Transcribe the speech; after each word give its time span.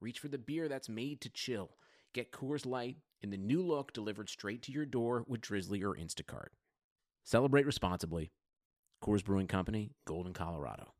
reach 0.00 0.18
for 0.18 0.28
the 0.28 0.38
beer 0.38 0.68
that's 0.68 0.88
made 0.88 1.20
to 1.20 1.28
chill. 1.28 1.76
Get 2.14 2.32
Coors 2.32 2.66
Light 2.66 2.96
in 3.22 3.30
the 3.30 3.36
new 3.36 3.62
look 3.62 3.92
delivered 3.92 4.28
straight 4.28 4.62
to 4.62 4.72
your 4.72 4.86
door 4.86 5.24
with 5.28 5.42
Drizly 5.42 5.82
or 5.82 5.94
Instacart. 5.94 6.48
Celebrate 7.24 7.66
responsibly. 7.66 8.32
Coors 9.04 9.24
Brewing 9.24 9.46
Company, 9.46 9.92
Golden, 10.06 10.32
Colorado. 10.32 10.94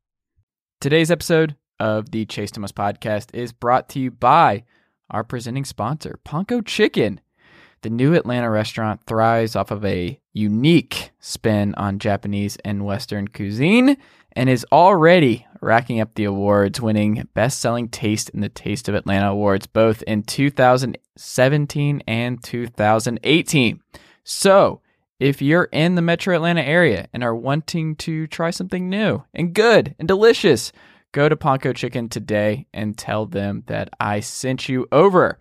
Today's 0.81 1.11
episode 1.11 1.57
of 1.79 2.11
the 2.11 2.27
Chase 2.27 2.51
Thomas 2.51 2.73
podcast 2.73 3.35
is 3.35 3.53
brought 3.53 3.89
to 3.91 4.01
you 4.01 4.11
by 4.11 4.65
our 5.11 5.25
presenting 5.25 5.65
sponsor, 5.65 6.19
Ponko 6.25 6.65
Chicken. 6.65 7.21
The 7.83 7.91
new 7.91 8.15
Atlanta 8.15 8.51
restaurant 8.51 9.05
thrives 9.07 9.57
off 9.57 9.71
of 9.71 9.85
a 9.85 10.21
unique 10.33 11.11
spin 11.19 11.75
on 11.77 11.99
Japanese 11.99 12.57
and 12.65 12.85
Western 12.85 13.29
cuisine 13.29 13.97
and 14.33 14.51
is 14.51 14.67
already 14.71 15.47
racking 15.61 16.01
up 16.01 16.15
the 16.15 16.25
awards, 16.25 16.81
winning 16.81 17.29
Best 17.35 17.61
Selling 17.61 17.89
Taste 17.89 18.31
in 18.31 18.41
the 18.41 18.49
Taste 18.49 18.89
of 18.89 18.95
Atlanta 18.95 19.31
Awards 19.31 19.67
both 19.67 20.03
in 20.03 20.23
2017 20.23 22.03
and 22.07 22.43
2018. 22.43 23.81
So, 24.25 24.81
if 25.19 25.43
you're 25.43 25.69
in 25.73 25.97
the 25.97 26.03
metro 26.03 26.35
Atlanta 26.35 26.63
area 26.63 27.09
and 27.13 27.23
are 27.23 27.35
wanting 27.35 27.97
to 27.97 28.27
try 28.27 28.51
something 28.51 28.89
new 28.89 29.23
and 29.35 29.55
good 29.55 29.95
and 29.99 30.09
delicious, 30.09 30.73
go 31.13 31.29
to 31.29 31.37
Ponko 31.37 31.75
Chicken 31.75 32.09
today 32.09 32.67
and 32.73 32.97
tell 32.97 33.27
them 33.27 33.65
that 33.67 33.91
I 34.01 34.21
sent 34.21 34.69
you 34.69 34.87
over. 34.91 35.39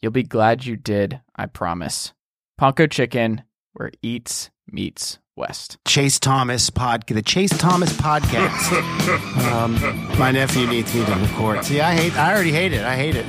You'll 0.00 0.12
be 0.12 0.22
glad 0.22 0.66
you 0.66 0.76
did, 0.76 1.20
I 1.34 1.46
promise. 1.46 2.12
Ponko 2.60 2.90
Chicken, 2.90 3.42
where 3.72 3.90
eats 4.02 4.50
meets 4.66 5.18
West. 5.36 5.78
Chase 5.84 6.20
Thomas 6.20 6.70
pod, 6.70 7.04
the 7.08 7.20
Chase 7.20 7.56
Thomas 7.58 7.92
podcast. 7.94 9.50
um, 9.52 9.74
my 10.18 10.30
nephew 10.30 10.66
needs 10.66 10.94
me 10.94 11.04
to 11.04 11.12
record. 11.14 11.64
See, 11.64 11.80
I 11.80 11.94
hate. 11.94 12.16
I 12.16 12.32
already 12.32 12.52
hate 12.52 12.72
it. 12.72 12.84
I 12.84 12.94
hate 12.94 13.16
it. 13.16 13.26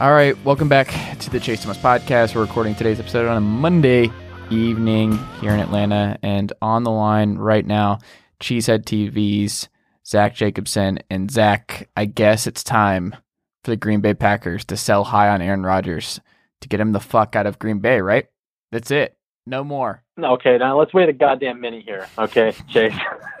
All 0.00 0.12
right, 0.12 0.36
welcome 0.44 0.68
back 0.68 0.88
to 1.20 1.30
the 1.30 1.38
Chase 1.38 1.62
Thomas 1.62 1.78
podcast. 1.78 2.34
We're 2.34 2.42
recording 2.42 2.74
today's 2.74 2.98
episode 2.98 3.28
on 3.28 3.36
a 3.36 3.40
Monday 3.40 4.10
evening 4.50 5.18
here 5.40 5.52
in 5.52 5.60
Atlanta, 5.60 6.18
and 6.22 6.52
on 6.62 6.82
the 6.82 6.90
line 6.90 7.36
right 7.36 7.66
now, 7.66 7.98
Cheesehead 8.40 8.84
TV's 8.84 9.68
Zach 10.06 10.34
Jacobson 10.34 10.98
and 11.10 11.30
Zach. 11.30 11.88
I 11.96 12.06
guess 12.06 12.46
it's 12.46 12.64
time 12.64 13.14
for 13.62 13.70
the 13.70 13.76
Green 13.76 14.00
Bay 14.00 14.14
Packers 14.14 14.64
to 14.66 14.76
sell 14.76 15.04
high 15.04 15.28
on 15.28 15.42
Aaron 15.42 15.62
Rodgers 15.64 16.20
to 16.60 16.68
get 16.68 16.80
him 16.80 16.92
the 16.92 17.00
fuck 17.00 17.36
out 17.36 17.46
of 17.46 17.58
Green 17.60 17.78
Bay. 17.78 18.00
Right? 18.00 18.26
That's 18.72 18.90
it. 18.90 19.17
No 19.48 19.64
more. 19.64 20.02
Okay, 20.22 20.58
now 20.58 20.78
let's 20.78 20.92
wait 20.92 21.08
a 21.08 21.12
goddamn 21.14 21.58
minute 21.62 21.82
here. 21.82 22.06
Okay, 22.18 22.52
Chase. 22.68 22.92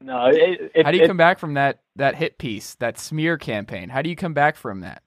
no, 0.00 0.26
it, 0.28 0.70
it, 0.76 0.84
How 0.86 0.92
do 0.92 0.96
you 0.98 1.04
it, 1.04 1.08
come 1.08 1.16
back 1.16 1.40
from 1.40 1.54
that 1.54 1.80
that 1.96 2.14
hit 2.14 2.38
piece, 2.38 2.76
that 2.76 3.00
smear 3.00 3.36
campaign? 3.36 3.88
How 3.88 4.00
do 4.00 4.08
you 4.08 4.14
come 4.14 4.32
back 4.32 4.54
from 4.56 4.80
that? 4.82 5.02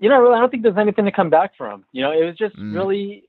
You 0.00 0.08
know, 0.08 0.18
really, 0.22 0.34
I 0.36 0.40
don't 0.40 0.50
think 0.50 0.62
there's 0.62 0.78
anything 0.78 1.04
to 1.04 1.12
come 1.12 1.28
back 1.28 1.54
from. 1.58 1.84
You 1.92 2.00
know, 2.02 2.12
it 2.12 2.24
was 2.24 2.36
just 2.36 2.56
Mm. 2.56 2.74
really, 2.74 3.24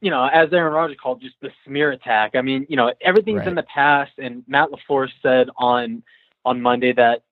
you 0.00 0.10
know, 0.10 0.24
as 0.24 0.50
Aaron 0.54 0.72
Rodgers 0.72 0.96
called, 1.02 1.20
just 1.20 1.36
the 1.42 1.50
smear 1.66 1.90
attack. 1.90 2.34
I 2.34 2.40
mean, 2.40 2.64
you 2.70 2.76
know, 2.76 2.90
everything's 3.02 3.40
Right. 3.40 3.48
in 3.48 3.54
the 3.54 3.64
past, 3.64 4.12
and 4.18 4.42
Matt 4.48 4.70
LaFleur 4.70 5.10
said 5.22 5.50
on 5.58 6.02
on 6.46 6.62
Monday 6.62 6.92
that 6.94 7.24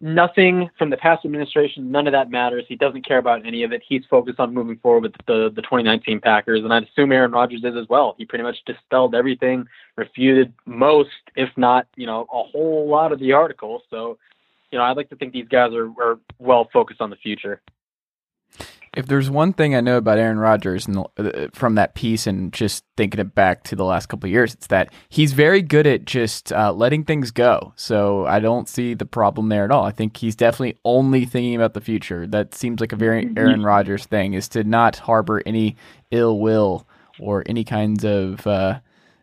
nothing 0.00 0.70
from 0.78 0.90
the 0.90 0.96
past 0.96 1.24
administration, 1.24 1.90
none 1.90 2.06
of 2.06 2.12
that 2.12 2.30
matters. 2.30 2.64
He 2.68 2.76
doesn't 2.76 3.06
care 3.06 3.18
about 3.18 3.44
any 3.46 3.62
of 3.64 3.72
it. 3.72 3.82
He's 3.86 4.04
focused 4.08 4.38
on 4.38 4.54
moving 4.54 4.76
forward 4.78 5.02
with 5.02 5.12
the 5.26 5.50
the 5.54 5.62
2019 5.62 6.20
Packers, 6.20 6.62
and 6.62 6.72
I'd 6.72 6.84
assume 6.84 7.12
Aaron 7.12 7.32
Rodgers 7.32 7.64
is 7.64 7.74
as 7.76 7.88
well. 7.88 8.14
He 8.16 8.24
pretty 8.24 8.44
much 8.44 8.56
dispelled 8.66 9.14
everything, 9.14 9.66
refuted 9.96 10.52
most, 10.66 11.10
if 11.36 11.50
not, 11.56 11.86
you 11.96 12.06
know, 12.06 12.22
a 12.32 12.42
whole 12.42 12.88
lot 12.88 13.12
of 13.12 13.18
the 13.18 13.32
articles. 13.32 13.82
So, 13.90 14.18
you 14.70 14.78
know, 14.78 14.84
I'd 14.84 14.96
like 14.96 15.10
to 15.10 15.16
think 15.16 15.32
these 15.32 15.48
guys 15.48 15.72
are, 15.72 15.88
are 16.00 16.18
well 16.38 16.68
focused 16.72 17.00
on 17.00 17.10
the 17.10 17.16
future. 17.16 17.60
If 18.96 19.06
there's 19.06 19.28
one 19.30 19.52
thing 19.52 19.74
I 19.74 19.80
know 19.80 19.96
about 19.96 20.18
Aaron 20.18 20.38
Rodgers 20.38 20.86
and 20.86 21.04
the, 21.16 21.44
uh, 21.44 21.48
from 21.52 21.74
that 21.74 21.94
piece 21.94 22.26
and 22.26 22.52
just 22.52 22.84
thinking 22.96 23.20
it 23.20 23.34
back 23.34 23.64
to 23.64 23.76
the 23.76 23.84
last 23.84 24.06
couple 24.06 24.28
of 24.28 24.32
years, 24.32 24.54
it's 24.54 24.68
that 24.68 24.92
he's 25.08 25.32
very 25.32 25.62
good 25.62 25.86
at 25.86 26.04
just 26.04 26.52
uh, 26.52 26.72
letting 26.72 27.04
things 27.04 27.30
go. 27.30 27.72
So 27.76 28.24
I 28.26 28.38
don't 28.38 28.68
see 28.68 28.94
the 28.94 29.06
problem 29.06 29.48
there 29.48 29.64
at 29.64 29.70
all. 29.70 29.84
I 29.84 29.90
think 29.90 30.16
he's 30.16 30.36
definitely 30.36 30.78
only 30.84 31.24
thinking 31.24 31.56
about 31.56 31.74
the 31.74 31.80
future. 31.80 32.26
That 32.26 32.54
seems 32.54 32.80
like 32.80 32.92
a 32.92 32.96
very 32.96 33.30
Aaron 33.36 33.62
Rodgers 33.62 34.06
thing 34.06 34.34
is 34.34 34.48
to 34.50 34.62
not 34.64 34.96
harbor 34.96 35.42
any 35.44 35.76
ill 36.10 36.38
will 36.38 36.86
or 37.18 37.42
any 37.46 37.64
kinds 37.64 38.04
of 38.04 38.46
uh, 38.46 38.80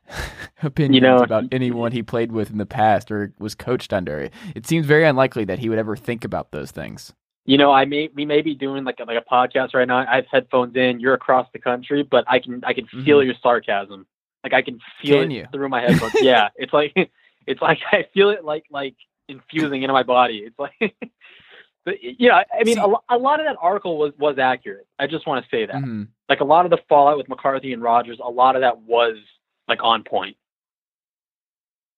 opinions 0.63 1.03
know- 1.03 1.17
about 1.17 1.45
anyone 1.51 1.91
he 1.91 2.03
played 2.03 2.31
with 2.31 2.49
in 2.49 2.57
the 2.57 2.65
past 2.65 3.11
or 3.11 3.33
was 3.39 3.55
coached 3.55 3.93
under. 3.93 4.29
It 4.55 4.67
seems 4.67 4.85
very 4.85 5.05
unlikely 5.05 5.45
that 5.45 5.59
he 5.59 5.69
would 5.69 5.79
ever 5.79 5.95
think 5.95 6.23
about 6.23 6.51
those 6.51 6.71
things. 6.71 7.13
You 7.45 7.57
know, 7.57 7.71
I 7.71 7.85
may 7.85 8.09
we 8.13 8.23
may 8.25 8.41
be 8.41 8.53
doing 8.53 8.83
like 8.83 8.99
a, 8.99 9.03
like 9.03 9.17
a 9.17 9.27
podcast 9.33 9.73
right 9.73 9.87
now. 9.87 9.97
I 10.07 10.15
have 10.17 10.25
headphones 10.31 10.75
in. 10.75 10.99
You're 10.99 11.15
across 11.15 11.47
the 11.53 11.59
country, 11.59 12.03
but 12.03 12.23
I 12.27 12.39
can 12.39 12.61
I 12.63 12.73
can 12.73 12.85
feel 12.85 13.23
your 13.23 13.33
sarcasm. 13.41 14.05
Like 14.43 14.53
I 14.53 14.61
can 14.61 14.79
feel 15.01 15.17
Mm-hmm. 15.17 15.21
Can 15.23 15.31
it 15.31 15.35
you? 15.35 15.47
through 15.51 15.69
my 15.69 15.81
headphones. 15.81 16.13
yeah, 16.21 16.49
it's 16.55 16.71
like 16.73 16.93
it's 17.47 17.61
like 17.61 17.79
I 17.91 18.05
feel 18.13 18.29
it 18.29 18.45
like 18.45 18.65
like 18.69 18.95
infusing 19.27 19.81
into 19.83 19.93
my 19.93 20.03
body. 20.03 20.39
It's 20.45 20.59
like, 20.59 20.73
but 21.85 21.95
yeah, 22.01 22.43
I 22.57 22.63
mean, 22.63 22.75
See- 22.75 22.81
a, 22.81 23.15
a 23.15 23.17
lot 23.17 23.39
of 23.39 23.47
that 23.47 23.57
article 23.59 23.97
was 23.97 24.13
was 24.19 24.37
accurate. 24.37 24.85
I 24.99 25.07
just 25.07 25.25
want 25.25 25.43
to 25.43 25.49
say 25.49 25.65
that. 25.65 25.75
Mhm. 25.75 26.09
Like 26.29 26.41
a 26.41 26.45
lot 26.45 26.65
of 26.65 26.71
the 26.71 26.79
fallout 26.87 27.17
with 27.17 27.27
McCarthy 27.27 27.73
and 27.73 27.81
Rodgers, 27.81 28.19
a 28.23 28.29
lot 28.29 28.55
of 28.55 28.61
that 28.61 28.81
was 28.83 29.17
like 29.67 29.79
on 29.83 30.03
point. 30.03 30.37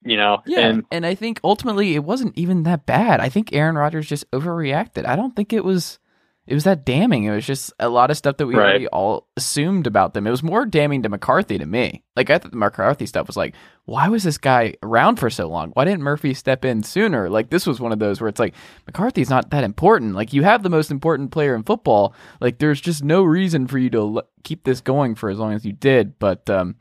You 0.05 0.17
know, 0.17 0.41
Yeah, 0.45 0.67
and 0.67 0.85
and, 0.91 1.05
I 1.05 1.15
think 1.15 1.39
ultimately 1.43 1.95
it 1.95 2.03
wasn't 2.03 2.37
even 2.37 2.63
that 2.63 2.85
bad. 2.85 3.19
I 3.19 3.29
think 3.29 3.53
Aaron 3.53 3.75
Rodgers 3.75 4.07
just 4.07 4.29
overreacted. 4.31 5.05
I 5.05 5.15
don't 5.15 5.35
think 5.35 5.53
it 5.53 5.63
was 5.63 5.99
it 6.45 6.53
was 6.55 6.65
that 6.65 6.83
damning. 6.83 7.23
It 7.23 7.31
was 7.31 7.45
just 7.45 7.71
a 7.79 7.87
lot 7.87 8.11
of 8.11 8.17
stuff 8.17 8.35
that 8.35 8.47
we 8.47 8.55
Right. 8.55 8.63
already 8.67 8.87
all 8.89 9.29
assumed 9.37 9.87
about 9.87 10.13
them. 10.13 10.27
It 10.27 10.31
was 10.31 10.43
more 10.43 10.65
damning 10.65 11.01
to 11.03 11.07
McCarthy 11.09 11.57
to 11.57 11.65
me. 11.65 12.03
Like 12.17 12.29
I 12.29 12.37
thought 12.37 12.51
the 12.51 12.57
McCarthy 12.57 13.05
stuff 13.05 13.27
was 13.27 13.37
like, 13.37 13.55
why 13.85 14.09
was 14.09 14.23
this 14.23 14.37
guy 14.37 14.73
around 14.83 15.21
for 15.21 15.29
so 15.29 15.47
long? 15.47 15.69
Why 15.71 15.85
didn't 15.85 16.03
Murphy 16.03 16.33
step 16.33 16.65
in 16.65 16.83
sooner? 16.83 17.29
Like 17.29 17.49
this 17.49 17.65
was 17.65 17.79
one 17.79 17.93
of 17.93 17.99
those 17.99 18.19
where 18.19 18.27
it's 18.27 18.39
like 18.41 18.55
McCarthy's 18.85 19.29
not 19.29 19.51
that 19.51 19.63
important. 19.63 20.15
Like 20.15 20.33
you 20.33 20.43
have 20.43 20.63
the 20.63 20.69
most 20.69 20.91
important 20.91 21.31
player 21.31 21.55
in 21.55 21.63
football. 21.63 22.13
Like 22.41 22.57
there's 22.59 22.81
just 22.81 23.05
no 23.05 23.23
reason 23.23 23.65
for 23.67 23.77
you 23.77 23.89
to 23.91 23.97
l- 24.17 24.27
keep 24.43 24.65
this 24.65 24.81
going 24.81 25.15
for 25.15 25.29
as 25.29 25.39
long 25.39 25.53
as 25.53 25.63
you 25.65 25.71
did. 25.71 26.19
But 26.19 26.49
um, 26.49 26.75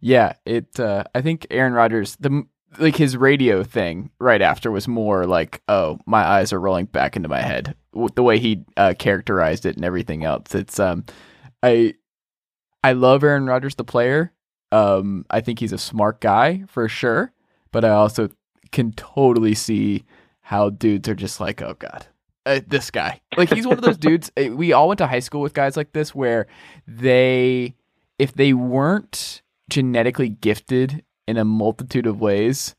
yeah, 0.00 0.34
it. 0.46 0.78
Uh, 0.78 1.02
I 1.12 1.22
think 1.22 1.44
Aaron 1.50 1.72
Rodgers 1.72 2.14
the 2.20 2.44
like 2.78 2.96
his 2.96 3.16
radio 3.16 3.62
thing 3.62 4.10
right 4.18 4.42
after 4.42 4.70
was 4.70 4.86
more 4.86 5.26
like, 5.26 5.62
oh, 5.68 5.98
my 6.06 6.22
eyes 6.22 6.52
are 6.52 6.60
rolling 6.60 6.86
back 6.86 7.16
into 7.16 7.28
my 7.28 7.40
head. 7.40 7.74
The 8.14 8.22
way 8.22 8.38
he 8.38 8.64
uh, 8.76 8.94
characterized 8.98 9.66
it 9.66 9.76
and 9.76 9.84
everything 9.84 10.24
else. 10.24 10.54
It's 10.54 10.78
um, 10.78 11.04
I 11.62 11.94
I 12.84 12.92
love 12.92 13.24
Aaron 13.24 13.46
Rodgers 13.46 13.74
the 13.74 13.84
player. 13.84 14.32
Um, 14.70 15.24
I 15.30 15.40
think 15.40 15.58
he's 15.58 15.72
a 15.72 15.78
smart 15.78 16.20
guy 16.20 16.64
for 16.68 16.88
sure, 16.88 17.32
but 17.72 17.84
I 17.84 17.90
also 17.90 18.28
can 18.70 18.92
totally 18.92 19.54
see 19.54 20.04
how 20.40 20.70
dudes 20.70 21.08
are 21.08 21.14
just 21.14 21.40
like, 21.40 21.62
oh 21.62 21.74
god, 21.78 22.06
uh, 22.46 22.60
this 22.66 22.90
guy. 22.90 23.20
Like 23.36 23.52
he's 23.52 23.66
one 23.66 23.78
of 23.78 23.84
those 23.84 23.98
dudes. 23.98 24.30
We 24.36 24.72
all 24.72 24.88
went 24.88 24.98
to 24.98 25.06
high 25.06 25.20
school 25.20 25.40
with 25.40 25.54
guys 25.54 25.76
like 25.76 25.92
this 25.92 26.14
where 26.14 26.46
they, 26.86 27.74
if 28.18 28.34
they 28.34 28.52
weren't 28.52 29.42
genetically 29.68 30.28
gifted 30.28 31.04
in 31.28 31.36
a 31.36 31.44
multitude 31.44 32.06
of 32.06 32.20
ways, 32.20 32.74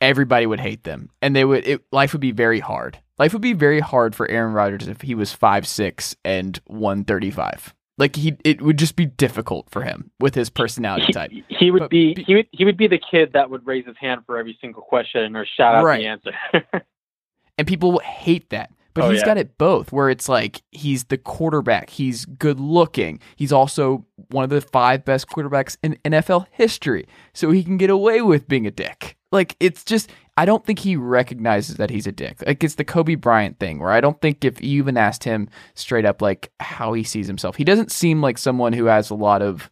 everybody 0.00 0.44
would 0.46 0.60
hate 0.60 0.84
them, 0.84 1.08
and 1.22 1.34
they 1.34 1.44
would. 1.44 1.66
It, 1.66 1.84
life 1.92 2.12
would 2.12 2.20
be 2.20 2.32
very 2.32 2.60
hard. 2.60 2.98
Life 3.18 3.32
would 3.32 3.40
be 3.42 3.54
very 3.54 3.80
hard 3.80 4.14
for 4.14 4.28
Aaron 4.30 4.52
Rodgers 4.52 4.88
if 4.88 5.00
he 5.00 5.14
was 5.14 5.32
five 5.32 5.66
six 5.66 6.14
and 6.24 6.60
one 6.66 7.04
thirty 7.04 7.30
five. 7.30 7.74
Like 7.98 8.16
he, 8.16 8.36
it 8.44 8.60
would 8.60 8.76
just 8.78 8.94
be 8.96 9.06
difficult 9.06 9.70
for 9.70 9.80
him 9.82 10.10
with 10.20 10.34
his 10.34 10.50
personality 10.50 11.10
type. 11.14 11.30
he, 11.30 11.42
he 11.48 11.70
would 11.70 11.80
But 11.80 11.90
be, 11.90 12.12
be- 12.12 12.24
he 12.24 12.34
would 12.34 12.46
he 12.52 12.64
would 12.66 12.76
be 12.76 12.88
the 12.88 12.98
kid 13.10 13.32
that 13.32 13.48
would 13.48 13.66
raise 13.66 13.86
his 13.86 13.96
hand 13.98 14.20
for 14.26 14.36
every 14.36 14.58
single 14.60 14.82
question 14.82 15.34
or 15.34 15.46
shout 15.46 15.74
out 15.76 15.84
Right. 15.84 16.02
the 16.02 16.06
answer. 16.08 16.32
and 17.58 17.66
people 17.66 17.98
hate 18.00 18.50
that. 18.50 18.70
But 18.96 19.04
Oh, 19.04 19.10
he's 19.10 19.20
yeah. 19.20 19.26
got 19.26 19.38
it 19.38 19.56
both, 19.58 19.92
where 19.92 20.10
it's 20.10 20.28
like 20.28 20.62
he's 20.72 21.04
the 21.04 21.18
quarterback, 21.18 21.90
he's 21.90 22.24
good 22.24 22.58
looking, 22.58 23.20
he's 23.36 23.52
also 23.52 24.04
one 24.30 24.42
of 24.42 24.50
the 24.50 24.60
five 24.60 25.04
best 25.04 25.28
quarterbacks 25.28 25.76
in 25.82 25.96
NFL 26.04 26.46
history, 26.50 27.06
so 27.32 27.50
he 27.52 27.62
can 27.62 27.76
get 27.76 27.90
away 27.90 28.22
with 28.22 28.48
being 28.48 28.66
a 28.66 28.70
dick. 28.70 29.16
Like 29.30 29.54
it's 29.60 29.84
just, 29.84 30.10
I 30.38 30.44
don't 30.46 30.64
think 30.64 30.78
he 30.78 30.96
recognizes 30.96 31.76
that 31.76 31.90
he's 31.90 32.06
a 32.06 32.12
dick. 32.12 32.42
Like 32.46 32.64
it's 32.64 32.76
the 32.76 32.84
Kobe 32.84 33.16
Bryant 33.16 33.58
thing 33.58 33.78
where 33.80 33.90
I 33.92 34.00
don't 34.00 34.20
think 34.20 34.44
if 34.44 34.62
you 34.62 34.78
even 34.78 34.96
asked 34.96 35.24
him 35.24 35.48
straight 35.74 36.04
up 36.06 36.22
like 36.22 36.50
how 36.58 36.92
he 36.94 37.02
sees 37.02 37.26
himself, 37.26 37.56
he 37.56 37.64
doesn't 37.64 37.92
seem 37.92 38.22
like 38.22 38.38
someone 38.38 38.72
who 38.72 38.86
has 38.86 39.10
a 39.10 39.14
lot 39.14 39.42
of 39.42 39.70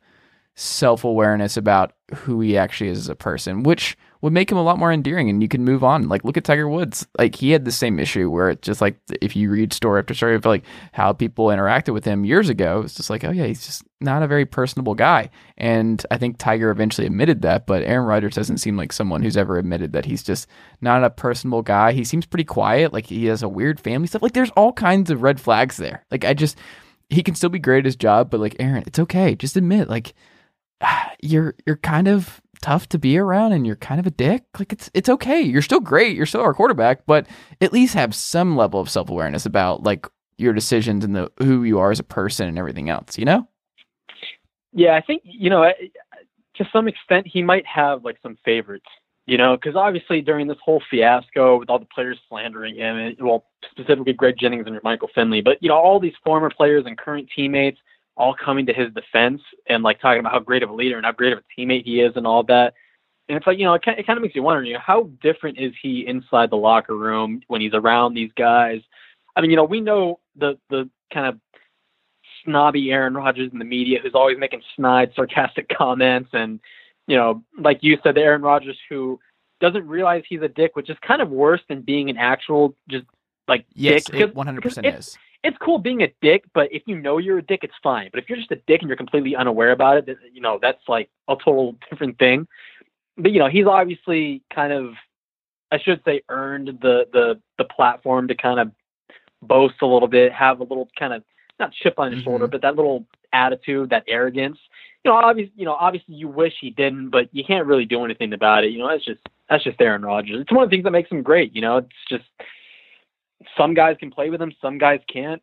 self 0.54 1.02
awareness 1.04 1.56
about 1.56 1.92
who 2.14 2.40
he 2.40 2.56
actually 2.58 2.90
is 2.90 2.98
as 2.98 3.08
a 3.08 3.14
person, 3.16 3.62
which 3.62 3.96
would 4.24 4.32
make 4.32 4.50
him 4.50 4.56
a 4.56 4.62
lot 4.62 4.78
more 4.78 4.90
endearing 4.90 5.28
and 5.28 5.42
you 5.42 5.48
can 5.48 5.62
move 5.62 5.84
on. 5.84 6.08
Like 6.08 6.24
look 6.24 6.38
at 6.38 6.44
Tiger 6.44 6.66
Woods. 6.66 7.06
Like 7.18 7.34
he 7.34 7.50
had 7.50 7.66
the 7.66 7.70
same 7.70 7.98
issue 7.98 8.30
where 8.30 8.48
it's 8.48 8.66
just 8.66 8.80
like 8.80 8.96
if 9.20 9.36
you 9.36 9.50
read 9.50 9.74
story 9.74 9.98
after 9.98 10.14
story 10.14 10.34
of 10.34 10.46
like 10.46 10.64
how 10.92 11.12
people 11.12 11.48
interacted 11.48 11.92
with 11.92 12.06
him 12.06 12.24
years 12.24 12.48
ago, 12.48 12.80
it's 12.80 12.94
just 12.94 13.10
like, 13.10 13.22
oh 13.22 13.30
yeah, 13.30 13.44
he's 13.44 13.66
just 13.66 13.84
not 14.00 14.22
a 14.22 14.26
very 14.26 14.46
personable 14.46 14.94
guy. 14.94 15.28
And 15.58 16.02
I 16.10 16.16
think 16.16 16.38
Tiger 16.38 16.70
eventually 16.70 17.06
admitted 17.06 17.42
that, 17.42 17.66
but 17.66 17.82
Aaron 17.82 18.06
Rodgers 18.06 18.34
doesn't 18.34 18.56
seem 18.56 18.78
like 18.78 18.94
someone 18.94 19.22
who's 19.22 19.36
ever 19.36 19.58
admitted 19.58 19.92
that 19.92 20.06
he's 20.06 20.22
just 20.22 20.48
not 20.80 21.04
a 21.04 21.10
personable 21.10 21.60
guy. 21.60 21.92
He 21.92 22.02
seems 22.02 22.24
pretty 22.24 22.44
quiet, 22.44 22.94
like 22.94 23.04
he 23.04 23.26
has 23.26 23.42
a 23.42 23.48
weird 23.48 23.78
family 23.78 24.06
stuff. 24.06 24.22
Like 24.22 24.32
there's 24.32 24.48
all 24.52 24.72
kinds 24.72 25.10
of 25.10 25.20
red 25.20 25.38
flags 25.38 25.76
there. 25.76 26.02
Like 26.10 26.24
I 26.24 26.32
just 26.32 26.56
he 27.10 27.22
can 27.22 27.34
still 27.34 27.50
be 27.50 27.58
great 27.58 27.80
at 27.80 27.84
his 27.84 27.96
job, 27.96 28.30
but 28.30 28.40
like 28.40 28.56
Aaron, 28.58 28.84
it's 28.86 29.00
okay. 29.00 29.34
Just 29.34 29.58
admit 29.58 29.90
like 29.90 30.14
you're 31.20 31.54
you're 31.66 31.76
kind 31.76 32.08
of 32.08 32.40
tough 32.64 32.88
to 32.88 32.98
be 32.98 33.18
around 33.18 33.52
and 33.52 33.66
you're 33.66 33.76
kind 33.76 34.00
of 34.00 34.06
a 34.06 34.10
dick, 34.10 34.42
like 34.58 34.72
it's 34.72 34.90
it's 34.94 35.10
okay. 35.10 35.42
You're 35.42 35.60
still 35.60 35.80
great. 35.80 36.16
You're 36.16 36.24
still 36.24 36.40
our 36.40 36.54
quarterback, 36.54 37.04
but 37.04 37.26
at 37.60 37.74
least 37.74 37.92
have 37.92 38.14
some 38.14 38.56
level 38.56 38.80
of 38.80 38.88
self 38.88 39.10
awareness 39.10 39.44
about 39.44 39.82
like 39.82 40.06
your 40.38 40.54
decisions 40.54 41.04
and 41.04 41.14
the 41.14 41.30
who 41.38 41.64
you 41.64 41.78
are 41.78 41.90
as 41.90 42.00
a 42.00 42.04
person 42.04 42.48
and 42.48 42.58
everything 42.58 42.88
else. 42.88 43.18
You 43.18 43.26
know? 43.26 43.46
Yeah, 44.72 44.96
I 44.96 45.02
think 45.02 45.22
you 45.24 45.50
know 45.50 45.70
to 46.54 46.68
some 46.72 46.88
extent 46.88 47.26
he 47.26 47.42
might 47.42 47.66
have 47.66 48.02
like 48.02 48.16
some 48.22 48.38
favorites. 48.46 48.86
You 49.26 49.38
know, 49.38 49.56
because 49.56 49.74
obviously 49.74 50.20
during 50.20 50.48
this 50.48 50.58
whole 50.62 50.82
fiasco 50.90 51.58
with 51.58 51.70
all 51.70 51.78
the 51.78 51.86
players 51.86 52.18
slandering 52.28 52.76
him, 52.76 52.96
and, 52.96 53.16
well, 53.22 53.46
specifically 53.70 54.12
Greg 54.12 54.36
Jennings 54.38 54.66
and 54.66 54.78
Michael 54.84 55.08
Finley, 55.14 55.40
but 55.40 55.58
you 55.62 55.68
know 55.68 55.76
all 55.76 56.00
these 56.00 56.14
former 56.24 56.50
players 56.50 56.84
and 56.86 56.96
current 56.96 57.28
teammates 57.34 57.78
all 58.16 58.34
coming 58.34 58.66
to 58.66 58.72
his 58.72 58.92
defense 58.92 59.42
and 59.66 59.82
like 59.82 60.00
talking 60.00 60.20
about 60.20 60.32
how 60.32 60.38
great 60.38 60.62
of 60.62 60.70
a 60.70 60.74
leader 60.74 60.96
and 60.96 61.04
how 61.04 61.12
great 61.12 61.32
of 61.32 61.40
a 61.40 61.60
teammate 61.60 61.84
he 61.84 62.00
is 62.00 62.12
and 62.16 62.26
all 62.26 62.42
that. 62.44 62.74
And 63.28 63.36
it's 63.36 63.46
like, 63.46 63.58
you 63.58 63.64
know, 63.64 63.74
it, 63.74 63.82
kind 63.82 63.98
of 63.98 64.22
makes 64.22 64.34
you 64.34 64.42
wonder, 64.42 64.62
you 64.62 64.74
know, 64.74 64.80
how 64.80 65.10
different 65.22 65.58
is 65.58 65.72
he 65.80 66.06
inside 66.06 66.50
the 66.50 66.56
locker 66.56 66.96
room 66.96 67.40
when 67.48 67.60
he's 67.60 67.72
around 67.72 68.14
these 68.14 68.30
guys? 68.36 68.82
I 69.34 69.40
mean, 69.40 69.50
you 69.50 69.56
know, 69.56 69.64
we 69.64 69.80
know 69.80 70.20
the 70.36 70.58
the 70.70 70.88
kind 71.12 71.26
of 71.26 71.40
snobby 72.44 72.92
Aaron 72.92 73.14
Rodgers 73.14 73.50
in 73.52 73.58
the 73.58 73.64
media 73.64 73.98
who's 74.00 74.14
always 74.14 74.38
making 74.38 74.62
snide, 74.76 75.12
sarcastic 75.16 75.68
comments, 75.76 76.30
and 76.32 76.60
you 77.06 77.16
know, 77.16 77.42
like 77.58 77.78
you 77.82 77.98
said, 78.02 78.14
the 78.14 78.20
Aaron 78.20 78.42
Rodgers 78.42 78.78
who 78.88 79.18
doesn't 79.60 79.86
realize 79.86 80.22
he's 80.28 80.42
a 80.42 80.48
dick, 80.48 80.76
which 80.76 80.90
is 80.90 80.96
kind 81.00 81.22
of 81.22 81.30
worse 81.30 81.62
than 81.68 81.80
being 81.80 82.10
an 82.10 82.18
actual 82.18 82.76
just 82.88 83.06
like 83.48 83.64
yes, 83.72 84.04
dick. 84.04 84.34
One 84.34 84.46
hundred 84.46 84.62
percent 84.62 84.86
is 84.86 85.16
it's 85.44 85.58
cool 85.58 85.78
being 85.78 86.02
a 86.02 86.12
dick, 86.22 86.44
but 86.54 86.72
if 86.72 86.82
you 86.86 86.96
know 86.96 87.18
you're 87.18 87.38
a 87.38 87.42
dick, 87.42 87.60
it's 87.62 87.74
fine. 87.82 88.08
But 88.10 88.22
if 88.22 88.28
you're 88.28 88.38
just 88.38 88.50
a 88.50 88.60
dick 88.66 88.80
and 88.80 88.88
you're 88.88 88.96
completely 88.96 89.36
unaware 89.36 89.72
about 89.72 90.08
it, 90.08 90.18
you 90.32 90.40
know, 90.40 90.58
that's 90.60 90.82
like 90.88 91.10
a 91.28 91.36
total 91.36 91.76
different 91.90 92.18
thing. 92.18 92.48
But 93.16 93.30
you 93.30 93.38
know, 93.38 93.48
he's 93.48 93.66
obviously 93.66 94.42
kind 94.52 94.72
of, 94.72 94.94
I 95.70 95.78
should 95.78 96.00
say, 96.04 96.22
earned 96.30 96.78
the 96.80 97.06
the 97.12 97.40
the 97.58 97.64
platform 97.64 98.26
to 98.28 98.34
kind 98.34 98.58
of 98.58 98.72
boast 99.42 99.76
a 99.82 99.86
little 99.86 100.08
bit, 100.08 100.32
have 100.32 100.60
a 100.60 100.64
little 100.64 100.88
kind 100.98 101.12
of 101.12 101.22
not 101.60 101.72
chip 101.72 101.98
on 101.98 102.10
his 102.10 102.20
mm-hmm. 102.20 102.30
shoulder, 102.30 102.46
but 102.46 102.62
that 102.62 102.74
little 102.74 103.06
attitude, 103.32 103.90
that 103.90 104.04
arrogance. 104.08 104.58
You 105.04 105.10
know, 105.10 105.18
obviously, 105.18 105.52
you 105.56 105.66
know, 105.66 105.74
obviously, 105.74 106.14
you 106.14 106.28
wish 106.28 106.54
he 106.58 106.70
didn't, 106.70 107.10
but 107.10 107.28
you 107.32 107.44
can't 107.44 107.66
really 107.66 107.84
do 107.84 108.02
anything 108.04 108.32
about 108.32 108.64
it. 108.64 108.70
You 108.70 108.78
know, 108.78 108.88
that's 108.88 109.04
just 109.04 109.20
that's 109.50 109.62
just 109.62 109.80
Aaron 109.80 110.02
Rodgers. 110.02 110.40
It's 110.40 110.50
one 110.50 110.64
of 110.64 110.70
the 110.70 110.74
things 110.74 110.84
that 110.84 110.90
makes 110.90 111.10
him 111.10 111.22
great. 111.22 111.54
You 111.54 111.60
know, 111.60 111.76
it's 111.76 111.88
just 112.08 112.24
some 113.56 113.74
guys 113.74 113.96
can 113.98 114.10
play 114.10 114.30
with 114.30 114.40
him, 114.40 114.52
some 114.60 114.78
guys 114.78 115.00
can't. 115.12 115.42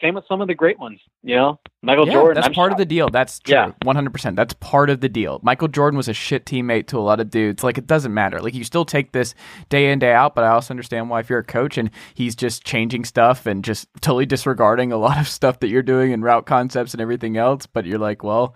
Same 0.00 0.14
with 0.14 0.24
some 0.28 0.40
of 0.40 0.48
the 0.48 0.54
great 0.54 0.78
ones, 0.78 0.98
you 1.22 1.36
know. 1.36 1.60
Michael 1.82 2.06
yeah, 2.06 2.14
Jordan. 2.14 2.34
That's 2.36 2.46
I'm 2.46 2.54
part 2.54 2.72
of 2.72 2.78
the 2.78 2.86
deal. 2.86 3.10
That's 3.10 3.38
true. 3.38 3.74
Hundred 3.84 4.12
percent. 4.12 4.34
That's 4.34 4.54
part 4.54 4.88
of 4.88 5.00
the 5.00 5.10
deal. 5.10 5.40
Michael 5.42 5.68
Jordan 5.68 5.98
was 5.98 6.08
a 6.08 6.14
shit 6.14 6.46
teammate 6.46 6.86
to 6.88 6.98
a 6.98 7.00
lot 7.00 7.20
of 7.20 7.28
dudes. 7.28 7.62
Like 7.62 7.76
it 7.76 7.86
doesn't 7.86 8.14
matter. 8.14 8.40
Like 8.40 8.54
you 8.54 8.64
still 8.64 8.86
take 8.86 9.12
this 9.12 9.34
day 9.68 9.90
in 9.90 9.98
day 9.98 10.12
out. 10.12 10.34
But 10.34 10.44
I 10.44 10.48
also 10.48 10.72
understand 10.72 11.10
why 11.10 11.20
if 11.20 11.28
you're 11.28 11.40
a 11.40 11.44
coach 11.44 11.76
and 11.76 11.90
he's 12.14 12.34
just 12.34 12.64
changing 12.64 13.04
stuff 13.04 13.44
and 13.44 13.62
just 13.62 13.88
totally 14.00 14.24
disregarding 14.24 14.90
a 14.90 14.96
lot 14.96 15.20
of 15.20 15.28
stuff 15.28 15.60
that 15.60 15.68
you're 15.68 15.82
doing 15.82 16.14
and 16.14 16.22
route 16.22 16.46
concepts 16.46 16.94
and 16.94 17.00
everything 17.02 17.36
else. 17.36 17.66
But 17.66 17.84
you're 17.84 17.98
like, 17.98 18.22
well, 18.22 18.54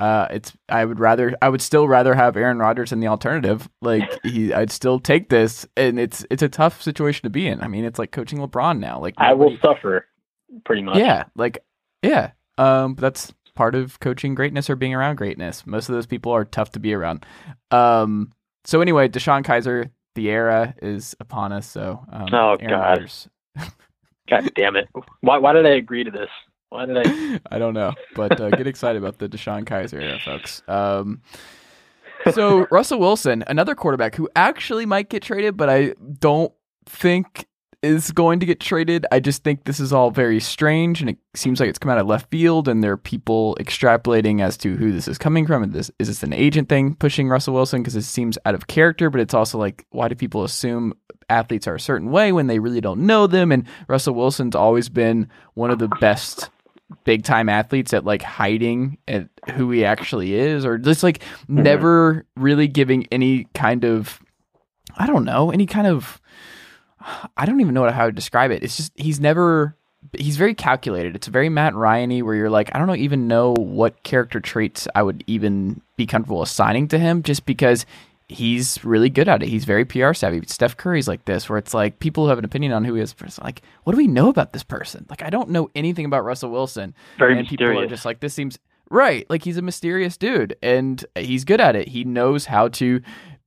uh, 0.00 0.26
it's 0.30 0.52
I 0.70 0.84
would 0.84 0.98
rather 0.98 1.36
I 1.42 1.50
would 1.50 1.60
still 1.60 1.86
rather 1.86 2.14
have 2.14 2.34
Aaron 2.34 2.58
Rodgers 2.58 2.90
in 2.90 3.00
the 3.00 3.08
alternative. 3.08 3.68
Like 3.82 4.08
he, 4.22 4.52
I'd 4.52 4.70
still 4.70 4.98
take 4.98 5.28
this, 5.28 5.66
and 5.76 6.00
it's 6.00 6.24
it's 6.30 6.42
a 6.42 6.48
tough 6.48 6.80
situation 6.80 7.24
to 7.24 7.30
be 7.30 7.46
in. 7.46 7.60
I 7.60 7.68
mean, 7.68 7.84
it's 7.84 7.98
like 7.98 8.10
coaching 8.10 8.38
LeBron 8.38 8.78
now. 8.78 8.98
Like 8.98 9.14
nobody, 9.18 9.30
I 9.30 9.34
will 9.34 9.56
suffer, 9.62 10.06
pretty 10.64 10.82
much. 10.82 10.96
Yeah, 10.96 11.24
like 11.36 11.58
yeah. 12.02 12.30
Um, 12.56 12.94
but 12.94 13.02
that's 13.02 13.32
part 13.54 13.74
of 13.74 14.00
coaching 14.00 14.34
greatness 14.34 14.70
or 14.70 14.76
being 14.76 14.94
around 14.94 15.16
greatness. 15.16 15.66
Most 15.66 15.90
of 15.90 15.94
those 15.94 16.06
people 16.06 16.32
are 16.32 16.46
tough 16.46 16.72
to 16.72 16.80
be 16.80 16.94
around. 16.94 17.26
Um, 17.70 18.32
so 18.64 18.80
anyway, 18.80 19.08
DeShone 19.08 19.44
Kizer, 19.44 19.90
the 20.14 20.30
era 20.30 20.74
is 20.80 21.14
upon 21.20 21.52
us. 21.52 21.68
So 21.68 22.02
um, 22.10 22.28
oh 22.32 22.56
Aaron 22.58 22.70
god, 22.70 22.80
Rodgers. 22.80 23.28
god 24.30 24.50
damn 24.54 24.76
it! 24.76 24.88
Why 25.20 25.36
why 25.36 25.52
did 25.52 25.66
I 25.66 25.74
agree 25.74 26.04
to 26.04 26.10
this? 26.10 26.30
Why 26.70 26.86
did 26.86 27.06
I? 27.06 27.40
I 27.54 27.58
don't 27.58 27.74
know, 27.74 27.92
but 28.14 28.40
uh, 28.40 28.50
get 28.50 28.66
excited 28.66 29.02
about 29.02 29.18
the 29.18 29.28
DeShone 29.28 29.64
Kizer 29.64 30.00
era, 30.00 30.18
folks. 30.24 30.62
Um, 30.68 31.20
so 32.32 32.66
Russell 32.70 33.00
Wilson, 33.00 33.44
another 33.46 33.74
quarterback 33.74 34.14
who 34.14 34.28
actually 34.34 34.86
might 34.86 35.10
get 35.10 35.22
traded, 35.22 35.56
but 35.56 35.68
I 35.68 35.94
don't 36.18 36.52
think 36.86 37.46
is 37.82 38.10
going 38.12 38.40
to 38.40 38.46
get 38.46 38.60
traded. 38.60 39.06
I 39.10 39.20
just 39.20 39.42
think 39.42 39.64
this 39.64 39.80
is 39.80 39.92
all 39.92 40.10
very 40.10 40.38
strange, 40.38 41.00
and 41.00 41.10
it 41.10 41.18
seems 41.34 41.60
like 41.60 41.68
it's 41.68 41.78
come 41.78 41.90
out 41.90 41.98
of 41.98 42.06
left 42.06 42.30
field, 42.30 42.68
and 42.68 42.84
there 42.84 42.92
are 42.92 42.98
people 42.98 43.56
extrapolating 43.58 44.42
as 44.42 44.56
to 44.58 44.76
who 44.76 44.92
this 44.92 45.08
is 45.08 45.18
coming 45.18 45.46
from. 45.46 45.62
And 45.62 45.72
this 45.72 45.90
is 45.98 46.08
this 46.08 46.22
an 46.22 46.32
agent 46.32 46.68
thing 46.68 46.94
pushing 46.94 47.28
Russell 47.28 47.54
Wilson 47.54 47.82
because 47.82 47.96
it 47.96 48.02
seems 48.02 48.38
out 48.44 48.54
of 48.54 48.66
character, 48.66 49.10
but 49.10 49.20
it's 49.20 49.34
also 49.34 49.58
like 49.58 49.86
why 49.90 50.08
do 50.08 50.14
people 50.14 50.44
assume 50.44 50.92
athletes 51.28 51.66
are 51.66 51.76
a 51.76 51.80
certain 51.80 52.10
way 52.10 52.32
when 52.32 52.48
they 52.48 52.58
really 52.58 52.80
don't 52.80 53.06
know 53.06 53.26
them? 53.26 53.50
And 53.50 53.66
Russell 53.88 54.14
Wilson's 54.14 54.54
always 54.54 54.88
been 54.88 55.28
one 55.54 55.70
of 55.70 55.78
the 55.78 55.88
best 55.88 56.50
big 57.04 57.24
time 57.24 57.48
athletes 57.48 57.92
at 57.94 58.04
like 58.04 58.22
hiding 58.22 58.98
at 59.08 59.28
who 59.54 59.70
he 59.70 59.84
actually 59.84 60.34
is 60.34 60.64
or 60.64 60.78
just 60.78 61.02
like 61.02 61.20
mm-hmm. 61.20 61.62
never 61.62 62.26
really 62.36 62.68
giving 62.68 63.06
any 63.10 63.46
kind 63.54 63.84
of 63.84 64.20
I 64.96 65.06
don't 65.06 65.24
know, 65.24 65.50
any 65.50 65.66
kind 65.66 65.86
of 65.86 66.20
I 67.36 67.46
don't 67.46 67.60
even 67.60 67.74
know 67.74 67.90
how 67.90 68.06
to 68.06 68.12
describe 68.12 68.50
it. 68.50 68.62
It's 68.62 68.76
just 68.76 68.92
he's 68.96 69.20
never 69.20 69.76
he's 70.18 70.36
very 70.36 70.54
calculated. 70.54 71.14
It's 71.14 71.26
very 71.26 71.48
Matt 71.48 71.74
Ryan 71.74 72.24
where 72.24 72.34
you're 72.34 72.50
like, 72.50 72.74
I 72.74 72.78
don't 72.78 72.86
know, 72.86 72.94
even 72.94 73.28
know 73.28 73.54
what 73.54 74.02
character 74.02 74.40
traits 74.40 74.88
I 74.94 75.02
would 75.02 75.24
even 75.26 75.80
be 75.96 76.06
comfortable 76.06 76.42
assigning 76.42 76.88
to 76.88 76.98
him 76.98 77.22
just 77.22 77.46
because 77.46 77.86
he's 78.30 78.82
really 78.84 79.10
good 79.10 79.28
at 79.28 79.42
it. 79.42 79.48
He's 79.48 79.64
very 79.64 79.84
PR 79.84 80.12
savvy. 80.12 80.40
Steph 80.46 80.76
Curry's 80.76 81.08
like 81.08 81.24
this, 81.24 81.48
where 81.48 81.58
it's 81.58 81.74
like 81.74 81.98
people 81.98 82.24
who 82.24 82.28
have 82.30 82.38
an 82.38 82.44
opinion 82.44 82.72
on 82.72 82.84
who 82.84 82.94
he 82.94 83.02
is. 83.02 83.14
Like, 83.42 83.62
what 83.84 83.92
do 83.92 83.96
we 83.96 84.06
know 84.06 84.28
about 84.28 84.52
this 84.52 84.62
person? 84.62 85.06
Like, 85.10 85.22
I 85.22 85.30
don't 85.30 85.50
know 85.50 85.68
anything 85.74 86.04
about 86.04 86.24
Russell 86.24 86.50
Wilson. 86.50 86.94
Very 87.18 87.32
and 87.32 87.40
mysterious. 87.42 87.70
people 87.70 87.82
are 87.82 87.88
just 87.88 88.04
like, 88.04 88.20
this 88.20 88.32
seems 88.32 88.58
right. 88.90 89.28
Like 89.28 89.42
he's 89.44 89.56
a 89.56 89.62
mysterious 89.62 90.16
dude, 90.16 90.56
and 90.62 91.04
he's 91.16 91.44
good 91.44 91.60
at 91.60 91.76
it. 91.76 91.88
He 91.88 92.04
knows 92.04 92.46
how 92.46 92.68
to 92.68 93.00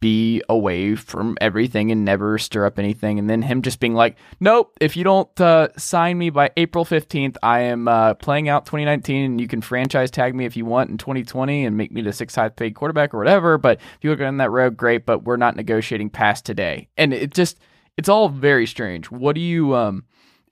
be 0.03 0.41
away 0.50 0.95
from 0.95 1.38
everything 1.39 1.89
and 1.89 2.03
never 2.03 2.38
stir 2.38 2.65
up 2.65 2.77
anything. 2.77 3.19
And 3.19 3.29
then 3.29 3.41
him 3.41 3.62
just 3.62 3.79
being 3.79 3.93
like, 3.93 4.17
nope, 4.41 4.77
if 4.81 4.98
you 4.98 5.05
don't 5.05 5.39
uh, 5.39 5.69
sign 5.77 6.17
me 6.17 6.29
by 6.29 6.51
April 6.57 6.83
15th, 6.83 7.38
I 7.41 7.62
am 7.62 7.88
uh, 7.88 8.15
playing 8.15 8.50
out 8.50 8.65
2019 8.65 9.24
and 9.24 9.39
you 9.39 9.48
can 9.48 9.62
franchise 9.62 10.12
tag 10.12 10.36
me 10.36 10.43
if 10.43 10.57
you 10.57 10.65
want 10.65 10.89
in 10.89 10.98
2020 10.98 11.65
and 11.65 11.77
make 11.77 11.93
me 11.93 12.01
the 12.01 12.12
sixth 12.12 12.36
highest 12.36 12.57
paid 12.57 12.75
quarterback 12.75 13.13
or 13.13 13.17
whatever. 13.17 13.57
But 13.57 13.79
if 13.79 14.00
you 14.01 14.13
go 14.13 14.25
on 14.25 14.36
that 14.38 14.51
road, 14.51 14.75
great, 14.75 15.05
but 15.05 15.24
we're 15.24 15.38
not 15.38 15.55
negotiating 15.55 16.10
past 16.10 16.45
today. 16.45 16.89
And 16.98 17.13
it 17.13 17.33
just, 17.33 17.57
it's 17.95 18.10
all 18.10 18.27
very 18.27 18.67
strange. 18.67 19.10
What 19.10 19.36
do 19.36 19.41
you, 19.41 19.74
um, 19.74 20.03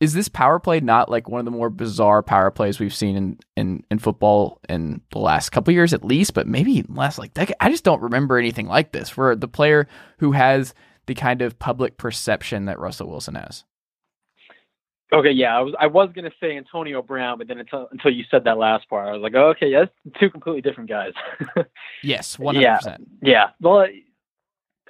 is 0.01 0.13
this 0.13 0.27
power 0.27 0.59
play 0.59 0.79
not 0.79 1.09
like 1.09 1.29
one 1.29 1.39
of 1.39 1.45
the 1.45 1.51
more 1.51 1.69
bizarre 1.69 2.23
power 2.23 2.49
plays 2.49 2.79
we've 2.79 2.93
seen 2.93 3.15
in, 3.15 3.39
in, 3.55 3.83
in 3.91 3.99
football 3.99 4.59
in 4.67 4.99
the 5.11 5.19
last 5.19 5.51
couple 5.51 5.71
years 5.71 5.93
at 5.93 6.03
least, 6.03 6.33
but 6.33 6.47
maybe 6.47 6.83
last 6.89 7.19
like 7.19 7.35
decade? 7.35 7.55
I 7.59 7.69
just 7.69 7.83
don't 7.83 8.01
remember 8.01 8.39
anything 8.39 8.67
like 8.67 8.91
this 8.91 9.09
for 9.09 9.35
the 9.35 9.47
player 9.47 9.87
who 10.17 10.31
has 10.31 10.73
the 11.05 11.13
kind 11.13 11.43
of 11.43 11.59
public 11.59 11.97
perception 11.97 12.65
that 12.65 12.79
Russell 12.79 13.09
Wilson 13.09 13.35
has. 13.35 13.63
Okay, 15.13 15.31
yeah, 15.31 15.55
I 15.55 15.59
was 15.59 15.75
I 15.77 15.87
was 15.87 16.09
gonna 16.15 16.31
say 16.39 16.55
Antonio 16.55 17.01
Brown, 17.01 17.37
but 17.37 17.47
then 17.47 17.59
until 17.59 17.87
until 17.91 18.11
you 18.11 18.23
said 18.31 18.45
that 18.45 18.57
last 18.57 18.89
part, 18.89 19.09
I 19.09 19.11
was 19.11 19.21
like, 19.21 19.35
oh, 19.35 19.49
okay, 19.49 19.67
yeah, 19.67 19.83
that's 20.05 20.19
two 20.19 20.29
completely 20.29 20.61
different 20.61 20.89
guys. 20.89 21.11
yes, 22.03 22.39
one 22.39 22.55
hundred 22.55 22.75
percent. 22.77 23.07
Yeah, 23.21 23.49
well, 23.59 23.85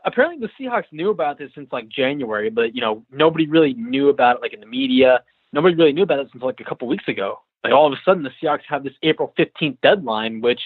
apparently 0.06 0.46
the 0.46 0.64
Seahawks 0.64 0.92
knew 0.92 1.10
about 1.10 1.38
this 1.38 1.52
since 1.56 1.72
like 1.72 1.90
January, 1.90 2.50
but 2.50 2.76
you 2.76 2.82
know 2.82 3.04
nobody 3.12 3.48
really 3.48 3.74
knew 3.74 4.10
about 4.10 4.38
it 4.38 4.42
like 4.42 4.54
in 4.54 4.60
the 4.60 4.66
media. 4.66 5.24
Nobody 5.54 5.76
really 5.76 5.94
knew 5.94 6.04
about 6.04 6.20
it 6.20 6.30
since 6.32 6.44
like 6.44 6.60
a 6.60 6.64
couple 6.64 6.88
weeks 6.88 7.08
ago. 7.08 7.40
Like 7.64 7.74
all 7.74 7.88
of 7.88 7.94
a 7.94 8.02
sudden, 8.04 8.24
the 8.24 8.32
Seahawks 8.42 8.62
have 8.68 8.84
this 8.84 8.94
April 9.04 9.34
fifteenth 9.38 9.78
deadline, 9.82 10.42
which 10.42 10.62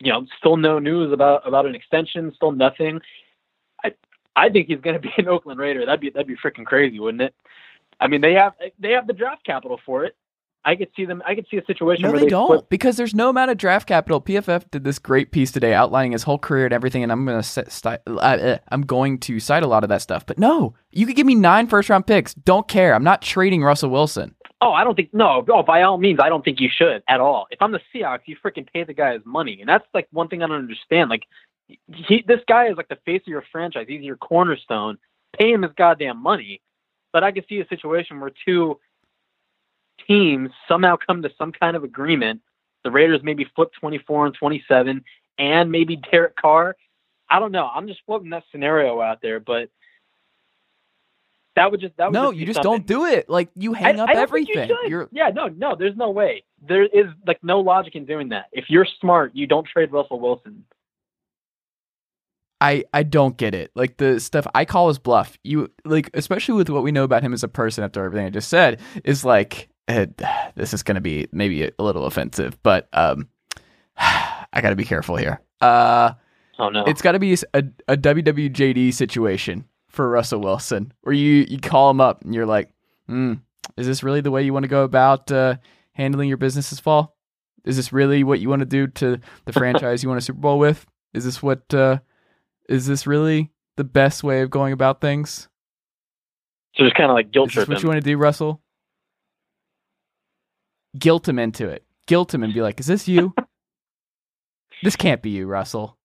you 0.00 0.12
know 0.12 0.26
still 0.38 0.56
no 0.56 0.78
news 0.78 1.12
about 1.12 1.46
about 1.46 1.66
an 1.66 1.74
extension, 1.74 2.32
still 2.34 2.52
nothing. 2.52 3.00
I 3.84 3.92
I 4.34 4.48
think 4.50 4.68
he's 4.68 4.80
going 4.80 5.00
to 5.00 5.00
be 5.00 5.12
an 5.18 5.28
Oakland 5.28 5.60
Raider. 5.60 5.84
That'd 5.86 6.00
be 6.00 6.10
that'd 6.10 6.26
be 6.26 6.36
freaking 6.36 6.66
crazy, 6.66 7.00
wouldn't 7.00 7.22
it? 7.22 7.34
I 8.00 8.08
mean, 8.08 8.20
they 8.20 8.34
have 8.34 8.54
they 8.78 8.90
have 8.92 9.06
the 9.06 9.12
draft 9.12 9.44
capital 9.44 9.80
for 9.84 10.04
it. 10.04 10.16
I 10.66 10.74
could 10.74 10.88
see 10.96 11.04
them. 11.04 11.22
I 11.24 11.36
could 11.36 11.46
see 11.48 11.56
a 11.58 11.64
situation 11.64 12.02
No, 12.02 12.10
where 12.10 12.18
they 12.18 12.26
they 12.26 12.30
don't 12.30 12.48
split- 12.48 12.68
because 12.68 12.96
there's 12.96 13.14
no 13.14 13.28
amount 13.30 13.52
of 13.52 13.56
draft 13.56 13.86
capital. 13.86 14.20
PFF 14.20 14.68
did 14.72 14.82
this 14.82 14.98
great 14.98 15.30
piece 15.30 15.52
today 15.52 15.72
outlining 15.72 16.10
his 16.10 16.24
whole 16.24 16.38
career 16.38 16.64
and 16.64 16.74
everything, 16.74 17.04
and 17.04 17.12
I'm 17.12 17.24
gonna 17.24 17.44
set, 17.44 17.70
sti- 17.70 18.00
uh, 18.08 18.16
uh, 18.16 18.58
I'm 18.68 18.82
going 18.82 19.18
to 19.20 19.38
cite 19.38 19.62
a 19.62 19.68
lot 19.68 19.84
of 19.84 19.88
that 19.90 20.02
stuff. 20.02 20.26
But 20.26 20.38
no, 20.38 20.74
you 20.90 21.06
could 21.06 21.14
give 21.14 21.26
me 21.26 21.36
nine 21.36 21.68
first 21.68 21.88
round 21.88 22.06
picks. 22.08 22.34
Don't 22.34 22.66
care. 22.66 22.94
I'm 22.94 23.04
not 23.04 23.22
trading 23.22 23.62
Russell 23.62 23.90
Wilson. 23.90 24.34
Oh, 24.60 24.72
I 24.72 24.82
don't 24.82 24.96
think 24.96 25.14
no. 25.14 25.44
Oh, 25.48 25.62
by 25.62 25.82
all 25.82 25.98
means, 25.98 26.18
I 26.20 26.28
don't 26.28 26.44
think 26.44 26.60
you 26.60 26.68
should 26.74 27.02
at 27.08 27.20
all. 27.20 27.46
If 27.52 27.62
I'm 27.62 27.70
the 27.70 27.80
Seahawks, 27.94 28.22
you 28.26 28.36
freaking 28.44 28.66
pay 28.70 28.82
the 28.82 28.94
guy 28.94 29.12
his 29.12 29.22
money, 29.24 29.58
and 29.60 29.68
that's 29.68 29.86
like 29.94 30.08
one 30.10 30.26
thing 30.28 30.42
I 30.42 30.48
don't 30.48 30.56
understand. 30.56 31.10
Like, 31.10 31.22
he, 31.68 32.24
this 32.26 32.40
guy 32.48 32.66
is 32.68 32.76
like 32.76 32.88
the 32.88 32.98
face 33.04 33.22
of 33.22 33.28
your 33.28 33.44
franchise. 33.52 33.86
He's 33.88 34.02
your 34.02 34.16
cornerstone. 34.16 34.98
Pay 35.38 35.52
him 35.52 35.62
his 35.62 35.72
goddamn 35.76 36.20
money. 36.20 36.60
But 37.12 37.22
I 37.22 37.32
could 37.32 37.44
see 37.48 37.60
a 37.60 37.68
situation 37.68 38.18
where 38.18 38.32
two 38.44 38.80
teams 40.06 40.50
somehow 40.68 40.96
come 40.96 41.22
to 41.22 41.30
some 41.38 41.52
kind 41.52 41.76
of 41.76 41.84
agreement. 41.84 42.40
The 42.84 42.90
Raiders 42.90 43.20
maybe 43.22 43.46
flip 43.54 43.70
24 43.80 44.26
and 44.26 44.34
27, 44.34 45.04
and 45.38 45.72
maybe 45.72 45.96
Derek 46.10 46.36
Carr. 46.36 46.76
I 47.28 47.40
don't 47.40 47.52
know. 47.52 47.66
I'm 47.72 47.88
just 47.88 48.00
floating 48.06 48.30
that 48.30 48.44
scenario 48.52 49.00
out 49.00 49.20
there, 49.20 49.40
but 49.40 49.68
that 51.56 51.70
would 51.70 51.80
just 51.80 51.96
that 51.96 52.06
would 52.06 52.14
No, 52.14 52.30
be 52.30 52.36
you 52.38 52.46
just 52.46 52.56
something. 52.62 52.70
don't 52.72 52.86
do 52.86 53.06
it. 53.06 53.28
Like 53.28 53.48
you 53.56 53.72
hang 53.72 53.98
I- 53.98 54.02
up 54.04 54.08
I 54.10 54.12
you 54.12 54.18
everything. 54.20 54.70
You're 54.86 55.08
Yeah, 55.10 55.30
no, 55.30 55.48
no, 55.48 55.74
there's 55.74 55.96
no 55.96 56.10
way. 56.10 56.44
There 56.66 56.84
is 56.84 57.06
like 57.26 57.42
no 57.42 57.60
logic 57.60 57.96
in 57.96 58.04
doing 58.04 58.28
that. 58.28 58.46
If 58.52 58.66
you're 58.68 58.86
smart, 59.00 59.34
you 59.34 59.46
don't 59.46 59.66
trade 59.66 59.90
Russell 59.90 60.20
Wilson. 60.20 60.64
I 62.60 62.84
I 62.92 63.02
don't 63.02 63.36
get 63.36 63.54
it. 63.54 63.70
Like 63.74 63.96
the 63.98 64.20
stuff 64.20 64.46
I 64.54 64.64
call 64.64 64.88
his 64.88 64.98
bluff. 64.98 65.36
You 65.44 65.70
like 65.84 66.10
especially 66.14 66.54
with 66.54 66.70
what 66.70 66.82
we 66.82 66.92
know 66.92 67.04
about 67.04 67.22
him 67.22 67.32
as 67.32 67.42
a 67.42 67.48
person 67.48 67.84
after 67.84 68.04
everything 68.04 68.26
I 68.26 68.30
just 68.30 68.48
said 68.48 68.80
is 69.04 69.24
like 69.24 69.68
eh, 69.88 70.06
this 70.54 70.74
is 70.74 70.82
going 70.82 70.96
to 70.96 71.00
be 71.00 71.26
maybe 71.32 71.64
a 71.64 71.72
little 71.82 72.06
offensive, 72.06 72.60
but 72.62 72.88
um 72.92 73.28
I 73.98 74.60
got 74.60 74.70
to 74.70 74.76
be 74.76 74.84
careful 74.84 75.16
here. 75.16 75.40
Uh 75.60 76.12
Oh 76.58 76.70
no. 76.70 76.84
it's 76.86 77.02
got 77.02 77.12
to 77.12 77.18
be 77.18 77.34
a, 77.34 77.64
a 77.86 77.96
WWJD 77.98 78.94
situation 78.94 79.66
for 79.88 80.08
Russell 80.08 80.40
Wilson 80.40 80.92
where 81.02 81.14
you 81.14 81.44
you 81.48 81.58
call 81.58 81.90
him 81.90 82.00
up 82.00 82.22
and 82.24 82.34
you're 82.34 82.46
like, 82.46 82.70
hmm, 83.06 83.34
is 83.76 83.86
this 83.86 84.02
really 84.02 84.22
the 84.22 84.30
way 84.30 84.42
you 84.42 84.54
want 84.54 84.62
to 84.64 84.68
go 84.68 84.82
about 84.82 85.30
uh, 85.30 85.56
handling 85.92 86.28
your 86.28 86.38
business 86.38 86.70
this 86.70 86.80
fall? 86.80 87.14
Is 87.66 87.76
this 87.76 87.92
really 87.92 88.24
what 88.24 88.40
you 88.40 88.48
want 88.48 88.60
to 88.60 88.66
do 88.66 88.86
to 88.86 89.20
the 89.44 89.52
franchise 89.60 90.02
you 90.02 90.08
want 90.08 90.18
a 90.18 90.22
Super 90.22 90.40
Bowl 90.40 90.58
with? 90.58 90.86
Is 91.12 91.24
this 91.26 91.42
what 91.42 91.72
uh, 91.74 91.98
is 92.70 92.86
this 92.86 93.06
really 93.06 93.50
the 93.76 93.84
best 93.84 94.24
way 94.24 94.40
of 94.40 94.48
going 94.50 94.72
about 94.72 95.00
things? 95.02 95.48
so 96.74 96.84
just 96.84 96.96
kind 96.96 97.10
of 97.10 97.14
like 97.14 97.32
guilt 97.32 97.48
Is 97.50 97.54
this 97.54 97.64
trip 97.64 97.68
what 97.68 97.78
him. 97.78 97.82
you 97.82 97.88
want 97.88 98.02
to 98.02 98.10
do, 98.10 98.16
Russell? 98.16 98.62
Guilt 100.98 101.28
him 101.28 101.38
into 101.38 101.68
it. 101.68 101.84
Guilt 102.06 102.32
him 102.34 102.42
and 102.42 102.54
be 102.54 102.62
like, 102.62 102.80
"Is 102.80 102.86
this 102.86 103.08
you? 103.08 103.34
this 104.82 104.96
can't 104.96 105.22
be 105.22 105.30
you, 105.30 105.46
Russell." 105.46 105.96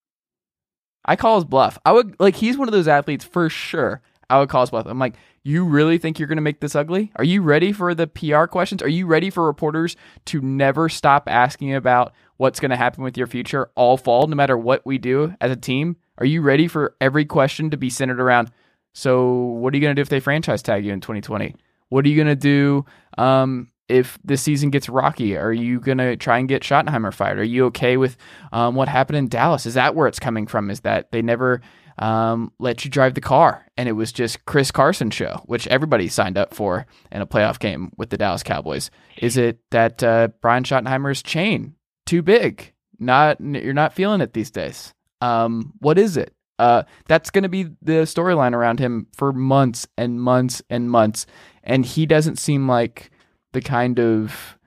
I 1.04 1.16
call 1.16 1.36
his 1.36 1.44
bluff. 1.44 1.78
I 1.84 1.92
would 1.92 2.18
like 2.20 2.36
he's 2.36 2.56
one 2.56 2.68
of 2.68 2.72
those 2.72 2.88
athletes 2.88 3.24
for 3.24 3.48
sure. 3.48 4.02
I 4.30 4.38
would 4.38 4.48
call 4.48 4.62
his 4.62 4.70
bluff. 4.70 4.86
I'm 4.86 4.98
like, 4.98 5.14
you 5.44 5.64
really 5.64 5.98
think 5.98 6.18
you're 6.18 6.28
going 6.28 6.36
to 6.36 6.42
make 6.42 6.60
this 6.60 6.76
ugly? 6.76 7.10
Are 7.16 7.24
you 7.24 7.42
ready 7.42 7.72
for 7.72 7.94
the 7.94 8.06
PR 8.06 8.44
questions? 8.44 8.80
Are 8.82 8.88
you 8.88 9.06
ready 9.06 9.28
for 9.28 9.44
reporters 9.44 9.96
to 10.26 10.40
never 10.40 10.88
stop 10.88 11.28
asking 11.28 11.74
about 11.74 12.12
what's 12.36 12.60
going 12.60 12.70
to 12.70 12.76
happen 12.76 13.02
with 13.02 13.16
your 13.16 13.26
future 13.26 13.70
all 13.74 13.96
fall, 13.96 14.26
no 14.28 14.36
matter 14.36 14.56
what 14.56 14.86
we 14.86 14.98
do 14.98 15.34
as 15.40 15.50
a 15.50 15.56
team? 15.56 15.96
Are 16.18 16.26
you 16.26 16.42
ready 16.42 16.68
for 16.68 16.94
every 17.00 17.24
question 17.24 17.70
to 17.70 17.76
be 17.76 17.90
centered 17.90 18.20
around? 18.20 18.52
So, 18.92 19.32
what 19.32 19.74
are 19.74 19.76
you 19.76 19.80
going 19.80 19.96
to 19.96 19.98
do 19.98 20.02
if 20.02 20.10
they 20.10 20.20
franchise 20.20 20.62
tag 20.62 20.84
you 20.84 20.92
in 20.92 21.00
2020? 21.00 21.56
What 21.88 22.04
are 22.04 22.08
you 22.08 22.16
going 22.16 22.28
to 22.28 22.36
do 22.36 22.84
um, 23.18 23.71
if 23.92 24.18
this 24.24 24.42
season 24.42 24.70
gets 24.70 24.88
rocky? 24.88 25.36
Are 25.36 25.52
you 25.52 25.78
going 25.78 25.98
to 25.98 26.16
try 26.16 26.38
and 26.38 26.48
get 26.48 26.62
Schottenheimer 26.62 27.12
fired? 27.12 27.38
Are 27.38 27.44
you 27.44 27.66
okay 27.66 27.96
with 27.96 28.16
um, 28.50 28.74
what 28.74 28.88
happened 28.88 29.18
in 29.18 29.28
Dallas? 29.28 29.66
Is 29.66 29.74
that 29.74 29.94
where 29.94 30.08
it's 30.08 30.18
coming 30.18 30.46
from? 30.46 30.70
Is 30.70 30.80
that 30.80 31.12
they 31.12 31.20
never 31.20 31.60
um, 31.98 32.52
let 32.58 32.84
you 32.84 32.90
drive 32.90 33.14
the 33.14 33.20
car 33.20 33.66
and 33.76 33.88
it 33.88 33.92
was 33.92 34.12
just 34.12 34.44
Chris 34.46 34.70
Carson 34.70 35.10
show, 35.10 35.42
which 35.44 35.66
everybody 35.68 36.08
signed 36.08 36.38
up 36.38 36.54
for 36.54 36.86
in 37.10 37.20
a 37.20 37.26
playoff 37.26 37.58
game 37.58 37.92
with 37.98 38.10
the 38.10 38.16
Dallas 38.16 38.42
Cowboys? 38.42 38.90
Is 39.18 39.36
it 39.36 39.58
that 39.70 40.02
uh, 40.02 40.28
Brian 40.40 40.64
Schottenheimer's 40.64 41.22
chain 41.22 41.74
too 42.06 42.22
big? 42.22 42.72
Not 42.98 43.40
you're 43.40 43.74
not 43.74 43.92
feeling 43.92 44.20
it 44.20 44.32
these 44.32 44.50
days. 44.50 44.94
Um, 45.20 45.74
what 45.80 45.98
is 45.98 46.16
it? 46.16 46.34
Uh, 46.58 46.84
that's 47.08 47.30
going 47.30 47.42
to 47.42 47.48
be 47.48 47.64
the 47.82 48.04
storyline 48.04 48.54
around 48.54 48.78
him 48.78 49.08
for 49.14 49.32
months 49.32 49.86
and 49.98 50.20
months 50.20 50.62
and 50.70 50.90
months, 50.90 51.26
and 51.64 51.84
he 51.84 52.06
doesn't 52.06 52.38
seem 52.38 52.68
like 52.68 53.10
the 53.52 53.60
kind 53.60 53.98
of 53.98 54.58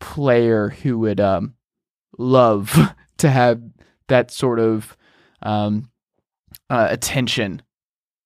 player 0.00 0.68
who 0.68 0.98
would 0.98 1.20
um, 1.20 1.54
love 2.18 2.94
to 3.18 3.30
have 3.30 3.62
that 4.08 4.30
sort 4.30 4.58
of 4.58 4.96
um, 5.42 5.90
uh, 6.70 6.88
attention 6.90 7.62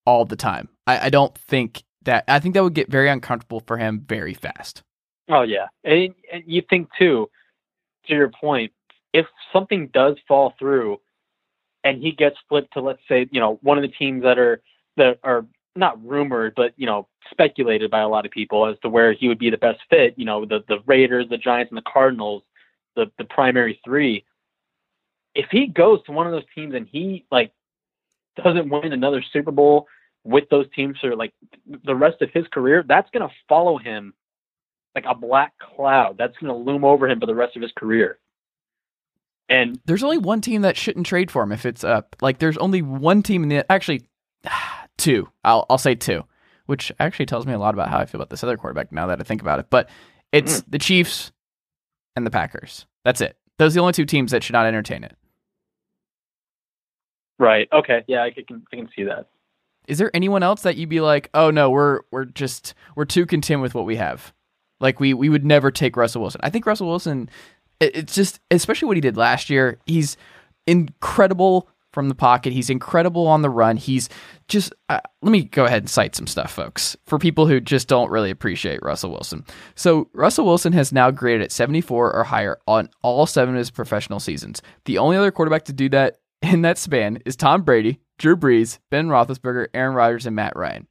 all 0.05 0.25
the 0.25 0.37
time. 0.37 0.69
I, 0.87 1.07
I 1.07 1.11
don't 1.11 1.37
think 1.37 1.83
that. 2.03 2.25
I 2.29 2.41
think 2.41 2.55
that 2.55 2.63
would 2.63 2.75
get 2.75 2.91
very 2.91 3.09
uncomfortable 3.09 3.61
for 3.61 3.77
him 3.77 4.05
very 4.07 4.35
fast. 4.35 4.83
Oh 5.29 5.43
yeah, 5.43 5.67
and, 5.85 6.15
and 6.33 6.43
you 6.47 6.63
think 6.69 6.89
too, 6.99 7.29
to 8.07 8.15
your 8.15 8.31
point, 8.31 8.73
if 9.13 9.27
something 9.53 9.89
does 9.93 10.17
fall 10.27 10.55
through, 10.59 10.99
and 11.85 12.03
he 12.03 12.13
gets 12.13 12.37
flipped 12.49 12.73
to 12.73 12.81
let's 12.81 13.03
say 13.09 13.27
you 13.31 13.41
know 13.41 13.59
one 13.63 13.79
of 13.79 13.83
the 13.83 13.95
teams 13.97 14.23
that 14.23 14.39
are 14.39 14.63
that 14.97 15.19
are 15.23 15.45
not 15.79 16.05
rumored 16.05 16.55
but 16.57 16.73
you 16.77 16.87
know 16.87 17.07
speculated 17.31 17.91
by 17.91 18.01
a 18.01 18.09
lot 18.09 18.27
of 18.27 18.33
people 18.33 18.67
as 18.67 18.79
to 18.81 18.89
where 18.89 19.13
he 19.13 19.29
would 19.29 19.39
be 19.39 19.51
the 19.51 19.57
best 19.57 19.81
fit. 19.91 20.15
You 20.17 20.25
know 20.25 20.45
the 20.45 20.65
the 20.69 20.79
Raiders, 20.87 21.27
the 21.29 21.39
Giants, 21.39 21.71
and 21.71 21.79
the 21.79 21.91
Cardinals, 21.91 22.43
the 22.97 23.11
the 23.19 23.25
primary 23.25 23.81
three. 23.85 24.25
If 25.35 25.47
he 25.51 25.67
goes 25.67 26.03
to 26.05 26.13
one 26.13 26.27
of 26.27 26.33
those 26.33 26.49
teams 26.55 26.75
and 26.75 26.87
he 26.87 27.25
like 27.31 27.53
doesn't 28.43 28.69
win 28.69 28.93
another 28.93 29.23
Super 29.33 29.51
Bowl 29.51 29.87
with 30.25 30.49
those 30.51 30.67
teams 30.75 30.99
for 31.01 31.15
like 31.17 31.33
the 31.85 31.95
rest 31.95 32.23
of 32.23 32.31
his 32.33 32.47
career, 32.49 32.85
that's 32.87 33.09
gonna 33.11 33.31
follow 33.49 33.79
him 33.79 34.15
like 34.95 35.05
a 35.09 35.15
black 35.15 35.53
cloud 35.59 36.17
that's 36.19 36.37
to 36.39 36.53
loom 36.53 36.85
over 36.85 37.09
him 37.09 37.21
for 37.21 37.27
the 37.27 37.35
rest 37.35 37.57
of 37.57 37.63
his 37.63 37.73
career. 37.73 38.19
And 39.49 39.81
There's 39.87 40.03
only 40.03 40.19
one 40.19 40.41
team 40.41 40.63
that 40.63 40.77
shouldn't 40.77 41.07
trade 41.07 41.31
for 41.31 41.43
him 41.43 41.53
if 41.53 41.65
it's 41.65 41.83
up. 41.83 42.17
Like 42.21 42.39
there's 42.39 42.59
only 42.59 42.83
one 42.83 43.23
team 43.23 43.43
in 43.43 43.49
the 43.49 43.71
actually 43.71 44.03
two. 44.99 45.29
I'll 45.45 45.65
I'll 45.71 45.79
say 45.79 45.95
two, 45.95 46.25
which 46.67 46.93
actually 47.01 47.27
tells 47.27 47.47
me 47.47 47.55
a 47.55 47.59
lot 47.59 47.75
about 47.75 47.89
how 47.89 47.99
I 47.99 48.05
feel 48.05 48.21
about 48.21 48.31
this 48.31 48.45
other 48.45 48.57
quarterback 48.57 48.93
now 48.93 49.07
that 49.07 49.21
I 49.21 49.25
think 49.25 49.41
about 49.41 49.61
it. 49.61 49.67
But 49.71 49.89
it's 50.33 50.61
mm-hmm. 50.61 50.71
the 50.71 50.79
Chiefs 50.79 51.33
and 52.15 52.27
the 52.27 52.31
Packers. 52.31 52.87
That's 53.05 53.21
it. 53.21 53.37
Those 53.59 53.73
are 53.73 53.77
the 53.77 53.81
only 53.81 53.93
two 53.95 54.05
teams 54.05 54.33
that 54.33 54.43
should 54.43 54.53
not 54.53 54.67
entertain 54.67 55.05
it. 55.05 55.17
right, 57.39 57.69
okay, 57.73 58.05
yeah, 58.07 58.23
I 58.23 58.31
can 58.31 58.63
I 58.73 58.77
can 58.77 58.89
see 58.95 59.05
that. 59.05 59.29
Is 59.87 59.97
there 59.97 60.11
anyone 60.15 60.43
else 60.43 60.63
that 60.63 60.77
you'd 60.77 60.91
be 60.91 61.01
like, 61.01 61.31
oh 61.33 61.51
no, 61.51 61.71
we're 61.71 62.01
we're 62.11 62.27
just 62.27 62.75
we're 62.95 63.07
too 63.07 63.25
content 63.25 63.63
with 63.63 63.75
what 63.75 63.87
we 63.87 63.97
have? 63.97 64.35
Like 64.81 65.01
we 65.01 65.15
we 65.15 65.29
would 65.29 65.45
never 65.45 65.71
take 65.71 65.97
Russell 65.97 66.21
Wilson. 66.21 66.41
I 66.45 66.51
think 66.51 66.67
Russell 66.67 66.89
Wilson, 66.89 67.31
it, 67.81 67.97
it's 67.97 68.15
just 68.15 68.41
especially 68.51 68.87
what 68.87 68.97
he 68.97 69.01
did 69.01 69.17
last 69.17 69.49
year. 69.49 69.79
He's 69.87 70.17
incredible 70.67 71.69
from 71.99 72.09
the 72.09 72.15
pocket. 72.15 72.53
He's 72.53 72.71
incredible 72.71 73.27
on 73.27 73.43
the 73.43 73.51
run. 73.51 73.77
He's 73.77 74.09
just 74.47 74.73
uh, 74.89 75.01
let 75.21 75.33
me 75.33 75.43
go 75.43 75.65
ahead 75.65 75.83
and 75.83 75.91
cite 75.91 76.15
some 76.15 76.29
stuff, 76.29 76.53
folks, 76.53 76.97
for 77.07 77.19
people 77.19 77.49
who 77.49 77.59
just 77.59 77.89
don't 77.89 78.09
really 78.09 78.31
appreciate 78.31 78.85
Russell 78.85 79.11
Wilson. 79.11 79.45
So 79.75 80.09
Russell 80.13 80.47
Wilson 80.47 80.73
has 80.75 80.93
now 80.93 81.11
graded 81.11 81.43
at 81.43 81.51
74 81.51 82.15
or 82.15 82.23
higher 82.23 82.61
on 82.69 82.89
all 83.03 83.27
seven 83.27 83.57
of 83.57 83.59
his 83.59 83.73
professional 83.73 84.21
seasons. 84.21 84.63
The 84.85 84.99
only 84.99 85.17
other 85.17 85.33
quarterback 85.33 85.65
to 85.65 85.73
do 85.73 85.89
that 85.89 86.19
in 86.43 86.63
that 86.63 86.79
span 86.79 87.21
is 87.27 87.35
Tom 87.35 87.63
Brady, 87.63 87.99
Drew 88.17 88.37
Brees, 88.37 88.79
Ben 88.91 89.09
Roethlisberger, 89.09 89.67
Aaron 89.75 89.97
Rodgers, 89.97 90.25
and 90.25 90.37
Matt 90.37 90.55
Ryan. 90.55 90.87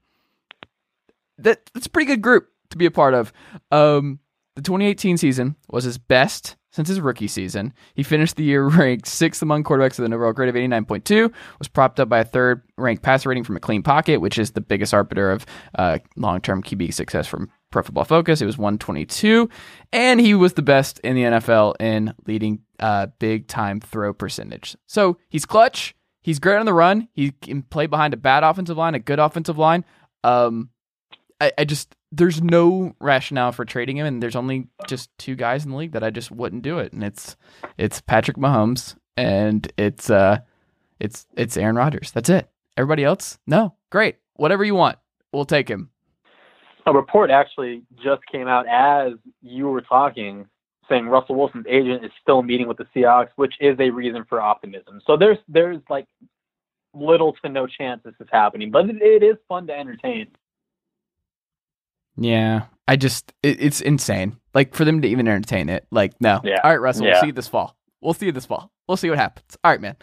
That 1.37 1.71
that's 1.73 1.87
a 1.87 1.89
pretty 1.89 2.07
good 2.07 2.21
group 2.21 2.49
to 2.71 2.77
be 2.77 2.85
a 2.85 2.91
part 2.91 3.13
of. 3.13 3.31
Um, 3.71 4.19
the 4.57 4.61
2018 4.61 5.15
season 5.15 5.55
was 5.69 5.85
his 5.85 5.97
best 5.97 6.57
since 6.77 6.89
his 6.89 7.01
rookie 7.01 7.27
season. 7.27 7.73
He 7.95 8.03
finished 8.03 8.35
the 8.35 8.43
year 8.43 8.67
ranked 8.67 9.07
sixth 9.07 9.41
among 9.41 9.63
quarterbacks 9.63 9.97
with 9.97 10.05
an 10.05 10.13
overall 10.13 10.31
grade 10.31 10.47
of 10.47 10.53
89.2. 10.53 11.33
Was 11.57 11.67
propped 11.67 11.99
up 11.99 12.07
by 12.07 12.19
a 12.19 12.23
third 12.23 12.61
ranked 12.77 13.01
passer 13.01 13.29
rating 13.29 13.43
from 13.43 13.57
a 13.57 13.59
clean 13.59 13.81
pocket, 13.81 14.21
which 14.21 14.37
is 14.37 14.51
the 14.51 14.61
biggest 14.61 14.93
arbiter 14.93 15.31
of 15.31 15.43
uh, 15.73 15.97
long-term 16.17 16.61
QB 16.61 16.93
success 16.93 17.25
from 17.25 17.49
Pro 17.71 17.81
Football 17.81 18.03
Focus. 18.03 18.43
It 18.43 18.45
was 18.45 18.59
122, 18.59 19.49
and 19.91 20.19
he 20.19 20.35
was 20.35 20.53
the 20.53 20.61
best 20.61 20.99
in 20.99 21.15
the 21.15 21.23
NFL 21.23 21.73
in 21.79 22.13
leading 22.27 22.59
uh, 22.79 23.07
big 23.17 23.47
time 23.47 23.79
throw 23.79 24.13
percentage. 24.13 24.77
So 24.85 25.17
he's 25.29 25.47
clutch. 25.47 25.95
He's 26.21 26.37
great 26.37 26.57
on 26.57 26.67
the 26.67 26.75
run. 26.75 27.07
He 27.11 27.31
can 27.31 27.63
play 27.63 27.87
behind 27.87 28.13
a 28.13 28.17
bad 28.17 28.43
offensive 28.43 28.77
line, 28.77 28.93
a 28.93 28.99
good 28.99 29.17
offensive 29.17 29.57
line. 29.57 29.83
Um, 30.23 30.69
I, 31.41 31.51
I 31.57 31.63
just 31.65 31.95
there's 32.11 32.41
no 32.41 32.95
rationale 32.99 33.51
for 33.51 33.65
trading 33.65 33.97
him, 33.97 34.05
and 34.05 34.23
there's 34.23 34.35
only 34.35 34.67
just 34.87 35.09
two 35.17 35.35
guys 35.35 35.65
in 35.65 35.71
the 35.71 35.77
league 35.77 35.91
that 35.91 36.03
I 36.03 36.09
just 36.09 36.31
wouldn't 36.31 36.63
do 36.63 36.79
it, 36.79 36.93
and 36.93 37.03
it's 37.03 37.35
it's 37.77 38.01
Patrick 38.01 38.37
Mahomes 38.37 38.95
and 39.17 39.71
it's 39.77 40.09
uh 40.09 40.37
it's 40.99 41.25
it's 41.35 41.57
Aaron 41.57 41.75
Rodgers. 41.75 42.11
That's 42.11 42.29
it. 42.29 42.49
Everybody 42.77 43.03
else, 43.03 43.39
no. 43.47 43.73
Great. 43.89 44.17
Whatever 44.35 44.63
you 44.63 44.75
want. 44.75 44.97
We'll 45.33 45.45
take 45.45 45.67
him. 45.67 45.89
A 46.85 46.93
report 46.93 47.31
actually 47.31 47.81
just 48.01 48.21
came 48.31 48.47
out 48.47 48.65
as 48.67 49.13
you 49.41 49.67
were 49.67 49.81
talking, 49.81 50.45
saying 50.87 51.07
Russell 51.07 51.35
Wilson's 51.35 51.65
agent 51.67 52.05
is 52.05 52.11
still 52.21 52.43
meeting 52.43 52.67
with 52.67 52.77
the 52.77 52.85
Seahawks, 52.95 53.29
which 53.35 53.55
is 53.59 53.77
a 53.79 53.89
reason 53.89 54.23
for 54.29 54.39
optimism. 54.39 55.01
So 55.05 55.17
there's 55.17 55.39
there's 55.47 55.81
like 55.89 56.07
little 56.93 57.33
to 57.43 57.49
no 57.49 57.67
chance 57.67 58.01
this 58.05 58.15
is 58.19 58.27
happening, 58.31 58.71
but 58.71 58.89
it, 58.89 59.01
it 59.01 59.23
is 59.23 59.35
fun 59.49 59.67
to 59.67 59.77
entertain. 59.77 60.27
Yeah, 62.17 62.63
I 62.87 62.95
just 62.95 63.33
it, 63.43 63.61
it's 63.61 63.81
insane. 63.81 64.37
Like 64.53 64.73
for 64.73 64.85
them 64.85 65.01
to 65.01 65.07
even 65.07 65.27
entertain 65.27 65.69
it. 65.69 65.85
Like 65.91 66.13
no. 66.19 66.41
Yeah. 66.43 66.61
All 66.63 66.71
right, 66.71 66.81
Russell. 66.81 67.05
Yeah. 67.05 67.13
We'll 67.13 67.21
see 67.21 67.27
you 67.27 67.33
this 67.33 67.47
fall. 67.47 67.77
We'll 68.01 68.13
see 68.13 68.25
you 68.27 68.31
this 68.31 68.45
fall. 68.45 68.71
We'll 68.87 68.97
see 68.97 69.09
what 69.09 69.19
happens. 69.19 69.57
All 69.63 69.71
right, 69.71 69.81
man. 69.81 69.97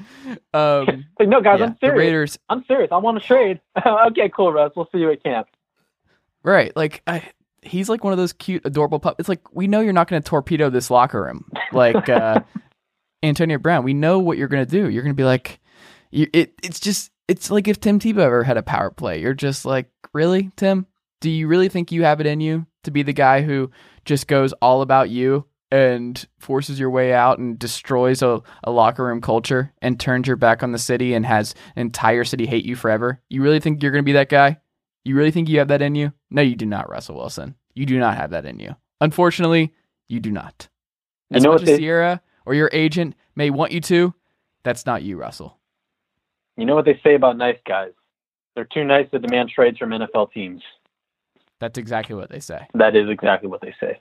Um, 0.53 1.07
Like, 1.19 1.29
no, 1.29 1.41
guys, 1.41 1.61
yeah, 1.61 1.67
I'm 1.67 1.77
serious. 1.81 1.99
Raiders. 1.99 2.39
I'm 2.51 2.65
serious. 2.67 2.91
I 2.93 2.99
want 2.99 3.21
to 3.21 3.27
trade. 3.27 3.61
okay, 3.87 4.31
cool, 4.35 4.53
Russ. 4.53 4.73
We'll 4.77 4.89
see 4.93 4.99
you 4.99 5.11
at 5.11 5.23
camp. 5.23 5.47
Right. 6.43 6.77
Like 6.77 7.03
I, 7.07 7.23
he's 7.63 7.89
like 7.89 8.05
one 8.05 8.13
of 8.13 8.19
those 8.19 8.33
cute, 8.33 8.63
adorable 8.65 8.99
pup. 9.01 9.17
It's 9.19 9.29
like 9.29 9.55
we 9.55 9.67
know 9.67 9.81
you're 9.81 9.93
not 9.95 10.09
going 10.09 10.21
to 10.23 10.29
torpedo 10.29 10.69
this 10.71 10.91
locker 10.91 11.23
room, 11.23 11.49
like 11.73 12.09
uh, 12.09 12.41
Antonio 13.23 13.59
Brown. 13.59 13.85
We 13.85 13.95
know 13.95 14.19
what 14.19 14.37
you're 14.37 14.49
going 14.49 14.65
to 14.65 14.71
do. 14.71 14.91
You're 14.91 15.03
going 15.03 15.15
to 15.15 15.21
be 15.21 15.25
like, 15.25 15.61
you, 16.11 16.29
it. 16.35 16.53
It's 16.63 16.81
just, 16.81 17.11
it's 17.27 17.51
like 17.51 17.69
if 17.69 17.81
Tim 17.81 17.99
Tebow 17.99 18.19
ever 18.19 18.45
had 18.45 18.59
a 18.59 18.63
power 18.63 18.91
play. 18.91 19.21
You're 19.23 19.33
just 19.33 19.65
like, 19.65 19.91
really, 20.13 20.51
Tim? 20.57 20.87
Do 21.25 21.31
you 21.31 21.49
really 21.49 21.71
think 21.71 21.91
you 21.91 22.03
have 22.03 22.21
it 22.21 22.27
in 22.27 22.43
you 22.43 22.67
to 22.83 22.91
be 22.91 23.03
the 23.03 23.15
guy 23.15 23.41
who 23.41 23.71
just 24.05 24.27
goes 24.27 24.53
all 24.61 24.83
about 24.83 25.09
you 25.09 25.47
and 25.71 26.23
forces 26.39 26.79
your 26.79 26.91
way 26.91 27.15
out 27.15 27.39
and 27.39 27.59
destroys 27.59 28.21
a, 28.21 28.43
a 28.63 28.71
locker 28.71 29.03
room 29.07 29.23
culture 29.23 29.73
and 29.81 29.99
turns 29.99 30.27
your 30.27 30.37
back 30.37 30.63
on 30.63 30.73
the 30.73 30.79
city 30.79 31.15
and 31.15 31.25
has 31.25 31.55
an 31.77 31.81
entire 31.81 32.25
city 32.25 32.45
hate 32.45 32.67
you 32.67 32.77
forever? 32.77 33.23
You 33.31 33.43
really 33.43 33.59
think 33.59 33.83
you're 33.83 33.91
going 33.91 34.03
to 34.03 34.07
be 34.07 34.13
that 34.13 34.29
guy? 34.29 34.59
You 35.03 35.17
really 35.17 35.31
think 35.31 35.49
you 35.49 35.61
have 35.61 35.69
that 35.69 35.81
in 35.81 35.95
you? 35.95 36.13
No, 36.31 36.43
you 36.43 36.57
do 36.57 36.67
not, 36.67 36.91
Russell 36.91 37.17
Wilson. 37.17 37.55
You 37.73 37.87
do 37.87 37.99
not 37.99 38.19
have 38.19 38.29
that 38.33 38.45
in 38.45 38.59
you. 38.61 38.77
Unfortunately, 39.01 39.73
you 40.09 40.21
do 40.21 40.31
not. 40.31 40.69
You 41.31 41.39
As 41.39 41.43
know 41.43 41.53
much 41.53 41.61
what 41.63 41.69
as 41.71 41.79
they- 41.79 41.83
Ciara 41.83 42.21
or 42.45 42.53
your 42.53 42.69
agent 42.75 43.15
may 43.35 43.49
want 43.49 43.73
you 43.73 43.81
to, 43.81 44.13
that's 44.63 44.85
not 44.85 45.03
you, 45.03 45.17
Russell. 45.17 45.59
You 46.59 46.67
know 46.67 46.75
what 46.75 46.85
they 46.85 47.01
say 47.03 47.15
about 47.15 47.39
nice 47.39 47.57
guys? 47.67 47.93
They're 48.55 48.69
too 48.71 48.85
nice 48.85 49.11
to 49.13 49.19
demand 49.19 49.49
trades 49.49 49.79
from 49.79 49.89
NFL 49.89 50.31
teams. 50.31 50.61
That's 51.61 51.79
exactly 51.79 52.15
what 52.17 52.31
they 52.31 52.41
say. 52.41 52.67
That 52.75 52.97
is 52.97 53.09
exactly 53.09 53.49
what 53.49 53.61
they 53.61 53.75
say. 53.81 54.01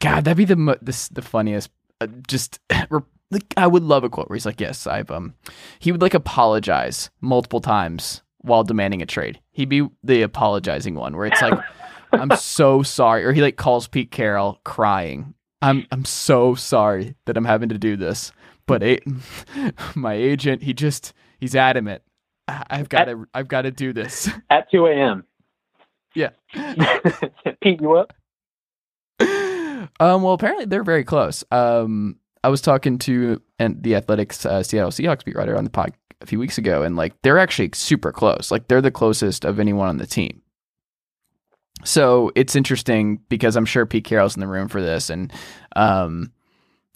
God, 0.00 0.24
that'd 0.24 0.36
be 0.36 0.44
the 0.44 0.56
mo- 0.56 0.78
this 0.80 1.08
the 1.08 1.22
funniest. 1.22 1.70
Uh, 2.00 2.06
just 2.26 2.60
like 3.30 3.54
I 3.56 3.66
would 3.66 3.82
love 3.82 4.04
a 4.04 4.08
quote 4.08 4.28
where 4.28 4.36
he's 4.36 4.46
like, 4.46 4.60
"Yes, 4.60 4.86
I've 4.86 5.10
um," 5.10 5.34
he 5.78 5.92
would 5.92 6.02
like 6.02 6.14
apologize 6.14 7.10
multiple 7.20 7.60
times 7.60 8.22
while 8.38 8.64
demanding 8.64 9.02
a 9.02 9.06
trade. 9.06 9.40
He'd 9.50 9.68
be 9.68 9.86
the 10.02 10.22
apologizing 10.22 10.94
one 10.94 11.16
where 11.16 11.26
it's 11.26 11.42
like, 11.42 11.58
"I'm 12.12 12.30
so 12.36 12.82
sorry," 12.82 13.24
or 13.24 13.32
he 13.32 13.42
like 13.42 13.56
calls 13.56 13.88
Pete 13.88 14.10
Carroll 14.10 14.60
crying. 14.64 15.34
I'm 15.60 15.86
I'm 15.90 16.04
so 16.04 16.54
sorry 16.54 17.16
that 17.26 17.36
I'm 17.36 17.44
having 17.44 17.68
to 17.70 17.78
do 17.78 17.96
this, 17.96 18.32
but 18.66 18.82
a- 18.82 19.00
my 19.96 20.14
agent, 20.14 20.62
he 20.62 20.72
just 20.72 21.12
he's 21.38 21.56
adamant. 21.56 22.02
I've 22.46 22.88
got 22.88 23.04
to 23.06 23.26
I've 23.34 23.48
got 23.48 23.62
to 23.62 23.70
do 23.70 23.92
this. 23.92 24.30
At 24.48 24.70
2 24.70 24.86
a.m. 24.86 25.24
Yeah. 26.18 26.30
Pete, 27.60 27.80
you 27.80 27.92
up? 27.92 28.12
um, 29.20 30.22
well, 30.22 30.32
apparently 30.32 30.64
they're 30.64 30.82
very 30.82 31.04
close. 31.04 31.44
Um, 31.52 32.16
I 32.42 32.48
was 32.48 32.60
talking 32.60 32.98
to 32.98 33.40
and 33.60 33.80
the 33.84 33.94
Athletics 33.94 34.44
uh, 34.44 34.64
Seattle 34.64 34.90
Seahawks 34.90 35.24
beat 35.24 35.36
writer 35.36 35.56
on 35.56 35.62
the 35.62 35.70
pod 35.70 35.92
a 36.20 36.26
few 36.26 36.40
weeks 36.40 36.58
ago, 36.58 36.82
and 36.82 36.96
like 36.96 37.14
they're 37.22 37.38
actually 37.38 37.70
super 37.74 38.10
close. 38.10 38.50
Like 38.50 38.66
they're 38.66 38.80
the 38.80 38.90
closest 38.90 39.44
of 39.44 39.60
anyone 39.60 39.86
on 39.86 39.98
the 39.98 40.06
team. 40.06 40.42
So 41.84 42.32
it's 42.34 42.56
interesting 42.56 43.20
because 43.28 43.54
I'm 43.54 43.64
sure 43.64 43.86
Pete 43.86 44.04
Carroll's 44.04 44.34
in 44.34 44.40
the 44.40 44.48
room 44.48 44.66
for 44.66 44.82
this, 44.82 45.10
and 45.10 45.32
um, 45.76 46.32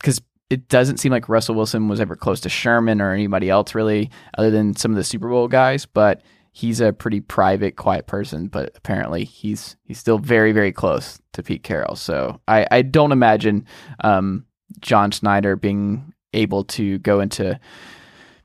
because 0.01 0.21
it 0.51 0.67
doesn't 0.67 0.99
seem 0.99 1.13
like 1.13 1.29
Russell 1.29 1.55
Wilson 1.55 1.87
was 1.87 2.01
ever 2.01 2.17
close 2.17 2.41
to 2.41 2.49
Sherman 2.49 3.01
or 3.01 3.13
anybody 3.13 3.49
else 3.49 3.73
really, 3.73 4.11
other 4.37 4.51
than 4.51 4.75
some 4.75 4.91
of 4.91 4.97
the 4.97 5.05
Super 5.05 5.29
Bowl 5.29 5.47
guys, 5.47 5.87
but. 5.87 6.23
He's 6.55 6.81
a 6.81 6.93
pretty 6.93 7.21
private, 7.21 7.77
quiet 7.77 8.07
person, 8.07 8.49
but 8.49 8.73
apparently 8.77 9.25
he's 9.25 9.77
he's 9.85 9.99
still 9.99 10.19
very, 10.19 10.53
very 10.53 10.73
close 10.73 11.19
to 11.33 11.43
Pete 11.43 11.63
Carroll. 11.63 11.97
So 11.97 12.41
I, 12.47 12.67
I 12.71 12.83
don't 12.83 13.13
imagine 13.13 13.67
um, 14.05 14.45
John 14.81 15.11
Schneider 15.11 15.57
being 15.57 16.13
able 16.35 16.65
to 16.65 16.99
go 16.99 17.21
into 17.21 17.59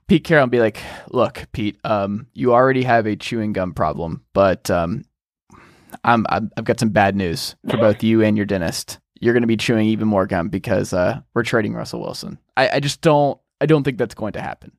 Pete 0.07 0.23
Carroll 0.23 0.43
and 0.43 0.51
be 0.51 0.59
like, 0.59 0.79
"Look, 1.09 1.47
Pete, 1.51 1.77
um, 1.83 2.27
you 2.33 2.53
already 2.53 2.83
have 2.83 3.05
a 3.05 3.17
chewing 3.17 3.51
gum 3.51 3.73
problem, 3.73 4.23
but 4.33 4.71
um, 4.71 5.03
I'm, 6.03 6.25
I'm 6.29 6.49
I've 6.57 6.63
got 6.63 6.79
some 6.79 6.89
bad 6.89 7.15
news 7.15 7.55
for 7.69 7.77
both 7.77 8.03
you 8.03 8.23
and 8.23 8.37
your 8.37 8.45
dentist. 8.45 8.99
You're 9.19 9.33
going 9.33 9.41
to 9.41 9.47
be 9.47 9.57
chewing 9.57 9.87
even 9.87 10.07
more 10.07 10.27
gum 10.27 10.49
because 10.49 10.93
uh, 10.93 11.21
we're 11.33 11.43
trading 11.43 11.73
Russell 11.73 12.01
Wilson. 12.01 12.37
I, 12.55 12.69
I 12.75 12.79
just 12.79 13.01
don't 13.01 13.37
I 13.59 13.65
don't 13.65 13.83
think 13.83 13.97
that's 13.97 14.15
going 14.15 14.33
to 14.33 14.41
happen. 14.41 14.71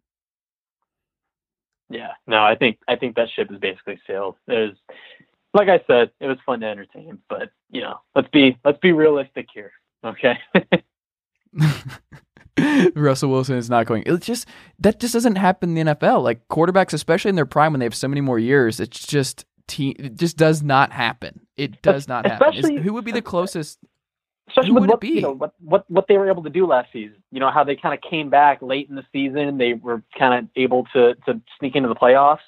Yeah. 1.90 2.12
No, 2.26 2.42
I 2.42 2.54
think 2.54 2.78
I 2.86 2.96
think 2.96 3.16
that 3.16 3.28
ship 3.34 3.50
is 3.50 3.58
basically 3.58 4.00
sailed. 4.06 4.36
There's 4.46 4.76
like 5.54 5.68
I 5.68 5.80
said, 5.86 6.10
it 6.20 6.26
was 6.26 6.38
fun 6.44 6.60
to 6.60 6.66
entertain, 6.66 7.18
but 7.28 7.50
you 7.70 7.80
know, 7.80 8.00
let's 8.14 8.28
be 8.28 8.58
let's 8.64 8.78
be 8.78 8.92
realistic 8.92 9.48
here. 9.52 9.72
Okay. 10.04 10.38
Russell 12.94 13.30
Wilson 13.30 13.56
is 13.56 13.70
not 13.70 13.86
going. 13.86 14.02
It's 14.06 14.26
just 14.26 14.46
that 14.80 15.00
just 15.00 15.14
doesn't 15.14 15.36
happen 15.36 15.76
in 15.76 15.86
the 15.86 15.94
NFL. 15.94 16.22
Like 16.22 16.46
quarterbacks, 16.48 16.92
especially 16.92 17.30
in 17.30 17.36
their 17.36 17.46
prime 17.46 17.72
when 17.72 17.80
they 17.80 17.86
have 17.86 17.94
so 17.94 18.08
many 18.08 18.20
more 18.20 18.38
years, 18.38 18.80
it's 18.80 19.06
just 19.06 19.44
te- 19.66 19.96
it 19.98 20.16
just 20.16 20.36
does 20.36 20.62
not 20.62 20.92
happen. 20.92 21.46
It 21.56 21.82
does 21.82 22.08
not 22.08 22.26
happen. 22.26 22.48
Especially- 22.48 22.80
who 22.80 22.92
would 22.94 23.04
be 23.04 23.12
the 23.12 23.22
closest? 23.22 23.78
Especially 24.48 24.70
Who 24.70 24.74
with 24.80 24.90
what 24.90 25.04
you 25.04 25.20
know 25.20 25.32
what, 25.32 25.54
what 25.60 25.90
what 25.90 26.06
they 26.08 26.16
were 26.16 26.30
able 26.30 26.42
to 26.42 26.50
do 26.50 26.66
last 26.66 26.92
season. 26.92 27.16
You 27.30 27.40
know 27.40 27.50
how 27.50 27.64
they 27.64 27.76
kind 27.76 27.94
of 27.94 28.00
came 28.08 28.30
back 28.30 28.62
late 28.62 28.88
in 28.88 28.96
the 28.96 29.04
season. 29.12 29.58
They 29.58 29.74
were 29.74 30.02
kind 30.18 30.34
of 30.34 30.50
able 30.56 30.86
to 30.94 31.14
to 31.26 31.40
sneak 31.58 31.76
into 31.76 31.88
the 31.88 31.94
playoffs. 31.94 32.38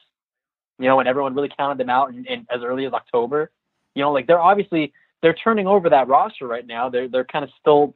You 0.78 0.86
know, 0.86 0.98
and 0.98 1.08
everyone 1.08 1.34
really 1.34 1.50
counted 1.54 1.76
them 1.76 1.90
out 1.90 2.08
in, 2.08 2.24
in, 2.24 2.46
as 2.50 2.62
early 2.62 2.86
as 2.86 2.92
October. 2.94 3.50
You 3.94 4.02
know, 4.02 4.12
like 4.12 4.26
they're 4.26 4.40
obviously 4.40 4.92
they're 5.22 5.34
turning 5.34 5.66
over 5.66 5.90
that 5.90 6.08
roster 6.08 6.46
right 6.46 6.66
now. 6.66 6.88
They're 6.88 7.08
they're 7.08 7.24
kind 7.24 7.44
of 7.44 7.50
still 7.60 7.94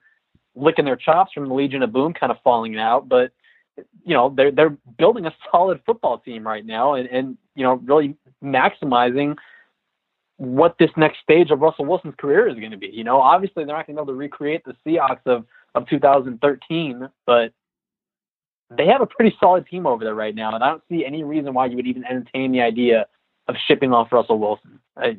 licking 0.55 0.85
their 0.85 0.97
chops 0.97 1.33
from 1.33 1.49
the 1.49 1.55
Legion 1.55 1.83
of 1.83 1.93
Boom 1.93 2.13
kind 2.13 2.31
of 2.31 2.39
falling 2.45 2.79
out, 2.79 3.09
but 3.09 3.33
you 4.05 4.15
know 4.15 4.33
they're 4.37 4.51
they're 4.51 4.77
building 4.99 5.27
a 5.27 5.35
solid 5.51 5.81
football 5.87 6.19
team 6.19 6.47
right 6.47 6.65
now, 6.65 6.95
and 6.95 7.09
and 7.09 7.39
you 7.55 7.63
know 7.63 7.75
really 7.85 8.17
maximizing 8.43 9.37
what 10.45 10.77
this 10.79 10.91
next 10.97 11.21
stage 11.21 11.51
of 11.51 11.61
Russell 11.61 11.85
Wilson's 11.85 12.15
career 12.19 12.49
is 12.49 12.59
going 12.59 12.71
to 12.71 12.77
be. 12.77 12.89
You 12.89 13.05
know, 13.05 13.21
obviously 13.21 13.65
they're 13.65 13.77
not 13.77 13.87
going 13.87 13.97
to 13.97 14.03
be 14.03 14.05
able 14.05 14.13
to 14.13 14.19
recreate 14.19 14.63
the 14.65 14.77
Seahawks 14.87 15.27
of 15.27 15.45
of 15.75 15.89
2013, 15.89 17.09
but 17.27 17.53
they 18.71 18.87
have 18.87 19.01
a 19.01 19.07
pretty 19.07 19.37
solid 19.41 19.67
team 19.67 19.87
over 19.87 20.05
there 20.05 20.15
right 20.15 20.35
now, 20.35 20.55
and 20.55 20.63
I 20.63 20.69
don't 20.69 20.83
see 20.89 21.05
any 21.05 21.25
reason 21.25 21.53
why 21.53 21.67
you 21.67 21.77
would 21.77 21.87
even 21.87 22.05
entertain 22.05 22.53
the 22.53 22.61
idea 22.61 23.07
of 23.49 23.57
shipping 23.67 23.93
off 23.93 24.13
Russell 24.13 24.39
Wilson. 24.39 24.81
I, 24.97 25.17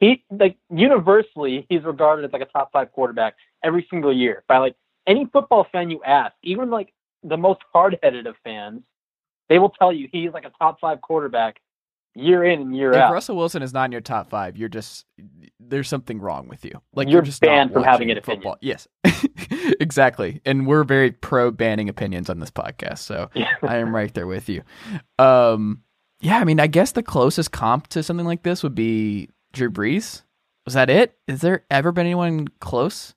he 0.00 0.24
like 0.30 0.56
universally 0.70 1.66
he's 1.68 1.84
regarded 1.84 2.24
as 2.24 2.32
like 2.32 2.42
a 2.42 2.46
top 2.46 2.72
five 2.72 2.92
quarterback 2.92 3.34
every 3.62 3.86
single 3.90 4.12
year 4.12 4.42
by 4.48 4.58
like 4.58 4.74
any 5.06 5.26
football 5.26 5.66
fan 5.70 5.90
you 5.90 6.02
ask, 6.04 6.34
even 6.42 6.70
like 6.70 6.92
the 7.22 7.36
most 7.36 7.60
hard 7.72 7.98
headed 8.02 8.26
of 8.26 8.34
fans, 8.42 8.82
they 9.48 9.58
will 9.58 9.70
tell 9.70 9.92
you 9.92 10.08
he's 10.10 10.32
like 10.32 10.44
a 10.44 10.52
top 10.58 10.80
five 10.80 11.00
quarterback 11.00 11.60
year 12.14 12.44
in 12.44 12.60
and 12.60 12.76
year 12.76 12.90
If 12.90 12.96
out. 12.96 13.08
If 13.08 13.12
Russell 13.14 13.36
Wilson 13.36 13.62
is 13.62 13.72
not 13.72 13.86
in 13.86 13.92
your 13.92 14.00
top 14.00 14.30
five, 14.30 14.56
you're 14.56 14.68
just 14.68 15.06
there's 15.60 15.88
something 15.88 16.20
wrong 16.20 16.48
with 16.48 16.64
you. 16.64 16.72
Like 16.94 17.06
You're 17.08 17.14
you're, 17.14 17.22
just 17.22 17.40
banned 17.40 17.72
from 17.72 17.84
having 17.84 18.10
an 18.10 18.18
opinion. 18.18 18.42
football. 18.42 18.58
Yes, 18.60 18.88
exactly. 19.80 20.40
And 20.44 20.66
we're 20.66 20.84
very 20.84 21.10
pro 21.12 21.50
banning 21.50 21.88
opinions 21.88 22.28
on 22.28 22.40
this 22.40 22.50
podcast, 22.50 22.98
so 22.98 23.30
I 23.62 23.76
am 23.76 23.94
right 23.94 24.12
there 24.12 24.26
with 24.26 24.48
you. 24.48 24.62
Um, 25.18 25.82
yeah, 26.20 26.38
I 26.38 26.44
mean, 26.44 26.60
I 26.60 26.66
guess 26.66 26.92
the 26.92 27.02
closest 27.02 27.52
comp 27.52 27.88
to 27.88 28.02
something 28.02 28.26
like 28.26 28.42
this 28.42 28.62
would 28.62 28.74
be 28.74 29.28
Drew 29.52 29.70
Brees. 29.70 30.22
Was 30.64 30.74
that 30.74 30.90
it? 30.90 31.16
Has 31.26 31.40
there 31.40 31.64
ever 31.70 31.90
been 31.92 32.06
anyone 32.06 32.48
close? 32.60 33.14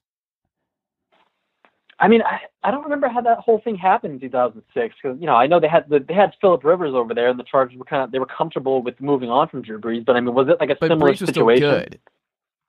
I 1.98 2.08
mean, 2.08 2.20
I, 2.22 2.40
I 2.62 2.70
don't 2.70 2.82
remember 2.84 3.08
how 3.08 3.22
that 3.22 3.38
whole 3.38 3.60
thing 3.60 3.74
happened 3.76 4.14
in 4.14 4.20
2006 4.20 4.94
because 5.02 5.18
you 5.20 5.26
know 5.26 5.34
I 5.34 5.46
know 5.46 5.58
they 5.60 5.68
had 5.68 5.88
the, 5.88 5.98
they 6.00 6.12
had 6.14 6.32
Philip 6.40 6.62
Rivers 6.64 6.94
over 6.94 7.14
there 7.14 7.28
and 7.28 7.38
the 7.38 7.44
Chargers 7.44 7.78
were 7.78 7.84
kind 7.86 8.02
of 8.02 8.10
they 8.12 8.18
were 8.18 8.26
comfortable 8.26 8.82
with 8.82 9.00
moving 9.00 9.30
on 9.30 9.48
from 9.48 9.62
Drew 9.62 9.80
Brees, 9.80 10.04
but 10.04 10.14
I 10.16 10.20
mean, 10.20 10.34
was 10.34 10.48
it 10.48 10.58
like 10.60 10.68
a 10.70 10.76
But 10.78 10.88
similar 10.88 11.10
Brees 11.12 11.20
was 11.20 11.28
situation? 11.30 11.62
still 11.62 11.78
good. 11.80 11.98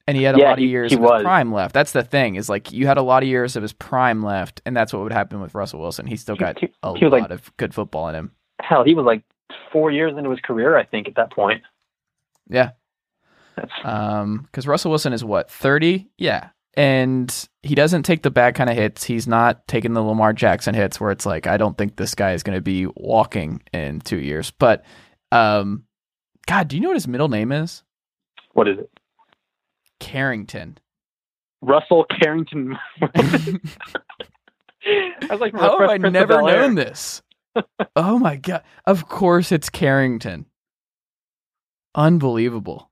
And 0.09 0.15
he 0.15 0.23
had 0.23 0.35
a 0.35 0.39
Yeah, 0.39 0.45
lot 0.45 0.53
of 0.53 0.59
he- 0.59 0.67
years 0.67 0.91
he 0.91 0.95
of 0.95 1.01
his 1.01 1.09
was. 1.09 1.23
prime 1.23 1.51
left. 1.51 1.73
That's 1.73 1.91
the 1.91 2.03
thing, 2.03 2.35
is 2.35 2.47
like 2.47 2.71
you 2.71 2.87
had 2.87 2.97
a 2.97 3.01
lot 3.01 3.23
of 3.23 3.27
years 3.27 3.57
of 3.57 3.61
his 3.63 3.73
prime 3.73 4.23
left, 4.23 4.61
and 4.65 4.73
that's 4.77 4.93
what 4.93 5.03
would 5.03 5.11
happen 5.11 5.41
with 5.41 5.53
Russell 5.53 5.81
Wilson. 5.81 6.07
He 6.07 6.15
still 6.15 6.37
got 6.37 6.57
he- 6.59 6.69
a 6.81 6.93
was 6.93 7.01
like- 7.01 7.21
lot 7.23 7.31
of 7.33 7.51
good 7.57 7.73
football 7.73 8.07
in 8.07 8.15
him. 8.15 8.31
Hell, 8.61 8.85
he 8.85 8.93
was 8.95 9.05
like 9.05 9.23
four 9.73 9.91
years 9.91 10.17
into 10.17 10.29
his 10.29 10.39
career, 10.39 10.77
I 10.77 10.85
think, 10.85 11.09
at 11.09 11.15
that 11.15 11.31
point. 11.31 11.61
Yeah. 12.47 12.69
Um, 13.83 14.43
because 14.43 14.67
Russell 14.67 14.91
Wilson 14.91 15.11
is 15.13 15.25
what 15.25 15.49
thirty, 15.51 16.07
yeah, 16.17 16.49
and 16.77 17.49
he 17.63 17.73
doesn't 17.73 18.03
take 18.03 18.21
the 18.21 18.29
bad 18.29 18.53
kind 18.53 18.69
of 18.69 18.75
hits. 18.75 19.03
He's 19.03 19.27
not 19.27 19.67
taking 19.67 19.93
the 19.93 20.03
Lamar 20.03 20.31
Jackson 20.31 20.75
hits 20.75 21.01
where 21.01 21.09
it's 21.09 21.25
like 21.25 21.47
I 21.47 21.57
don't 21.57 21.75
think 21.75 21.95
this 21.95 22.13
guy 22.13 22.33
is 22.33 22.43
going 22.43 22.55
to 22.55 22.61
be 22.61 22.85
walking 22.95 23.63
in 23.73 23.99
two 23.99 24.19
years. 24.19 24.51
But 24.51 24.85
um, 25.31 25.85
God, 26.45 26.67
do 26.67 26.75
you 26.75 26.81
know 26.83 26.89
what 26.89 26.95
his 26.95 27.07
middle 27.07 27.29
name 27.29 27.51
is? 27.51 27.83
What 28.53 28.67
is 28.67 28.77
it? 28.77 28.91
Carrington. 29.99 30.77
Russell 31.61 32.05
Carrington. 32.21 32.77
I 33.01 33.59
was 35.31 35.41
like, 35.41 35.55
How 35.55 35.79
have 35.79 35.89
I 35.89 35.97
Prince 35.97 36.13
never 36.13 36.43
known 36.43 36.75
this? 36.75 37.23
oh 37.95 38.19
my 38.19 38.35
god! 38.35 38.61
Of 38.85 39.09
course, 39.09 39.51
it's 39.51 39.71
Carrington. 39.71 40.45
Unbelievable. 41.95 42.91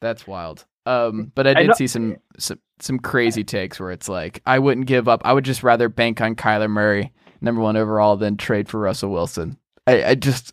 That's 0.00 0.26
wild. 0.26 0.64
Um, 0.86 1.32
but 1.34 1.46
I 1.46 1.50
I 1.50 1.54
did 1.54 1.66
know- 1.68 1.74
see 1.74 1.86
some, 1.86 2.16
some 2.38 2.58
some 2.80 2.98
crazy 2.98 3.42
takes 3.44 3.80
where 3.80 3.90
it's 3.90 4.08
like 4.08 4.40
I 4.46 4.58
wouldn't 4.58 4.86
give 4.86 5.08
up. 5.08 5.22
I 5.24 5.32
would 5.32 5.44
just 5.44 5.62
rather 5.62 5.88
bank 5.88 6.20
on 6.20 6.34
Kyler 6.36 6.70
Murray, 6.70 7.12
number 7.40 7.60
one 7.60 7.76
overall, 7.76 8.16
than 8.16 8.36
trade 8.36 8.68
for 8.68 8.78
Russell 8.80 9.10
Wilson. 9.10 9.58
I, 9.86 10.04
I 10.04 10.14
just 10.14 10.52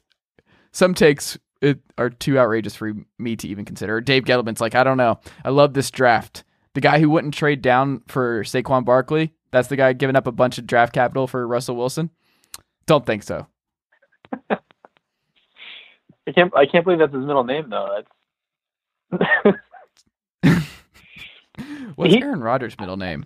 some 0.72 0.94
takes 0.94 1.38
it 1.62 1.80
are 1.98 2.10
too 2.10 2.38
outrageous 2.40 2.76
for 2.76 2.94
me 3.20 3.36
to 3.38 3.48
even 3.48 3.64
consider. 3.64 4.02
Dave 4.02 4.24
Gettleman's 4.26 4.60
like, 4.60 4.76
I 4.76 4.84
don't 4.84 4.98
know. 4.98 5.20
I 5.46 5.50
love 5.50 5.74
this 5.74 5.92
draft. 5.92 6.44
The 6.74 6.82
guy 6.82 7.00
who 7.00 7.10
wouldn't 7.10 7.34
trade 7.36 7.62
down 7.62 8.02
for 8.08 8.44
Saquon 8.44 8.84
Barkley, 8.84 9.34
that's 9.52 9.68
the 9.68 9.76
guy 9.78 9.94
giving 9.94 10.16
up 10.16 10.26
a 10.28 10.32
bunch 10.32 10.58
of 10.58 10.66
draft 10.68 10.92
capital 10.94 11.28
for 11.28 11.48
Russell 11.48 11.76
Wilson. 11.76 12.10
Don't 12.88 13.06
think 13.06 13.24
so. 13.24 13.46
I 14.50 14.58
can't. 16.34 16.52
I 16.56 16.66
can't 16.66 16.84
believe 16.86 17.00
that's 17.00 17.14
his 17.14 17.26
middle 17.26 17.44
name 17.44 17.70
though. 17.70 18.02
That's 19.12 19.28
What's 21.96 22.14
He- 22.14 22.22
Aaron 22.22 22.42
Rodgers' 22.42 22.80
middle 22.80 22.98
name? 22.98 23.26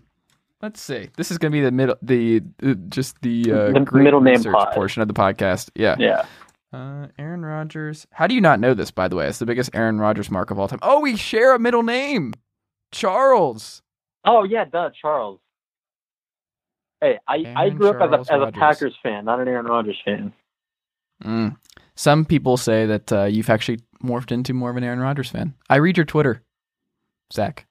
Let's 0.62 0.82
see. 0.82 1.10
This 1.18 1.30
is 1.30 1.38
going 1.38 1.52
to 1.52 1.56
be 1.56 1.62
the 1.62 1.72
middle, 1.72 1.96
the, 2.02 2.42
just 2.90 3.22
the, 3.22 3.52
uh, 3.52 3.72
The 3.74 3.88
middle 3.94 4.22
name 4.22 4.42
portion 4.74 5.04
of 5.04 5.08
the 5.08 5.14
podcast. 5.14 5.70
Yeah. 5.76 5.96
yeah. 6.00 6.26
Uh, 6.74 7.08
Aaron 7.20 7.46
Rodgers. 7.46 8.08
How 8.12 8.26
do 8.28 8.34
you 8.36 8.42
not 8.42 8.60
know 8.60 8.74
this? 8.74 8.90
By 8.92 9.08
the 9.08 9.16
way, 9.16 9.28
it's 9.28 9.38
the 9.40 9.46
biggest 9.46 9.70
Aaron 9.74 10.00
Rodgers 10.00 10.32
mark 10.32 10.50
of 10.52 10.60
all 10.60 10.68
time. 10.68 10.80
Oh, 10.82 11.00
we 11.00 11.16
share 11.16 11.54
a 11.54 11.60
middle 11.60 11.84
name, 11.84 12.34
Charles. 12.92 13.82
Oh 14.26 14.44
yeah, 14.44 14.66
duh, 14.66 14.90
Charles. 15.00 15.40
Hey, 17.00 17.20
I, 17.28 17.54
I 17.56 17.70
grew 17.70 17.90
up 17.90 18.02
as 18.02 18.28
a 18.28 18.34
as 18.34 18.42
a 18.50 18.52
Packers 18.52 18.96
fan, 19.02 19.26
not 19.26 19.40
an 19.40 19.48
Aaron 19.48 19.68
Rodgers 19.68 20.02
fan. 20.04 20.34
Mm. 21.24 21.56
Some 21.96 22.26
people 22.26 22.58
say 22.58 22.86
that 22.86 23.14
uh, 23.14 23.24
you've 23.26 23.50
actually 23.50 23.80
morphed 24.04 24.32
into 24.32 24.54
more 24.54 24.70
of 24.70 24.78
an 24.78 24.84
Aaron 24.84 25.00
Rodgers 25.00 25.30
fan. 25.30 25.54
I 25.70 25.78
read 25.78 25.98
your 25.98 26.06
Twitter, 26.06 26.44
Zach. 27.34 27.66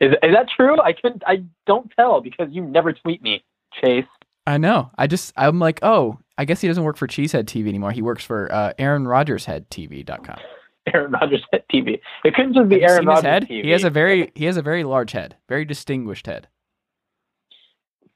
Is 0.00 0.12
is 0.22 0.34
that 0.34 0.46
true? 0.54 0.80
I 0.80 0.92
couldn't. 0.92 1.22
I 1.26 1.44
don't 1.66 1.90
tell 1.94 2.20
because 2.20 2.48
you 2.50 2.62
never 2.62 2.92
tweet 2.92 3.22
me, 3.22 3.44
Chase. 3.80 4.04
I 4.46 4.56
know. 4.56 4.90
I 4.96 5.06
just 5.06 5.32
I'm 5.36 5.58
like, 5.58 5.78
oh, 5.82 6.18
I 6.38 6.44
guess 6.44 6.60
he 6.60 6.68
doesn't 6.68 6.82
work 6.84 6.96
for 6.96 7.06
Cheesehead 7.06 7.44
TV 7.44 7.68
anymore. 7.68 7.92
He 7.92 8.02
works 8.02 8.24
for 8.24 8.50
uh, 8.52 8.72
Aaron 8.78 9.06
Rodgers 9.06 9.44
Head 9.44 9.68
TV.com. 9.70 10.38
Aaron 10.94 11.12
Rodgers 11.12 11.44
at 11.52 11.68
TV. 11.68 12.00
It 12.24 12.34
couldn't 12.34 12.54
just 12.54 12.68
be 12.68 12.82
Aaron 12.82 13.04
Rodgers 13.04 13.24
head? 13.24 13.42
TV. 13.44 13.64
He 13.64 13.70
has 13.70 13.84
a 13.84 13.90
very 13.90 14.32
he 14.34 14.46
has 14.46 14.56
a 14.56 14.62
very 14.62 14.84
large 14.84 15.12
head, 15.12 15.36
very 15.48 15.64
distinguished 15.66 16.26
head. 16.26 16.48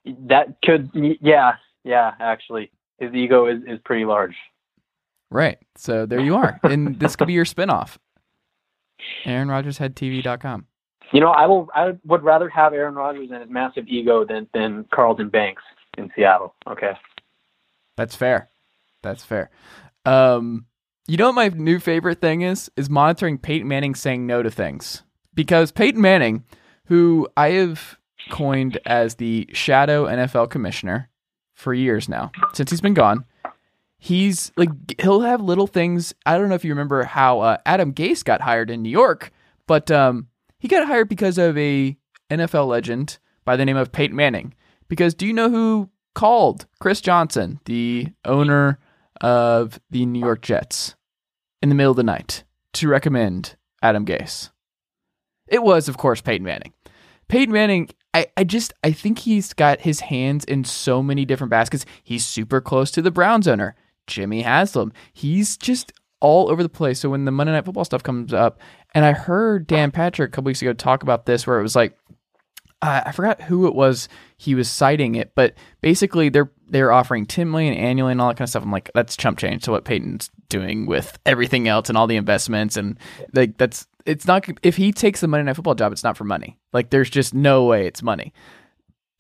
that 0.05 0.57
could. 0.65 0.91
Yeah, 0.95 1.57
yeah. 1.85 2.13
Actually, 2.19 2.71
his 2.99 3.13
ego 3.13 3.47
is 3.47 3.63
is 3.67 3.79
pretty 3.85 4.07
large. 4.07 4.35
Right. 5.31 5.59
So 5.77 6.07
there 6.07 6.21
you 6.21 6.37
are, 6.37 6.59
and 6.63 6.99
this 6.99 7.17
could 7.17 7.27
be 7.27 7.35
your 7.35 7.45
spinoff. 7.45 7.99
Aaron 9.25 9.49
Rodgers 9.49 9.79
Head 9.79 9.97
TV.com. 9.97 10.67
You 11.13 11.21
know, 11.21 11.31
I 11.31 11.47
will. 11.47 11.69
I 11.75 11.93
would 12.05 12.23
rather 12.23 12.49
have 12.49 12.73
Aaron 12.73 12.95
Rodgers 12.95 13.31
and 13.31 13.41
his 13.41 13.51
massive 13.51 13.87
ego 13.87 14.25
than 14.25 14.49
than 14.53 14.85
Carlton 14.93 15.29
Banks 15.29 15.63
in 15.97 16.11
Seattle. 16.17 16.55
Okay. 16.67 16.93
That's 17.97 18.17
fair. 18.17 18.49
That's 19.03 19.25
fair. 19.25 19.51
Um, 20.05 20.67
you 21.07 21.17
know 21.17 21.27
what 21.27 21.35
my 21.35 21.49
new 21.49 21.79
favorite 21.79 22.21
thing 22.21 22.43
is? 22.43 22.71
Is 22.77 22.91
monitoring 22.91 23.39
Peyton 23.39 23.69
Manning 23.69 23.95
saying 23.95 24.27
no 24.27 24.43
to 24.43 24.51
things. 24.51 25.03
Because 25.35 25.71
Peyton 25.71 26.01
Manning, 26.01 26.45
who 26.87 27.29
I 27.37 27.51
have 27.51 27.99
coined 28.31 28.79
as 28.87 29.17
the 29.17 29.49
shadow 29.53 30.07
NFL 30.07 30.51
commissioner 30.51 31.11
for 31.53 31.75
years 31.75 32.09
now, 32.09 32.33
since 32.55 32.71
he's 32.71 32.81
been 32.81 32.95
gone, 32.95 33.25
he's 34.05 34.53
like 34.59 34.69
he'll 35.01 35.23
have 35.23 35.41
little 35.41 35.67
things. 35.67 36.15
I 36.27 36.37
don't 36.37 36.51
know 36.51 36.55
if 36.55 36.65
you 36.65 36.73
remember 36.73 37.05
how 37.05 37.41
uh, 37.41 37.57
Adam 37.65 37.95
Gase 37.95 38.23
got 38.23 38.43
hired 38.43 38.71
in 38.71 38.83
New 38.83 38.91
York, 38.91 39.31
but 39.67 39.91
um, 39.91 40.29
he 40.59 40.69
got 40.69 40.87
hired 40.87 41.09
because 41.09 41.39
of 41.39 41.57
a 41.57 41.97
NFL 42.31 42.69
legend 42.69 43.19
by 43.47 43.57
the 43.57 43.65
name 43.65 43.79
of 43.79 43.93
Peyton 43.93 44.15
Manning. 44.15 44.53
Because 44.89 45.15
do 45.15 45.27
you 45.27 45.33
know 45.33 45.49
who 45.49 45.89
called 46.15 46.67
Chris 46.81 47.01
Johnson, 47.01 47.61
the 47.65 48.09
owner 48.27 48.79
of 49.23 49.81
the 49.89 50.05
New 50.05 50.21
York 50.21 50.43
Jets, 50.43 50.97
in 51.63 51.71
the 51.71 51.75
middle 51.75 51.93
of 51.93 51.97
the 51.97 52.03
night 52.03 52.45
to 52.75 52.89
recommend 52.89 53.57
Adam 53.83 54.05
Gase? 54.05 54.51
It 55.49 55.63
was, 55.63 55.89
of 55.89 55.97
course, 55.97 56.21
Peyton 56.21 56.45
Manning. 56.45 56.75
Peyton 57.29 57.55
Manning, 57.55 57.89
I, 58.13 58.27
I 58.37 58.45
just 58.45 58.75
I 58.85 58.93
think 58.93 59.21
he's 59.21 59.55
got 59.55 59.81
his 59.81 60.01
hands 60.01 60.45
in 60.45 60.65
so 60.65 61.03
many 61.03 61.25
different 61.25 61.51
baskets. 61.51 61.87
He's 62.03 62.27
super 62.27 62.61
close 62.61 62.91
to 62.91 63.01
the 63.01 63.11
Browns 63.11 63.49
owner, 63.49 63.75
Jimmy 64.07 64.43
Haslam. 64.43 64.93
He's 65.13 65.57
just 65.57 65.93
all 66.21 66.51
over 66.51 66.63
the 66.63 66.69
place. 66.69 67.01
So 67.01 67.11
when 67.11 67.25
the 67.25 67.31
Monday 67.31 67.53
Night 67.53 67.65
Football 67.65 67.85
stuff 67.85 68.03
comes 68.03 68.33
up, 68.33 68.61
and 68.95 69.05
I 69.05 69.13
heard 69.13 69.67
Dan 69.67 69.91
Patrick 69.91 70.29
a 70.29 70.33
couple 70.33 70.47
weeks 70.47 70.63
ago 70.63 70.73
talk 70.73 71.03
about 71.03 71.27
this, 71.27 71.47
where 71.47 71.59
it 71.59 71.63
was 71.63 71.77
like, 71.77 71.97
uh, 72.83 73.03
I 73.07 73.13
forgot 73.13 73.43
who 73.43 73.67
it 73.67 73.75
was 73.75 74.09
he 74.37 74.55
was 74.55 74.69
citing 74.71 75.15
it, 75.15 75.33
but 75.35 75.55
basically 75.81 76.29
they're 76.29 76.51
they're 76.69 76.93
offering 76.93 77.27
ten 77.27 77.51
million 77.51 77.75
annually 77.75 78.13
and 78.13 78.21
all 78.21 78.29
that 78.29 78.37
kind 78.37 78.47
of 78.47 78.51
stuff. 78.51 78.63
I'm 78.63 78.73
like, 78.73 78.91
that's 78.95 79.17
chump 79.17 79.39
change 79.39 79.65
to 79.65 79.71
what 79.71 79.85
Peyton's 79.85 80.31
doing 80.49 80.87
with 80.87 81.19
everything 81.25 81.67
else 81.67 81.89
and 81.89 81.97
all 81.97 82.07
the 82.07 82.17
investments 82.17 82.77
and 82.77 82.99
like 83.33 83.57
that's 83.57 83.87
it's 84.07 84.27
not 84.27 84.47
if 84.63 84.77
he 84.77 84.93
takes 84.93 85.21
the 85.21 85.29
Monday 85.29 85.45
Night 85.45 85.57
Football 85.57 85.75
job, 85.75 85.93
it's 85.93 86.05
not 86.05 86.17
for 86.17 86.25
money. 86.25 86.59
Like 86.73 86.91
there's 86.91 87.11
just 87.11 87.33
no 87.33 87.65
way 87.65 87.87
it's 87.87 88.03
money. 88.03 88.33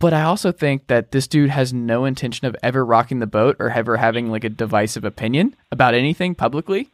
But 0.00 0.12
I 0.12 0.22
also 0.22 0.52
think 0.52 0.88
that 0.88 1.12
this 1.12 1.26
dude 1.26 1.50
has 1.50 1.72
no 1.72 2.04
intention 2.04 2.46
of 2.46 2.57
ever 2.62 2.85
rocking 2.85 3.20
the 3.20 3.26
boat 3.26 3.57
or 3.59 3.70
ever 3.70 3.96
having 3.96 4.30
like 4.30 4.44
a 4.44 4.48
divisive 4.48 5.04
opinion 5.04 5.57
about 5.70 5.94
anything 5.94 6.35
publicly. 6.35 6.90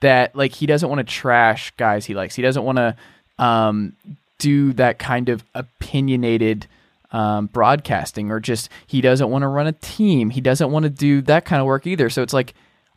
That 0.00 0.34
like 0.34 0.54
he 0.54 0.66
doesn't 0.66 0.88
want 0.88 1.00
to 1.00 1.04
trash 1.04 1.72
guys 1.76 2.06
he 2.06 2.14
likes. 2.14 2.34
He 2.34 2.42
doesn't 2.42 2.64
want 2.64 2.78
to 2.78 2.96
um, 3.38 3.94
do 4.38 4.72
that 4.74 4.98
kind 4.98 5.28
of 5.28 5.44
opinionated 5.54 6.66
um, 7.10 7.46
broadcasting 7.46 8.30
or 8.30 8.38
just 8.38 8.68
he 8.86 9.00
doesn't 9.00 9.30
want 9.30 9.42
to 9.42 9.48
run 9.48 9.66
a 9.66 9.72
team. 9.72 10.30
He 10.30 10.40
doesn't 10.40 10.70
want 10.70 10.84
to 10.84 10.90
do 10.90 11.22
that 11.22 11.44
kind 11.44 11.60
of 11.60 11.66
work 11.66 11.86
either. 11.86 12.10
So 12.10 12.22
it's 12.22 12.32
like 12.32 12.54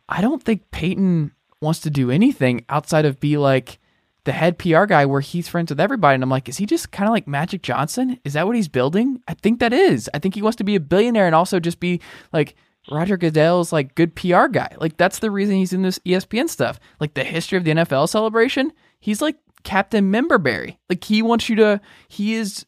I 0.08 0.20
don't 0.20 0.42
think 0.42 0.70
Peyton 0.70 1.32
wants 1.60 1.80
to 1.80 1.90
do 1.90 2.10
anything 2.10 2.64
outside 2.68 3.04
of 3.04 3.20
be 3.20 3.36
like 3.36 3.78
the 4.24 4.32
head 4.32 4.58
PR 4.58 4.84
guy 4.84 5.04
where 5.04 5.20
he's 5.20 5.48
friends 5.48 5.70
with 5.70 5.80
everybody. 5.80 6.14
And 6.14 6.22
I'm 6.22 6.30
like, 6.30 6.48
is 6.48 6.58
he 6.58 6.66
just 6.66 6.92
kind 6.92 7.08
of 7.08 7.12
like 7.12 7.26
Magic 7.26 7.62
Johnson? 7.62 8.18
Is 8.24 8.34
that 8.34 8.46
what 8.46 8.56
he's 8.56 8.68
building? 8.68 9.20
I 9.26 9.34
think 9.34 9.60
that 9.60 9.72
is. 9.72 10.08
I 10.14 10.18
think 10.18 10.34
he 10.34 10.42
wants 10.42 10.56
to 10.56 10.64
be 10.64 10.76
a 10.76 10.80
billionaire 10.80 11.26
and 11.26 11.34
also 11.34 11.58
just 11.58 11.80
be 11.80 12.00
like 12.32 12.54
Roger 12.90 13.16
Goodell's 13.16 13.72
like 13.72 13.94
good 13.94 14.14
PR 14.14 14.46
guy. 14.46 14.74
Like 14.78 14.96
that's 14.96 15.18
the 15.18 15.30
reason 15.30 15.56
he's 15.56 15.72
in 15.72 15.82
this 15.82 15.98
ESPN 16.00 16.48
stuff. 16.48 16.78
Like 17.00 17.14
the 17.14 17.24
history 17.24 17.58
of 17.58 17.64
the 17.64 17.72
NFL 17.72 18.08
celebration, 18.08 18.72
he's 19.00 19.22
like 19.22 19.36
Captain 19.64 20.12
Memberberry. 20.12 20.76
Like 20.88 21.04
he 21.04 21.22
wants 21.22 21.48
you 21.48 21.56
to 21.56 21.80
he 22.08 22.34
is 22.34 22.66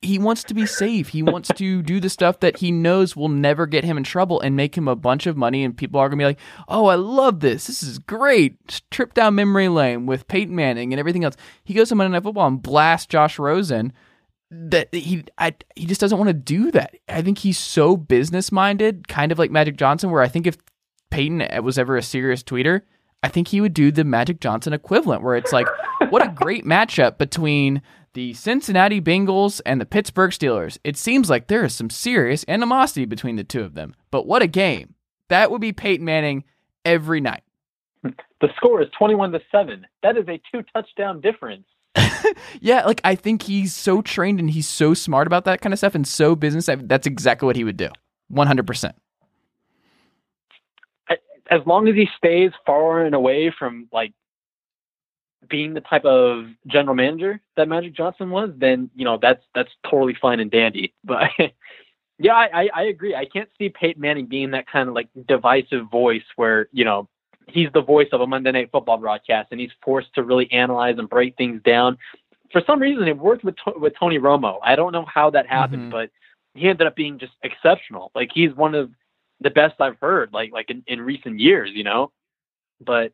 he 0.00 0.18
wants 0.18 0.44
to 0.44 0.54
be 0.54 0.66
safe. 0.66 1.08
He 1.08 1.22
wants 1.22 1.50
to 1.54 1.82
do 1.82 2.00
the 2.00 2.08
stuff 2.08 2.40
that 2.40 2.58
he 2.58 2.70
knows 2.70 3.16
will 3.16 3.28
never 3.28 3.66
get 3.66 3.84
him 3.84 3.96
in 3.96 4.04
trouble 4.04 4.40
and 4.40 4.56
make 4.56 4.76
him 4.76 4.88
a 4.88 4.96
bunch 4.96 5.26
of 5.26 5.36
money. 5.36 5.64
And 5.64 5.76
people 5.76 6.00
are 6.00 6.08
going 6.08 6.18
to 6.18 6.22
be 6.22 6.26
like, 6.26 6.40
oh, 6.68 6.86
I 6.86 6.94
love 6.94 7.40
this. 7.40 7.66
This 7.66 7.82
is 7.82 7.98
great. 7.98 8.82
Trip 8.90 9.14
down 9.14 9.34
memory 9.34 9.68
lane 9.68 10.06
with 10.06 10.28
Peyton 10.28 10.54
Manning 10.54 10.92
and 10.92 11.00
everything 11.00 11.24
else. 11.24 11.36
He 11.64 11.74
goes 11.74 11.88
to 11.90 11.94
Monday 11.94 12.12
Night 12.12 12.22
Football 12.22 12.48
and 12.48 12.62
blasts 12.62 13.06
Josh 13.06 13.38
Rosen. 13.38 13.92
That 14.50 14.94
he, 14.94 15.24
I, 15.38 15.54
he 15.74 15.86
just 15.86 16.00
doesn't 16.00 16.18
want 16.18 16.28
to 16.28 16.34
do 16.34 16.70
that. 16.70 16.94
I 17.08 17.20
think 17.20 17.38
he's 17.38 17.58
so 17.58 17.96
business 17.96 18.52
minded, 18.52 19.08
kind 19.08 19.32
of 19.32 19.38
like 19.38 19.50
Magic 19.50 19.76
Johnson. 19.76 20.10
Where 20.10 20.22
I 20.22 20.28
think 20.28 20.46
if 20.46 20.56
Peyton 21.10 21.44
was 21.64 21.78
ever 21.78 21.96
a 21.96 22.02
serious 22.02 22.44
tweeter, 22.44 22.82
I 23.24 23.28
think 23.28 23.48
he 23.48 23.60
would 23.60 23.74
do 23.74 23.90
the 23.90 24.04
Magic 24.04 24.38
Johnson 24.38 24.72
equivalent, 24.72 25.22
where 25.22 25.34
it's 25.34 25.52
like, 25.52 25.66
what 26.10 26.24
a 26.24 26.28
great 26.28 26.64
matchup 26.64 27.18
between 27.18 27.82
the 28.16 28.32
Cincinnati 28.32 28.98
Bengals 28.98 29.60
and 29.66 29.78
the 29.78 29.84
Pittsburgh 29.84 30.30
Steelers. 30.30 30.78
It 30.82 30.96
seems 30.96 31.28
like 31.28 31.48
there 31.48 31.64
is 31.64 31.74
some 31.74 31.90
serious 31.90 32.46
animosity 32.48 33.04
between 33.04 33.36
the 33.36 33.44
two 33.44 33.60
of 33.60 33.74
them, 33.74 33.94
but 34.10 34.26
what 34.26 34.40
a 34.40 34.46
game! 34.46 34.94
That 35.28 35.50
would 35.50 35.60
be 35.60 35.72
Peyton 35.72 36.04
Manning 36.04 36.42
every 36.84 37.20
night. 37.20 37.44
The 38.38 38.48
score 38.56 38.82
is 38.82 38.88
twenty-one 38.98 39.32
to 39.32 39.40
seven. 39.50 39.86
That 40.02 40.18
is 40.18 40.28
a 40.28 40.38
two 40.52 40.62
touchdown 40.74 41.20
difference. 41.20 41.66
Yeah, 42.60 42.84
like 42.84 43.00
I 43.04 43.14
think 43.14 43.42
he's 43.42 43.74
so 43.74 44.02
trained 44.02 44.40
and 44.40 44.50
he's 44.50 44.68
so 44.68 44.92
smart 44.92 45.26
about 45.26 45.44
that 45.46 45.62
kind 45.62 45.72
of 45.72 45.78
stuff 45.78 45.94
and 45.94 46.06
so 46.06 46.36
business. 46.36 46.68
That's 46.82 47.06
exactly 47.06 47.46
what 47.46 47.56
he 47.56 47.64
would 47.64 47.78
do. 47.78 47.88
One 48.28 48.46
hundred 48.46 48.66
percent. 48.66 48.94
As 51.50 51.60
long 51.64 51.88
as 51.88 51.94
he 51.94 52.08
stays 52.16 52.50
far 52.66 53.06
and 53.06 53.14
away 53.14 53.54
from 53.58 53.88
like 53.90 54.12
being 55.48 55.74
the 55.74 55.80
type 55.80 56.04
of 56.04 56.46
general 56.66 56.94
manager 56.94 57.40
that 57.56 57.68
Magic 57.68 57.94
Johnson 57.94 58.30
was, 58.30 58.50
then 58.56 58.90
you 58.94 59.04
know 59.04 59.18
that's 59.20 59.42
that's 59.54 59.70
totally 59.88 60.14
fine 60.20 60.40
and 60.40 60.50
dandy. 60.50 60.92
But 61.04 61.30
yeah, 62.18 62.34
I, 62.34 62.48
I, 62.62 62.68
I 62.74 62.82
agree. 62.84 63.14
I 63.14 63.26
can't 63.26 63.48
see 63.58 63.68
Peyton 63.68 64.00
Manning 64.00 64.26
being 64.26 64.50
that 64.52 64.66
kind 64.66 64.88
of 64.88 64.94
like 64.94 65.08
divisive 65.28 65.90
voice 65.90 66.22
where 66.36 66.68
you 66.72 66.84
know 66.84 67.08
he's 67.48 67.68
the 67.74 67.82
voice 67.82 68.08
of 68.12 68.20
a 68.20 68.26
Monday 68.26 68.52
Night 68.52 68.70
Football 68.72 68.96
broadcast, 68.98 69.48
and 69.50 69.60
he's 69.60 69.70
forced 69.84 70.12
to 70.14 70.22
really 70.22 70.50
analyze 70.50 70.96
and 70.98 71.08
break 71.08 71.36
things 71.36 71.60
down. 71.62 71.98
For 72.52 72.62
some 72.66 72.80
reason, 72.80 73.06
it 73.06 73.18
worked 73.18 73.44
with 73.44 73.56
with 73.76 73.92
Tony 73.98 74.18
Romo. 74.18 74.58
I 74.62 74.76
don't 74.76 74.92
know 74.92 75.04
how 75.04 75.30
that 75.30 75.46
happened, 75.46 75.88
Mhm. 75.88 75.90
but 75.90 76.10
he 76.54 76.68
ended 76.68 76.86
up 76.86 76.96
being 76.96 77.18
just 77.18 77.34
exceptional. 77.42 78.10
Like 78.14 78.30
he's 78.32 78.54
one 78.54 78.74
of 78.74 78.90
the 79.40 79.50
best 79.50 79.78
I've 79.80 79.98
heard, 80.00 80.32
like 80.32 80.52
like 80.52 80.70
in, 80.70 80.82
in 80.86 81.00
recent 81.02 81.38
years, 81.38 81.70
you 81.74 81.84
know. 81.84 82.12
But 82.80 83.12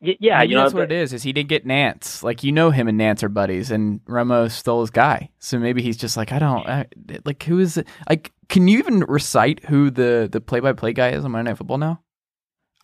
y- 0.00 0.16
yeah, 0.20 0.38
Maybe 0.38 0.50
you 0.50 0.56
know, 0.56 0.62
that's 0.62 0.74
what 0.74 0.84
it 0.84 0.92
is. 0.92 1.12
Is 1.12 1.22
he 1.22 1.32
didn't 1.32 1.48
get 1.48 1.66
Nance? 1.66 2.22
Like 2.22 2.42
you 2.44 2.52
know 2.52 2.70
him 2.70 2.88
and 2.88 2.98
Nance 2.98 3.22
are 3.22 3.28
buddies, 3.28 3.70
and 3.70 4.04
Romo 4.04 4.50
stole 4.50 4.80
his 4.82 4.90
guy. 4.90 5.30
So 5.38 5.58
maybe 5.58 5.82
he's 5.82 5.96
just 5.96 6.16
like 6.16 6.32
I 6.32 6.38
don't 6.38 6.66
I, 6.68 6.86
like 7.24 7.42
who 7.42 7.58
is 7.58 7.76
it? 7.78 7.88
Like, 8.08 8.32
can 8.48 8.68
you 8.68 8.78
even 8.78 9.00
recite 9.00 9.64
who 9.66 9.90
the 9.90 10.28
the 10.30 10.40
play 10.40 10.60
by 10.60 10.72
play 10.72 10.92
guy 10.92 11.10
is 11.10 11.24
on 11.24 11.32
Monday 11.32 11.50
Night 11.50 11.58
Football 11.58 11.78
now? 11.78 12.00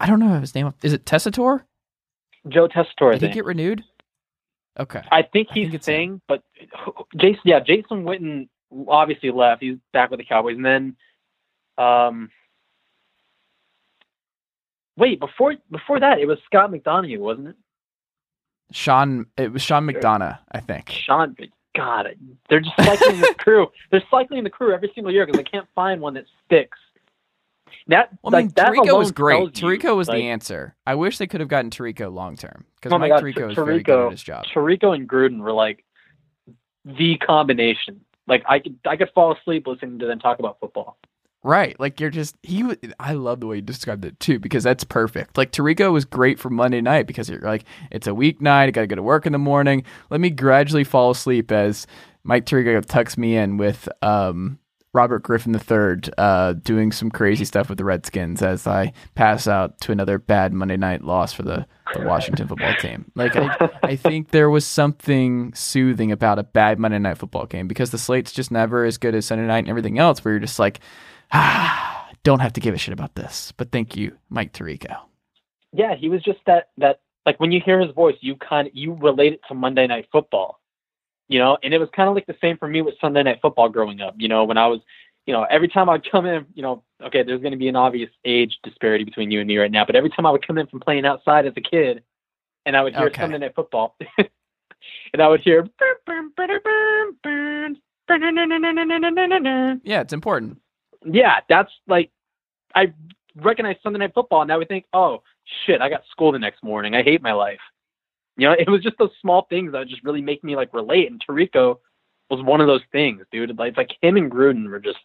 I 0.01 0.07
don't 0.07 0.21
know 0.21 0.41
his 0.41 0.55
name. 0.55 0.73
Is 0.83 0.93
it 0.93 1.05
Tessitore? 1.05 1.63
Joe 2.49 2.69
Tessitore. 2.69 3.11
I 3.15 3.19
Did 3.19 3.23
he 3.23 3.27
think. 3.27 3.35
get 3.35 3.45
renewed? 3.45 3.83
Okay. 4.81 5.03
I 5.13 5.23
think 5.23 5.49
I 5.51 5.55
he's 5.55 5.65
think 5.65 5.75
it's 5.75 5.87
him. 5.87 6.21
but 6.27 6.43
Jason, 7.17 7.41
yeah, 7.45 7.61
Jason 7.61 8.05
Witten 8.05 8.49
obviously 8.89 9.31
left. 9.31 9.63
He's 9.63 9.77
back 9.93 10.11
with 10.11 10.19
the 10.19 10.25
Cowboys, 10.25 10.57
and 10.57 10.65
then, 10.67 10.97
um, 11.79 12.31
wait 14.97 15.21
before 15.21 15.55
before 15.71 16.01
that, 16.01 16.19
it 16.19 16.27
was 16.27 16.39
Scott 16.47 16.71
McDonough, 16.71 17.19
wasn't 17.19 17.49
it? 17.49 17.57
Sean. 18.73 19.27
It 19.37 19.53
was 19.53 19.63
Sean 19.63 19.87
McDonough, 19.87 20.39
I 20.51 20.61
think. 20.61 20.91
Sean, 20.91 21.37
God, 21.77 22.09
they're 22.49 22.61
just 22.61 22.77
cycling 22.77 23.21
the 23.21 23.35
crew. 23.39 23.69
They're 23.91 24.03
cycling 24.11 24.45
the 24.45 24.51
crew 24.51 24.75
every 24.75 24.91
single 24.95 25.13
year 25.13 25.27
because 25.27 25.39
they 25.39 25.45
can't 25.45 25.69
find 25.75 26.01
one 26.01 26.15
that 26.15 26.25
sticks. 26.45 26.79
That 27.89 28.11
Well, 28.23 28.35
I 28.35 28.43
mean, 28.43 28.53
like 28.57 28.73
Tirico 28.73 28.99
was 28.99 29.11
great. 29.11 29.53
Tirico 29.53 29.97
was 29.97 30.09
like, 30.09 30.19
the 30.19 30.29
answer. 30.29 30.77
I 30.87 30.95
wish 30.95 31.19
they 31.19 31.27
could 31.27 31.41
have 31.41 31.49
gotten 31.49 31.71
Tirico 31.71 32.13
long 32.13 32.37
term 32.37 32.65
because 32.77 32.93
Oh 32.93 32.99
Mike 32.99 33.11
God, 33.11 33.23
Tirico 33.23 33.51
is 33.51 33.55
very 33.57 33.83
good 33.83 34.07
at 34.07 34.13
his 34.13 34.23
job. 34.23 34.45
Tirico 34.55 34.95
and 34.95 35.09
Gruden 35.09 35.41
were 35.41 35.53
like 35.53 35.85
the 36.85 37.17
combination. 37.19 38.03
Like 38.27 38.45
I 38.49 38.59
could 38.61 38.79
I 38.87 38.97
could 38.97 39.11
fall 39.15 39.33
asleep 39.37 39.67
listening 39.67 39.99
to 39.99 40.07
them 40.07 40.21
talk 40.21 40.39
about 40.39 40.61
football. 40.61 40.99
Right. 41.45 41.79
Like 41.81 41.99
you're 42.01 42.11
just 42.11 42.37
he 42.43 42.65
I 43.01 43.15
love 43.15 43.41
the 43.41 43.47
way 43.47 43.57
you 43.57 43.63
described 43.63 44.05
it 44.05 44.19
too 44.21 44.39
because 44.39 44.63
that's 44.63 44.85
perfect. 44.85 45.37
Like 45.37 45.51
Tirico 45.51 45.93
was 45.93 46.05
great 46.05 46.39
for 46.39 46.51
Monday 46.51 46.81
night 46.81 47.07
because 47.07 47.29
you're 47.29 47.41
like 47.41 47.65
it's 47.91 48.07
a 48.07 48.11
weeknight, 48.11 48.69
I 48.69 48.71
got 48.71 48.83
to 48.83 48.87
go 48.87 48.97
to 48.97 49.03
work 49.03 49.27
in 49.27 49.33
the 49.33 49.39
morning. 49.39 49.83
Let 50.11 50.21
me 50.21 50.31
gradually 50.31 50.85
fall 50.85 51.11
asleep 51.11 51.51
as 51.51 51.87
Mike 52.23 52.47
Tirico 52.47 52.85
tucks 52.85 53.19
me 53.19 53.37
in 53.37 53.57
with 53.57 53.89
um 54.03 54.61
Robert 54.95 55.23
Griffin 55.23 55.55
III 55.55 56.13
uh, 56.19 56.53
doing 56.53 56.93
some 56.93 57.11
crazy 57.11 57.47
stuff 57.47 57.71
with 57.71 57.79
the 57.79 57.85
Redskins 57.85 58.43
as 58.43 58.67
I 58.67 58.93
pass 59.15 59.49
out 59.49 59.81
to 59.81 59.93
another 59.93 60.19
bad 60.19 60.53
Monday 60.53 60.77
night 60.77 61.03
loss 61.03 61.33
for 61.33 61.43
the, 61.43 61.67
the 61.95 62.03
Washington 62.03 62.47
football 62.47 62.75
team. 62.75 63.11
Like 63.15 63.35
I, 63.35 63.71
I 63.83 63.97
think 63.97 64.33
there 64.33 64.51
was 64.51 64.67
something 64.67 65.55
soothing 65.55 66.13
about 66.13 66.39
a 66.39 66.43
bad 66.43 66.79
Monday 66.79 66.99
night 66.99 67.17
football 67.17 67.47
game 67.47 67.69
because 67.69 67.91
the 67.91 67.97
slate's 67.97 68.33
just 68.33 68.51
never 68.51 68.85
as 68.85 68.99
good 68.99 69.15
as 69.15 69.25
Sunday 69.25 69.47
night 69.47 69.61
and 69.61 69.71
everything 69.71 69.99
else 69.99 70.23
where 70.23 70.35
you're 70.35 70.41
just 70.41 70.59
like, 70.59 70.81
ah, 71.33 72.09
don't 72.23 72.41
have 72.41 72.53
to 72.55 72.61
give 72.61 72.75
a 72.75 72.79
shit 72.79 72.93
about 72.93 73.15
this. 73.15 73.53
But 73.57 73.73
thank 73.73 73.97
you, 73.97 74.17
Mike 74.29 74.53
Tirico. 74.53 74.97
Yeah, 75.73 75.95
he 75.95 76.09
was 76.09 76.23
just 76.23 76.39
that 76.47 76.71
that 76.79 77.01
like 77.27 77.41
when 77.41 77.53
you 77.53 77.61
hear 77.65 77.81
his 77.81 77.93
voice, 77.93 78.17
you 78.21 78.37
kind 78.37 78.69
of 78.69 78.75
you 78.75 78.95
relate 78.95 79.33
it 79.33 79.41
to 79.49 79.55
Monday 79.55 79.87
Night 79.87 80.09
Football, 80.13 80.61
you 81.29 81.39
know. 81.39 81.57
And 81.63 81.73
it 81.73 81.79
was 81.79 81.89
kind 81.95 82.09
of 82.09 82.15
like 82.15 82.27
the 82.27 82.37
same 82.41 82.59
for 82.59 82.69
me 82.69 82.83
with 82.83 82.95
Sunday 83.01 83.23
Night 83.23 83.39
Football 83.41 83.69
growing 83.69 84.01
up. 84.01 84.15
You 84.19 84.29
know, 84.29 84.45
when 84.45 84.59
I 84.59 84.67
was, 84.67 84.81
you 85.27 85.33
know, 85.33 85.45
every 85.45 85.69
time 85.69 85.89
I'd 85.89 86.09
come 86.11 86.27
in, 86.27 86.47
you 86.55 86.63
know, 86.63 86.83
okay, 87.03 87.23
there's 87.23 87.41
going 87.41 87.53
to 87.53 87.59
be 87.59 87.69
an 87.69 87.77
obvious 87.77 88.11
age 88.25 88.59
disparity 88.63 89.05
between 89.05 89.31
you 89.31 89.41
and 89.41 89.49
me 89.49 89.57
right 89.57 89.71
now, 89.71 89.85
but 89.85 89.97
every 89.97 90.11
time 90.11 90.27
I 90.27 90.31
would 90.31 90.47
come 90.47 90.59
in 90.59 90.67
from 90.67 90.81
playing 90.81 91.07
outside 91.07 91.47
as 91.47 91.55
a 91.57 91.61
kid, 91.61 92.03
and 92.67 92.77
I 92.77 92.83
would 92.83 92.95
hear 92.95 93.07
Okay. 93.07 93.23
Sunday 93.23 93.39
Night 93.39 93.55
Football, 93.55 93.97
and 94.19 95.23
I 95.23 95.29
would 95.29 95.41
hear. 95.41 95.69
Yeah, 99.85 100.01
it's 100.01 100.13
important. 100.13 100.61
Yeah, 101.05 101.41
that's 101.49 101.71
like 101.87 102.11
I 102.75 102.93
recognize 103.37 103.77
Sunday 103.83 103.99
Night 103.99 104.15
Football, 104.15 104.43
and 104.43 104.53
I 104.53 104.57
would 104.57 104.69
think, 104.69 104.87
oh 104.93 105.23
shit, 105.67 105.81
I 105.81 105.89
got 105.89 106.03
school 106.11 106.33
the 106.33 106.39
next 106.39 106.63
morning. 106.63 106.95
I 106.95 107.03
hate 107.03 107.23
my 107.23 107.33
life. 107.33 107.61
You 108.37 108.49
know, 108.49 108.55
it 108.59 108.69
was 108.69 108.83
just 108.83 108.99
those 108.99 109.11
small 109.21 109.47
things 109.49 109.73
that 109.73 109.89
just 109.89 110.05
really 110.05 110.23
make 110.23 110.43
me 110.45 110.57
like 110.57 110.73
relate. 110.73 111.11
And 111.11 111.23
Tirico 111.25 111.79
was 112.31 112.43
one 112.43 112.61
of 112.61 112.67
those 112.67 112.83
things, 112.93 113.23
dude. 113.31 113.57
Like, 113.59 113.77
like 113.77 113.91
him 114.01 114.17
and 114.17 114.31
Gruden 114.31 114.69
were 114.69 114.81
just, 114.81 114.99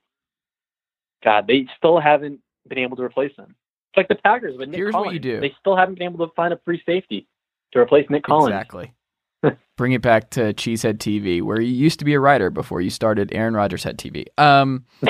God, 1.24 1.48
they 1.48 1.68
still 1.78 2.00
haven't 2.00 2.40
been 2.68 2.80
able 2.80 2.98
to 2.98 3.04
replace 3.04 3.36
them. 3.36 3.56
It's 3.92 3.98
like 3.98 4.08
the 4.08 4.16
Packers 4.16 4.58
with 4.58 4.70
Nick 4.70 4.78
Here's 4.78 4.94
what 4.94 5.14
you 5.14 5.20
do. 5.20 5.40
They 5.40 5.54
still 5.60 5.76
haven't 5.76 5.98
been 5.98 6.14
able 6.14 6.28
to 6.28 6.34
find 6.36 6.54
a 6.54 6.60
free 6.64 6.82
safety 6.86 7.28
to 7.74 7.80
replace 7.80 8.10
Nick 8.10 8.24
Collins. 8.24 8.54
Exactly. 8.54 8.94
Bring 9.78 9.94
it 9.94 10.02
back 10.02 10.32
to 10.32 10.54
Cheesehead 10.54 10.98
TV, 10.98 11.42
where 11.42 11.62
you 11.62 11.72
used 11.72 12.00
to 12.00 12.06
be 12.06 12.16
a 12.16 12.20
writer 12.20 12.50
before 12.50 12.82
you 12.82 12.90
started 12.90 13.32
Aaron 13.34 13.54
Rodgers 13.54 13.84
Head 13.84 13.98
TV. 13.98 14.26
Um, 14.38 14.86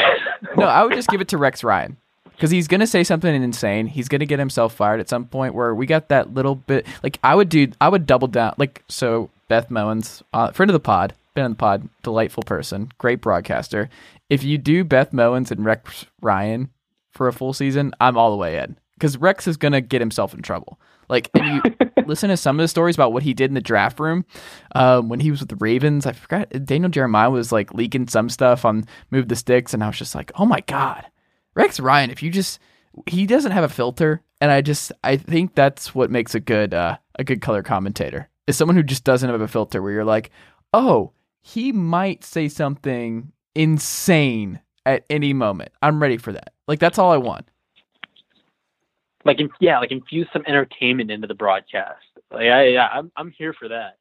no, 0.58 0.66
I 0.66 0.84
would 0.84 0.94
just 0.94 1.10
give 1.10 1.22
it 1.22 1.28
to 1.30 1.38
Rex 1.38 1.64
Ryan 1.64 1.98
because 2.38 2.52
he's 2.52 2.68
going 2.68 2.80
to 2.80 2.88
say 2.88 3.04
something 3.04 3.44
insane. 3.44 3.88
He's 3.88 4.08
going 4.08 4.20
to 4.20 4.26
get 4.26 4.40
himself 4.40 4.74
fired 4.74 5.00
at 5.00 5.10
some 5.10 5.26
point. 5.26 5.54
Where 5.54 5.74
we 5.74 5.86
got 5.86 6.10
that 6.10 6.34
little 6.34 6.56
bit, 6.56 6.86
like 7.04 7.20
I 7.24 7.36
would 7.36 7.50
do, 7.50 7.72
I 7.82 7.90
would 7.90 8.06
double 8.06 8.28
down. 8.28 8.54
Like 8.58 8.84
so, 8.88 9.30
Beth 9.48 9.70
Mowins, 9.70 10.22
uh, 10.34 10.52
friend 10.52 10.70
of 10.70 10.74
the 10.74 10.80
pod, 10.80 11.14
been 11.34 11.46
on 11.46 11.52
the 11.52 11.58
pod, 11.58 11.88
delightful 12.04 12.44
person, 12.44 12.92
great 12.98 13.22
broadcaster. 13.22 13.90
If 14.30 14.44
you 14.44 14.58
do 14.58 14.84
Beth 14.84 15.12
Mowins 15.12 15.52
and 15.52 15.64
Rex 15.64 16.06
Ryan 16.22 16.70
for 17.12 17.28
a 17.28 17.34
full 17.34 17.54
season, 17.54 17.94
I'm 18.00 18.18
all 18.18 18.32
the 18.32 18.38
way 18.38 18.58
in 18.58 18.78
because 18.96 19.18
Rex 19.18 19.48
is 19.48 19.58
going 19.58 19.72
to 19.72 19.82
get 19.82 20.02
himself 20.02 20.34
in 20.34 20.42
trouble. 20.42 20.80
Like, 21.10 21.30
and 21.34 21.64
you 21.64 21.76
listen 22.06 22.30
to 22.30 22.38
some 22.38 22.60
of 22.60 22.64
the 22.64 22.68
stories 22.68 22.96
about 22.96 23.14
what 23.14 23.24
he 23.24 23.34
did 23.34 23.50
in 23.50 23.56
the 23.56 23.62
draft 23.62 24.00
room 24.00 24.26
um, 24.76 25.10
when 25.10 25.20
he 25.20 25.32
was 25.32 25.40
with 25.40 25.50
the 25.50 25.56
Ravens. 25.56 26.06
I 26.06 26.12
forgot 26.14 26.50
Daniel 26.66 26.90
Jeremiah 26.90 27.30
was 27.30 27.52
like 27.52 27.74
leaking 27.74 28.08
some 28.08 28.30
stuff 28.30 28.66
on 28.66 28.86
Move 29.12 29.28
the 29.28 29.36
Sticks, 29.36 29.74
and 29.74 29.84
I 29.84 29.88
was 29.88 29.98
just 29.98 30.16
like, 30.16 30.32
oh 30.36 30.46
my 30.46 30.62
god, 30.62 31.06
Rex 31.56 31.80
Ryan. 31.80 32.10
If 32.10 32.22
you 32.22 32.30
just 32.30 32.60
he 33.06 33.26
doesn't 33.26 33.52
have 33.52 33.64
a 33.64 33.70
filter, 33.70 34.22
and 34.42 34.52
I 34.52 34.62
just 34.62 34.92
I 35.04 35.18
think 35.18 35.56
that's 35.56 35.96
what 35.96 36.12
makes 36.12 36.36
a 36.36 36.40
good 36.40 36.74
uh, 36.74 36.98
a 37.18 37.24
good 37.24 37.42
color 37.42 37.64
commentator 37.64 38.30
is 38.48 38.56
someone 38.56 38.76
who 38.76 38.84
just 38.84 39.04
doesn't 39.04 39.30
have 39.30 39.42
a 39.42 39.48
filter 39.48 39.82
where 39.82 39.92
you're 39.92 40.06
like, 40.06 40.32
oh, 40.74 41.12
he 41.42 41.72
might 41.72 42.24
say 42.24 42.48
something 42.48 43.32
insane 43.54 44.62
at 44.86 45.06
any 45.10 45.34
moment. 45.34 45.72
I'm 45.82 46.02
ready 46.02 46.18
for 46.18 46.32
that. 46.32 46.54
Like 46.68 46.80
that's 46.80 46.98
all 46.98 47.12
I 47.12 47.18
want. 47.18 47.50
Like 49.28 49.40
yeah, 49.60 49.80
like 49.80 49.92
infuse 49.92 50.28
some 50.34 50.44
entertainment 50.48 51.12
into 51.12 51.28
the 51.28 51.36
broadcast. 51.36 52.04
Like 52.32 52.48
I, 52.48 52.68
yeah, 52.70 52.88
I'm 52.92 53.12
I'm 53.16 53.32
here 53.32 53.54
for 53.54 53.68
that. 53.70 53.98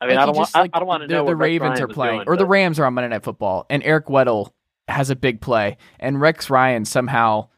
I 0.00 0.06
mean, 0.06 0.16
Like, 0.16 0.22
I 0.22 0.26
don't 0.26 0.36
want 0.36 0.54
like, 0.54 0.70
I 0.74 0.78
don't 0.78 0.88
want 0.88 1.02
to 1.02 1.06
the, 1.06 1.14
know 1.14 1.26
the 1.26 1.36
Ravens 1.36 1.80
are 1.80 1.88
playing, 1.88 2.18
doing, 2.18 2.28
or 2.28 2.36
the 2.36 2.46
Rams 2.46 2.78
are 2.78 2.84
on 2.84 2.94
Monday 2.94 3.08
Night 3.08 3.24
Football, 3.24 3.66
and 3.70 3.82
Eric 3.82 4.06
Weddle 4.06 4.50
has 4.88 5.10
a 5.10 5.16
big 5.16 5.40
play, 5.40 5.76
and 5.98 6.20
Rex 6.20 6.50
Ryan 6.50 6.84
somehow 6.84 7.48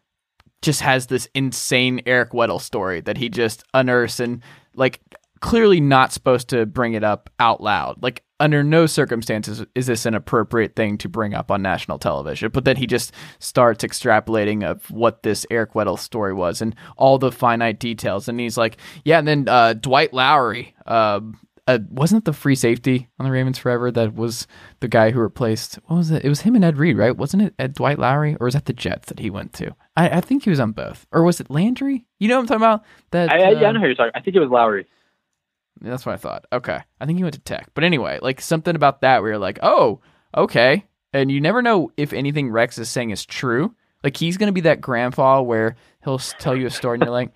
just 0.62 0.80
has 0.80 1.06
this 1.06 1.28
insane 1.34 2.00
Eric 2.06 2.32
Weddle 2.32 2.60
story 2.60 3.00
that 3.02 3.16
he 3.16 3.28
just 3.28 3.64
unearths 3.74 4.20
and 4.20 4.42
like 4.74 5.00
clearly 5.40 5.80
not 5.80 6.12
supposed 6.12 6.48
to 6.48 6.66
bring 6.66 6.94
it 6.94 7.04
up 7.04 7.30
out 7.38 7.60
loud. 7.60 8.02
Like 8.02 8.22
under 8.38 8.62
no 8.62 8.86
circumstances 8.86 9.64
is 9.74 9.86
this 9.86 10.06
an 10.06 10.14
appropriate 10.14 10.76
thing 10.76 10.98
to 10.98 11.08
bring 11.08 11.34
up 11.34 11.50
on 11.50 11.62
national 11.62 11.98
television. 11.98 12.50
But 12.50 12.64
then 12.64 12.76
he 12.76 12.86
just 12.86 13.12
starts 13.38 13.84
extrapolating 13.84 14.64
of 14.64 14.90
what 14.90 15.22
this 15.22 15.46
Eric 15.50 15.72
Weddle 15.72 15.98
story 15.98 16.34
was 16.34 16.60
and 16.60 16.74
all 16.96 17.18
the 17.18 17.32
finite 17.32 17.78
details. 17.78 18.28
And 18.28 18.38
he's 18.38 18.58
like, 18.58 18.76
yeah, 19.04 19.18
and 19.18 19.26
then 19.26 19.48
uh, 19.48 19.74
Dwight 19.74 20.12
Lowry. 20.12 20.74
Uh, 20.84 21.20
uh, 21.68 21.80
wasn't 21.90 22.22
it 22.22 22.24
the 22.24 22.32
free 22.32 22.54
safety 22.54 23.08
on 23.18 23.26
the 23.26 23.32
Ravens 23.32 23.58
forever 23.58 23.90
that 23.90 24.14
was 24.14 24.46
the 24.78 24.86
guy 24.86 25.10
who 25.10 25.18
replaced? 25.18 25.76
What 25.86 25.96
was 25.96 26.10
it? 26.12 26.24
It 26.24 26.28
was 26.28 26.42
him 26.42 26.54
and 26.54 26.64
Ed 26.64 26.78
Reed, 26.78 26.96
right? 26.96 27.16
Wasn't 27.16 27.42
it 27.42 27.54
Ed 27.58 27.74
Dwight 27.74 27.98
Lowry, 27.98 28.36
or 28.38 28.44
was 28.44 28.54
that 28.54 28.66
the 28.66 28.72
Jets 28.72 29.08
that 29.08 29.18
he 29.18 29.30
went 29.30 29.52
to? 29.54 29.74
I, 29.96 30.08
I 30.10 30.20
think 30.20 30.44
he 30.44 30.50
was 30.50 30.60
on 30.60 30.70
both, 30.72 31.06
or 31.10 31.24
was 31.24 31.40
it 31.40 31.50
Landry? 31.50 32.04
You 32.20 32.28
know 32.28 32.36
what 32.36 32.42
I'm 32.42 32.46
talking 32.46 32.62
about? 32.62 32.84
That 33.10 33.32
I, 33.32 33.36
I, 33.36 33.50
yeah, 33.50 33.66
I 33.66 33.68
uh, 33.70 33.72
know 33.72 33.80
who 33.80 33.86
you're 33.86 33.96
talking. 33.96 34.12
I 34.14 34.20
think 34.20 34.36
it 34.36 34.40
was 34.40 34.50
Lowry. 34.50 34.86
That's 35.80 36.06
what 36.06 36.14
I 36.14 36.16
thought. 36.18 36.46
Okay. 36.52 36.80
I 37.00 37.06
think 37.06 37.18
he 37.18 37.24
went 37.24 37.34
to 37.34 37.40
tech. 37.40 37.70
But 37.74 37.84
anyway, 37.84 38.18
like 38.22 38.40
something 38.40 38.74
about 38.74 39.02
that 39.02 39.20
where 39.20 39.32
you're 39.32 39.38
like, 39.38 39.58
oh, 39.62 40.00
okay. 40.36 40.84
And 41.12 41.30
you 41.30 41.40
never 41.40 41.62
know 41.62 41.90
if 41.96 42.12
anything 42.12 42.50
Rex 42.50 42.78
is 42.78 42.88
saying 42.88 43.10
is 43.10 43.24
true. 43.24 43.74
Like 44.02 44.16
he's 44.16 44.36
going 44.36 44.48
to 44.48 44.52
be 44.52 44.62
that 44.62 44.80
grandpa 44.80 45.40
where 45.42 45.76
he'll 46.04 46.18
tell 46.18 46.56
you 46.56 46.66
a 46.66 46.70
story 46.70 46.96
and 46.96 47.04
you're 47.04 47.12
like, 47.12 47.32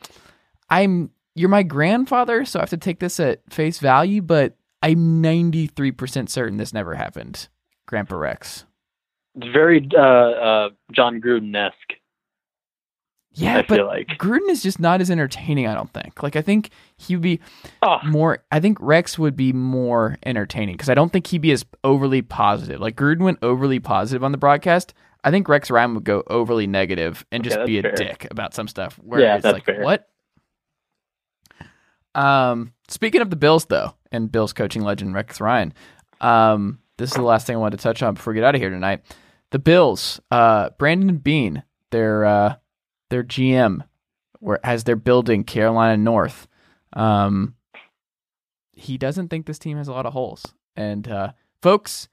I'm, 0.68 1.10
you're 1.34 1.48
my 1.48 1.62
grandfather, 1.62 2.44
so 2.44 2.58
I 2.58 2.62
have 2.62 2.70
to 2.70 2.76
take 2.76 2.98
this 2.98 3.18
at 3.20 3.40
face 3.52 3.78
value, 3.78 4.22
but 4.22 4.56
I'm 4.82 5.22
93% 5.22 6.28
certain 6.28 6.56
this 6.58 6.72
never 6.72 6.94
happened. 6.94 7.48
Grandpa 7.86 8.16
Rex. 8.16 8.64
It's 9.36 9.52
very 9.52 9.88
uh, 9.96 10.00
uh, 10.00 10.68
Jon 10.92 11.20
Gruden 11.20 11.54
esque. 11.56 11.99
Yeah, 13.32 13.58
I 13.58 13.62
but 13.62 13.86
like. 13.86 14.08
Gruden 14.18 14.48
is 14.48 14.62
just 14.62 14.80
not 14.80 15.00
as 15.00 15.10
entertaining, 15.10 15.66
I 15.68 15.74
don't 15.74 15.92
think. 15.92 16.22
Like, 16.22 16.34
I 16.36 16.42
think 16.42 16.70
he 16.96 17.14
would 17.14 17.22
be 17.22 17.38
Oh, 17.80 17.98
more 18.04 18.42
I 18.50 18.58
think 18.60 18.78
Rex 18.80 19.18
would 19.18 19.36
be 19.36 19.52
more 19.52 20.18
entertaining 20.26 20.74
because 20.74 20.88
I 20.88 20.94
don't 20.94 21.12
think 21.12 21.28
he'd 21.28 21.40
be 21.40 21.52
as 21.52 21.64
overly 21.84 22.22
positive. 22.22 22.80
Like 22.80 22.96
Gruden 22.96 23.20
went 23.20 23.38
overly 23.42 23.78
positive 23.78 24.24
on 24.24 24.32
the 24.32 24.38
broadcast. 24.38 24.94
I 25.22 25.30
think 25.30 25.48
Rex 25.48 25.70
Ryan 25.70 25.94
would 25.94 26.04
go 26.04 26.22
overly 26.28 26.66
negative 26.66 27.24
and 27.30 27.44
just 27.44 27.56
Okay, 27.58 27.66
be 27.66 27.78
a 27.78 27.82
fair. 27.82 27.92
dick 27.92 28.26
about 28.30 28.52
some 28.54 28.66
stuff. 28.66 28.94
Where 29.02 29.20
Yeah, 29.20 29.36
it's 29.36 29.42
that's 29.44 29.54
like, 29.54 29.64
fair. 29.64 29.82
what? 29.82 30.08
Um, 32.14 32.72
speaking 32.88 33.20
of 33.20 33.30
the 33.30 33.36
Bills, 33.36 33.66
though, 33.66 33.94
and 34.10 34.32
Bills 34.32 34.52
coaching 34.52 34.82
legend 34.82 35.14
Rex 35.14 35.40
Ryan, 35.40 35.72
um, 36.20 36.80
this 36.98 37.10
is 37.10 37.16
the 37.16 37.22
last 37.22 37.46
thing 37.46 37.56
I 37.56 37.58
wanted 37.60 37.78
to 37.78 37.82
touch 37.82 38.02
on 38.02 38.14
before 38.14 38.32
we 38.32 38.38
get 38.40 38.44
out 38.46 38.54
of 38.54 38.60
here 38.60 38.70
tonight. 38.70 39.02
The 39.50 39.58
Bills, 39.58 40.20
uh, 40.30 40.70
Brandon 40.78 41.16
Beane, 41.18 41.62
their 41.90 42.24
uh, 42.24 42.54
their 43.10 43.22
GM, 43.22 43.84
where 44.38 44.64
as 44.64 44.84
they're 44.84 44.96
building 44.96 45.44
Carolina 45.44 45.96
North, 45.96 46.48
um, 46.94 47.54
he 48.72 48.96
doesn't 48.96 49.28
think 49.28 49.46
this 49.46 49.58
team 49.58 49.76
has 49.76 49.88
a 49.88 49.92
lot 49.92 50.06
of 50.06 50.12
holes. 50.12 50.44
And 50.74 51.06
uh, 51.06 51.32
folks, 51.60 52.08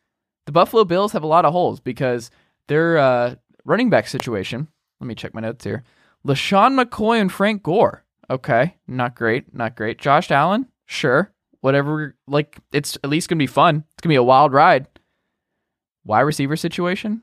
the 0.45 0.51
Buffalo 0.51 0.83
Bills 0.83 1.13
have 1.13 1.23
a 1.23 1.27
lot 1.27 1.45
of 1.45 1.53
holes 1.53 1.79
because 1.79 2.29
their 2.67 2.97
uh, 2.97 3.35
running 3.63 3.89
back 3.89 4.07
situation. 4.07 4.67
Let 4.99 5.07
me 5.07 5.15
check 5.15 5.33
my 5.33 5.41
notes 5.41 5.63
here. 5.63 5.83
LeSean 6.25 6.81
McCoy 6.81 7.21
and 7.21 7.31
Frank 7.31 7.63
Gore. 7.63 8.03
Okay, 8.29 8.75
not 8.87 9.15
great, 9.15 9.53
not 9.53 9.75
great. 9.75 9.99
Josh 9.99 10.31
Allen, 10.31 10.67
sure, 10.85 11.31
whatever. 11.61 12.15
Like 12.27 12.57
it's 12.73 12.97
at 13.03 13.09
least 13.09 13.29
gonna 13.29 13.39
be 13.39 13.47
fun. 13.47 13.85
It's 13.93 14.01
gonna 14.01 14.11
be 14.11 14.17
a 14.17 14.23
wild 14.23 14.51
ride. 14.51 14.87
Wide 16.03 16.21
receiver 16.21 16.55
situation. 16.57 17.21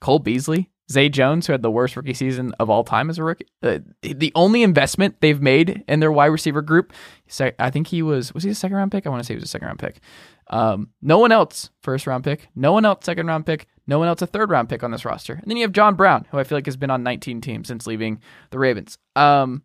Cole 0.00 0.18
Beasley, 0.18 0.70
Zay 0.90 1.08
Jones, 1.08 1.46
who 1.46 1.52
had 1.52 1.62
the 1.62 1.70
worst 1.70 1.96
rookie 1.96 2.14
season 2.14 2.52
of 2.58 2.68
all 2.68 2.84
time 2.84 3.08
as 3.08 3.18
a 3.18 3.24
rookie. 3.24 3.46
Uh, 3.62 3.78
the 4.02 4.32
only 4.34 4.62
investment 4.62 5.16
they've 5.20 5.40
made 5.40 5.84
in 5.88 6.00
their 6.00 6.12
wide 6.12 6.26
receiver 6.26 6.62
group, 6.62 6.92
I 7.58 7.70
think 7.70 7.86
he 7.86 8.02
was 8.02 8.34
was 8.34 8.44
he 8.44 8.50
a 8.50 8.54
second 8.54 8.76
round 8.76 8.92
pick? 8.92 9.06
I 9.06 9.10
want 9.10 9.22
to 9.22 9.26
say 9.26 9.34
he 9.34 9.36
was 9.36 9.44
a 9.44 9.48
second 9.48 9.66
round 9.66 9.78
pick. 9.78 10.00
Um, 10.48 10.90
no 11.00 11.18
one 11.18 11.32
else 11.32 11.70
first 11.82 12.06
round 12.06 12.24
pick. 12.24 12.48
No 12.54 12.72
one 12.72 12.84
else 12.84 13.04
second 13.04 13.26
round 13.26 13.46
pick. 13.46 13.66
No 13.86 13.98
one 13.98 14.08
else 14.08 14.22
a 14.22 14.26
third 14.26 14.50
round 14.50 14.68
pick 14.68 14.82
on 14.82 14.90
this 14.90 15.04
roster. 15.04 15.34
And 15.34 15.44
then 15.46 15.56
you 15.56 15.62
have 15.62 15.72
John 15.72 15.94
Brown, 15.94 16.26
who 16.30 16.38
I 16.38 16.44
feel 16.44 16.58
like 16.58 16.66
has 16.66 16.76
been 16.76 16.90
on 16.90 17.02
19 17.02 17.40
teams 17.40 17.68
since 17.68 17.86
leaving 17.86 18.20
the 18.50 18.58
Ravens. 18.58 18.98
Um, 19.16 19.62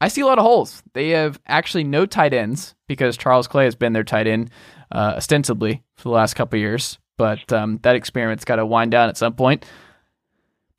I 0.00 0.08
see 0.08 0.22
a 0.22 0.26
lot 0.26 0.38
of 0.38 0.44
holes. 0.44 0.82
They 0.94 1.10
have 1.10 1.38
actually 1.46 1.84
no 1.84 2.06
tight 2.06 2.32
ends 2.32 2.74
because 2.88 3.18
Charles 3.18 3.46
Clay 3.46 3.64
has 3.64 3.74
been 3.74 3.92
their 3.92 4.04
tight 4.04 4.26
end 4.26 4.50
uh, 4.90 5.14
ostensibly 5.16 5.82
for 5.96 6.04
the 6.04 6.14
last 6.14 6.34
couple 6.34 6.58
years, 6.58 6.98
but 7.20 7.52
um, 7.52 7.78
that 7.82 7.96
experiment's 7.96 8.46
got 8.46 8.56
to 8.56 8.64
wind 8.64 8.90
down 8.90 9.10
at 9.10 9.16
some 9.18 9.34
point. 9.34 9.66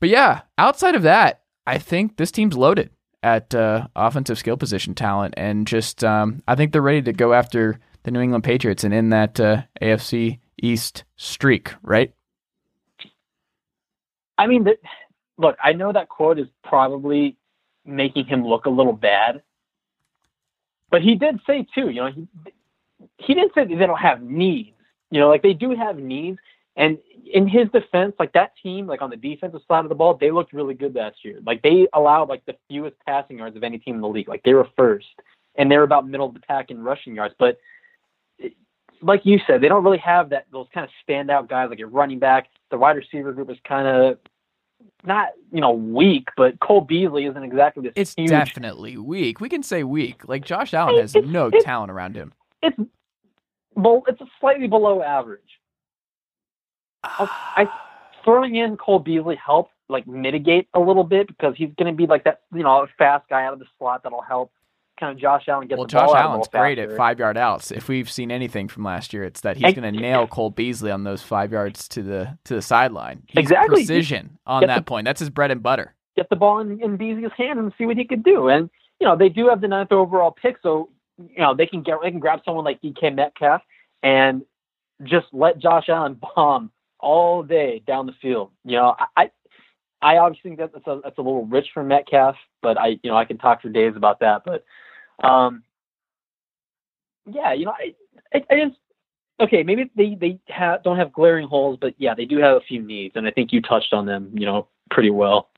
But 0.00 0.08
yeah, 0.08 0.40
outside 0.58 0.96
of 0.96 1.02
that, 1.02 1.42
I 1.68 1.78
think 1.78 2.16
this 2.16 2.32
team's 2.32 2.56
loaded 2.56 2.90
at 3.22 3.54
uh, 3.54 3.86
offensive 3.94 4.38
skill 4.38 4.56
position 4.56 4.96
talent, 4.96 5.34
and 5.36 5.68
just 5.68 6.02
um, 6.02 6.42
I 6.48 6.56
think 6.56 6.72
they're 6.72 6.82
ready 6.82 7.00
to 7.02 7.12
go 7.12 7.32
after 7.32 7.78
the 8.02 8.10
New 8.10 8.20
England 8.20 8.42
Patriots 8.42 8.82
and 8.82 8.92
in 8.92 9.10
that 9.10 9.38
uh, 9.38 9.62
AFC 9.80 10.40
East 10.60 11.04
streak, 11.14 11.74
right? 11.80 12.12
I 14.36 14.48
mean, 14.48 14.64
the, 14.64 14.76
look, 15.38 15.56
I 15.62 15.74
know 15.74 15.92
that 15.92 16.08
quote 16.08 16.40
is 16.40 16.48
probably 16.64 17.36
making 17.86 18.24
him 18.24 18.44
look 18.44 18.66
a 18.66 18.70
little 18.70 18.92
bad, 18.92 19.42
but 20.90 21.02
he 21.02 21.14
did 21.14 21.38
say 21.46 21.68
too, 21.72 21.88
you 21.88 22.00
know, 22.00 22.10
he 22.10 22.26
he 23.18 23.34
didn't 23.34 23.54
say 23.54 23.64
they 23.64 23.76
don't 23.76 23.96
have 23.96 24.20
needs. 24.20 24.70
You 25.12 25.20
know, 25.20 25.28
like 25.28 25.42
they 25.42 25.52
do 25.52 25.70
have 25.76 25.98
needs, 25.98 26.38
and 26.74 26.98
in 27.30 27.46
his 27.46 27.68
defense, 27.70 28.14
like 28.18 28.32
that 28.32 28.52
team, 28.62 28.86
like 28.86 29.02
on 29.02 29.10
the 29.10 29.16
defensive 29.16 29.60
side 29.68 29.84
of 29.84 29.90
the 29.90 29.94
ball, 29.94 30.14
they 30.14 30.30
looked 30.30 30.52
really 30.52 30.74
good 30.74 30.94
last 30.94 31.24
year. 31.24 31.38
Like 31.46 31.60
they 31.62 31.86
allowed 31.92 32.28
like 32.30 32.44
the 32.46 32.56
fewest 32.68 32.96
passing 33.06 33.38
yards 33.38 33.54
of 33.56 33.62
any 33.62 33.78
team 33.78 33.96
in 33.96 34.00
the 34.00 34.08
league. 34.08 34.28
Like 34.28 34.42
they 34.42 34.54
were 34.54 34.66
first, 34.76 35.06
and 35.56 35.70
they're 35.70 35.82
about 35.82 36.08
middle 36.08 36.26
of 36.26 36.34
the 36.34 36.40
pack 36.40 36.70
in 36.70 36.82
rushing 36.82 37.14
yards. 37.14 37.34
But 37.38 37.58
like 39.02 39.26
you 39.26 39.38
said, 39.46 39.60
they 39.60 39.68
don't 39.68 39.84
really 39.84 39.98
have 39.98 40.30
that 40.30 40.46
those 40.52 40.66
kind 40.72 40.84
of 40.84 40.90
standout 41.06 41.48
guys 41.48 41.68
like 41.70 41.78
your 41.78 41.88
running 41.88 42.18
back. 42.18 42.48
The 42.70 42.78
wide 42.78 42.96
receiver 42.96 43.32
group 43.32 43.50
is 43.50 43.58
kind 43.68 43.86
of 43.86 44.18
not 45.04 45.28
you 45.52 45.60
know 45.60 45.72
weak, 45.72 46.28
but 46.36 46.58
Cole 46.60 46.80
Beasley 46.80 47.26
isn't 47.26 47.42
exactly 47.42 47.82
this. 47.82 47.92
It's 47.96 48.14
huge, 48.16 48.30
definitely 48.30 48.96
weak. 48.96 49.40
We 49.40 49.48
can 49.48 49.62
say 49.62 49.82
weak. 49.84 50.26
Like 50.28 50.44
Josh 50.44 50.72
Allen 50.72 51.00
has 51.00 51.14
It's- 51.14 51.30
no 51.30 51.48
it's- 51.48 51.64
talent 51.64 51.90
around 51.92 52.16
him. 52.16 52.32
It's 52.62 52.78
well, 53.74 54.02
it's 54.06 54.20
a 54.20 54.26
slightly 54.40 54.68
below 54.68 55.02
average. 55.02 55.40
Oh, 57.04 57.28
I 57.56 57.66
ah. 57.68 57.88
throwing 58.24 58.56
in 58.56 58.76
Cole 58.76 58.98
Beasley 59.00 59.36
helped 59.36 59.72
like 59.88 60.06
mitigate 60.06 60.68
a 60.74 60.80
little 60.80 61.04
bit 61.04 61.26
because 61.26 61.54
he's 61.56 61.70
going 61.78 61.92
to 61.92 61.96
be 61.96 62.06
like 62.06 62.24
that 62.24 62.42
you 62.54 62.62
know 62.62 62.86
fast 62.96 63.28
guy 63.28 63.44
out 63.44 63.52
of 63.52 63.58
the 63.58 63.66
slot 63.78 64.02
that'll 64.04 64.22
help 64.22 64.52
kind 65.00 65.12
of 65.12 65.20
Josh 65.20 65.44
Allen 65.48 65.66
get 65.66 65.78
well, 65.78 65.86
the 65.86 65.90
Josh 65.92 66.06
ball 66.06 66.16
out 66.16 66.24
a 66.24 66.28
Allen's 66.28 66.48
great 66.48 66.78
faster. 66.78 66.92
at 66.92 66.96
five 66.96 67.18
yard 67.18 67.36
outs. 67.36 67.72
If 67.72 67.88
we've 67.88 68.10
seen 68.10 68.30
anything 68.30 68.68
from 68.68 68.84
last 68.84 69.12
year, 69.12 69.24
it's 69.24 69.40
that 69.40 69.56
he's 69.56 69.74
going 69.74 69.92
to 69.92 70.00
nail 70.00 70.26
Cole 70.26 70.50
Beasley 70.50 70.90
on 70.90 71.02
those 71.04 71.22
five 71.22 71.50
yards 71.50 71.88
to 71.88 72.02
the 72.02 72.38
to 72.44 72.54
the 72.54 72.62
sideline. 72.62 73.22
He's 73.26 73.40
Exactly. 73.42 73.84
precision 73.84 74.38
on 74.46 74.60
Get 74.60 74.66
that 74.68 74.76
the- 74.76 74.82
point. 74.82 75.04
That's 75.06 75.20
his 75.20 75.30
bread 75.30 75.50
and 75.50 75.62
butter. 75.62 75.94
get 76.16 76.28
the 76.28 76.36
ball 76.36 76.60
in, 76.60 76.80
in 76.82 76.96
Beasley's 76.96 77.32
hand 77.36 77.58
and 77.58 77.72
see 77.76 77.86
what 77.86 77.96
he 77.96 78.04
could 78.04 78.22
do. 78.22 78.48
And 78.48 78.70
you 79.00 79.06
know 79.06 79.16
they 79.16 79.28
do 79.28 79.48
have 79.48 79.60
the 79.60 79.68
ninth 79.68 79.92
overall 79.92 80.30
pick, 80.30 80.56
so 80.62 80.90
you 81.18 81.38
know 81.38 81.54
they 81.54 81.66
can 81.66 81.82
get 81.82 81.98
they 82.02 82.10
can 82.10 82.20
grab 82.20 82.40
someone 82.44 82.64
like 82.64 82.80
DK 82.82 83.14
Metcalf 83.14 83.62
and 84.02 84.42
just 85.04 85.26
let 85.32 85.58
Josh 85.58 85.88
Allen 85.88 86.18
bomb 86.36 86.70
all 86.98 87.42
day 87.42 87.82
down 87.86 88.06
the 88.06 88.14
field. 88.20 88.50
You 88.64 88.76
know 88.76 88.96
I 89.16 89.30
I, 90.00 90.16
obviously 90.18 90.50
think 90.50 90.60
that 90.60 90.72
that's 90.72 90.86
a 90.86 91.00
that's 91.02 91.18
a 91.18 91.22
little 91.22 91.46
rich 91.46 91.68
for 91.72 91.82
Metcalf, 91.82 92.36
but 92.60 92.78
I 92.78 92.98
you 93.02 93.10
know 93.10 93.16
I 93.16 93.24
can 93.24 93.38
talk 93.38 93.62
for 93.62 93.68
days 93.68 93.94
about 93.96 94.20
that. 94.20 94.42
But 94.44 94.64
um 95.26 95.62
yeah, 97.26 97.52
you 97.52 97.66
know 97.66 97.72
I 97.72 97.94
I, 98.34 98.44
I 98.50 98.64
just 98.66 98.78
okay 99.40 99.62
maybe 99.62 99.90
they 99.96 100.14
they 100.14 100.38
have 100.48 100.82
don't 100.82 100.98
have 100.98 101.12
glaring 101.12 101.48
holes, 101.48 101.78
but 101.80 101.94
yeah 101.98 102.14
they 102.14 102.24
do 102.24 102.38
have 102.38 102.56
a 102.56 102.60
few 102.60 102.82
needs, 102.82 103.16
and 103.16 103.26
I 103.26 103.30
think 103.30 103.52
you 103.52 103.60
touched 103.60 103.92
on 103.92 104.06
them 104.06 104.30
you 104.34 104.46
know 104.46 104.68
pretty 104.90 105.10
well. 105.10 105.51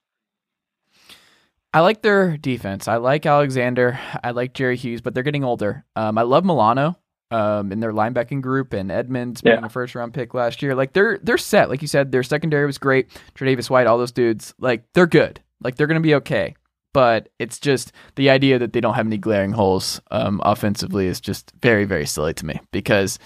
I 1.74 1.80
like 1.80 2.02
their 2.02 2.37
defense. 2.37 2.87
I 2.88 2.96
like 2.96 3.26
Alexander. 3.26 3.98
I 4.22 4.30
like 4.30 4.54
Jerry 4.54 4.76
Hughes, 4.76 5.00
but 5.00 5.12
they're 5.12 5.24
getting 5.24 5.44
older. 5.44 5.84
Um, 5.96 6.16
I 6.16 6.22
love 6.22 6.44
Milano 6.44 6.96
um, 7.32 7.72
in 7.72 7.80
their 7.80 7.92
linebacking 7.92 8.40
group 8.42 8.72
and 8.72 8.92
Edmonds 8.92 9.40
being 9.42 9.58
Yeah. 9.58 9.66
a 9.66 9.68
first 9.68 9.94
round 9.96 10.14
pick 10.14 10.34
last 10.34 10.62
year. 10.62 10.74
Like 10.76 10.92
they're 10.92 11.18
they're 11.18 11.37
set. 11.37 11.68
Like 11.68 11.82
you 11.82 11.88
said, 11.88 12.12
their 12.12 12.22
secondary 12.22 12.64
was 12.64 12.78
great. 12.78 13.08
Tre'Davious 13.34 13.68
White, 13.68 13.87
all 13.88 13.98
those 13.98 14.12
dudes, 14.12 14.54
like 14.58 14.84
they're 14.94 15.06
good. 15.08 15.40
Like 15.62 15.74
they're 15.76 15.88
gonna 15.88 16.00
be 16.00 16.14
okay. 16.14 16.54
But 16.92 17.28
it's 17.40 17.58
just 17.58 17.90
the 18.14 18.30
idea 18.30 18.60
that 18.60 18.72
they 18.72 18.80
don't 18.80 18.94
have 18.94 19.06
any 19.06 19.18
glaring 19.18 19.50
holes 19.50 20.00
um, 20.12 20.40
offensively 20.44 21.08
is 21.08 21.20
just 21.20 21.50
very 21.60 21.84
very 21.87 22.06
silly 22.06 22.34
to 22.34 22.46
me 22.46 22.60
because 22.70 23.18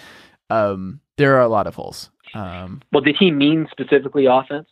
um, 0.48 1.00
there 1.18 1.37
are 1.37 1.42
a 1.42 1.48
lot 1.48 1.66
of 1.66 1.74
holes. 1.74 2.08
Um, 2.34 2.80
Well, 2.92 3.02
did 3.02 3.16
he 3.18 3.30
mean 3.30 3.68
specifically 3.70 4.24
offense? 4.24 4.68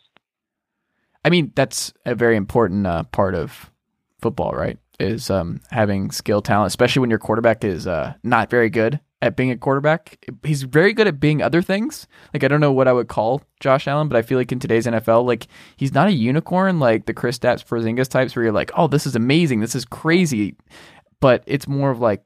I 1.27 1.29
mean, 1.29 1.51
that's 1.55 1.91
a 2.05 2.15
very 2.15 2.37
important 2.37 2.87
uh, 2.87 3.03
part 3.03 3.35
of 3.35 3.69
football, 4.21 4.51
right? 4.51 4.79
Is 4.97 5.29
um, 5.29 5.59
having 5.71 6.09
skill 6.09 6.41
talent, 6.41 6.67
especially 6.67 7.01
when 7.01 7.09
your 7.09 7.19
quarterback 7.19 7.65
is 7.65 7.85
uh, 7.85 8.13
not 8.23 8.49
very 8.49 8.69
good 8.69 9.01
at 9.21 9.35
being 9.35 9.51
a 9.51 9.57
quarterback. 9.57 10.25
He's 10.43 10.63
very 10.63 10.93
good 10.93 11.05
at 11.05 11.19
being 11.19 11.41
other 11.41 11.61
things. 11.61 12.07
Like 12.33 12.45
I 12.45 12.47
don't 12.47 12.61
know 12.61 12.71
what 12.71 12.87
I 12.87 12.93
would 12.93 13.09
call 13.09 13.41
Josh 13.59 13.89
Allen, 13.89 14.07
but 14.07 14.15
I 14.15 14.21
feel 14.21 14.37
like 14.37 14.53
in 14.53 14.59
today's 14.59 14.85
NFL, 14.85 15.25
like 15.25 15.47
he's 15.75 15.93
not 15.93 16.07
a 16.07 16.13
unicorn 16.13 16.79
like 16.79 17.07
the 17.07 17.13
Kristaps, 17.13 17.65
Porzingis 17.65 18.07
types, 18.07 18.33
where 18.33 18.43
you're 18.45 18.53
like, 18.53 18.71
oh, 18.77 18.87
this 18.87 19.05
is 19.05 19.17
amazing, 19.17 19.59
this 19.59 19.75
is 19.75 19.83
crazy, 19.83 20.55
but 21.19 21.43
it's 21.45 21.67
more 21.67 21.91
of 21.91 21.99
like, 21.99 22.23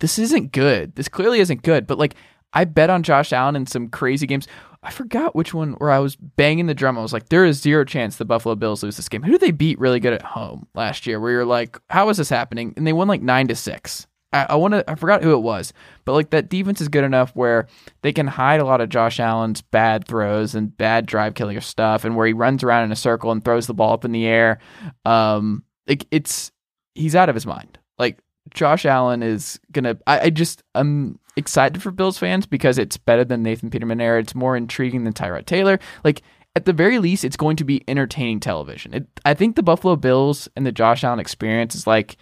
this 0.00 0.18
isn't 0.18 0.50
good. 0.50 0.96
This 0.96 1.08
clearly 1.08 1.38
isn't 1.38 1.62
good. 1.62 1.86
But 1.86 1.98
like, 1.98 2.16
I 2.52 2.64
bet 2.64 2.90
on 2.90 3.04
Josh 3.04 3.32
Allen 3.32 3.54
in 3.54 3.66
some 3.66 3.88
crazy 3.88 4.26
games. 4.26 4.48
I 4.88 4.90
forgot 4.90 5.36
which 5.36 5.52
one 5.52 5.74
where 5.74 5.90
I 5.90 5.98
was 5.98 6.16
banging 6.16 6.64
the 6.64 6.74
drum. 6.74 6.96
I 6.96 7.02
was 7.02 7.12
like, 7.12 7.28
there 7.28 7.44
is 7.44 7.60
zero 7.60 7.84
chance 7.84 8.16
the 8.16 8.24
Buffalo 8.24 8.54
Bills 8.54 8.82
lose 8.82 8.96
this 8.96 9.10
game. 9.10 9.22
Who 9.22 9.32
did 9.32 9.42
they 9.42 9.50
beat 9.50 9.78
really 9.78 10.00
good 10.00 10.14
at 10.14 10.22
home 10.22 10.66
last 10.74 11.06
year? 11.06 11.20
Where 11.20 11.30
you're 11.30 11.44
like, 11.44 11.78
how 11.90 12.08
is 12.08 12.16
this 12.16 12.30
happening? 12.30 12.72
And 12.74 12.86
they 12.86 12.94
won 12.94 13.06
like 13.06 13.20
nine 13.20 13.48
to 13.48 13.54
six. 13.54 14.06
I, 14.32 14.46
I 14.48 14.54
want 14.54 14.72
to. 14.72 14.90
I 14.90 14.94
forgot 14.94 15.22
who 15.22 15.34
it 15.34 15.42
was, 15.42 15.74
but 16.06 16.14
like 16.14 16.30
that 16.30 16.48
defense 16.48 16.80
is 16.80 16.88
good 16.88 17.04
enough 17.04 17.32
where 17.36 17.66
they 18.00 18.14
can 18.14 18.26
hide 18.26 18.60
a 18.60 18.64
lot 18.64 18.80
of 18.80 18.88
Josh 18.88 19.20
Allen's 19.20 19.60
bad 19.60 20.06
throws 20.06 20.54
and 20.54 20.74
bad 20.74 21.04
drive 21.04 21.34
killer 21.34 21.60
stuff, 21.60 22.06
and 22.06 22.16
where 22.16 22.26
he 22.26 22.32
runs 22.32 22.64
around 22.64 22.84
in 22.84 22.92
a 22.92 22.96
circle 22.96 23.30
and 23.30 23.44
throws 23.44 23.66
the 23.66 23.74
ball 23.74 23.92
up 23.92 24.06
in 24.06 24.12
the 24.12 24.26
air. 24.26 24.58
Um, 25.04 25.64
like 25.86 26.06
it's 26.10 26.50
he's 26.94 27.14
out 27.14 27.28
of 27.28 27.34
his 27.34 27.44
mind. 27.44 27.78
Like 27.98 28.20
Josh 28.54 28.84
Allen 28.84 29.22
is 29.22 29.60
gonna. 29.72 29.98
I, 30.06 30.20
I 30.20 30.30
just 30.30 30.62
I'm 30.74 31.18
excited 31.36 31.82
for 31.82 31.90
Bills 31.90 32.18
fans 32.18 32.46
because 32.46 32.78
it's 32.78 32.96
better 32.96 33.24
than 33.24 33.42
Nathan 33.42 33.70
Peterman 33.70 34.00
era. 34.00 34.20
It's 34.20 34.34
more 34.34 34.56
intriguing 34.56 35.04
than 35.04 35.12
Tyrod 35.12 35.46
Taylor. 35.46 35.78
Like 36.04 36.22
at 36.56 36.64
the 36.64 36.72
very 36.72 36.98
least, 36.98 37.24
it's 37.24 37.36
going 37.36 37.56
to 37.56 37.64
be 37.64 37.84
entertaining 37.86 38.40
television. 38.40 38.94
It, 38.94 39.06
I 39.24 39.34
think 39.34 39.54
the 39.54 39.62
Buffalo 39.62 39.96
Bills 39.96 40.48
and 40.56 40.66
the 40.66 40.72
Josh 40.72 41.04
Allen 41.04 41.20
experience 41.20 41.74
is 41.74 41.86
like 41.86 42.16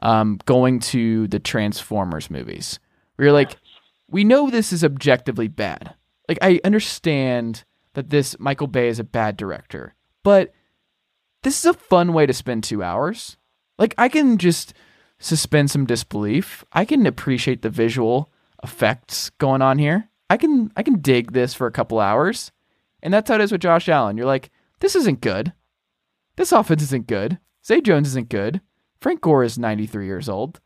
um, 0.00 0.40
going 0.44 0.80
to 0.80 1.28
the 1.28 1.38
Transformers 1.38 2.30
movies. 2.30 2.80
Where 3.14 3.26
you're 3.26 3.32
like, 3.32 3.56
we 4.08 4.24
know 4.24 4.50
this 4.50 4.72
is 4.72 4.84
objectively 4.84 5.48
bad. 5.48 5.94
Like 6.28 6.38
I 6.42 6.60
understand 6.64 7.64
that 7.94 8.10
this 8.10 8.36
Michael 8.38 8.66
Bay 8.66 8.88
is 8.88 8.98
a 8.98 9.04
bad 9.04 9.36
director, 9.36 9.94
but 10.22 10.52
this 11.42 11.58
is 11.58 11.64
a 11.64 11.74
fun 11.74 12.12
way 12.12 12.26
to 12.26 12.32
spend 12.32 12.64
two 12.64 12.82
hours. 12.82 13.36
Like 13.78 13.94
I 13.98 14.08
can 14.08 14.38
just 14.38 14.74
suspend 15.18 15.70
some 15.70 15.86
disbelief. 15.86 16.64
I 16.72 16.84
can 16.84 17.06
appreciate 17.06 17.62
the 17.62 17.70
visual 17.70 18.32
effects 18.62 19.30
going 19.30 19.62
on 19.62 19.78
here. 19.78 20.10
I 20.28 20.36
can 20.36 20.72
I 20.76 20.82
can 20.82 21.00
dig 21.00 21.32
this 21.32 21.54
for 21.54 21.66
a 21.66 21.72
couple 21.72 22.00
hours. 22.00 22.52
And 23.02 23.12
that's 23.12 23.28
how 23.28 23.36
it 23.36 23.40
is 23.40 23.52
with 23.52 23.60
Josh 23.60 23.88
Allen. 23.88 24.16
You're 24.16 24.26
like, 24.26 24.50
this 24.80 24.96
isn't 24.96 25.20
good. 25.20 25.52
This 26.36 26.52
offense 26.52 26.82
isn't 26.82 27.06
good. 27.06 27.38
Zay 27.64 27.80
Jones 27.80 28.08
isn't 28.08 28.28
good. 28.28 28.60
Frank 29.00 29.20
Gore 29.20 29.44
is 29.44 29.58
93 29.58 30.06
years 30.06 30.28
old. 30.28 30.60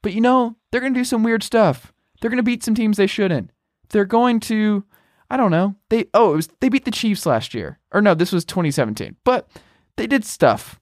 But 0.00 0.14
you 0.14 0.20
know, 0.20 0.56
they're 0.70 0.80
going 0.80 0.94
to 0.94 1.00
do 1.00 1.04
some 1.04 1.22
weird 1.22 1.42
stuff. 1.42 1.92
They're 2.20 2.30
going 2.30 2.38
to 2.38 2.42
beat 2.42 2.62
some 2.62 2.74
teams 2.74 2.96
they 2.96 3.06
shouldn't. 3.06 3.50
They're 3.90 4.04
going 4.04 4.40
to, 4.40 4.84
I 5.30 5.36
don't 5.36 5.50
know. 5.50 5.76
They 5.90 6.06
oh, 6.14 6.32
it 6.32 6.36
was 6.36 6.48
they 6.60 6.68
beat 6.68 6.84
the 6.84 6.90
Chiefs 6.90 7.26
last 7.26 7.52
year, 7.52 7.78
or 7.92 8.00
no, 8.00 8.14
this 8.14 8.32
was 8.32 8.44
2017. 8.44 9.16
But 9.24 9.48
they 9.96 10.06
did 10.06 10.24
stuff. 10.24 10.80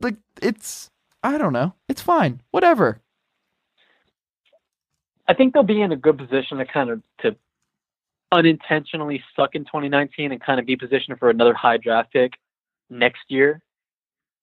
Like 0.00 0.16
it's, 0.40 0.90
I 1.22 1.38
don't 1.38 1.52
know. 1.52 1.74
It's 1.88 2.02
fine. 2.02 2.40
Whatever. 2.50 3.00
I 5.28 5.34
think 5.34 5.54
they'll 5.54 5.62
be 5.62 5.80
in 5.80 5.92
a 5.92 5.96
good 5.96 6.18
position 6.18 6.58
to 6.58 6.64
kind 6.66 6.90
of 6.90 7.02
to 7.22 7.36
unintentionally 8.32 9.22
suck 9.36 9.54
in 9.54 9.64
2019 9.64 10.32
and 10.32 10.40
kind 10.40 10.58
of 10.58 10.66
be 10.66 10.76
positioned 10.76 11.18
for 11.18 11.30
another 11.30 11.54
high 11.54 11.76
draft 11.76 12.12
pick 12.12 12.32
next 12.90 13.20
year. 13.28 13.62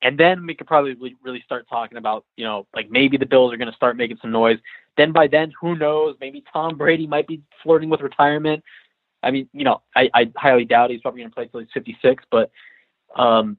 And 0.02 0.18
then 0.18 0.46
we 0.46 0.56
could 0.56 0.68
probably 0.68 0.96
really 1.22 1.42
start 1.42 1.68
talking 1.70 1.98
about, 1.98 2.24
you 2.38 2.46
know, 2.46 2.66
like 2.74 2.90
maybe 2.90 3.18
the 3.18 3.26
Bills 3.26 3.52
are 3.52 3.58
going 3.58 3.70
to 3.70 3.76
start 3.76 3.98
making 3.98 4.18
some 4.22 4.32
noise. 4.32 4.58
Then 4.96 5.12
by 5.12 5.28
then, 5.28 5.52
who 5.60 5.76
knows? 5.76 6.16
Maybe 6.22 6.44
Tom 6.54 6.78
Brady 6.78 7.06
might 7.06 7.28
be 7.28 7.42
flirting 7.62 7.90
with 7.90 8.00
retirement. 8.00 8.64
I 9.22 9.32
mean, 9.32 9.50
you 9.52 9.66
know, 9.66 9.82
I, 9.96 10.10
I 10.14 10.32
highly 10.38 10.64
doubt 10.64 10.92
he's 10.92 11.02
probably 11.02 11.20
going 11.22 11.32
to 11.32 11.36
play 11.36 11.48
till 11.48 11.60
he's 11.60 11.70
56, 11.74 12.24
but, 12.32 12.50
um, 13.18 13.58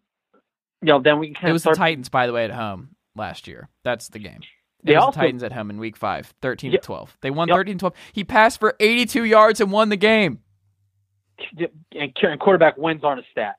you 0.81 0.87
know, 0.87 1.01
then 1.01 1.19
we 1.19 1.27
can 1.27 1.35
kind 1.35 1.49
It 1.49 1.51
of 1.51 1.55
was 1.55 1.63
start. 1.63 1.77
the 1.77 1.81
Titans, 1.81 2.09
by 2.09 2.27
the 2.27 2.33
way, 2.33 2.45
at 2.45 2.51
home 2.51 2.89
last 3.17 3.47
year. 3.49 3.69
That's 3.85 4.09
the 4.09 4.19
game. 4.19 4.41
They 4.83 4.93
It 4.93 4.97
was 4.97 5.05
also- 5.05 5.21
the 5.21 5.27
Titans 5.27 5.43
at 5.43 5.53
home 5.53 5.71
in 5.71 5.79
Week 5.79 5.97
Five, 5.97 6.33
13 6.41 6.73
Yep. 6.73 6.81
to 6.83 6.87
12. 6.87 7.19
They 7.21 7.31
won 7.31 7.49
Yep. 7.49 7.57
13 7.57 7.79
12. 7.79 7.95
He 8.13 8.25
passed 8.25 8.59
for 8.61 8.77
82 8.81 9.25
yards 9.25 9.61
and 9.61 9.71
won 9.71 9.89
the 9.91 9.97
game. 9.97 10.43
and 11.93 12.15
quarterback 12.41 12.77
wins 12.77 13.03
aren't 13.05 13.21
a 13.21 13.31
stat. 13.31 13.57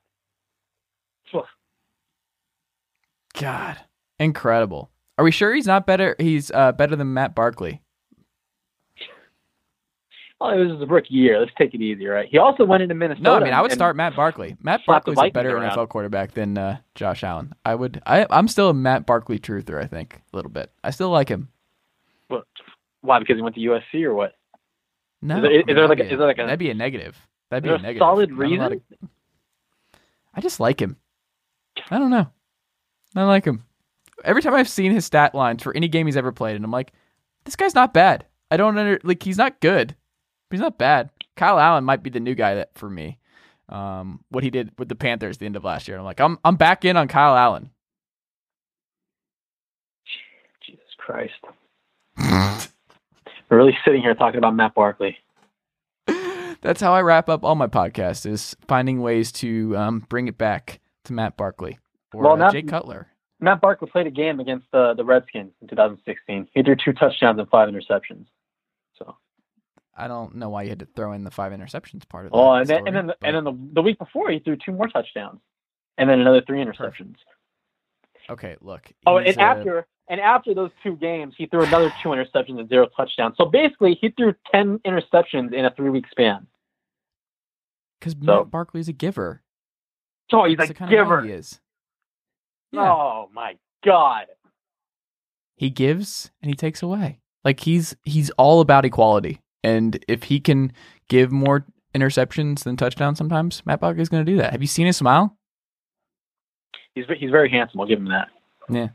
God, 3.33 3.77
incredible. 4.19 4.91
Are 5.17 5.23
we 5.23 5.31
sure 5.31 5.53
he's 5.53 5.65
not 5.67 5.87
better? 5.87 6.15
He's 6.19 6.51
uh, 6.51 6.73
better 6.73 6.95
than 6.95 7.13
Matt 7.13 7.33
Barkley. 7.33 7.81
Well, 10.41 10.49
it 10.49 10.57
was 10.65 10.79
his 10.79 10.89
rookie 10.89 11.13
year. 11.13 11.39
Let's 11.39 11.51
take 11.55 11.75
it 11.75 11.81
easy, 11.81 12.07
right? 12.07 12.27
He 12.27 12.39
also 12.39 12.65
went 12.65 12.81
into 12.81 12.95
Minnesota. 12.95 13.23
No, 13.23 13.35
I 13.35 13.43
mean 13.43 13.53
I 13.53 13.61
would 13.61 13.71
start 13.71 13.95
Matt 13.95 14.15
Barkley. 14.15 14.57
Matt 14.59 14.81
Barkley's 14.87 15.19
a 15.19 15.29
better 15.29 15.55
around. 15.57 15.77
NFL 15.77 15.89
quarterback 15.89 16.31
than 16.31 16.57
uh, 16.57 16.77
Josh 16.95 17.23
Allen. 17.23 17.53
I 17.63 17.75
would. 17.75 18.01
I, 18.07 18.25
I'm 18.29 18.47
still 18.47 18.69
a 18.69 18.73
Matt 18.73 19.05
Barkley 19.05 19.37
truther. 19.37 19.79
I 19.81 19.85
think 19.85 20.19
a 20.33 20.35
little 20.35 20.49
bit. 20.49 20.71
I 20.83 20.89
still 20.89 21.11
like 21.11 21.29
him. 21.29 21.49
What- 22.29 22.47
Why? 23.01 23.19
Because 23.19 23.35
he 23.35 23.43
went 23.43 23.53
to 23.55 23.61
USC 23.61 24.03
or 24.03 24.15
what? 24.15 24.33
No, 25.21 25.35
Is 25.37 25.41
there- 25.43 25.51
I 25.51 25.63
mean, 25.63 25.75
there 25.75 25.87
like 25.87 25.99
a- 25.99 26.03
be 26.05 26.09
is 26.09 26.17
there 26.17 26.27
like 26.27 26.39
a- 26.39 26.43
that'd 26.45 26.57
be 26.57 26.71
a 26.71 26.73
negative. 26.73 27.15
That'd 27.51 27.63
be 27.63 27.69
a 27.69 27.75
a 27.75 27.77
negative. 27.79 27.99
solid 27.99 28.31
a 28.31 28.33
reason? 28.33 28.73
of- 28.73 29.09
I 30.33 30.41
just 30.41 30.59
like 30.59 30.81
him. 30.81 30.97
I 31.91 31.99
don't 31.99 32.09
know. 32.09 32.27
I 33.15 33.23
like 33.23 33.45
him. 33.45 33.63
Every 34.23 34.41
time 34.41 34.53
I've 34.55 34.69
seen 34.69 34.91
his 34.91 35.05
stat 35.05 35.35
lines 35.35 35.61
for 35.61 35.75
any 35.75 35.87
game 35.87 36.07
he's 36.07 36.17
ever 36.17 36.31
played, 36.31 36.55
and 36.55 36.65
I'm 36.65 36.71
like, 36.71 36.93
this 37.43 37.55
guy's 37.55 37.75
not 37.75 37.93
bad. 37.93 38.25
I 38.49 38.57
don't 38.57 38.77
under 38.77 38.99
like 39.03 39.21
he's 39.21 39.37
not 39.37 39.59
good, 39.61 39.95
but 40.51 40.57
he's 40.57 40.61
not 40.61 40.77
bad. 40.77 41.09
Kyle 41.37 41.57
Allen 41.57 41.85
might 41.85 42.03
be 42.03 42.09
the 42.09 42.19
new 42.19 42.35
guy 42.35 42.55
that 42.55 42.71
for 42.75 42.89
me. 42.89 43.17
Um, 43.69 44.19
what 44.29 44.43
he 44.43 44.49
did 44.49 44.71
with 44.77 44.89
the 44.89 44.95
Panthers 44.95 45.37
at 45.37 45.39
the 45.39 45.45
end 45.45 45.55
of 45.55 45.63
last 45.63 45.87
year, 45.87 45.97
I'm 45.97 46.03
like, 46.03 46.19
I'm 46.19 46.37
I'm 46.43 46.57
back 46.57 46.83
in 46.83 46.97
on 46.97 47.07
Kyle 47.07 47.37
Allen. 47.37 47.71
Jesus 50.65 50.83
Christ. 50.97 51.33
We're 53.49 53.57
really 53.57 53.77
sitting 53.85 54.01
here 54.01 54.13
talking 54.13 54.39
about 54.39 54.55
Matt 54.55 54.75
Barkley. 54.75 55.17
That's 56.61 56.81
how 56.81 56.93
I 56.93 57.01
wrap 57.01 57.29
up 57.29 57.45
all 57.45 57.55
my 57.55 57.67
podcasts: 57.67 58.25
is 58.25 58.53
finding 58.67 59.01
ways 59.01 59.31
to 59.33 59.75
um, 59.77 60.05
bring 60.09 60.27
it 60.27 60.37
back 60.37 60.81
to 61.05 61.13
Matt 61.13 61.37
Barkley 61.37 61.79
or 62.13 62.23
Well, 62.23 62.43
uh, 62.43 62.51
Jake 62.51 62.67
Cutler. 62.67 63.07
Matt 63.39 63.61
Barkley 63.61 63.89
played 63.89 64.07
a 64.07 64.11
game 64.11 64.41
against 64.41 64.67
the 64.73 64.95
the 64.97 65.05
Redskins 65.05 65.53
in 65.61 65.69
2016. 65.69 66.49
He 66.53 66.61
threw 66.61 66.75
two 66.75 66.91
touchdowns 66.91 67.39
and 67.39 67.47
five 67.49 67.69
interceptions. 67.69 68.25
I 70.01 70.07
don't 70.07 70.35
know 70.35 70.49
why 70.49 70.63
you 70.63 70.69
had 70.69 70.79
to 70.79 70.87
throw 70.95 71.13
in 71.13 71.23
the 71.23 71.31
five 71.31 71.51
interceptions 71.51 72.07
part 72.09 72.25
of 72.25 72.31
that. 72.31 72.37
oh, 72.37 72.53
and 72.53 72.67
then 72.67 72.77
story, 72.79 72.87
and 72.87 72.95
then 72.97 73.07
the, 73.07 73.15
but- 73.19 73.27
and 73.27 73.35
then 73.35 73.43
the, 73.43 73.73
the 73.73 73.81
week 73.81 73.97
before 73.99 74.29
he 74.31 74.39
threw 74.39 74.55
two 74.57 74.71
more 74.71 74.87
touchdowns, 74.87 75.39
and 75.97 76.09
then 76.09 76.19
another 76.19 76.41
three 76.45 76.63
interceptions. 76.63 77.15
okay, 78.29 78.55
look. 78.61 78.91
Oh, 79.05 79.17
and 79.17 79.37
uh, 79.37 79.41
after 79.41 79.87
and 80.09 80.19
after 80.19 80.53
those 80.53 80.71
two 80.83 80.95
games, 80.97 81.35
he 81.37 81.45
threw 81.45 81.63
another 81.63 81.91
two 82.03 82.09
interceptions 82.09 82.59
and 82.59 82.67
zero 82.69 82.87
touchdowns. 82.97 83.35
So 83.37 83.45
basically, 83.45 83.97
he 84.01 84.09
threw 84.09 84.33
ten 84.51 84.79
interceptions 84.79 85.53
in 85.53 85.65
a 85.65 85.71
three 85.75 85.89
week 85.89 86.05
span. 86.11 86.47
because 87.99 88.13
so- 88.13 88.39
Matt 88.43 88.51
Barkley's 88.51 88.87
a 88.89 88.93
giver. 88.93 89.41
Oh, 90.33 90.45
he's 90.45 90.57
That's 90.57 90.69
a 90.69 90.73
the 90.73 90.79
kind 90.79 90.93
of 90.93 90.97
giver. 90.97 91.21
he 91.23 91.31
is. 91.31 91.59
Yeah, 92.71 92.89
Oh 92.89 93.29
my 93.33 93.57
god. 93.85 94.27
he 95.57 95.69
gives 95.69 96.31
and 96.41 96.49
he 96.49 96.55
takes 96.55 96.81
away. 96.81 97.19
Like 97.43 97.59
he's 97.59 97.95
he's 98.03 98.29
all 98.31 98.61
about 98.61 98.85
equality, 98.85 99.41
and 99.63 100.03
if 100.07 100.23
he 100.23 100.39
can 100.39 100.73
give 101.07 101.31
more 101.31 101.65
interceptions 101.93 102.63
than 102.63 102.77
touchdowns, 102.77 103.17
sometimes 103.17 103.63
Matt 103.65 103.79
Barkley's 103.79 104.09
going 104.09 104.25
to 104.25 104.31
do 104.31 104.37
that. 104.37 104.51
Have 104.51 104.61
you 104.61 104.67
seen 104.67 104.87
his 104.87 104.97
smile? 104.97 105.37
He's 106.95 107.05
he's 107.17 107.31
very 107.31 107.49
handsome. 107.49 107.79
I'll 107.79 107.87
give 107.87 107.99
him 107.99 108.09
that. 108.09 108.27
Yeah. 108.69 108.89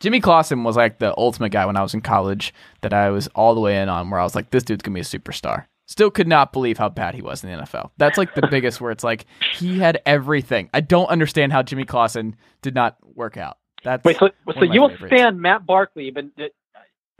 Jimmy 0.00 0.20
Clausen 0.20 0.62
was 0.62 0.76
like 0.76 0.98
the 0.98 1.16
ultimate 1.16 1.50
guy 1.50 1.64
when 1.64 1.76
I 1.76 1.82
was 1.82 1.94
in 1.94 2.00
college 2.00 2.52
that 2.82 2.92
I 2.92 3.10
was 3.10 3.28
all 3.28 3.54
the 3.54 3.60
way 3.60 3.80
in 3.80 3.88
on 3.88 4.10
where 4.10 4.20
I 4.20 4.24
was 4.24 4.34
like, 4.34 4.50
this 4.50 4.62
dude's 4.62 4.82
gonna 4.82 4.94
be 4.94 5.00
a 5.00 5.04
superstar. 5.04 5.66
Still 5.86 6.10
could 6.10 6.26
not 6.26 6.52
believe 6.52 6.78
how 6.78 6.88
bad 6.88 7.14
he 7.14 7.22
was 7.22 7.44
in 7.44 7.50
the 7.50 7.62
NFL. 7.62 7.90
That's 7.96 8.18
like 8.18 8.34
the 8.34 8.46
biggest 8.50 8.80
where 8.80 8.90
it's 8.90 9.04
like 9.04 9.24
he 9.54 9.78
had 9.78 10.02
everything. 10.04 10.68
I 10.74 10.80
don't 10.80 11.06
understand 11.08 11.52
how 11.52 11.62
Jimmy 11.62 11.84
Clausen 11.84 12.36
did 12.60 12.74
not 12.74 12.96
work 13.14 13.36
out. 13.36 13.58
That's 13.84 14.04
Wait, 14.04 14.16
so, 14.18 14.30
so 14.52 14.64
you 14.64 14.80
will 14.80 14.96
stand 15.06 15.40
Matt 15.40 15.64
Barkley, 15.64 16.10
but 16.10 16.24
uh, 16.38 16.48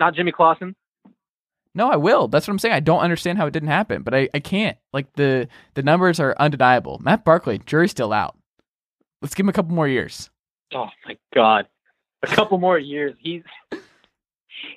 not 0.00 0.14
Jimmy 0.14 0.32
Clausen? 0.32 0.74
No, 1.76 1.90
I 1.90 1.96
will. 1.96 2.26
That's 2.26 2.48
what 2.48 2.52
I'm 2.52 2.58
saying. 2.58 2.74
I 2.74 2.80
don't 2.80 3.00
understand 3.00 3.36
how 3.36 3.46
it 3.46 3.52
didn't 3.52 3.68
happen, 3.68 4.02
but 4.02 4.14
I, 4.14 4.30
I 4.32 4.40
can't. 4.40 4.78
Like 4.94 5.12
the 5.12 5.46
the 5.74 5.82
numbers 5.82 6.18
are 6.18 6.34
undeniable. 6.38 6.98
Matt 7.02 7.22
Barkley, 7.22 7.60
jury's 7.66 7.90
still 7.90 8.14
out. 8.14 8.34
Let's 9.20 9.34
give 9.34 9.44
him 9.44 9.50
a 9.50 9.52
couple 9.52 9.74
more 9.74 9.86
years. 9.86 10.30
Oh 10.74 10.88
my 11.04 11.18
god. 11.34 11.66
A 12.22 12.28
couple 12.28 12.56
more 12.56 12.78
years. 12.78 13.14
He's 13.20 13.42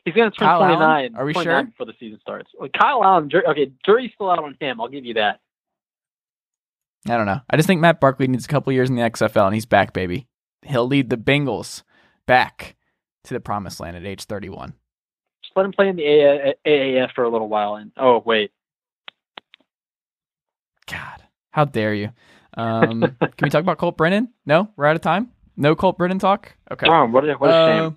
he's 0.03 0.13
gonna 0.13 0.29
turn 0.29 0.45
Kyle 0.45 0.61
Allen? 0.61 1.13
29. 1.13 1.15
Are 1.15 1.25
we 1.25 1.31
29 1.31 1.55
sure? 1.55 1.63
before 1.71 1.85
the 1.85 1.93
season 2.01 2.19
starts? 2.19 2.49
Well, 2.59 2.67
Kyle 2.77 3.01
Allen. 3.01 3.31
Okay, 3.33 3.71
jury's 3.85 4.11
still 4.13 4.29
out 4.29 4.39
on 4.39 4.57
him. 4.59 4.81
I'll 4.81 4.89
give 4.89 5.05
you 5.05 5.13
that. 5.13 5.39
I 7.07 7.15
don't 7.15 7.25
know. 7.25 7.39
I 7.49 7.55
just 7.55 7.65
think 7.65 7.79
Matt 7.79 8.01
Barkley 8.01 8.27
needs 8.27 8.43
a 8.43 8.49
couple 8.49 8.73
years 8.73 8.89
in 8.89 8.97
the 8.97 9.03
XFL, 9.03 9.45
and 9.45 9.55
he's 9.55 9.65
back, 9.65 9.93
baby. 9.93 10.27
He'll 10.63 10.85
lead 10.85 11.09
the 11.09 11.15
Bengals 11.15 11.83
back 12.27 12.75
to 13.23 13.33
the 13.33 13.39
promised 13.39 13.79
land 13.79 13.95
at 13.95 14.05
age 14.05 14.25
31. 14.25 14.73
Let 15.59 15.65
him 15.65 15.73
play 15.73 15.89
in 15.89 15.97
the 15.97 16.55
AAF 16.65 17.11
for 17.13 17.25
a 17.25 17.29
little 17.29 17.49
while. 17.49 17.75
And 17.75 17.91
oh 17.97 18.23
wait, 18.25 18.51
God, 20.89 21.21
how 21.51 21.65
dare 21.65 21.93
you? 21.93 22.11
Um, 22.55 23.01
can 23.19 23.33
we 23.41 23.49
talk 23.49 23.59
about 23.59 23.77
Colt 23.77 23.97
Brennan? 23.97 24.29
No, 24.45 24.69
we're 24.77 24.85
out 24.85 24.95
of 24.95 25.01
time. 25.01 25.31
No 25.57 25.75
Colt 25.75 25.97
Brennan 25.97 26.17
talk. 26.17 26.55
Okay. 26.71 26.87
oh, 26.87 27.07
what 27.07 27.27
a, 27.27 27.33
what 27.33 27.49
a 27.49 27.67
shame. 27.67 27.83
Uh, 27.83 27.91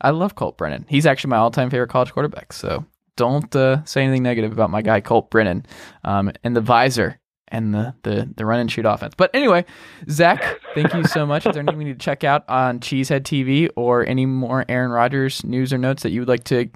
I 0.00 0.08
love 0.08 0.34
Colt 0.36 0.56
Brennan. 0.56 0.86
He's 0.88 1.04
actually 1.04 1.28
my 1.28 1.36
all-time 1.36 1.68
favorite 1.68 1.90
college 1.90 2.14
quarterback. 2.14 2.54
So 2.54 2.86
don't 3.16 3.54
uh, 3.54 3.84
say 3.84 4.02
anything 4.02 4.22
negative 4.22 4.52
about 4.52 4.70
my 4.70 4.80
guy 4.80 5.02
Colt 5.02 5.30
Brennan 5.30 5.66
um, 6.02 6.32
and 6.42 6.56
the 6.56 6.62
visor 6.62 7.19
and 7.50 7.74
the, 7.74 7.94
the 8.02 8.28
the 8.36 8.46
run 8.46 8.60
and 8.60 8.70
shoot 8.70 8.86
offense. 8.86 9.14
But 9.16 9.30
anyway, 9.34 9.64
Zach, 10.08 10.60
thank 10.74 10.94
you 10.94 11.04
so 11.04 11.26
much. 11.26 11.46
Is 11.46 11.52
there 11.52 11.60
anything 11.60 11.78
we 11.78 11.84
need 11.84 11.98
to 11.98 12.04
check 12.04 12.24
out 12.24 12.48
on 12.48 12.80
Cheesehead 12.80 13.22
TV 13.22 13.70
or 13.76 14.06
any 14.06 14.26
more 14.26 14.64
Aaron 14.68 14.90
Rodgers 14.90 15.44
news 15.44 15.72
or 15.72 15.78
notes 15.78 16.02
that 16.02 16.10
you 16.10 16.20
would 16.20 16.28
like 16.28 16.44
to 16.44 16.68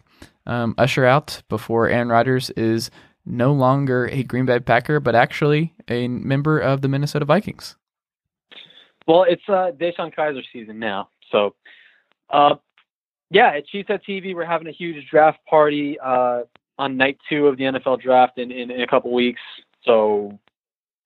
um, 0.46 0.74
usher 0.78 1.04
out 1.04 1.42
before 1.48 1.88
Aaron 1.88 2.08
Rodgers 2.08 2.50
is 2.50 2.90
no 3.26 3.52
longer 3.52 4.08
a 4.12 4.22
Green 4.22 4.46
Bay 4.46 4.60
Packer, 4.60 5.00
but 5.00 5.14
actually 5.14 5.74
a 5.88 6.08
member 6.08 6.58
of 6.58 6.82
the 6.82 6.88
Minnesota 6.88 7.24
Vikings? 7.24 7.76
Well, 9.06 9.24
it's 9.28 9.42
uh, 9.48 9.70
DeShone 9.78 10.14
Kizer 10.14 10.42
season 10.52 10.78
now. 10.78 11.08
So, 11.30 11.54
uh, 12.30 12.56
yeah, 13.30 13.52
at 13.56 13.64
Cheesehead 13.72 14.00
TV, 14.08 14.34
we're 14.34 14.44
having 14.44 14.66
a 14.66 14.72
huge 14.72 15.08
draft 15.10 15.38
party 15.48 15.98
uh, 16.02 16.42
on 16.78 16.96
night 16.96 17.18
two 17.28 17.46
of 17.46 17.56
the 17.56 17.64
NFL 17.64 18.00
draft 18.00 18.38
in, 18.38 18.50
in, 18.50 18.70
in 18.70 18.82
a 18.82 18.86
couple 18.86 19.12
weeks. 19.12 19.40
So, 19.84 20.38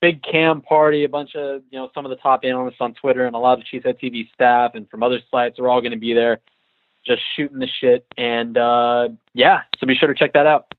big 0.01 0.23
cam 0.23 0.61
party, 0.61 1.05
a 1.05 1.09
bunch 1.09 1.35
of, 1.35 1.63
you 1.71 1.79
know, 1.79 1.91
some 1.95 2.05
of 2.05 2.11
the 2.11 2.17
top 2.17 2.41
analysts 2.45 2.81
on 2.81 2.95
Twitter 2.95 3.27
and 3.27 3.35
a 3.35 3.39
lot 3.39 3.59
of 3.59 3.65
the 3.65 3.79
Cheesehead 3.79 4.01
TV 4.01 4.33
staff 4.33 4.73
and 4.75 4.89
from 4.89 5.03
other 5.03 5.21
sites 5.31 5.59
are 5.59 5.69
all 5.69 5.81
going 5.81 5.93
to 5.93 5.99
be 5.99 6.15
there 6.15 6.41
just 7.07 7.23
shooting 7.37 7.59
the 7.59 7.69
shit. 7.81 8.07
And 8.17 8.57
uh, 8.57 9.09
yeah, 9.35 9.63
so 9.79 9.87
be 9.87 9.95
sure 9.95 10.09
to 10.09 10.15
check 10.15 10.35
that 10.35 10.47
out. 10.47 10.75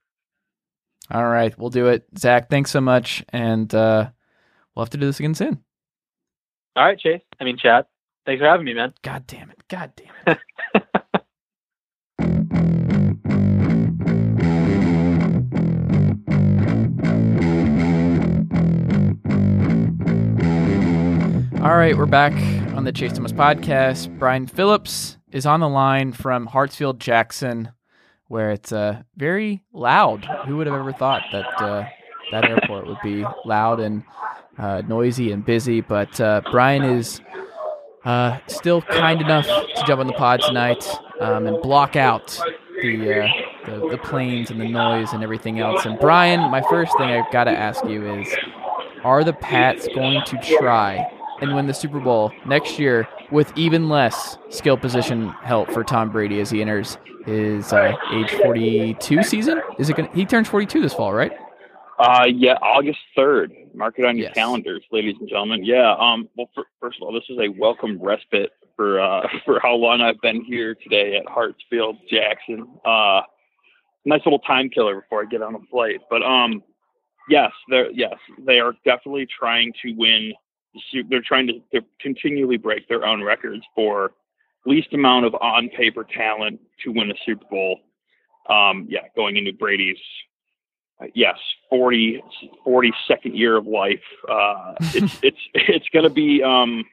All 1.12 1.28
right, 1.28 1.58
we'll 1.58 1.72
do 1.72 1.88
it. 1.88 2.06
Zach, 2.18 2.50
thanks 2.50 2.72
so 2.72 2.82
much. 2.82 3.24
And 3.30 3.74
uh, 3.74 4.10
we'll 4.76 4.86
have 4.86 4.92
to 4.92 4.98
do 4.98 5.08
this 5.08 5.20
again 5.20 5.34
soon. 5.34 5.64
All 6.76 6.86
right, 6.86 7.00
Chase. 7.00 7.22
I 7.40 7.44
mean, 7.44 7.58
Chad. 7.58 7.86
Thanks 8.26 8.42
for 8.42 8.48
having 8.48 8.66
me, 8.66 8.74
man. 8.76 8.94
God 9.02 9.26
damn 9.26 9.50
it. 9.50 9.64
God 9.68 9.92
damn 9.96 10.38
it. 10.76 10.84
All 21.70 21.78
right, 21.78 21.96
we're 21.96 22.08
back 22.08 22.34
on 22.76 22.84
the 22.84 22.92
Chase 22.92 23.14
Thomas 23.14 23.32
podcast. 23.32 24.18
Brian 24.18 24.48
Phillips 24.48 25.20
is 25.32 25.46
on 25.46 25.60
the 25.60 25.70
line 25.70 26.14
from 26.14 26.48
Hartsfield 26.48 26.98
Jackson, 26.98 27.70
where 28.28 28.50
it's 28.50 28.72
uh, 28.72 29.04
very 29.16 29.62
loud. 29.72 30.26
Who 30.48 30.58
would 30.58 30.66
have 30.66 30.76
ever 30.76 30.92
thought 30.92 31.22
that 31.32 31.62
uh, 31.62 31.86
that 32.32 32.50
airport 32.50 32.88
would 32.88 32.98
be 33.04 33.24
loud 33.46 33.80
and 33.82 34.02
uh, 34.58 34.82
noisy 34.88 35.32
and 35.32 35.46
busy? 35.46 35.80
But 35.80 36.20
uh, 36.20 36.42
Brian 36.50 36.82
is 36.82 37.22
uh, 38.04 38.40
still 38.48 38.82
kind 38.82 39.22
enough 39.22 39.46
to 39.46 39.84
jump 39.86 40.00
on 40.00 40.08
the 40.08 40.14
pod 40.14 40.42
tonight 40.42 40.90
um, 41.22 41.46
and 41.46 41.62
block 41.62 41.96
out 41.96 42.30
the, 42.82 43.26
uh, 43.26 43.28
the 43.68 43.90
the 43.90 43.98
planes 44.00 44.50
and 44.50 44.60
the 44.60 44.68
noise 44.68 45.14
and 45.14 45.22
everything 45.22 45.60
else. 45.60 45.86
And 45.86 46.00
Brian, 46.00 46.50
my 46.50 46.64
first 46.68 46.98
thing 46.98 47.12
I've 47.12 47.32
got 47.32 47.44
to 47.44 47.52
ask 47.52 47.86
you 47.86 48.12
is: 48.12 48.28
Are 49.04 49.24
the 49.24 49.34
Pats 49.34 49.88
going 49.94 50.26
to 50.26 50.58
try 50.58 51.08
and 51.42 51.54
win 51.56 51.68
the 51.68 51.74
Super 51.74 52.00
Bowl 52.00 52.32
next 52.46 52.80
year 52.80 53.08
with 53.32 53.52
even 53.58 53.90
less 53.90 54.38
skill 54.50 54.78
position 54.78 55.30
help 55.44 55.70
for 55.72 55.84
Tom 55.84 56.12
Brady 56.12 56.40
as 56.42 56.50
he 56.50 56.62
enters 56.62 56.98
his 57.26 57.72
uh, 57.74 57.96
age 58.14 58.32
42 58.32 59.24
season? 59.24 59.62
Is 59.78 59.90
it 59.90 59.96
gonna, 59.96 60.10
he 60.14 60.26
turns 60.26 60.48
42 60.48 60.82
this 60.82 60.94
fall, 60.94 61.14
right? 61.14 61.32
Uh, 62.00 62.26
yeah, 62.34 62.54
August 62.62 63.00
3rd. 63.18 63.74
Mark 63.76 64.00
it 64.00 64.06
on 64.06 64.18
your 64.18 64.28
Yes. 64.28 64.34
calendars, 64.34 64.84
ladies 64.92 65.16
and 65.20 65.30
gentlemen. 65.30 65.64
Yeah. 65.64 65.94
Um. 66.00 66.28
Well, 66.36 66.50
fir- 66.56 66.64
first 66.82 66.98
of 66.98 67.04
all, 67.06 67.14
this 67.14 67.24
is 67.30 67.38
a 67.40 67.50
welcome 67.60 68.02
respite 68.02 68.52
for 68.76 69.00
uh 69.00 69.28
for 69.46 69.60
how 69.62 69.76
long 69.76 70.02
I've 70.02 70.20
been 70.22 70.44
here 70.44 70.76
today 70.76 71.18
at 71.18 71.26
Hartsfield 71.26 71.98
Jackson. 72.10 72.68
Uh, 72.84 73.22
nice 74.06 74.22
little 74.26 74.40
time 74.40 74.70
killer 74.70 75.02
before 75.02 75.22
I 75.22 75.26
get 75.26 75.42
on 75.44 75.54
a 75.56 75.60
flight. 75.70 76.00
But 76.10 76.24
um, 76.24 76.64
yes, 77.30 77.52
they're 77.70 77.92
yes 77.92 78.16
they 78.46 78.60
are 78.60 78.74
definitely 78.86 79.28
trying 79.28 79.72
to 79.84 79.92
win. 79.94 80.34
They're 81.10 81.22
trying 81.22 81.48
to, 81.48 81.80
to 81.80 81.86
continually 82.00 82.58
break 82.58 82.88
their 82.88 83.06
own 83.06 83.24
records 83.24 83.64
for 83.76 84.12
least 84.66 84.94
amount 84.94 85.26
of 85.26 85.36
on 85.36 85.70
paper 85.70 86.04
talent 86.04 86.60
to 86.84 86.92
win 86.92 87.12
a 87.12 87.16
Super 87.26 87.46
Bowl. 87.50 87.80
Um, 88.50 88.88
yeah, 88.90 89.02
going 89.16 89.38
into 89.38 89.54
Brady's 89.54 89.98
uh, 91.02 91.06
yes, 91.14 91.38
40, 91.70 92.22
42nd 92.66 93.38
year 93.38 93.58
of 93.58 93.68
life. 93.68 94.00
Uh, 94.28 94.74
it's 94.80 95.20
it's 95.24 95.38
it's 95.54 95.90
going 95.94 96.04
to 96.04 96.10
be 96.10 96.44
um, 96.44 96.84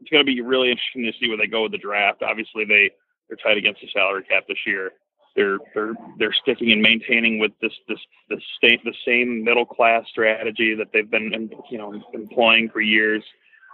it's 0.00 0.10
going 0.10 0.24
to 0.24 0.30
be 0.30 0.40
really 0.40 0.70
interesting 0.70 1.04
to 1.04 1.12
see 1.18 1.28
where 1.28 1.38
they 1.38 1.46
go 1.46 1.62
with 1.64 1.72
the 1.72 1.78
draft. 1.78 2.22
Obviously, 2.22 2.64
they 2.64 2.90
they're 3.28 3.36
tight 3.36 3.58
against 3.58 3.80
the 3.80 3.88
salary 3.92 4.24
cap 4.24 4.44
this 4.48 4.58
year. 4.66 4.92
They're 5.38 5.58
they're 5.72 5.94
they're 6.18 6.32
sticking 6.32 6.72
and 6.72 6.82
maintaining 6.82 7.38
with 7.38 7.52
this 7.62 7.72
this 7.88 8.00
the 8.28 8.40
state 8.56 8.80
the 8.82 8.92
same 9.06 9.44
middle 9.44 9.64
class 9.64 10.04
strategy 10.10 10.74
that 10.74 10.88
they've 10.92 11.08
been 11.08 11.48
you 11.70 11.78
know 11.78 11.94
employing 12.12 12.70
for 12.70 12.80
years 12.80 13.22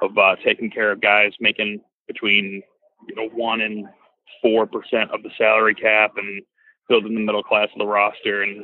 of 0.02 0.16
uh, 0.18 0.36
taking 0.44 0.70
care 0.70 0.92
of 0.92 1.00
guys 1.00 1.32
making 1.40 1.80
between 2.06 2.62
you 3.08 3.14
know 3.14 3.28
one 3.30 3.62
and 3.62 3.86
four 4.42 4.66
percent 4.66 5.10
of 5.10 5.22
the 5.22 5.30
salary 5.38 5.74
cap 5.74 6.12
and 6.18 6.42
building 6.90 7.14
the 7.14 7.20
middle 7.20 7.42
class 7.42 7.68
of 7.72 7.78
the 7.78 7.86
roster 7.86 8.42
and 8.42 8.62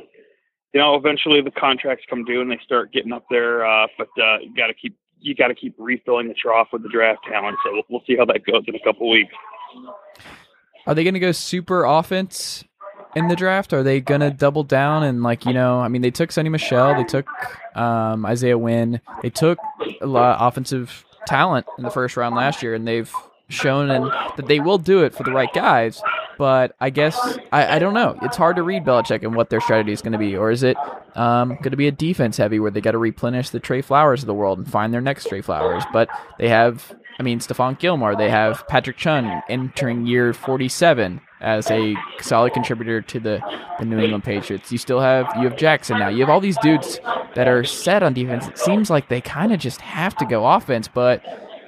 you 0.73 0.79
know, 0.79 0.95
eventually 0.95 1.41
the 1.41 1.51
contracts 1.51 2.05
come 2.09 2.23
due 2.23 2.41
and 2.41 2.49
they 2.49 2.59
start 2.63 2.93
getting 2.93 3.11
up 3.11 3.25
there. 3.29 3.65
Uh, 3.65 3.87
but 3.97 4.07
uh, 4.21 4.37
you 4.39 4.55
got 4.55 4.67
to 4.67 4.73
keep 4.73 4.95
you 5.19 5.35
got 5.35 5.49
to 5.49 5.55
keep 5.55 5.75
refilling 5.77 6.27
the 6.27 6.33
trough 6.33 6.69
with 6.73 6.81
the 6.81 6.89
draft 6.89 7.19
talent. 7.29 7.57
So 7.63 7.73
we'll, 7.73 7.83
we'll 7.89 8.03
see 8.07 8.15
how 8.17 8.25
that 8.25 8.45
goes 8.45 8.63
in 8.67 8.75
a 8.75 8.79
couple 8.79 9.09
weeks. 9.09 9.33
Are 10.87 10.95
they 10.95 11.03
going 11.03 11.13
to 11.13 11.19
go 11.19 11.31
super 11.31 11.83
offense 11.83 12.63
in 13.15 13.27
the 13.27 13.35
draft? 13.35 13.73
Are 13.73 13.83
they 13.83 14.01
to 14.01 14.31
double 14.31 14.63
down 14.63 15.03
and 15.03 15.23
like 15.23 15.45
you 15.45 15.53
know? 15.53 15.79
I 15.79 15.87
mean, 15.87 16.01
they 16.01 16.11
took 16.11 16.29
Sony 16.29 16.49
Michel, 16.49 16.95
they 16.95 17.03
took 17.03 17.27
um, 17.75 18.25
Isaiah 18.25 18.57
Wynn, 18.57 19.01
they 19.21 19.29
took 19.29 19.59
a 20.01 20.07
lot 20.07 20.35
of 20.35 20.47
offensive 20.47 21.05
talent 21.25 21.65
in 21.77 21.83
the 21.83 21.91
first 21.91 22.17
round 22.17 22.35
last 22.35 22.63
year, 22.63 22.73
and 22.73 22.87
they've 22.87 23.13
shown 23.49 23.91
and 23.91 24.05
that 24.37 24.47
they 24.47 24.59
will 24.59 24.77
do 24.77 25.03
it 25.03 25.13
for 25.13 25.23
the 25.23 25.31
right 25.31 25.51
guys. 25.53 26.01
But 26.37 26.75
I 26.79 26.89
guess 26.89 27.19
I, 27.51 27.75
I 27.75 27.79
don't 27.79 27.93
know. 27.93 28.17
It's 28.21 28.37
hard 28.37 28.55
to 28.55 28.63
read 28.63 28.83
Belichick 28.83 29.23
and 29.23 29.35
what 29.35 29.49
their 29.49 29.61
strategy 29.61 29.91
is 29.91 30.01
going 30.01 30.13
to 30.13 30.17
be, 30.17 30.35
or 30.35 30.49
is 30.49 30.63
it 30.63 30.77
um, 31.15 31.49
going 31.49 31.71
to 31.71 31.77
be 31.77 31.87
a 31.87 31.91
defense 31.91 32.37
heavy 32.37 32.59
where 32.59 32.71
they 32.71 32.81
got 32.81 32.91
to 32.91 32.97
replenish 32.97 33.49
the 33.49 33.59
Trey 33.59 33.81
Flowers 33.81 34.23
of 34.23 34.27
the 34.27 34.33
world 34.33 34.57
and 34.57 34.71
find 34.71 34.93
their 34.93 35.01
next 35.01 35.27
Trey 35.27 35.41
Flowers? 35.41 35.83
But 35.93 36.09
they 36.39 36.49
have, 36.49 36.95
I 37.19 37.23
mean, 37.23 37.39
Stephon 37.39 37.77
Gilmore, 37.77 38.15
they 38.15 38.29
have 38.29 38.67
Patrick 38.67 38.97
Chung 38.97 39.41
entering 39.49 40.07
year 40.07 40.33
47 40.33 41.21
as 41.41 41.69
a 41.71 41.95
solid 42.21 42.53
contributor 42.53 43.01
to 43.01 43.19
the, 43.19 43.41
the 43.79 43.85
New 43.85 43.99
England 43.99 44.23
Patriots. 44.23 44.71
You 44.71 44.77
still 44.77 44.99
have 44.99 45.27
you 45.37 45.43
have 45.43 45.57
Jackson 45.57 45.99
now. 45.99 46.07
You 46.07 46.19
have 46.19 46.29
all 46.29 46.39
these 46.39 46.57
dudes 46.59 46.99
that 47.35 47.47
are 47.47 47.63
set 47.63 48.03
on 48.03 48.13
defense. 48.13 48.47
It 48.47 48.57
seems 48.57 48.89
like 48.89 49.09
they 49.09 49.21
kind 49.21 49.51
of 49.51 49.59
just 49.59 49.81
have 49.81 50.15
to 50.17 50.25
go 50.25 50.45
offense, 50.45 50.87
but 50.87 51.23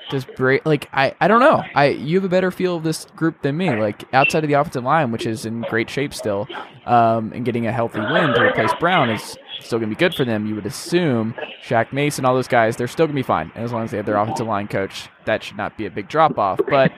does 0.10 0.26
Bra- 0.26 0.60
like 0.66 0.90
I, 0.94 1.16
I 1.20 1.28
don't 1.28 1.40
know. 1.40 1.64
I 1.76 1.88
you 1.88 2.18
have 2.18 2.24
a 2.24 2.30
better 2.30 2.52
feel 2.52 2.78
of 2.78 2.84
this 2.84 3.06
group 3.16 3.42
than 3.42 3.58
me. 3.58 3.72
Like 3.76 4.04
outside 4.14 4.44
of 4.44 4.48
the 4.48 4.56
offensive 4.56 4.84
line, 4.84 5.12
which 5.12 5.26
is 5.26 5.46
in 5.46 5.62
great 5.62 5.90
shape 5.90 6.14
still, 6.14 6.48
um, 6.86 7.32
and 7.34 7.44
getting 7.46 7.66
a 7.66 7.72
healthy 7.72 8.00
Wynn 8.00 8.34
to 8.34 8.42
replace 8.42 8.74
Brown 8.80 9.10
is 9.10 9.38
still 9.60 9.80
gonna 9.80 9.90
be 9.90 9.96
good 9.96 10.14
for 10.14 10.26
them. 10.26 10.46
You 10.46 10.56
would 10.56 10.66
assume 10.66 11.34
Shaq 11.64 11.94
Mason, 11.94 12.26
all 12.26 12.36
those 12.36 12.48
guys, 12.48 12.76
they're 12.76 12.88
still 12.88 13.08
gonna 13.08 13.16
be 13.16 13.24
fine 13.24 13.52
as 13.56 13.72
long 13.72 13.84
as 13.86 13.92
they 13.92 13.98
have 13.98 14.06
their 14.06 14.18
offensive 14.18 14.46
line 14.48 14.68
coach. 14.68 15.10
That 15.26 15.44
should 15.44 15.58
not 15.58 15.78
be 15.78 15.86
a 15.86 15.90
big 15.92 16.10
drop 16.10 16.38
off. 16.38 16.60
But 16.70 16.92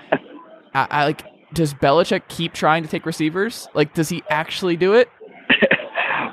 I, 0.73 0.87
I 0.89 1.05
like. 1.05 1.23
Does 1.55 1.73
Belichick 1.73 2.27
keep 2.27 2.53
trying 2.53 2.83
to 2.83 2.89
take 2.89 3.05
receivers? 3.05 3.69
Like, 3.73 3.93
does 3.93 4.09
he 4.09 4.23
actually 4.29 4.75
do 4.75 4.93
it? 4.93 5.09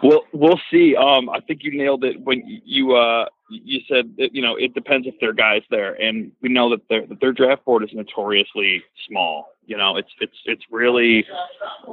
We'll 0.03 0.23
we'll 0.33 0.61
see. 0.69 0.97
Um, 0.97 1.31
I 1.31 1.39
think 1.39 1.63
you 1.63 1.79
nailed 1.79 2.03
it 2.03 2.21
when 2.21 2.43
you 2.65 2.97
uh 2.97 3.27
you 3.49 3.81
said 3.89 4.17
that 4.19 4.35
you 4.35 4.43
know 4.43 4.57
it 4.57 4.75
depends 4.75 5.07
if 5.07 5.15
there 5.21 5.31
are 5.31 5.33
guys 5.33 5.63
there, 5.71 5.95
and 6.03 6.33
we 6.41 6.49
know 6.49 6.71
that 6.71 6.81
their 6.89 7.07
that 7.07 7.21
their 7.21 7.33
draft 7.33 7.65
board 7.65 7.85
is 7.85 7.91
notoriously 7.93 8.83
small. 9.07 9.51
You 9.65 9.77
know, 9.77 9.97
it's 9.97 10.11
it's 10.21 10.37
it's 10.45 10.65
really 10.73 11.25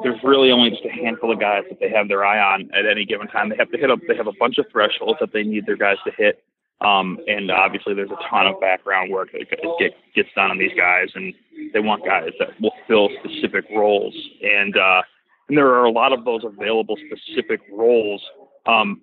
there's 0.01 0.17
really 0.23 0.51
only 0.51 0.71
just 0.71 0.85
a 0.85 0.91
handful 0.91 1.31
of 1.31 1.39
guys 1.39 1.65
that 1.69 1.79
they 1.79 1.89
have 1.91 2.07
their 2.07 2.25
eye 2.25 2.39
on 2.39 2.71
at 2.73 2.87
any 2.87 3.05
given 3.05 3.27
time. 3.27 3.49
They 3.49 3.57
have 3.57 3.69
to 3.69 3.77
hit 3.77 3.91
up. 3.91 3.99
They 4.07 4.15
have 4.15 4.25
a 4.25 4.33
bunch 4.39 4.57
of 4.57 4.65
thresholds 4.71 5.19
that 5.19 5.31
they 5.31 5.43
need 5.43 5.67
their 5.67 5.77
guys 5.77 5.97
to 6.05 6.11
hit. 6.17 6.43
Um, 6.81 7.19
and 7.27 7.51
obviously, 7.51 7.93
there's 7.93 8.11
a 8.11 8.29
ton 8.29 8.47
of 8.47 8.59
background 8.61 9.11
work 9.11 9.31
that 9.33 9.49
get, 9.79 9.91
gets 10.15 10.29
done 10.35 10.51
on 10.51 10.57
these 10.57 10.71
guys, 10.77 11.09
and 11.13 11.33
they 11.73 11.79
want 11.79 12.05
guys 12.05 12.31
that 12.39 12.59
will 12.61 12.73
fill 12.87 13.09
specific 13.19 13.65
roles. 13.69 14.15
And 14.41 14.77
uh, 14.77 15.01
and 15.49 15.57
there 15.57 15.67
are 15.67 15.83
a 15.83 15.91
lot 15.91 16.13
of 16.13 16.23
those 16.23 16.43
available 16.45 16.95
specific 17.07 17.59
roles. 17.71 18.23
Um, 18.65 19.01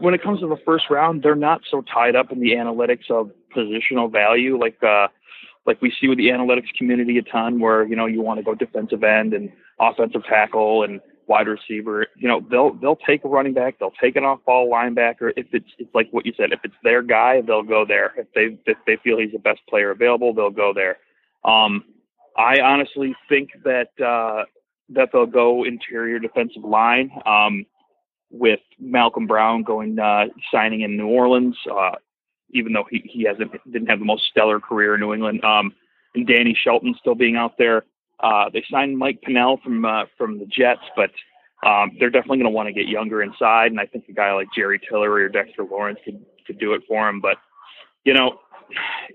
when 0.00 0.12
it 0.12 0.22
comes 0.22 0.40
to 0.40 0.48
the 0.48 0.58
first 0.66 0.90
round, 0.90 1.22
they're 1.22 1.34
not 1.34 1.62
so 1.70 1.82
tied 1.82 2.16
up 2.16 2.32
in 2.32 2.40
the 2.40 2.50
analytics 2.50 3.10
of 3.10 3.30
positional 3.56 4.10
value 4.12 4.58
like 4.60 4.82
uh, 4.82 5.08
like 5.64 5.80
we 5.80 5.92
see 6.00 6.08
with 6.08 6.18
the 6.18 6.28
analytics 6.28 6.72
community 6.76 7.18
a 7.18 7.22
ton, 7.22 7.60
where 7.60 7.86
you 7.86 7.96
know 7.96 8.06
you 8.06 8.20
want 8.20 8.38
to 8.38 8.44
go 8.44 8.54
defensive 8.54 9.04
end 9.04 9.32
and 9.32 9.50
offensive 9.80 10.24
tackle 10.24 10.82
and 10.82 11.00
wide 11.28 11.46
receiver. 11.46 12.06
You 12.16 12.28
know 12.28 12.40
they'll 12.50 12.72
they'll 12.74 12.96
take 12.96 13.24
a 13.24 13.28
running 13.28 13.54
back, 13.54 13.78
they'll 13.78 13.92
take 14.02 14.16
an 14.16 14.24
off 14.24 14.40
ball 14.44 14.70
linebacker. 14.70 15.32
If 15.36 15.46
it's 15.52 15.68
it's 15.78 15.94
like 15.94 16.08
what 16.10 16.26
you 16.26 16.32
said, 16.36 16.52
if 16.52 16.60
it's 16.64 16.74
their 16.82 17.02
guy, 17.02 17.42
they'll 17.42 17.62
go 17.62 17.84
there. 17.86 18.12
If 18.16 18.26
they 18.34 18.58
if 18.70 18.78
they 18.86 18.96
feel 19.04 19.18
he's 19.18 19.32
the 19.32 19.38
best 19.38 19.60
player 19.68 19.90
available, 19.90 20.34
they'll 20.34 20.50
go 20.50 20.72
there. 20.74 20.96
Um, 21.44 21.84
I 22.36 22.60
honestly 22.60 23.14
think 23.28 23.50
that 23.64 23.90
uh, 24.04 24.44
that 24.90 25.10
they'll 25.12 25.26
go 25.26 25.64
interior 25.64 26.18
defensive 26.18 26.64
line 26.64 27.10
um, 27.26 27.66
with 28.30 28.60
Malcolm 28.78 29.26
Brown 29.26 29.62
going 29.62 29.98
uh, 29.98 30.26
signing 30.52 30.80
in 30.82 30.96
New 30.96 31.08
Orleans, 31.08 31.56
uh, 31.70 31.96
even 32.50 32.72
though 32.72 32.86
he, 32.90 33.02
he 33.04 33.24
hasn't 33.24 33.52
didn't 33.70 33.88
have 33.88 33.98
the 33.98 34.04
most 34.04 34.24
stellar 34.30 34.60
career 34.60 34.94
in 34.94 35.00
New 35.00 35.12
England, 35.12 35.44
um, 35.44 35.74
and 36.14 36.26
Danny 36.26 36.56
Shelton 36.60 36.94
still 36.98 37.14
being 37.14 37.36
out 37.36 37.58
there. 37.58 37.84
Uh, 38.20 38.50
they 38.52 38.64
signed 38.70 38.98
Mike 38.98 39.20
Pennel 39.22 39.58
from 39.62 39.84
uh, 39.84 40.04
from 40.16 40.38
the 40.38 40.46
Jets, 40.46 40.82
but 40.96 41.10
um, 41.66 41.92
they're 41.98 42.10
definitely 42.10 42.38
going 42.38 42.50
to 42.50 42.56
want 42.56 42.68
to 42.68 42.72
get 42.72 42.88
younger 42.88 43.22
inside, 43.22 43.70
and 43.70 43.80
I 43.80 43.86
think 43.86 44.04
a 44.08 44.12
guy 44.12 44.32
like 44.32 44.48
Jerry 44.54 44.80
Tillery 44.88 45.24
or 45.24 45.28
Dexter 45.28 45.64
Lawrence 45.64 45.98
could 46.04 46.24
could 46.46 46.58
do 46.58 46.72
it 46.72 46.82
for 46.88 47.08
him. 47.08 47.20
But 47.20 47.36
you 48.04 48.14
know, 48.14 48.40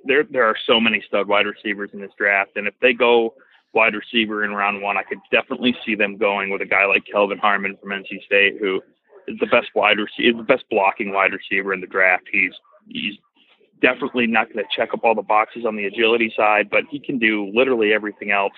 there 0.06 0.24
there 0.30 0.45
are 0.45 0.56
so 0.66 0.80
many 0.80 1.04
stud 1.08 1.28
wide 1.28 1.45
receivers 1.45 1.91
in 1.93 2.01
this 2.01 2.12
draft, 2.18 2.51
and 2.56 2.68
if 2.68 2.74
they 2.82 2.93
go 2.93 3.34
wide 3.74 3.95
receiver 3.95 4.43
in 4.43 4.54
round 4.54 4.82
one, 4.82 4.97
I 4.97 5.04
could 5.04 5.20
definitely 5.32 5.76
see 5.86 5.95
them 5.95 6.18
going 6.18 6.49
with 6.49 6.62
a 6.62 6.66
guy 6.66 6.86
like 6.86 7.04
Kelvin 7.12 7.39
Harmon 7.39 7.78
from 7.82 7.89
NC 7.89 8.24
State, 8.26 8.58
who 8.60 8.82
is 9.28 9.38
the 9.39 9.47
best 9.47 9.68
wide 9.76 9.97
receiver, 9.97 10.38
the 10.38 10.43
best 10.43 10.66
blocking 10.70 11.12
wide 11.12 11.32
receiver 11.34 11.74
in 11.74 11.82
the 11.82 11.88
draft. 11.88 12.24
He's 12.32 12.54
he's 12.88 13.16
definitely 13.82 14.28
not 14.28 14.51
going 14.51 14.64
to 14.64 14.70
check 14.76 14.93
up 14.93 15.04
all 15.04 15.16
the 15.16 15.22
boxes 15.22 15.66
on 15.66 15.76
the 15.76 15.86
agility 15.86 16.32
side, 16.36 16.70
but 16.70 16.84
he 16.89 16.99
can 16.99 17.20
do 17.20 17.51
literally 17.54 17.93
everything 17.93 18.32
else. 18.32 18.54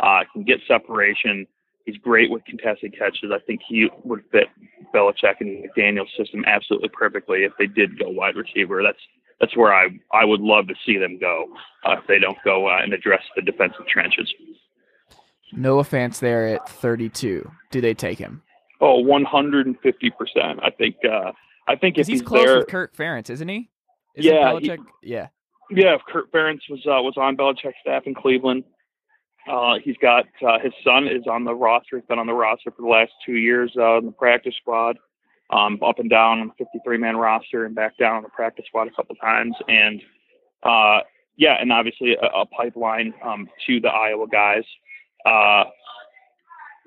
Uh, 0.00 0.20
can 0.32 0.44
get 0.44 0.58
separation. 0.66 1.46
He's 1.84 1.96
great 1.98 2.30
with 2.30 2.44
contested 2.46 2.96
catches. 2.98 3.30
I 3.32 3.38
think 3.46 3.60
he 3.66 3.88
would 4.04 4.22
fit 4.32 4.48
Belichick 4.94 5.36
and 5.40 5.64
McDaniels' 5.64 6.14
system 6.16 6.44
absolutely 6.46 6.88
perfectly 6.88 7.44
if 7.44 7.52
they 7.58 7.66
did 7.66 7.98
go 7.98 8.08
wide 8.08 8.36
receiver. 8.36 8.82
That's 8.82 8.98
that's 9.40 9.56
where 9.56 9.72
I 9.74 9.88
I 10.12 10.24
would 10.24 10.40
love 10.40 10.66
to 10.68 10.74
see 10.86 10.96
them 10.98 11.18
go 11.18 11.46
uh, 11.84 11.96
if 12.00 12.06
they 12.06 12.18
don't 12.18 12.38
go 12.44 12.68
uh, 12.68 12.78
and 12.82 12.92
address 12.92 13.22
the 13.36 13.42
defensive 13.42 13.86
trenches. 13.86 14.32
No 15.52 15.78
offense 15.78 16.18
there 16.20 16.48
at 16.48 16.68
32. 16.68 17.48
Do 17.70 17.80
they 17.80 17.94
take 17.94 18.18
him? 18.18 18.42
Oh, 18.80 18.98
150 19.00 20.10
percent. 20.10 20.60
I 20.62 20.70
think. 20.70 20.96
Uh, 21.04 21.32
I 21.68 21.76
think 21.76 21.96
if 21.98 22.06
he's 22.06 22.20
he's 22.20 22.22
close 22.22 22.44
there, 22.44 22.58
with 22.58 22.68
Kirk 22.68 22.94
Ferentz, 22.96 23.30
isn't 23.30 23.48
he? 23.48 23.70
Isn't 24.16 24.34
Yeah, 24.34 24.58
he- 24.58 24.76
yeah. 25.02 25.28
yeah. 25.70 25.94
If 25.94 26.02
Kirk 26.10 26.30
Ferentz 26.32 26.60
was 26.68 26.80
uh, 26.86 27.00
was 27.02 27.14
on 27.16 27.36
Belichick's 27.36 27.76
staff 27.80 28.02
in 28.06 28.14
Cleveland, 28.14 28.64
Uh, 29.50 29.74
he's 29.82 29.96
got 29.98 30.24
uh, 30.46 30.58
his 30.58 30.72
son 30.82 31.06
is 31.06 31.26
on 31.30 31.44
the 31.44 31.54
roster. 31.54 31.96
He's 31.98 32.06
been 32.06 32.18
on 32.18 32.26
the 32.26 32.32
roster 32.32 32.70
for 32.70 32.82
the 32.82 32.88
last 32.88 33.12
two 33.24 33.34
years 33.34 33.72
uh, 33.78 33.98
in 33.98 34.06
the 34.06 34.12
practice 34.12 34.54
squad, 34.60 34.96
um, 35.50 35.78
up 35.84 35.98
and 35.98 36.08
down 36.08 36.40
on 36.40 36.46
the 36.48 36.64
53 36.64 36.96
man 36.98 37.16
roster 37.16 37.66
and 37.66 37.74
back 37.74 37.96
down 37.98 38.16
on 38.16 38.22
the 38.22 38.30
practice 38.30 38.64
squad 38.66 38.88
a 38.88 38.90
couple 38.92 39.14
times. 39.16 39.54
And 39.68 40.00
uh, 40.62 41.00
yeah, 41.36 41.56
and 41.60 41.70
obviously 41.72 42.14
a, 42.14 42.26
a 42.26 42.46
pipeline 42.46 43.12
um, 43.22 43.48
to 43.66 43.80
the 43.80 43.88
Iowa 43.88 44.26
guys. 44.28 44.64
Uh, 45.26 45.64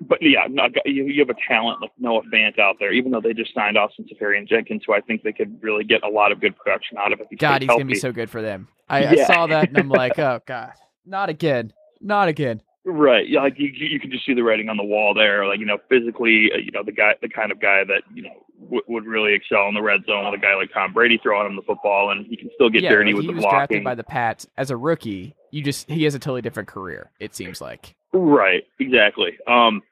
but 0.00 0.18
yeah, 0.20 0.46
you, 0.84 1.04
you 1.04 1.20
have 1.20 1.30
a 1.30 1.40
talent 1.48 1.80
like 1.80 1.90
Noah 1.98 2.22
Fant 2.32 2.58
out 2.58 2.76
there, 2.78 2.92
even 2.92 3.10
though 3.10 3.20
they 3.20 3.32
just 3.34 3.52
signed 3.52 3.76
Austin 3.76 4.06
Seferian-Jenkins, 4.08 4.82
who 4.86 4.94
I 4.94 5.00
think 5.00 5.22
they 5.22 5.32
could 5.32 5.60
really 5.62 5.82
get 5.82 6.04
a 6.04 6.08
lot 6.08 6.30
of 6.30 6.40
good 6.40 6.56
production 6.56 6.98
out 6.98 7.12
of 7.12 7.20
if 7.20 7.26
he 7.30 7.36
God, 7.36 7.62
he's 7.62 7.68
healthy. 7.68 7.82
gonna 7.82 7.92
be 7.94 7.98
so 7.98 8.12
good 8.12 8.30
for 8.30 8.40
them. 8.40 8.68
I, 8.88 9.02
Yeah. 9.12 9.22
I 9.22 9.26
saw 9.26 9.46
that 9.48 9.68
and 9.68 9.78
I'm 9.78 9.88
like, 9.88 10.18
oh 10.18 10.40
god, 10.46 10.72
not 11.04 11.28
again, 11.30 11.72
not 12.00 12.28
again. 12.28 12.62
Right. 12.84 13.28
Yeah, 13.28 13.42
like 13.42 13.58
you, 13.58 13.68
you 13.74 14.00
can 14.00 14.10
just 14.10 14.24
see 14.24 14.32
the 14.32 14.42
writing 14.42 14.68
on 14.68 14.76
the 14.76 14.84
wall 14.84 15.12
there. 15.12 15.46
Like 15.46 15.60
you 15.60 15.66
know, 15.66 15.78
physically, 15.88 16.50
uh, 16.54 16.58
you 16.58 16.70
know, 16.70 16.82
the 16.82 16.92
guy, 16.92 17.14
the 17.20 17.28
kind 17.28 17.52
of 17.52 17.60
guy 17.60 17.84
that 17.84 18.02
you 18.14 18.22
know 18.22 18.46
w- 18.62 18.82
would 18.88 19.04
really 19.04 19.34
excel 19.34 19.68
in 19.68 19.74
the 19.74 19.82
red 19.82 20.00
zone 20.06 20.24
with 20.30 20.40
a 20.40 20.42
guy 20.42 20.54
like 20.54 20.72
Tom 20.72 20.94
Brady 20.94 21.18
throwing 21.22 21.46
him 21.46 21.56
the 21.56 21.62
football, 21.62 22.10
and 22.10 22.24
he 22.26 22.36
can 22.36 22.50
still 22.54 22.70
get 22.70 22.82
yeah, 22.82 22.90
dirty 22.90 23.12
with 23.12 23.24
he 23.24 23.28
the 23.28 23.34
was 23.34 23.42
drafted 23.42 23.68
blocking. 23.68 23.84
by 23.84 23.94
the 23.94 24.04
Pats 24.04 24.46
as 24.56 24.70
a 24.70 24.76
rookie. 24.76 25.34
You 25.50 25.62
just 25.62 25.90
he 25.90 26.04
has 26.04 26.14
a 26.14 26.18
totally 26.18 26.40
different 26.40 26.68
career. 26.68 27.10
It 27.20 27.34
seems 27.34 27.60
like. 27.60 27.94
Right, 28.12 28.62
exactly. 28.80 29.36
Um, 29.46 29.82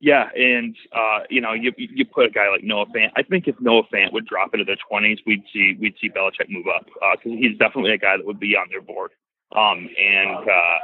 yeah, 0.00 0.28
and 0.36 0.76
uh, 0.92 1.20
you 1.30 1.40
know, 1.40 1.54
you 1.54 1.72
you 1.78 2.04
put 2.04 2.26
a 2.26 2.30
guy 2.30 2.50
like 2.50 2.62
Noah 2.62 2.86
Fant. 2.94 3.08
I 3.16 3.22
think 3.22 3.48
if 3.48 3.58
Noah 3.58 3.84
Fant 3.92 4.12
would 4.12 4.26
drop 4.26 4.52
into 4.52 4.66
the 4.66 4.76
twenties, 4.86 5.18
we'd 5.26 5.44
see 5.50 5.78
we'd 5.80 5.94
see 5.98 6.10
Belichick 6.10 6.50
move 6.50 6.66
up 6.68 6.84
because 6.84 7.38
he's 7.38 7.56
definitely 7.58 7.92
a 7.92 7.98
guy 7.98 8.18
that 8.18 8.26
would 8.26 8.38
be 8.38 8.54
on 8.54 8.66
their 8.70 8.82
board. 8.82 9.12
Um, 9.54 9.88
and 9.98 10.48
uh, 10.48 10.76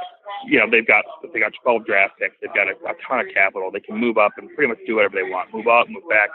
you 0.47 0.59
know, 0.59 0.69
they've 0.69 0.87
got 0.87 1.05
they 1.33 1.39
got 1.39 1.53
12 1.63 1.85
draft 1.85 2.13
picks. 2.19 2.35
They've 2.41 2.53
got 2.53 2.67
a, 2.67 2.75
a 2.87 2.95
ton 3.07 3.19
of 3.19 3.27
capital. 3.33 3.71
They 3.71 3.79
can 3.79 3.97
move 3.97 4.17
up 4.17 4.33
and 4.37 4.49
pretty 4.55 4.69
much 4.69 4.79
do 4.87 4.95
whatever 4.95 5.15
they 5.15 5.29
want. 5.29 5.53
Move 5.53 5.67
up, 5.67 5.89
move 5.89 6.07
back. 6.09 6.29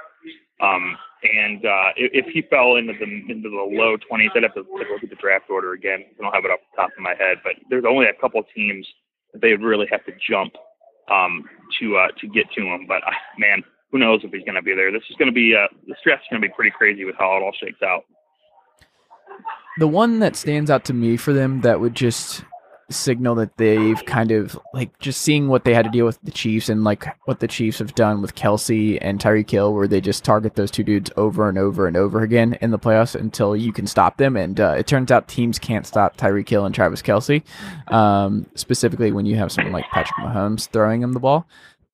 Um, 0.61 0.97
and 1.23 1.65
uh, 1.65 1.91
if, 1.97 2.27
if 2.27 2.33
he 2.33 2.43
fell 2.49 2.77
into 2.77 2.93
the 2.93 3.05
into 3.05 3.49
the 3.49 3.57
low 3.57 3.97
20s, 3.97 4.31
I'd 4.35 4.43
have 4.43 4.55
to 4.55 4.65
look 4.73 5.03
at 5.03 5.11
the 5.11 5.17
draft 5.17 5.51
order 5.51 5.73
again. 5.73 6.05
I 6.05 6.23
don't 6.23 6.35
have 6.35 6.45
it 6.45 6.51
off 6.51 6.61
the 6.73 6.83
top 6.83 6.91
of 6.97 7.03
my 7.03 7.15
head, 7.19 7.39
but 7.43 7.55
there's 7.69 7.85
only 7.89 8.07
a 8.07 8.21
couple 8.21 8.43
teams 8.55 8.87
that 9.33 9.41
they 9.41 9.51
would 9.51 9.63
really 9.63 9.87
have 9.91 10.05
to 10.07 10.13
jump 10.29 10.55
um, 11.11 11.45
to 11.81 11.97
uh, 11.97 12.09
to 12.21 12.29
get 12.29 12.51
to 12.53 12.63
him. 12.63 12.87
But 12.87 13.03
uh, 13.07 13.17
man, 13.39 13.63
who 13.93 13.99
knows 13.99 14.21
if 14.25 14.33
he's 14.33 14.45
going 14.45 14.57
to 14.57 14.63
be 14.63 14.75
there? 14.75 14.93
This 14.93 15.05
is 15.11 15.17
going 15.17 15.31
to 15.31 15.35
be 15.35 15.55
uh, 15.55 15.69
the 15.87 15.93
is 15.93 16.21
going 16.31 16.41
to 16.43 16.49
be 16.49 16.53
pretty 16.55 16.71
crazy 16.71 17.05
with 17.05 17.17
how 17.19 17.37
it 17.37 17.43
all 17.43 17.53
shakes 17.53 17.83
out. 17.83 18.05
The 19.79 19.89
one 19.89 20.21
that 20.21 20.37
stands 20.37 20.71
out 20.71 20.85
to 20.87 20.95
me 20.95 21.17
for 21.17 21.33
them 21.33 21.61
that 21.61 21.81
would 21.81 21.95
just 21.95 22.45
signal 22.89 23.35
that 23.35 23.57
they've 23.57 24.05
kind 24.05 24.31
of 24.31 24.59
like 24.73 24.97
just 25.01 25.21
seeing 25.21 25.49
what 25.49 25.65
they 25.65 25.75
had 25.75 25.85
to 25.85 25.91
deal 25.91 26.07
with 26.07 26.21
the 26.23 26.31
Chiefs 26.31 26.69
and 26.69 26.85
like 26.85 27.05
what 27.25 27.41
the 27.41 27.49
Chiefs 27.49 27.81
have 27.81 27.95
done 27.95 28.23
with 28.23 28.35
Kelce 28.35 28.99
and 29.01 29.19
Tyreek 29.19 29.51
Hill, 29.51 29.75
where 29.75 29.89
they 29.89 30.01
just 30.01 30.25
target 30.25 30.55
those 30.55 30.71
two 30.71 30.85
dudes 30.85 31.11
over 31.17 31.49
and 31.49 31.59
over 31.59 31.87
and 31.87 31.97
over 31.97 32.23
again 32.23 32.57
in 32.61 32.71
the 32.71 32.79
playoffs 32.79 33.15
until 33.15 33.57
you 33.57 33.73
can 33.73 33.87
stop 33.87 34.19
them. 34.19 34.37
And 34.37 34.61
uh, 34.61 34.77
it 34.79 34.87
turns 34.87 35.11
out 35.11 35.29
teams 35.29 35.59
can't 35.59 35.87
stop 35.87 36.17
Tyreek 36.17 36.49
Hill 36.49 36.65
and 36.65 36.75
Travis 36.75 37.03
Kelce, 37.03 37.43
um, 37.93 38.47
specifically 38.55 39.13
when 39.13 39.27
you 39.27 39.37
have 39.37 39.51
someone 39.51 39.73
like 39.73 39.91
Patrick 39.91 40.17
Mahomes 40.25 40.69
throwing 40.69 41.03
him 41.03 41.13
the 41.13 41.21
ball. 41.21 41.47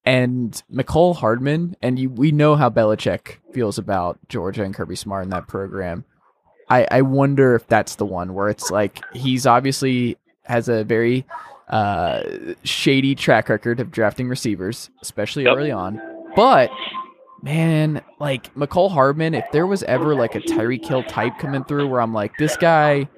And 0.05 0.61
Mecole 0.71 1.15
Hardman, 1.15 1.77
and 1.81 1.97
you, 1.97 2.11
we 2.11 2.33
know 2.33 2.57
how 2.57 2.69
Belichick 2.69 3.37
feels 3.53 3.79
about 3.79 4.19
Georgia 4.29 4.65
and 4.65 4.75
Kirby 4.75 4.97
Smart 4.97 5.25
in 5.25 5.31
that 5.31 5.47
program. 5.47 6.05
I, 6.69 6.87
I 6.91 7.03
wonder 7.03 7.55
if 7.55 7.67
that's 7.67 7.97
the 7.97 8.07
one 8.07 8.35
where 8.35 8.49
it's 8.49 8.71
like 8.71 9.01
he's 9.15 9.47
obviously 9.47 10.17
has 10.45 10.69
a 10.69 10.85
very 10.85 11.25
uh, 11.69 12.23
shady 12.65 13.15
track 13.15 13.49
record 13.49 13.81
of 13.81 13.91
drafting 13.91 14.29
receivers, 14.29 14.91
especially 15.03 15.45
Yep. 15.45 15.57
early 15.57 15.71
on. 15.71 16.01
But 16.35 16.71
man, 17.43 18.03
like 18.21 18.55
Mecole 18.55 18.91
Hardman, 18.91 19.35
if 19.35 19.45
there 19.53 19.67
was 19.67 19.83
ever 19.85 20.15
like 20.15 20.35
a 20.35 20.41
Tyreek 20.41 20.87
Hill 20.87 21.03
type 21.05 21.39
coming 21.39 21.65
through 21.65 21.89
where 21.89 22.01
I'm 22.01 22.15
like, 22.15 22.37
this 22.39 22.57
guy, 22.57 23.09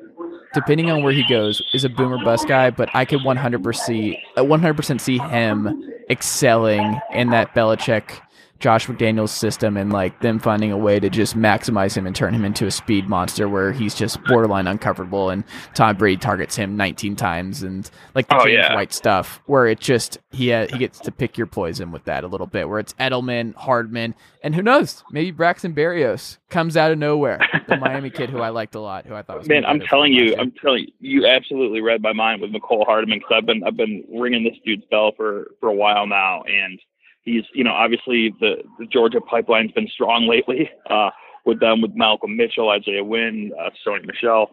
depending 0.54 0.90
on 0.90 1.02
where 1.02 1.12
he 1.12 1.24
goes, 1.28 1.62
is 1.74 1.84
a 1.84 1.88
boomer 1.88 2.22
bust 2.24 2.48
guy, 2.48 2.70
but 2.70 2.88
I 2.94 3.04
could 3.04 3.20
100% 3.20 3.76
see, 3.76 4.18
uh, 4.36 4.42
100% 4.42 5.00
see 5.00 5.18
him 5.18 5.90
excelling 6.10 7.00
in 7.12 7.30
that 7.30 7.54
Belichick 7.54 8.20
Josh 8.64 8.86
McDaniels 8.86 9.28
system 9.28 9.76
and 9.76 9.92
like 9.92 10.20
them 10.22 10.38
finding 10.38 10.72
a 10.72 10.78
way 10.78 10.98
to 10.98 11.10
just 11.10 11.36
maximize 11.36 11.94
him 11.94 12.06
and 12.06 12.16
turn 12.16 12.32
him 12.32 12.46
into 12.46 12.66
a 12.66 12.70
speed 12.70 13.10
monster 13.10 13.46
where 13.46 13.72
he's 13.72 13.94
just 13.94 14.24
borderline 14.24 14.64
uncoverable 14.64 15.28
and 15.28 15.44
Tom 15.74 15.98
Brady 15.98 16.16
targets 16.16 16.56
him 16.56 16.74
19 16.74 17.14
times 17.14 17.62
and 17.62 17.90
like 18.14 18.26
the 18.26 18.36
Oh, 18.36 18.44
James 18.46 18.54
yeah. 18.54 18.74
White 18.74 18.94
stuff 18.94 19.42
where 19.44 19.66
it 19.66 19.80
just 19.80 20.16
he 20.32 20.50
ha- 20.50 20.64
he 20.70 20.78
gets 20.78 20.98
to 21.00 21.12
pick 21.12 21.36
your 21.36 21.46
poison 21.46 21.92
with 21.92 22.04
that 22.04 22.24
a 22.24 22.26
little 22.26 22.46
bit 22.46 22.66
where 22.66 22.78
it's 22.78 22.94
Edelman, 22.94 23.54
Hardman, 23.54 24.14
and 24.42 24.54
who 24.54 24.62
knows 24.62 25.04
maybe 25.10 25.30
Braxton 25.30 25.74
Berrios 25.74 26.38
comes 26.48 26.74
out 26.74 26.90
of 26.90 26.96
nowhere 26.96 27.40
the 27.68 27.76
Miami 27.76 28.08
kid 28.08 28.30
who 28.30 28.38
I 28.40 28.48
liked 28.48 28.74
a 28.74 28.80
lot 28.80 29.04
who 29.04 29.14
I 29.14 29.20
thought 29.20 29.36
was 29.40 29.46
Man, 29.46 29.66
I'm 29.66 29.80
telling 29.80 30.14
you, 30.14 30.24
year. 30.24 30.36
I'm 30.38 30.52
telling 30.52 30.86
you, 31.00 31.20
you 31.20 31.26
absolutely 31.26 31.82
read 31.82 32.00
my 32.00 32.14
mind 32.14 32.40
with 32.40 32.50
Mecole 32.50 32.86
Hardman 32.86 33.18
because 33.18 33.34
I've 33.36 33.46
been 33.46 33.62
I've 33.62 33.76
been 33.76 34.04
ringing 34.10 34.42
this 34.42 34.56
dude's 34.64 34.84
bell 34.90 35.12
for 35.14 35.48
for 35.60 35.68
a 35.68 35.74
while 35.74 36.06
now, 36.06 36.44
and 36.44 36.80
he's 37.24 37.44
you 37.54 37.64
know 37.64 37.72
obviously 37.72 38.34
the 38.40 38.62
the 38.78 38.86
Georgia 38.86 39.20
pipeline's 39.20 39.72
been 39.72 39.88
strong 39.88 40.26
lately 40.28 40.70
uh, 40.90 41.10
with 41.44 41.60
them 41.60 41.80
with 41.80 41.92
Malcolm 41.94 42.36
Mitchell, 42.36 42.70
Isaiah 42.70 43.04
Wynn, 43.04 43.52
uh, 43.60 43.70
Sony 43.86 44.06
Michel, 44.06 44.50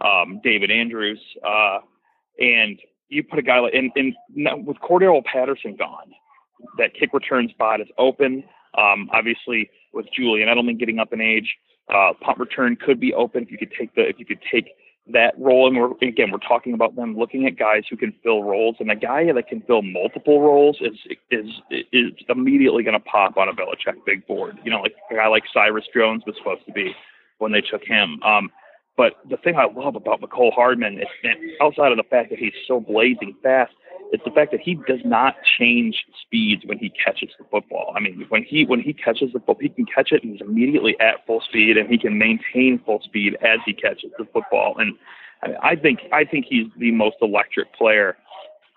um, 0.00 0.40
David 0.42 0.70
Andrews, 0.70 1.20
uh, 1.46 1.78
and 2.38 2.78
you 3.08 3.22
put 3.24 3.38
a 3.38 3.42
guy 3.42 3.58
like 3.58 3.74
and, 3.74 3.90
and 3.96 4.66
with 4.66 4.78
Cordarrelle 4.78 5.24
Patterson 5.24 5.76
gone, 5.76 6.12
that 6.78 6.94
kick 6.94 7.12
return 7.12 7.48
spot 7.48 7.80
is 7.80 7.88
open. 7.98 8.44
Um, 8.78 9.10
obviously, 9.12 9.70
with 9.92 10.06
Julian 10.14 10.48
Edelman 10.48 10.78
getting 10.78 11.00
up 11.00 11.12
in 11.12 11.20
age, 11.20 11.56
uh, 11.92 12.12
punt 12.20 12.38
return 12.38 12.76
could 12.76 13.00
be 13.00 13.12
open 13.12 13.42
if 13.42 13.50
you 13.50 13.58
could 13.58 13.72
take 13.78 13.94
the 13.94 14.08
if 14.08 14.18
you 14.18 14.24
could 14.26 14.40
take 14.50 14.70
that 15.08 15.34
role. 15.38 15.66
And 15.66 15.76
we're 15.76 15.92
again 16.06 16.30
we're 16.30 16.38
talking 16.38 16.74
about 16.74 16.96
them 16.96 17.16
looking 17.16 17.46
at 17.46 17.56
guys 17.56 17.84
who 17.88 17.96
can 17.96 18.14
fill 18.22 18.42
roles, 18.42 18.76
and 18.80 18.90
a 18.90 18.96
guy 18.96 19.30
that 19.32 19.48
can 19.48 19.60
fill 19.62 19.82
multiple 19.82 20.40
roles 20.40 20.78
is 20.80 20.98
is 21.30 21.48
is 21.92 22.12
immediately 22.28 22.82
going 22.82 22.98
to 22.98 23.04
pop 23.04 23.36
on 23.36 23.48
a 23.48 23.52
Belichick 23.52 24.04
big 24.06 24.26
board. 24.26 24.58
You 24.64 24.70
know, 24.70 24.80
like 24.80 24.94
a 25.10 25.14
guy 25.14 25.26
like 25.28 25.44
Cyrus 25.52 25.84
Jones 25.94 26.22
was 26.26 26.36
supposed 26.36 26.66
to 26.66 26.72
be 26.72 26.94
when 27.38 27.52
they 27.52 27.60
took 27.60 27.84
him. 27.84 28.22
Um, 28.22 28.50
but 28.96 29.14
the 29.28 29.38
thing 29.38 29.56
I 29.56 29.64
love 29.64 29.96
about 29.96 30.20
Mecole 30.20 30.52
Hardman 30.52 30.98
is, 30.98 31.06
outside 31.62 31.90
of 31.90 31.96
the 31.96 32.04
fact 32.04 32.28
that 32.30 32.38
he's 32.38 32.52
so 32.68 32.80
blazing 32.80 33.34
fast, 33.42 33.72
it's 34.12 34.24
the 34.24 34.30
fact 34.30 34.50
that 34.50 34.60
he 34.60 34.74
does 34.74 35.00
not 35.04 35.36
change 35.58 36.04
speeds 36.20 36.64
when 36.64 36.78
he 36.78 36.90
catches 36.90 37.30
the 37.38 37.44
football. 37.50 37.92
I 37.96 38.00
mean, 38.00 38.26
when 38.28 38.42
he 38.42 38.64
when 38.64 38.80
he 38.80 38.92
catches 38.92 39.32
the 39.32 39.38
football, 39.38 39.58
he 39.60 39.68
can 39.68 39.86
catch 39.86 40.12
it 40.12 40.22
and 40.22 40.32
he's 40.32 40.40
immediately 40.40 40.98
at 41.00 41.24
full 41.26 41.40
speed, 41.40 41.76
and 41.76 41.88
he 41.88 41.98
can 41.98 42.18
maintain 42.18 42.80
full 42.84 43.00
speed 43.02 43.36
as 43.42 43.60
he 43.64 43.72
catches 43.72 44.10
the 44.18 44.26
football. 44.32 44.76
And 44.78 44.96
I, 45.42 45.70
I 45.70 45.76
think 45.76 46.00
I 46.12 46.24
think 46.24 46.46
he's 46.48 46.66
the 46.76 46.90
most 46.90 47.16
electric 47.22 47.72
player 47.74 48.16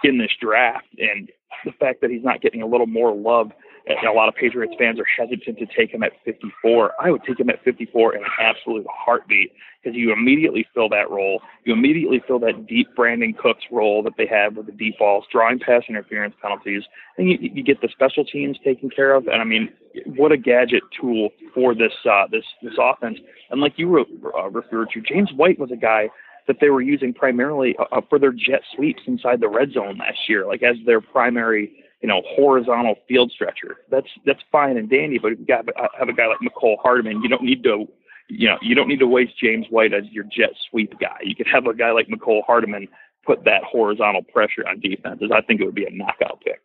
in 0.04 0.18
this 0.18 0.32
draft, 0.40 0.88
and 1.00 1.30
the 1.66 1.72
fact 1.72 2.02
that 2.02 2.12
he's 2.12 2.24
not 2.24 2.42
getting 2.42 2.62
a 2.62 2.68
little 2.68 2.88
more 2.88 3.16
love. 3.16 3.52
And 3.86 4.08
a 4.08 4.14
lot 4.14 4.30
of 4.30 4.36
Patriots 4.36 4.74
fans 4.80 4.98
are 5.00 5.06
hesitant 5.06 5.58
to 5.60 5.66
take 5.66 5.94
him 5.94 6.04
at 6.04 6.14
54. 6.24 6.94
I 7.02 7.12
would 7.12 7.24
take 7.24 7.40
him 7.40 7.50
at 7.50 7.62
54 7.64 8.16
in 8.16 8.24
an 8.24 8.30
absolute 8.40 8.86
heartbeat 8.90 9.52
because 9.84 9.98
you 9.98 10.14
immediately 10.14 10.66
fill 10.74 10.88
that 10.90 11.10
role. 11.10 11.42
You 11.66 11.74
immediately 11.74 12.22
fill 12.26 12.40
that 12.40 12.66
deep 12.66 12.88
Brandin 12.98 13.38
Cooks 13.38 13.64
role 13.72 14.02
that 14.04 14.14
they 14.18 14.26
have 14.28 14.56
with 14.56 14.68
the 14.68 14.72
deep 14.72 14.98
balls, 15.00 15.26
drawing 15.32 15.60
pass 15.60 15.84
interference 15.90 16.34
penalties, 16.42 16.84
and 17.18 17.30
you, 17.30 17.38
you 17.42 17.64
get 17.64 17.82
the 17.82 17.90
special 17.92 18.24
teams 18.24 18.58
taken 18.64 18.90
care 18.90 19.14
of. 19.14 19.28
And 19.28 19.42
I 19.42 19.44
mean, 19.44 19.70
what 20.16 20.32
a 20.32 20.38
gadget 20.38 20.84
tool 21.00 21.30
for 21.54 21.76
this 21.76 21.94
uh, 22.10 22.28
this 22.32 22.46
this 22.62 22.74
offense. 22.80 23.20
And 23.50 23.60
like 23.60 23.74
you 23.76 23.90
re- 23.90 24.06
uh, 24.38 24.50
referred 24.50 24.92
to, 24.94 25.02
James 25.02 25.32
White 25.36 25.60
was 25.60 25.72
a 25.72 25.78
guy 25.78 26.10
that 26.48 26.58
they 26.60 26.70
were 26.70 26.82
using 26.82 27.14
primarily 27.14 27.76
uh, 27.80 28.02
for 28.10 28.20
their 28.20 28.32
jet 28.32 28.62
sweeps 28.76 29.02
inside 29.08 29.42
the 29.42 29.50
red 29.50 29.72
zone 29.72 29.98
last 29.98 30.20
year, 30.28 30.46
like 30.46 30.64
as 30.64 30.76
their 30.86 31.02
primary 31.02 31.83
you 32.04 32.10
know, 32.10 32.22
horizontal 32.36 32.96
field 33.08 33.32
stretcher. 33.32 33.78
That's 33.90 34.10
that's 34.26 34.42
fine 34.52 34.76
and 34.76 34.90
dandy, 34.90 35.18
but 35.18 35.40
you 35.40 35.46
got 35.48 35.66
have 35.98 36.10
a 36.10 36.14
guy 36.14 36.28
like 36.28 36.40
Mecole 36.40 36.76
Hardman, 36.84 37.24
you 37.24 37.30
don't 37.30 37.44
need 37.44 37.64
to, 37.64 37.88
you 38.28 38.50
know, 38.50 38.58
you 38.62 38.76
don't 38.76 38.90
need 38.90 39.00
to 39.00 39.08
waste 39.08 39.40
James 39.42 39.66
White 39.70 39.94
as 39.94 40.04
your 40.12 40.26
jet 40.26 40.50
sweep 40.70 41.00
guy. 41.00 41.18
You 41.24 41.34
could 41.34 41.48
have 41.48 41.66
a 41.66 41.74
guy 41.74 41.92
like 41.92 42.10
Mecole 42.10 42.44
Hardman 42.46 42.90
put 43.26 43.46
that 43.46 43.64
horizontal 43.64 44.22
pressure 44.22 44.68
on 44.68 44.82
defenses. 44.82 45.32
I 45.34 45.40
think 45.42 45.62
it 45.62 45.66
would 45.66 45.76
be 45.76 45.86
a 45.86 45.92
knockout 45.92 46.42
pick. 46.44 46.62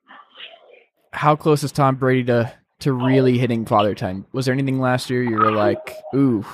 How 1.13 1.37
close 1.37 1.63
is 1.63 1.71
Tom 1.71 1.95
Brady 1.95 2.25
to 2.25 2.53
to 2.81 2.93
really 2.93 3.39
hitting 3.39 3.65
father 3.65 3.95
time? 3.95 4.27
Was 4.33 4.45
there 4.45 4.53
anything 4.53 4.81
last 4.81 5.09
year 5.09 5.23
you 5.23 5.37
were 5.37 5.53
like, 5.53 5.95
ooh, 6.17 6.45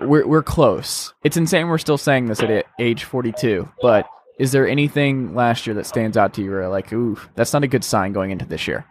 we're 0.00 0.26
we're 0.26 0.42
close? 0.42 1.14
It's 1.24 1.38
insane 1.38 1.68
we're 1.68 1.78
still 1.78 1.98
saying 1.98 2.26
this 2.26 2.42
at 2.42 2.66
age 2.78 3.04
42, 3.04 3.70
but 3.80 4.06
is 4.38 4.52
there 4.52 4.66
anything 4.66 5.34
last 5.34 5.66
year 5.66 5.74
that 5.74 5.86
stands 5.86 6.16
out 6.16 6.34
to 6.34 6.42
you 6.42 6.50
where 6.50 6.68
like, 6.68 6.92
ooh, 6.92 7.16
that's 7.34 7.52
not 7.52 7.62
a 7.62 7.68
good 7.68 7.84
sign 7.84 8.12
going 8.12 8.30
into 8.30 8.44
this 8.44 8.66
year? 8.66 8.84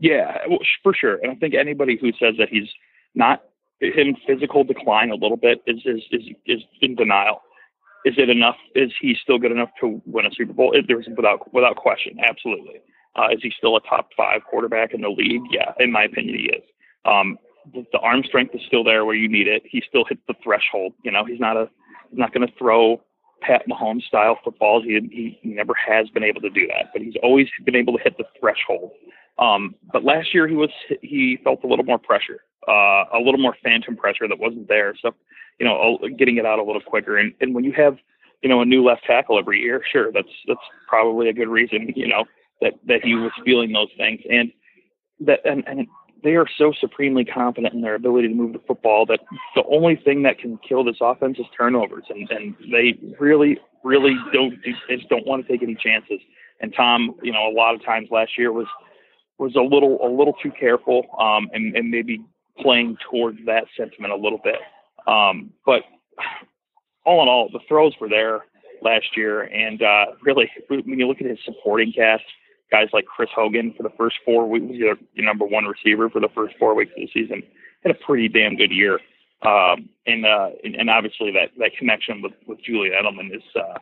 Yeah, 0.00 0.38
well, 0.48 0.58
for 0.82 0.94
sure. 0.94 1.18
And 1.22 1.32
I 1.32 1.34
think 1.34 1.54
anybody 1.54 1.98
who 2.00 2.12
says 2.12 2.34
that 2.38 2.48
he's 2.50 2.68
not 3.14 3.42
in 3.80 4.16
physical 4.26 4.64
decline 4.64 5.10
a 5.10 5.14
little 5.14 5.36
bit 5.36 5.62
is 5.66 5.78
is 5.84 6.02
is, 6.10 6.22
is 6.46 6.62
in 6.80 6.94
denial. 6.94 7.42
Is 8.04 8.14
it 8.16 8.30
enough? 8.30 8.56
Is 8.74 8.92
he 9.00 9.16
still 9.20 9.38
good 9.38 9.52
enough 9.52 9.70
to 9.80 10.00
win 10.06 10.26
a 10.26 10.30
Super 10.32 10.52
Bowl? 10.52 10.74
There's 10.86 11.08
without 11.16 11.52
without 11.52 11.76
question, 11.76 12.16
absolutely. 12.28 12.80
Uh, 13.16 13.28
is 13.32 13.40
he 13.42 13.52
still 13.56 13.76
a 13.76 13.80
top 13.80 14.08
five 14.16 14.42
quarterback 14.48 14.94
in 14.94 15.00
the 15.00 15.08
league? 15.08 15.42
Yeah, 15.50 15.72
in 15.80 15.90
my 15.90 16.04
opinion, 16.04 16.38
he 16.38 16.44
is. 16.44 16.62
Um, 17.04 17.38
the, 17.72 17.84
the 17.92 17.98
arm 17.98 18.22
strength 18.24 18.54
is 18.54 18.60
still 18.66 18.84
there 18.84 19.04
where 19.04 19.16
you 19.16 19.28
need 19.28 19.48
it. 19.48 19.62
He 19.68 19.82
still 19.88 20.04
hits 20.08 20.20
the 20.28 20.34
threshold. 20.42 20.94
You 21.02 21.10
know, 21.10 21.24
he's 21.24 21.40
not 21.40 21.56
a 21.56 21.68
he's 22.10 22.18
not 22.18 22.32
going 22.32 22.46
to 22.46 22.52
throw 22.56 23.02
Pat 23.40 23.62
Mahomes 23.68 24.02
style 24.02 24.38
footballs. 24.44 24.84
He, 24.84 25.38
he 25.42 25.48
never 25.48 25.74
has 25.74 26.08
been 26.10 26.24
able 26.24 26.40
to 26.40 26.50
do 26.50 26.66
that, 26.68 26.90
but 26.92 27.02
he's 27.02 27.14
always 27.22 27.48
been 27.64 27.76
able 27.76 27.96
to 27.96 28.02
hit 28.02 28.16
the 28.18 28.24
threshold. 28.38 28.92
Um, 29.38 29.74
but 29.92 30.04
last 30.04 30.34
year 30.34 30.48
he 30.48 30.56
was 30.56 30.70
he 31.00 31.38
felt 31.44 31.62
a 31.62 31.66
little 31.66 31.84
more 31.84 31.98
pressure, 31.98 32.40
uh, 32.66 33.04
a 33.12 33.20
little 33.22 33.38
more 33.38 33.56
phantom 33.62 33.96
pressure 33.96 34.26
that 34.26 34.38
wasn't 34.38 34.68
there. 34.68 34.94
So, 35.00 35.14
you 35.60 35.66
know, 35.66 35.98
getting 36.18 36.38
it 36.38 36.46
out 36.46 36.58
a 36.58 36.64
little 36.64 36.82
quicker. 36.82 37.16
And, 37.16 37.32
and 37.40 37.54
when 37.54 37.64
you 37.64 37.72
have, 37.72 37.98
you 38.42 38.48
know, 38.48 38.60
a 38.60 38.64
new 38.64 38.84
left 38.84 39.04
tackle 39.04 39.38
every 39.38 39.60
year, 39.60 39.82
sure, 39.90 40.10
that's 40.12 40.28
that's 40.46 40.60
probably 40.88 41.28
a 41.28 41.32
good 41.32 41.48
reason, 41.48 41.92
you 41.94 42.08
know, 42.08 42.24
that 42.60 42.74
that 42.86 43.04
he 43.04 43.14
was 43.14 43.30
feeling 43.44 43.72
those 43.72 43.90
things. 43.96 44.20
And 44.28 44.50
that 45.20 45.40
and, 45.44 45.62
and 45.66 45.86
they 46.22 46.34
are 46.34 46.46
so 46.56 46.72
supremely 46.80 47.24
confident 47.24 47.74
in 47.74 47.80
their 47.80 47.94
ability 47.94 48.28
to 48.28 48.34
move 48.34 48.52
the 48.52 48.60
football 48.66 49.06
that 49.06 49.20
the 49.54 49.64
only 49.70 49.96
thing 49.96 50.22
that 50.22 50.38
can 50.38 50.58
kill 50.66 50.84
this 50.84 50.96
offense 51.00 51.38
is 51.38 51.46
turnovers, 51.56 52.04
and, 52.08 52.28
and 52.30 52.54
they 52.72 52.98
really, 53.18 53.58
really 53.84 54.16
don't 54.32 54.54
they 54.64 54.96
just 54.96 55.08
don't 55.08 55.26
want 55.26 55.46
to 55.46 55.52
take 55.52 55.62
any 55.62 55.74
chances. 55.74 56.20
And 56.60 56.74
Tom, 56.74 57.14
you 57.22 57.32
know, 57.32 57.48
a 57.48 57.54
lot 57.54 57.74
of 57.74 57.84
times 57.84 58.08
last 58.10 58.32
year 58.36 58.52
was 58.52 58.66
was 59.38 59.54
a 59.54 59.60
little 59.60 59.98
a 60.02 60.10
little 60.10 60.34
too 60.42 60.50
careful, 60.58 61.06
um, 61.18 61.48
and, 61.52 61.76
and 61.76 61.90
maybe 61.90 62.24
playing 62.60 62.96
towards 63.10 63.38
that 63.46 63.64
sentiment 63.76 64.12
a 64.12 64.16
little 64.16 64.40
bit. 64.42 64.56
Um, 65.06 65.50
but 65.64 65.82
all 67.06 67.22
in 67.22 67.28
all, 67.28 67.48
the 67.52 67.60
throws 67.68 67.94
were 68.00 68.08
there 68.08 68.40
last 68.82 69.16
year, 69.16 69.42
and 69.42 69.82
uh, 69.82 70.06
really, 70.22 70.50
when 70.68 70.98
you 70.98 71.06
look 71.06 71.20
at 71.20 71.26
his 71.26 71.38
supporting 71.44 71.92
cast, 71.92 72.24
guys 72.70 72.88
like 72.92 73.06
Chris 73.06 73.30
Hogan 73.34 73.74
for 73.76 73.82
the 73.82 73.92
first 73.96 74.16
four 74.24 74.48
weeks, 74.48 74.66
your, 74.70 74.96
your 75.14 75.24
number 75.26 75.44
one 75.44 75.64
receiver 75.64 76.08
for 76.10 76.20
the 76.20 76.28
first 76.34 76.54
four 76.58 76.74
weeks 76.74 76.92
of 76.96 77.02
the 77.02 77.10
season, 77.12 77.42
had 77.82 77.94
a 77.94 77.98
pretty 78.06 78.28
damn 78.28 78.56
good 78.56 78.70
year. 78.70 79.00
Um, 79.42 79.88
and, 80.06 80.26
uh, 80.26 80.50
and, 80.64 80.74
and 80.74 80.90
obviously 80.90 81.30
that, 81.32 81.50
that 81.58 81.70
connection 81.78 82.22
with, 82.22 82.32
with 82.46 82.60
Julian 82.62 82.94
Edelman 82.94 83.34
is, 83.34 83.42
uh, 83.54 83.78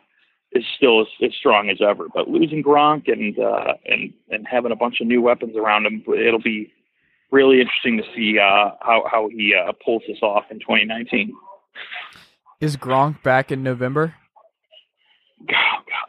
is 0.51 0.63
still 0.75 1.01
as, 1.01 1.07
as 1.23 1.31
strong 1.33 1.69
as 1.69 1.79
ever, 1.81 2.07
but 2.13 2.29
losing 2.29 2.63
Gronk 2.63 3.11
and, 3.11 3.37
uh, 3.39 3.73
and, 3.85 4.13
and 4.29 4.47
having 4.47 4.71
a 4.71 4.75
bunch 4.75 5.01
of 5.01 5.07
new 5.07 5.21
weapons 5.21 5.55
around 5.57 5.85
him, 5.85 6.03
it'll 6.07 6.39
be 6.39 6.71
really 7.31 7.59
interesting 7.59 7.97
to 7.97 8.03
see, 8.15 8.37
uh, 8.39 8.71
how, 8.81 9.03
how 9.11 9.29
he, 9.29 9.53
uh, 9.55 9.73
pulls 9.83 10.03
this 10.07 10.19
off 10.21 10.45
in 10.51 10.59
2019. 10.59 11.33
Is 12.61 12.77
Gronk 12.77 13.21
back 13.23 13.51
in 13.51 13.63
November? 13.63 14.15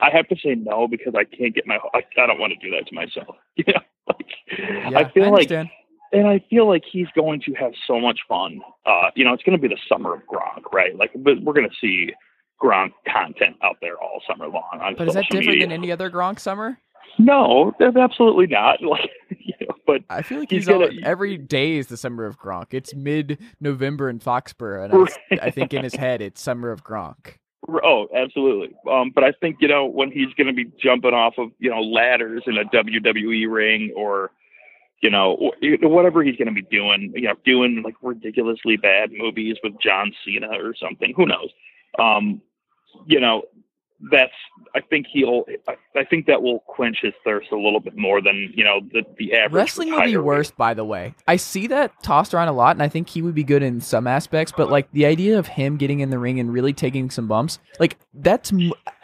I 0.01 0.11
have 0.13 0.29
to 0.29 0.37
say 0.37 0.55
no 0.55 0.89
because 0.89 1.15
I 1.17 1.25
can't 1.25 1.55
get 1.55 1.67
my. 1.67 1.79
I, 1.95 1.99
I 2.21 2.27
don't 2.27 2.39
want 2.39 2.53
to 2.59 2.67
do 2.67 2.75
that 2.77 2.87
to 2.89 2.95
myself. 2.95 3.37
You 3.57 3.65
know, 3.67 3.81
like, 4.07 4.27
yeah, 4.93 4.99
I 4.99 5.11
feel 5.13 5.25
I 5.25 5.29
like, 5.31 5.51
and 5.51 6.27
I 6.27 6.43
feel 6.49 6.69
like 6.69 6.85
he's 6.91 7.09
going 7.15 7.41
to 7.43 7.55
have 7.55 7.73
so 7.87 8.01
much 8.01 8.21
fun. 8.29 8.61
Uh, 8.87 9.11
you 9.17 9.25
know, 9.25 9.33
it's 9.33 9.43
going 9.43 9.59
to 9.59 9.61
be 9.61 9.69
the 9.69 9.81
summer 9.89 10.15
of 10.15 10.21
Gronk, 10.23 10.73
right? 10.73 10.97
Like, 10.97 11.11
but 11.17 11.43
we're 11.43 11.53
going 11.53 11.69
to 11.69 11.77
see 11.81 12.13
Gronk 12.63 12.93
content 13.13 13.57
out 13.63 13.77
there 13.81 13.99
all 13.99 14.23
summer 14.29 14.47
long. 14.47 14.79
On 14.81 14.95
but 14.97 15.09
is 15.09 15.15
that 15.15 15.25
different 15.25 15.49
media. 15.49 15.67
than 15.67 15.73
any 15.73 15.93
other 15.93 16.11
Gronk 16.11 16.39
summer? 16.39 16.79
No, 17.19 17.73
absolutely 17.81 18.47
not. 18.47 18.79
Like, 18.89 19.11
you 19.31 19.55
know, 19.61 19.75
but 19.87 20.03
I 20.09 20.23
feel 20.23 20.39
like 20.39 20.51
he's, 20.51 20.67
he's, 20.67 20.69
gonna, 20.69 20.89
every 21.03 21.37
day 21.37 21.77
is 21.77 21.89
the 21.89 21.97
summer 21.97 22.25
of 22.25 22.39
Gronk. 22.39 22.73
It's 22.73 22.95
mid 22.95 23.39
November 23.61 24.09
in 24.09 24.21
Foxborough, 24.21 24.85
and 24.85 25.41
I, 25.41 25.47
I 25.47 25.51
think 25.51 25.75
in 25.75 25.83
his 25.83 25.95
head 25.95 26.23
it's 26.23 26.41
summer 26.41 26.71
of 26.71 26.85
Gronk. 26.85 27.35
Oh, 27.67 28.07
absolutely. 28.15 28.75
Um, 28.91 29.11
but 29.15 29.25
I 29.25 29.33
think 29.33 29.57
you 29.61 29.69
know 29.69 29.87
when 29.87 30.11
he's 30.11 30.33
going 30.35 30.47
to 30.47 30.53
be 30.53 30.71
jumping 30.83 31.13
off 31.13 31.35
of 31.39 31.51
you 31.59 31.71
know 31.71 31.81
ladders 31.81 32.43
in 32.47 32.57
a 32.57 32.65
WWE 32.65 33.51
ring 33.51 33.93
or 33.97 34.31
you 35.01 35.11
know 35.11 35.37
whatever 35.83 36.23
he's 36.23 36.37
going 36.37 36.49
to 36.49 36.55
be 36.55 36.63
doing, 36.63 37.13
you 37.15 37.23
know, 37.23 37.35
doing 37.45 37.83
like 37.85 37.95
ridiculously 38.03 38.77
bad 38.77 39.11
movies 39.13 39.57
with 39.63 39.75
John 39.81 40.13
Cena 40.25 40.49
or 40.49 40.75
something. 40.75 41.13
Who 41.17 41.27
knows? 41.27 41.51
Um, 41.99 42.41
you 43.07 43.21
know, 43.21 43.43
that's 44.11 44.33
I 44.75 44.81
think 44.81 45.07
he'll 45.13 45.45
I, 45.67 45.77
I, 45.97 46.05
think 46.05 46.27
that 46.27 46.41
will 46.41 46.61
quench 46.61 46.99
his 47.03 47.15
thirst 47.25 47.51
a 47.51 47.57
little 47.57 47.81
bit 47.81 47.97
more 47.97 48.21
than 48.23 48.53
you 48.55 48.63
know 48.63 48.81
the 48.81 49.03
the 49.19 49.35
average. 49.35 49.53
Wrestling 49.53 49.93
would 49.93 50.05
be 50.05 50.17
worse, 50.17 50.53
by 50.53 50.75
the 50.75 50.85
way. 50.85 51.15
I 51.27 51.37
see 51.37 51.67
that 51.69 52.01
tossed 52.03 52.33
around 52.33 52.49
a 52.49 52.53
lot, 52.53 52.77
and 52.77 52.83
I 52.83 52.89
think 52.89 53.09
he 53.09 53.23
would 53.23 53.35
be 53.35 53.43
good 53.43 53.63
in 53.63 53.81
some 53.81 54.07
aspects. 54.07 54.53
But 54.57 54.71
like 54.71 54.91
the 54.93 55.05
idea 55.05 55.39
of 55.39 55.49
him 55.49 55.77
getting 55.79 56.01
in 56.01 56.11
the 56.11 56.19
ring 56.19 56.39
and 56.39 56.53
really 56.53 56.73
taking 56.73 57.11
some 57.11 57.27
bumps, 57.27 57.59
like 57.81 57.99
that's 58.15 58.53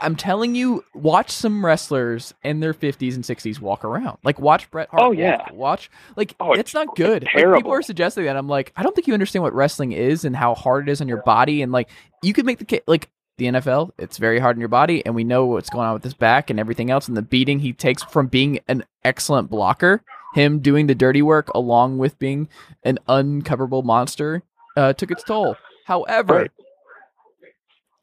I'm 0.00 0.14
telling 0.14 0.54
you, 0.54 0.84
watch 0.94 1.30
some 1.30 1.64
wrestlers 1.64 2.32
in 2.44 2.60
their 2.60 2.74
50s 2.74 3.14
and 3.14 3.24
60s 3.24 3.60
walk 3.60 3.84
around. 3.84 4.18
Like 4.22 4.38
watch 4.38 4.70
Bret 4.70 4.88
Hart. 4.90 5.02
Oh 5.02 5.12
yeah, 5.12 5.38
walk, 5.38 5.52
watch 5.54 5.90
like 6.16 6.34
oh, 6.38 6.52
it's, 6.52 6.74
not 6.74 6.94
good. 6.94 7.26
Terrible. 7.32 7.52
Like, 7.52 7.58
people 7.60 7.72
are 7.72 7.82
suggesting 7.82 8.24
that. 8.24 8.36
I'm 8.36 8.48
like, 8.48 8.72
I 8.76 8.82
don't 8.84 8.94
think 8.94 9.08
you 9.08 9.14
understand 9.14 9.42
what 9.42 9.54
wrestling 9.54 9.92
is 9.92 10.24
and 10.24 10.36
how 10.36 10.54
hard 10.54 10.88
it 10.88 10.92
is 10.92 11.00
on 11.00 11.08
your 11.08 11.22
body, 11.22 11.62
and 11.62 11.72
like 11.72 11.88
you 12.22 12.32
could 12.32 12.46
make 12.46 12.58
the 12.58 12.64
case 12.64 12.82
like 12.86 13.10
the 13.36 13.46
NFL, 13.46 13.90
it's 13.98 14.18
very 14.18 14.38
hard 14.38 14.56
on 14.56 14.60
your 14.60 14.68
body, 14.68 15.04
and 15.04 15.14
we 15.14 15.24
know 15.24 15.46
what's 15.46 15.70
going 15.70 15.86
on 15.86 15.94
with 15.94 16.04
his 16.04 16.14
back 16.14 16.50
and 16.50 16.60
everything 16.60 16.90
else, 16.90 17.08
and 17.08 17.16
the 17.16 17.22
beating 17.22 17.58
he 17.58 17.72
takes 17.72 18.02
from 18.04 18.28
being 18.28 18.60
an 18.68 18.84
excellent 19.04 19.50
blocker, 19.50 20.02
him 20.34 20.60
doing 20.60 20.86
the 20.86 20.94
dirty 20.94 21.22
work 21.22 21.48
along 21.54 21.98
with 21.98 22.18
being 22.18 22.48
an 22.84 22.98
uncoverable 23.08 23.82
monster, 23.82 24.42
uh, 24.76 24.92
took 24.92 25.10
its 25.10 25.24
toll. 25.24 25.56
However, 25.86 26.34
right. 26.34 26.50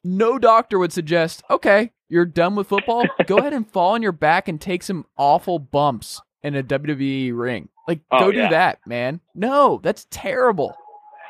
no 0.04 0.38
doctor 0.38 0.78
would 0.78 0.92
suggest, 0.92 1.42
okay, 1.50 1.92
you're 2.08 2.26
done 2.26 2.54
with 2.54 2.68
football, 2.68 3.04
go 3.26 3.38
ahead 3.38 3.54
and 3.54 3.68
fall 3.70 3.94
on 3.94 4.02
your 4.02 4.12
back 4.12 4.48
and 4.48 4.60
take 4.60 4.82
some 4.82 5.06
awful 5.16 5.58
bumps 5.58 6.20
in 6.42 6.54
a 6.54 6.62
WWE 6.62 7.36
ring. 7.36 7.68
Like, 7.88 8.00
oh, 8.10 8.18
go 8.20 8.28
yeah. 8.30 8.44
do 8.44 8.50
that, 8.50 8.78
man. 8.86 9.20
No, 9.34 9.80
that's 9.82 10.06
terrible. 10.10 10.76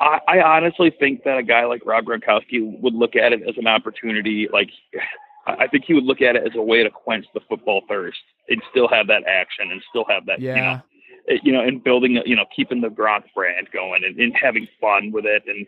I, 0.03 0.19
I 0.27 0.41
honestly 0.41 0.93
think 0.99 1.23
that 1.23 1.37
a 1.37 1.43
guy 1.43 1.65
like 1.65 1.81
Rob 1.85 2.05
Gronkowski 2.05 2.79
would 2.81 2.93
look 2.93 3.15
at 3.15 3.31
it 3.31 3.41
as 3.47 3.55
an 3.57 3.67
opportunity. 3.67 4.47
Like, 4.51 4.69
I 5.45 5.67
think 5.67 5.83
he 5.85 5.93
would 5.93 6.05
look 6.05 6.21
at 6.21 6.35
it 6.35 6.43
as 6.45 6.55
a 6.55 6.61
way 6.61 6.83
to 6.83 6.89
quench 6.89 7.25
the 7.33 7.41
football 7.49 7.81
thirst 7.89 8.19
and 8.47 8.61
still 8.71 8.87
have 8.87 9.07
that 9.07 9.23
action 9.27 9.71
and 9.71 9.81
still 9.89 10.05
have 10.07 10.25
that, 10.27 10.39
yeah. 10.39 10.55
you 10.55 10.61
know, 10.61 10.81
eh, 11.27 11.39
you 11.43 11.51
know, 11.51 11.61
and 11.61 11.83
building, 11.83 12.21
you 12.25 12.35
know, 12.35 12.45
keeping 12.55 12.79
the 12.79 12.87
Gronk 12.87 13.23
brand 13.35 13.67
going 13.73 14.05
and, 14.05 14.17
and 14.17 14.33
having 14.41 14.67
fun 14.79 15.11
with 15.11 15.25
it. 15.25 15.43
And 15.47 15.67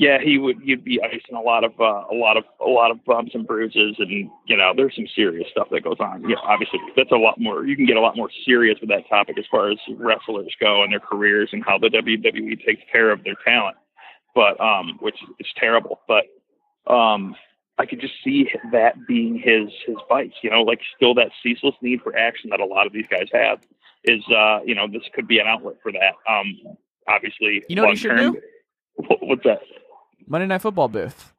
yeah, 0.00 0.16
he 0.18 0.38
would, 0.38 0.62
he'd 0.62 0.82
be 0.82 0.98
icing 1.02 1.36
a 1.36 1.40
lot 1.42 1.62
of, 1.62 1.78
uh, 1.78 2.04
a 2.10 2.16
lot 2.16 2.38
of, 2.38 2.44
a 2.58 2.66
lot 2.66 2.90
of 2.90 3.04
bumps 3.04 3.32
and 3.34 3.46
bruises. 3.46 3.96
And, 3.98 4.30
you 4.46 4.56
know, 4.56 4.72
there's 4.74 4.96
some 4.96 5.06
serious 5.14 5.46
stuff 5.50 5.68
that 5.70 5.84
goes 5.84 5.98
on. 6.00 6.26
Yeah, 6.26 6.36
obviously 6.42 6.80
that's 6.96 7.12
a 7.12 7.16
lot 7.16 7.38
more, 7.38 7.66
you 7.66 7.76
can 7.76 7.84
get 7.84 7.98
a 7.98 8.00
lot 8.00 8.16
more 8.16 8.30
serious 8.46 8.78
with 8.80 8.88
that 8.88 9.06
topic 9.10 9.36
as 9.38 9.44
far 9.50 9.70
as 9.70 9.76
wrestlers 9.98 10.54
go 10.58 10.82
and 10.82 10.90
their 10.90 11.00
careers 11.00 11.50
and 11.52 11.62
how 11.62 11.76
the 11.76 11.88
WWE 11.88 12.64
takes 12.64 12.80
care 12.90 13.10
of 13.10 13.22
their 13.24 13.34
talent. 13.44 13.76
But, 14.34 14.58
um, 14.58 14.96
which 15.00 15.16
is 15.38 15.46
terrible. 15.54 16.00
But, 16.08 16.24
um, 16.90 17.36
I 17.76 17.84
could 17.84 18.00
just 18.00 18.14
see 18.24 18.48
that 18.72 19.06
being 19.06 19.34
his, 19.34 19.68
his 19.86 19.96
vice, 20.08 20.32
you 20.42 20.48
know, 20.48 20.62
like 20.62 20.80
still 20.96 21.12
that 21.16 21.30
ceaseless 21.42 21.74
need 21.82 22.00
for 22.00 22.16
action 22.16 22.48
that 22.50 22.60
a 22.60 22.64
lot 22.64 22.86
of 22.86 22.94
these 22.94 23.06
guys 23.10 23.28
have 23.34 23.58
is, 24.04 24.24
uh, 24.34 24.60
you 24.64 24.74
know, 24.74 24.86
this 24.90 25.02
could 25.14 25.28
be 25.28 25.40
an 25.40 25.46
outlet 25.46 25.76
for 25.82 25.92
that. 25.92 26.14
Um, 26.26 26.78
obviously, 27.06 27.64
you 27.68 27.76
know 27.76 27.82
what 27.82 27.90
he 27.90 27.96
should 27.96 28.16
do? 28.16 28.40
What's 29.20 29.44
that? 29.44 29.60
Monday 30.30 30.46
Night 30.46 30.62
Football 30.62 30.88
booth. 30.88 31.32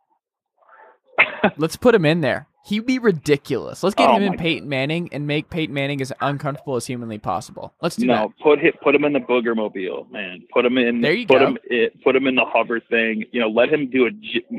Let's 1.57 1.77
put 1.77 1.95
him 1.95 2.05
in 2.05 2.19
there. 2.19 2.47
He'd 2.65 2.85
be 2.85 2.99
ridiculous. 2.99 3.83
Let's 3.83 3.95
get 3.95 4.09
Oh 4.09 4.17
him 4.17 4.23
in 4.23 4.37
Peyton 4.37 4.67
Manning 4.67 5.09
and 5.13 5.25
make 5.25 5.49
Peyton 5.49 5.73
Manning 5.73 6.01
as 6.01 6.11
uncomfortable 6.19 6.75
as 6.75 6.85
humanly 6.85 7.17
possible. 7.17 7.73
Let's 7.81 7.95
do 7.95 8.05
no, 8.05 8.33
put 8.43 8.59
him 8.59 8.73
put 8.83 8.93
him 8.93 9.05
in 9.05 9.13
the 9.13 9.19
booger 9.19 9.55
mobile, 9.55 10.07
man. 10.11 10.43
Put 10.53 10.65
him 10.65 10.77
in. 10.77 10.99
There 10.99 11.13
you 11.13 11.25
put 11.25 11.39
go. 11.39 11.47
Him, 11.47 11.57
it, 11.63 12.03
put 12.03 12.15
him 12.15 12.27
in 12.27 12.35
the 12.35 12.45
hover 12.45 12.81
thing. 12.81 13.23
You 13.31 13.39
know, 13.39 13.47
let 13.47 13.69
him 13.69 13.89
do 13.89 14.07
a 14.07 14.11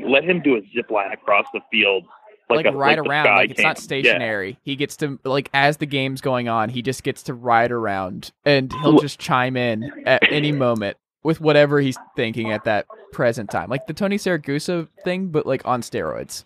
let 0.05 0.23
him 0.25 0.41
do 0.41 0.55
a 0.55 0.61
zip 0.75 0.89
line 0.89 1.11
across 1.11 1.45
the 1.53 1.61
field, 1.71 2.03
like, 2.49 2.65
Like, 2.65 2.73
a, 2.73 2.77
ride 2.77 2.99
like 2.99 3.07
around. 3.07 3.35
Like 3.35 3.51
it's 3.51 3.61
not 3.61 3.77
stationary. 3.77 4.59
He 4.63 4.75
gets 4.75 4.97
to 4.97 5.19
like 5.23 5.49
as 5.53 5.77
the 5.77 5.85
game's 5.85 6.21
going 6.21 6.49
on, 6.49 6.69
he 6.69 6.81
just 6.81 7.03
gets 7.03 7.23
to 7.23 7.33
ride 7.35 7.71
around 7.71 8.31
and 8.43 8.73
he'll 8.81 8.99
just 8.99 9.19
chime 9.19 9.55
in 9.55 9.89
at 10.05 10.23
any 10.29 10.51
moment 10.65 10.97
with 11.23 11.39
whatever 11.41 11.79
he's 11.79 11.97
thinking 12.15 12.51
at 12.51 12.63
that 12.65 12.85
present 13.11 13.49
time. 13.49 13.69
Like 13.69 13.87
the 13.87 13.93
Tony 13.93 14.17
Siragusa 14.17 14.87
thing, 15.03 15.27
but 15.27 15.45
like 15.45 15.65
on 15.65 15.81
steroids. 15.81 16.43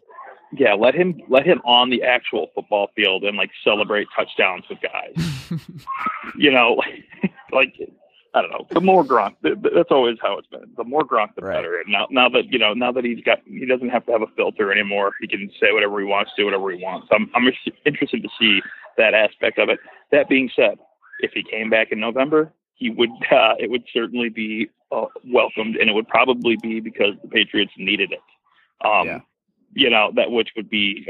Yeah. 0.54 0.74
Let 0.76 0.96
him 0.96 1.20
let 1.30 1.46
him 1.46 1.60
on 1.66 1.90
the 1.90 2.04
actual 2.04 2.48
football 2.56 2.90
field 2.96 3.24
and 3.24 3.36
like 3.38 3.50
celebrate 3.64 4.08
touchdowns 4.16 4.64
with 4.70 4.80
guys. 4.82 5.52
you 6.38 6.52
know, 6.52 6.82
like 7.52 7.74
I 8.34 8.42
don't 8.42 8.52
know. 8.52 8.68
The 8.70 8.82
more 8.82 9.04
Gronk, 9.04 9.36
th- 9.42 9.60
th- 9.62 9.74
that's 9.76 9.90
always 9.90 10.18
how 10.22 10.38
it's 10.38 10.48
been. 10.48 10.62
The 10.78 10.84
more 10.84 11.02
Gronk, 11.02 11.34
the 11.36 11.42
Right. 11.42 11.56
better. 11.56 11.80
And 11.80 11.92
now, 11.92 12.08
now 12.12 12.30
that 12.30 12.52
you 12.52 12.60
know, 12.60 12.74
now 12.74 12.92
that 12.92 13.04
he's 13.04 13.24
got, 13.24 13.40
he 13.48 13.66
doesn't 13.66 13.90
have 13.90 14.06
to 14.06 14.12
have 14.12 14.22
a 14.22 14.28
filter 14.36 14.72
anymore. 14.72 15.14
He 15.22 15.28
can 15.28 15.50
say 15.60 15.72
whatever 15.72 16.00
he 16.00 16.06
wants, 16.06 16.32
do 16.38 16.46
whatever 16.46 16.70
he 16.72 16.82
wants. 16.84 17.08
I'm, 17.12 17.32
I'm 17.34 17.50
interested 17.86 18.22
to 18.22 18.30
see 18.40 18.62
that 18.98 19.14
aspect 19.16 19.58
of 19.58 19.70
it. 19.70 19.80
That 20.12 20.30
being 20.30 20.52
said, 20.56 20.78
if 21.22 21.32
he 21.34 21.42
came 21.42 21.70
back 21.72 21.92
in 21.92 22.00
November, 22.00 22.54
he 22.78 22.90
would, 22.92 23.10
uh, 23.32 23.54
it 23.60 23.70
would 23.70 23.84
certainly 23.94 24.30
be 24.30 24.70
uh, 24.92 25.06
welcomed, 25.26 25.76
and 25.76 25.90
it 25.90 25.94
would 25.94 26.08
probably 26.08 26.56
be 26.62 26.80
because 26.80 27.14
the 27.22 27.28
Patriots 27.28 27.74
needed 27.78 28.12
it. 28.14 28.22
Um, 28.88 29.06
Yeah. 29.08 29.20
You 29.74 29.90
know 29.90 30.12
that, 30.16 30.32
which 30.32 30.50
would 30.56 30.70
be 30.70 31.06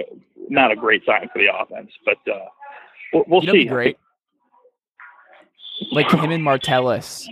not 0.49 0.71
a 0.71 0.75
great 0.75 1.05
sign 1.05 1.29
for 1.31 1.39
the 1.39 1.47
offense, 1.55 1.91
but 2.03 2.17
uh, 2.29 2.39
we'll, 3.13 3.23
we'll 3.27 3.41
You 3.41 3.47
know 3.47 3.53
see. 3.53 3.59
be 3.59 3.65
great? 3.65 3.97
like 5.91 6.09
him 6.09 6.31
and 6.31 6.43
Martellus 6.43 7.27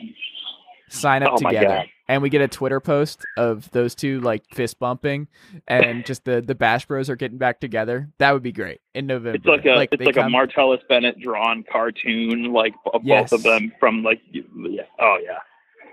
sign 0.90 1.24
up 1.24 1.34
Oh 1.34 1.38
together. 1.38 1.86
And 2.08 2.22
we 2.22 2.30
get 2.30 2.42
a 2.42 2.48
Twitter 2.48 2.80
post 2.80 3.26
of 3.38 3.70
those 3.72 3.96
two 3.96 4.20
like 4.22 4.44
fist 4.54 4.80
bumping, 4.80 5.28
and 5.68 6.06
just 6.06 6.26
the 6.26 6.42
the 6.42 6.56
Bash 6.56 6.86
Bros 6.86 7.10
are 7.10 7.16
getting 7.16 7.38
back 7.38 7.60
together. 7.60 8.10
That 8.20 8.32
would 8.34 8.44
be 8.44 8.52
great 8.52 8.82
in 8.94 9.08
November. 9.08 9.38
It's 9.38 9.46
like 9.46 9.66
a 9.66 9.82
it's 9.82 9.98
they 10.00 10.06
like 10.06 10.18
a 10.18 10.22
Martellus 10.22 10.80
Bennett 10.88 11.20
drawn 11.20 11.64
cartoon, 11.72 12.54
like 12.54 12.74
of 12.94 13.02
Yes. 13.04 13.30
both 13.32 13.40
of 13.40 13.44
them 13.44 13.72
from 13.80 14.04
like 14.04 14.22
yeah. 14.32 14.84
Oh 15.00 15.18
yeah. 15.24 15.40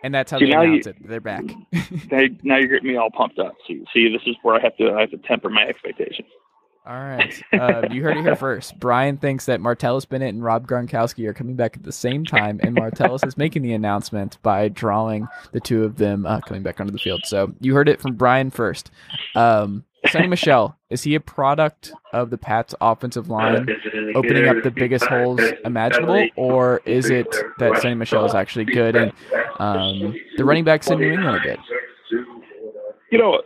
and 0.03 0.15
that's 0.15 0.31
how 0.31 0.39
See, 0.39 0.47
they 0.47 0.51
now 0.51 0.63
you- 0.63 0.71
announce 0.73 0.87
it. 0.89 0.97
They're 1.09 1.21
back. 1.21 1.45
Now, 2.11 2.23
now 2.43 2.57
you're 2.57 2.69
getting 2.69 2.89
me 2.89 2.97
all 2.97 3.11
pumped 3.11 3.39
up. 3.39 3.55
See, 3.67 3.85
see, 3.93 4.11
this 4.11 4.23
is 4.27 4.35
where 4.43 4.55
I 4.57 4.61
have 4.61 4.77
to 4.79 4.93
I 4.93 5.01
have 5.03 5.11
to 5.11 5.19
temper 5.19 5.49
my 5.51 5.63
expectations. 5.65 6.29
All 6.85 6.95
right. 6.95 7.43
Uh, 7.53 7.87
you 7.93 8.03
heard 8.03 8.17
it 8.17 8.23
here 8.23 8.35
first. 8.35 8.79
Brian 8.81 9.17
thinks 9.17 9.47
that 9.47 9.61
Martellus 9.61 10.09
Bennett 10.09 10.35
and 10.35 10.43
Rob 10.43 10.67
Gronkowski 10.67 11.27
are 11.29 11.33
coming 11.33 11.55
back 11.55 11.77
at 11.77 11.85
the 11.85 11.93
same 11.93 12.25
time, 12.25 12.59
and 12.63 12.77
Martellus 12.77 13.25
is 13.25 13.37
making 13.37 13.63
the 13.63 13.73
announcement 13.73 14.39
by 14.43 14.69
drawing 14.69 15.29
the 15.53 15.61
two 15.61 15.85
of 15.85 15.97
them 15.97 16.27
uh, 16.27 16.41
coming 16.41 16.65
back 16.65 16.81
onto 16.81 16.93
the 16.93 16.99
field. 16.99 17.21
So 17.25 17.55
you 17.61 17.75
heard 17.75 17.89
it 17.89 18.01
from 18.01 18.17
Brian 18.17 18.51
first. 18.51 18.91
Um, 19.37 19.85
Sony 20.07 20.29
Michel, 20.29 20.77
is 20.91 21.05
he 21.05 21.15
a 21.15 21.21
product 21.21 21.93
of 22.13 22.31
the 22.31 22.39
Pats' 22.39 22.75
offensive 22.81 23.29
line 23.29 23.69
opening 24.17 24.49
up 24.49 24.65
the 24.65 24.73
biggest 24.73 25.05
holes 25.05 25.41
imaginable, 25.65 26.27
or 26.35 26.81
is 26.85 27.09
it 27.11 27.31
that 27.59 27.75
Sony 27.75 27.97
Michel 27.97 28.25
is 28.25 28.35
actually 28.35 28.65
good 28.65 28.97
and 28.97 29.13
um, 29.61 30.15
the 30.37 30.45
running 30.45 30.65
backs 30.65 30.91
in 30.91 30.99
New 30.99 31.13
England 31.13 31.37
are 31.37 31.41
good? 31.41 31.59
You 33.13 33.19
know, 33.19 33.41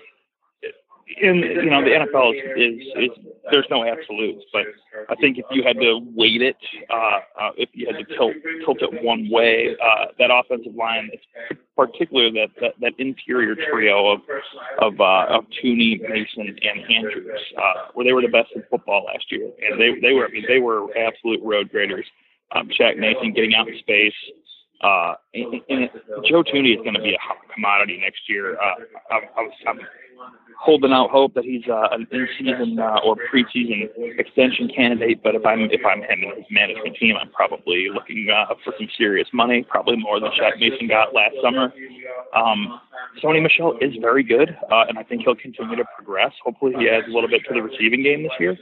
in 1.19 1.37
you 1.37 1.71
know 1.71 1.83
the 1.83 1.91
NFL 1.91 2.35
is, 2.35 2.43
is, 2.57 3.11
is 3.11 3.27
there's 3.51 3.67
no 3.71 3.85
absolutes, 3.85 4.45
but 4.53 4.63
I 5.09 5.15
think 5.17 5.39
if 5.39 5.45
you 5.51 5.63
had 5.63 5.77
to 5.81 6.01
weight 6.15 6.43
it, 6.43 6.57
uh, 6.91 7.21
uh, 7.41 7.51
if 7.57 7.71
you 7.73 7.87
had 7.87 7.99
to 7.99 8.17
tilt 8.17 8.35
tilt 8.65 8.83
it 8.83 9.03
one 9.03 9.31
way, 9.31 9.77
uh, 9.83 10.07
that 10.19 10.31
offensive 10.31 10.75
line, 10.75 11.11
particularly 11.77 12.33
that, 12.33 12.49
that 12.61 12.75
that 12.81 12.93
interior 12.99 13.55
trio 13.55 14.13
of 14.13 14.21
of 14.81 15.01
uh, 15.01 15.27
of 15.29 15.45
Thuney, 15.63 16.01
Mason, 16.09 16.57
and 16.63 16.81
Andrews, 16.91 17.41
uh, 17.57 17.91
where 17.95 18.05
they 18.05 18.13
were 18.13 18.23
the 18.23 18.29
best 18.29 18.51
in 18.55 18.63
football 18.71 19.05
last 19.05 19.31
year, 19.31 19.51
and 19.69 19.81
they 19.81 19.99
they 20.01 20.13
were 20.13 20.27
I 20.27 20.31
mean 20.31 20.45
they 20.49 20.59
were 20.59 20.87
absolute 20.97 21.41
road 21.43 21.71
graders. 21.71 22.07
Um, 22.55 22.69
Shaq 22.69 22.99
Mason 22.99 23.33
getting 23.33 23.55
out 23.55 23.69
in 23.69 23.79
space. 23.79 24.15
Uh, 24.83 25.15
and, 25.33 25.55
and 25.71 25.91
Joe 26.29 26.45
Thuney 26.45 26.77
is 26.77 26.83
going 26.83 26.95
to 26.95 27.01
be 27.01 27.15
a 27.15 27.19
hot 27.19 27.39
commodity 27.53 27.99
next 27.99 28.29
year. 28.29 28.61
Uh, 28.61 28.75
I, 29.11 29.17
I 29.39 29.41
was, 29.41 29.53
I'm 29.67 29.81
holding 30.59 30.93
out 30.93 31.11
hope 31.11 31.35
that 31.35 31.45
he's 31.45 31.63
uh, 31.69 31.89
an 31.93 32.07
in-season 32.11 32.79
uh, 32.79 32.99
or 33.05 33.17
preseason 33.33 33.89
extension 34.19 34.71
candidate. 34.75 35.23
But 35.23 35.35
if 35.35 35.45
I'm 35.45 35.69
if 35.71 35.81
I'm 35.85 36.01
him 36.01 36.23
and 36.23 36.37
his 36.37 36.47
management 36.51 36.97
team, 36.97 37.15
I'm 37.21 37.31
probably 37.31 37.89
looking 37.93 38.29
uh, 38.31 38.55
for 38.65 38.73
some 38.79 38.89
serious 38.97 39.29
money, 39.33 39.65
probably 39.69 39.97
more 39.97 40.21
than 40.21 40.31
Shaq 40.33 40.59
Mason 40.59 40.89
got 40.89 41.15
last 41.15 41.35
summer. 41.43 41.73
Um, 42.35 42.81
Sony 43.23 43.43
Michel 43.43 43.79
is 43.81 43.95
very 44.01 44.23
good, 44.23 44.57
uh, 44.71 44.85
and 44.89 44.99
I 44.99 45.03
think 45.03 45.23
he'll 45.23 45.37
continue 45.37 45.77
to 45.77 45.85
progress. 45.97 46.33
Hopefully, 46.45 46.75
he 46.79 46.89
adds 46.89 47.07
a 47.09 47.11
little 47.11 47.29
bit 47.29 47.43
to 47.49 47.55
the 47.55 47.63
receiving 47.63 48.03
game 48.03 48.23
this 48.23 48.33
year. 48.39 48.57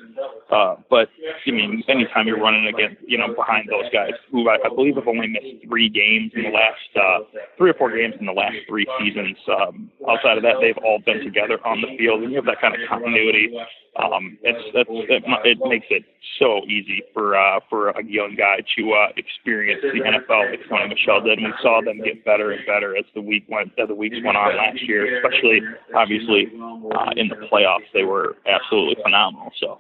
Uh, 0.51 0.77
but 0.91 1.09
I 1.47 1.51
mean, 1.51 1.83
anytime 1.89 2.27
you're 2.27 2.41
running 2.41 2.67
against, 2.67 3.03
you 3.07 3.19
know, 3.19 3.35
behind 3.35 3.69
those 3.69 3.91
guys 3.93 4.13
who 4.31 4.49
I, 4.49 4.59
I 4.65 4.69
believe 4.69 4.97
have 4.97 5.09
only 5.09 5.27
missed 5.27 5.67
three 5.67 5.89
games 5.89 6.33
in 6.37 6.45
the 6.45 6.51
last 6.51 6.91
uh, 6.95 7.41
three 7.57 7.71
or 7.71 7.75
four 7.75 7.97
games 7.97 8.15
in 8.21 8.27
the 8.27 8.33
last 8.33 8.57
three 8.69 8.87
seasons. 9.01 9.37
Um, 9.49 9.91
outside 10.09 10.37
of 10.37 10.43
that, 10.45 10.57
they've 10.61 10.79
all 10.85 11.01
been 11.05 11.25
together 11.25 11.59
on 11.65 11.81
the 11.85 11.97
field, 11.97 12.23
and 12.23 12.31
you 12.31 12.37
have 12.37 12.47
that 12.47 12.61
kind 12.61 12.75
of 12.75 12.81
continuity. 12.89 13.53
Um, 13.95 14.39
it's 14.43 14.59
that's 14.75 14.91
it, 14.91 15.23
it 15.45 15.59
makes 15.69 15.87
it 15.91 16.03
so 16.39 16.63
easy 16.67 17.03
for 17.13 17.37
uh, 17.37 17.61
for 17.71 17.91
a 17.91 18.03
young 18.03 18.35
guy 18.35 18.59
to 18.77 18.93
uh, 18.93 19.15
experience 19.17 19.83
the 19.83 20.03
NFL 20.03 20.51
like 20.51 20.61
Sony 20.67 20.89
Michel 20.89 21.21
did. 21.23 21.39
And 21.39 21.47
we 21.47 21.55
saw 21.63 21.81
them 21.85 22.03
get 22.03 22.25
better 22.25 22.51
and 22.51 22.67
better 22.67 22.97
as 22.97 23.05
the 23.15 23.21
week 23.21 23.45
went 23.49 23.71
as 23.79 23.87
the 23.87 23.95
weeks 23.95 24.17
went 24.25 24.37
on 24.37 24.57
last 24.57 24.83
year, 24.83 25.23
especially 25.23 25.61
obviously 25.95 26.51
uh, 26.91 27.15
in 27.17 27.29
the 27.29 27.39
playoffs. 27.47 27.87
They 27.95 28.03
were 28.03 28.37
absolutely 28.51 28.97
phenomenal. 29.03 29.53
So 29.61 29.79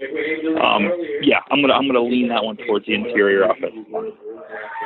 um, 0.62 0.86
yeah, 1.22 1.42
I'm 1.50 1.61
gonna 1.61 1.74
I'm 1.74 1.86
gonna 1.86 2.05
lean 2.05 2.28
that 2.28 2.44
one 2.44 2.57
towards 2.57 2.86
the 2.86 2.94
interior 2.94 3.50
offensive 3.50 3.90
line. 3.90 4.12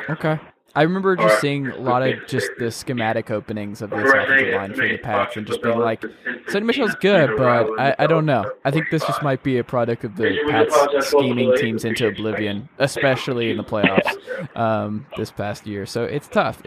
Okay. 0.09 0.39
I 0.75 0.83
remember 0.83 1.15
just 1.15 1.41
seeing 1.41 1.67
a 1.67 1.77
lot 1.77 2.07
of 2.07 2.27
just 2.27 2.49
the 2.59 2.71
schematic 2.71 3.31
openings 3.31 3.81
of 3.81 3.89
this 3.89 4.11
offensive 4.11 4.53
line 4.53 4.73
for 4.73 4.87
the 4.87 4.97
Pats 4.97 5.35
and 5.35 5.47
just 5.47 5.61
being 5.61 5.79
like, 5.79 6.01
Sony 6.47 6.63
Michel's 6.63 6.95
good, 6.95 7.31
but 7.37 7.79
I, 7.79 7.95
I 7.99 8.07
don't 8.07 8.25
know. 8.25 8.49
I 8.63 8.71
think 8.71 8.89
this 8.91 9.05
just 9.05 9.23
might 9.23 9.43
be 9.43 9.57
a 9.57 9.63
product 9.63 10.03
of 10.03 10.15
the 10.15 10.37
Pats 10.49 11.09
scheming 11.09 11.55
teams 11.57 11.85
into 11.85 12.07
oblivion, 12.07 12.69
especially 12.77 13.51
in 13.51 13.57
the 13.57 13.63
playoffs 13.63 14.17
um, 14.55 15.05
this 15.17 15.31
past 15.31 15.65
year. 15.65 15.85
So 15.85 16.03
it's 16.03 16.27
tough. 16.27 16.61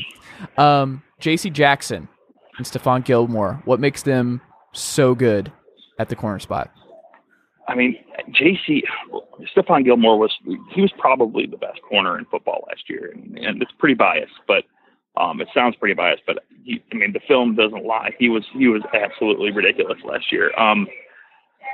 Um, 0.59 1.03
J.C. 1.21 1.51
Jackson 1.51 2.09
and 2.59 2.67
Stephon 2.67 3.05
Gilmore, 3.05 3.63
what 3.65 3.81
makes 3.81 4.03
them 4.03 4.41
so 4.73 5.15
good 5.15 5.53
at 5.99 6.09
the 6.09 6.17
corner 6.17 6.41
spot? 6.41 6.71
I 7.69 7.77
mean, 7.77 7.97
JC 8.31 8.83
Stephon 9.55 9.85
Gilmore 9.85 10.19
was 10.19 10.33
he 10.75 10.81
was 10.81 10.93
probably 10.99 11.47
the 11.47 11.57
best 11.57 11.81
corner 11.83 12.19
in 12.19 12.25
football 12.27 12.65
last 12.69 12.89
year, 12.89 13.13
and, 13.13 13.39
and 13.39 13.63
it's 13.63 13.73
pretty 13.79 13.95
biased, 13.95 14.33
but 14.47 14.65
um, 15.21 15.41
it 15.41 15.49
sounds 15.55 15.77
pretty 15.77 15.95
biased. 15.95 16.23
But 16.27 16.45
he, 16.65 16.83
I 16.93 16.97
mean, 16.97 17.13
the 17.13 17.21
film 17.27 17.55
doesn't 17.55 17.85
lie. 17.85 18.11
He 18.19 18.29
was 18.29 18.45
he 18.57 18.69
was 18.69 18.83
absolutely 18.95 19.51
ridiculous 19.51 19.99
last 20.05 20.33
year. 20.33 20.57
Um, 20.59 20.87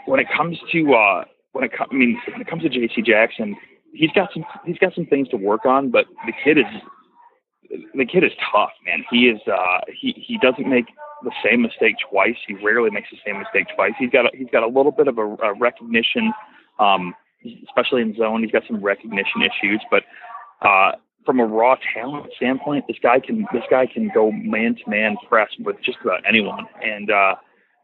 when 0.07 0.20
it 0.20 0.26
comes 0.34 0.59
to 0.72 0.94
uh, 0.94 1.24
when 1.53 1.64
it 1.64 1.72
com- 1.76 1.88
I 1.90 1.94
mean 1.94 2.20
when 2.30 2.40
it 2.40 2.46
comes 2.46 2.62
to 2.62 2.68
JC 2.68 3.05
Jackson, 3.05 3.57
he's 3.92 4.11
got 4.12 4.30
some 4.32 4.44
he's 4.64 4.78
got 4.78 4.94
some 4.94 5.07
things 5.07 5.28
to 5.28 5.36
work 5.36 5.66
on, 5.66 5.90
but 5.90 6.07
the 6.26 6.32
kid 6.44 6.59
is 6.59 7.80
the 7.94 8.07
kid 8.07 8.24
is 8.24 8.32
tough, 8.53 8.70
man. 8.84 9.05
He 9.11 9.28
is 9.28 9.40
uh, 9.46 9.80
he 9.88 10.12
he 10.16 10.38
doesn't 10.38 10.68
make 10.68 10.86
the 11.22 11.32
same 11.44 11.62
mistake 11.62 11.96
twice. 12.10 12.36
He 12.46 12.54
rarely 12.54 12.90
makes 12.90 13.08
the 13.10 13.18
same 13.26 13.38
mistake 13.38 13.66
twice. 13.74 13.92
He's 13.98 14.10
got 14.10 14.26
a, 14.26 14.30
he's 14.36 14.50
got 14.50 14.62
a 14.62 14.68
little 14.68 14.92
bit 14.92 15.08
of 15.08 15.18
a, 15.18 15.22
a 15.22 15.54
recognition, 15.58 16.32
um, 16.78 17.14
especially 17.66 18.02
in 18.02 18.14
zone. 18.16 18.42
He's 18.42 18.52
got 18.52 18.62
some 18.66 18.82
recognition 18.82 19.42
issues, 19.42 19.82
but 19.90 20.02
uh, 20.62 20.92
from 21.24 21.40
a 21.40 21.46
raw 21.46 21.76
talent 21.94 22.30
standpoint, 22.36 22.86
this 22.88 22.96
guy 23.02 23.20
can 23.20 23.46
this 23.52 23.64
guy 23.70 23.86
can 23.86 24.10
go 24.14 24.30
man 24.32 24.74
to 24.76 24.90
man 24.90 25.16
press 25.28 25.48
with 25.60 25.76
just 25.84 25.98
about 26.02 26.20
anyone, 26.26 26.66
and 26.82 27.10
uh, 27.10 27.34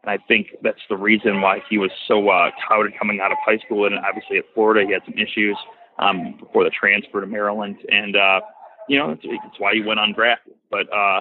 and 0.03 0.11
I 0.11 0.23
think 0.27 0.49
that's 0.63 0.81
the 0.89 0.97
reason 0.97 1.41
why 1.41 1.61
he 1.69 1.79
was 1.79 1.91
so 2.07 2.29
uh, 2.29 2.51
touted 2.69 2.93
coming 2.99 3.21
out 3.21 3.33
of 3.33 3.39
high 3.45 3.59
school. 3.59 3.87
And 3.87 3.97
obviously 3.99 4.39
at 4.39 4.45
Florida, 4.55 4.87
he 4.87 4.93
had 4.93 5.03
some 5.05 5.15
issues 5.15 5.57
um, 5.99 6.37
before 6.39 6.65
the 6.65 6.71
transfer 6.71 7.21
to 7.21 7.27
Maryland, 7.27 7.77
and 7.89 8.17
uh, 8.17 8.41
you 8.89 8.99
know 8.99 9.15
that's 9.15 9.59
why 9.59 9.73
he 9.75 9.83
went 9.83 10.01
undrafted. 10.01 10.55
But 10.71 10.93
uh, 10.93 11.21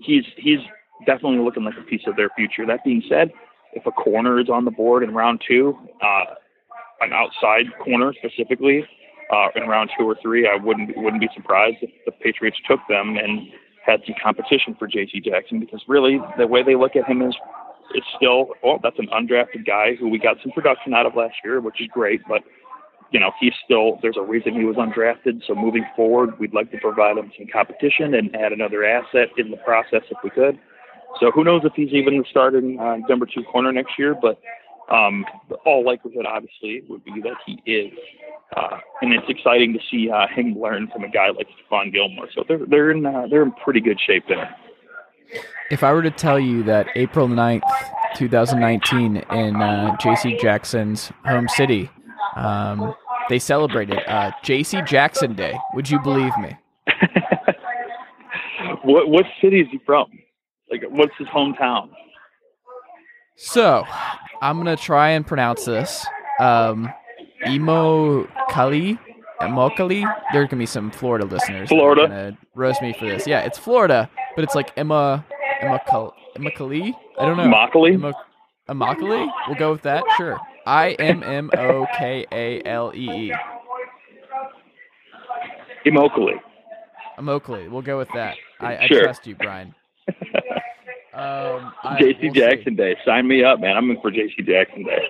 he's 0.00 0.24
he's 0.36 0.60
definitely 1.06 1.38
looking 1.38 1.64
like 1.64 1.74
a 1.78 1.82
piece 1.82 2.02
of 2.06 2.16
their 2.16 2.30
future. 2.36 2.66
That 2.66 2.84
being 2.84 3.02
said, 3.08 3.32
if 3.72 3.86
a 3.86 3.90
corner 3.90 4.40
is 4.40 4.48
on 4.48 4.64
the 4.64 4.70
board 4.70 5.02
in 5.02 5.14
round 5.14 5.42
two, 5.46 5.76
uh, 6.02 6.34
an 7.00 7.12
outside 7.12 7.66
corner 7.84 8.12
specifically, 8.12 8.84
uh, 9.30 9.48
in 9.56 9.68
round 9.68 9.90
two 9.98 10.04
or 10.04 10.16
three, 10.22 10.48
I 10.48 10.56
wouldn't 10.56 10.96
wouldn't 10.96 11.20
be 11.20 11.28
surprised 11.34 11.78
if 11.82 11.90
the 12.06 12.12
Patriots 12.12 12.56
took 12.66 12.80
them 12.88 13.16
and 13.16 13.48
had 13.84 14.00
some 14.06 14.14
competition 14.22 14.74
for 14.78 14.86
J.C. 14.86 15.20
Jackson 15.20 15.60
because 15.60 15.82
really 15.86 16.20
the 16.36 16.46
way 16.46 16.62
they 16.62 16.76
look 16.76 16.96
at 16.96 17.06
him 17.06 17.22
is 17.22 17.34
it's 17.94 18.06
still 18.16 18.50
well 18.62 18.78
that's 18.82 18.98
an 18.98 19.08
undrafted 19.08 19.66
guy 19.66 19.94
who 19.98 20.08
we 20.08 20.18
got 20.18 20.36
some 20.42 20.52
production 20.52 20.94
out 20.94 21.06
of 21.06 21.14
last 21.14 21.36
year, 21.44 21.60
which 21.60 21.80
is 21.80 21.88
great, 21.92 22.20
but 22.28 22.42
you 23.10 23.20
know 23.20 23.30
he's 23.38 23.52
still 23.64 23.98
there's 24.02 24.16
a 24.16 24.22
reason 24.22 24.54
he 24.54 24.64
was 24.64 24.76
undrafted. 24.76 25.42
So 25.46 25.54
moving 25.54 25.84
forward, 25.94 26.38
we'd 26.38 26.54
like 26.54 26.70
to 26.72 26.78
provide 26.78 27.16
him 27.18 27.30
some 27.36 27.46
competition 27.52 28.14
and 28.14 28.34
add 28.34 28.52
another 28.52 28.84
asset 28.84 29.28
in 29.36 29.50
the 29.50 29.58
process 29.58 30.02
if 30.10 30.18
we 30.24 30.30
could. 30.30 30.58
So 31.20 31.30
who 31.30 31.44
knows 31.44 31.62
if 31.64 31.72
he's 31.74 31.92
even 31.92 32.24
starting 32.30 32.78
uh, 32.78 32.96
number 33.08 33.26
two 33.26 33.42
corner 33.44 33.72
next 33.72 33.98
year, 33.98 34.14
but 34.14 34.38
um, 34.90 35.24
all 35.66 35.84
likelihood, 35.84 36.26
obviously, 36.26 36.82
would 36.88 37.04
be 37.04 37.20
that 37.22 37.36
he 37.44 37.60
is. 37.70 37.92
Uh, 38.56 38.78
and 39.02 39.12
it's 39.12 39.28
exciting 39.28 39.74
to 39.74 39.78
see 39.90 40.10
uh, 40.10 40.26
him 40.34 40.58
learn 40.58 40.88
from 40.88 41.04
a 41.04 41.10
guy 41.10 41.28
like 41.28 41.46
Stephon 41.48 41.92
Gilmore. 41.92 42.28
So 42.34 42.44
they're 42.48 42.64
they're 42.66 42.90
in 42.90 43.04
uh, 43.04 43.26
they're 43.30 43.42
in 43.42 43.52
pretty 43.52 43.80
good 43.80 44.00
shape 44.00 44.24
there. 44.28 44.54
If 45.70 45.84
I 45.84 45.92
were 45.92 46.02
to 46.02 46.10
tell 46.10 46.40
you 46.40 46.62
that 46.62 46.86
April 46.94 47.28
9th, 47.28 47.60
2019, 48.16 49.18
in 49.18 49.56
uh, 49.56 49.94
J.C. 49.98 50.38
Jackson's 50.40 51.12
home 51.26 51.46
city, 51.48 51.90
um, 52.36 52.94
they 53.28 53.38
celebrated 53.38 53.98
uh, 54.06 54.30
J.C. 54.42 54.80
Jackson 54.86 55.34
Day, 55.34 55.58
would 55.74 55.90
you 55.90 56.00
believe 56.00 56.32
me? 56.38 56.56
what 58.84 59.10
what 59.10 59.26
city 59.42 59.60
is 59.60 59.68
he 59.70 59.78
from? 59.84 60.06
What's 60.90 61.12
his 61.18 61.28
hometown? 61.28 61.90
So, 63.36 63.84
I'm 64.42 64.62
going 64.62 64.76
to 64.76 64.82
try 64.82 65.10
and 65.10 65.26
pronounce 65.26 65.64
this. 65.64 66.06
Um, 66.40 66.92
Imo 67.46 68.26
Kali? 68.50 68.98
Imokali? 69.40 70.04
There 70.32 70.46
can 70.48 70.58
be 70.58 70.66
some 70.66 70.90
Florida 70.90 71.24
listeners. 71.24 71.68
Florida. 71.68 72.08
gonna 72.08 72.38
roast 72.54 72.82
me 72.82 72.92
for 72.92 73.06
this. 73.06 73.26
Yeah, 73.26 73.40
it's 73.40 73.58
Florida, 73.58 74.10
but 74.34 74.44
it's 74.44 74.54
like 74.54 74.72
Emma 74.76 75.24
Imokali? 75.62 76.12
Imokali? 76.36 76.94
I 77.18 77.26
don't 77.26 77.36
know. 77.36 77.44
Immokalee? 77.44 77.94
Imo- 77.94 78.12
Immokalee? 78.68 79.30
We'll 79.46 79.56
go 79.58 79.72
with 79.72 79.82
that. 79.82 80.04
Sure. 80.16 80.38
I 80.66 80.90
M 80.92 81.22
M 81.22 81.50
O 81.56 81.86
K 81.96 82.26
A 82.32 82.62
L 82.64 82.92
E 82.94 83.30
E. 83.30 83.32
Immokalee. 85.86 86.40
I'm 87.16 87.26
We'll 87.26 87.82
go 87.82 87.98
with 87.98 88.10
that. 88.14 88.36
I, 88.60 88.84
I 88.84 88.88
trust 88.88 89.26
you, 89.26 89.34
Brian. 89.34 89.74
Um, 91.18 91.72
JC 91.98 92.22
we'll 92.22 92.32
see. 92.34 92.40
Jackson 92.40 92.76
Day. 92.76 92.96
Sign 93.04 93.26
me 93.26 93.42
up, 93.44 93.60
man. 93.60 93.76
I'm 93.76 93.90
in 93.90 94.00
for 94.00 94.10
JC 94.10 94.46
Jackson 94.46 94.84
Day. 94.84 95.02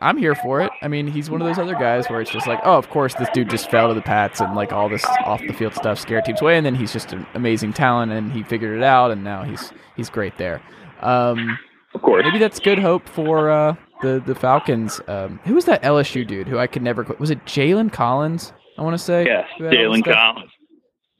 I'm 0.00 0.18
here 0.18 0.34
for 0.34 0.60
it. 0.60 0.70
I 0.82 0.88
mean, 0.88 1.06
he's 1.06 1.30
one 1.30 1.40
of 1.40 1.46
those 1.46 1.58
other 1.58 1.74
guys 1.74 2.06
where 2.08 2.20
it's 2.20 2.30
just 2.30 2.46
like, 2.46 2.60
oh, 2.64 2.76
of 2.76 2.90
course, 2.90 3.14
this 3.14 3.28
dude 3.32 3.48
just 3.48 3.70
fell 3.70 3.88
to 3.88 3.94
the 3.94 4.02
Pats 4.02 4.40
and 4.40 4.54
like 4.54 4.72
all 4.72 4.88
this 4.88 5.04
off 5.24 5.40
the 5.46 5.52
field 5.54 5.74
stuff 5.74 5.98
scared 5.98 6.24
teams 6.26 6.42
away, 6.42 6.56
and 6.58 6.66
then 6.66 6.74
he's 6.74 6.92
just 6.92 7.12
an 7.12 7.26
amazing 7.34 7.72
talent 7.72 8.12
and 8.12 8.32
he 8.32 8.42
figured 8.42 8.76
it 8.76 8.82
out, 8.84 9.10
and 9.12 9.24
now 9.24 9.44
he's 9.44 9.72
he's 9.96 10.10
great 10.10 10.36
there. 10.36 10.60
Um, 11.00 11.58
Of 11.94 12.02
course. 12.02 12.24
maybe 12.24 12.38
that's 12.38 12.58
good 12.60 12.78
hope 12.80 13.08
for 13.08 13.48
uh, 13.50 13.76
the 14.02 14.22
the 14.26 14.34
Falcons. 14.34 15.00
Um, 15.08 15.38
who 15.44 15.54
was 15.54 15.64
that 15.66 15.82
LSU 15.82 16.26
dude 16.26 16.48
who 16.48 16.58
I 16.58 16.66
could 16.66 16.82
never 16.82 17.04
quit? 17.04 17.18
Was 17.20 17.30
it 17.30 17.42
Jalen 17.46 17.90
Collins? 17.92 18.52
I 18.76 18.82
want 18.82 18.94
to 18.94 19.02
say. 19.02 19.24
Yes, 19.24 19.46
Who 19.58 19.64
had 19.64 19.74
all 19.76 19.92
the 19.94 20.02
Jalen? 20.02 20.12
Collins. 20.12 20.50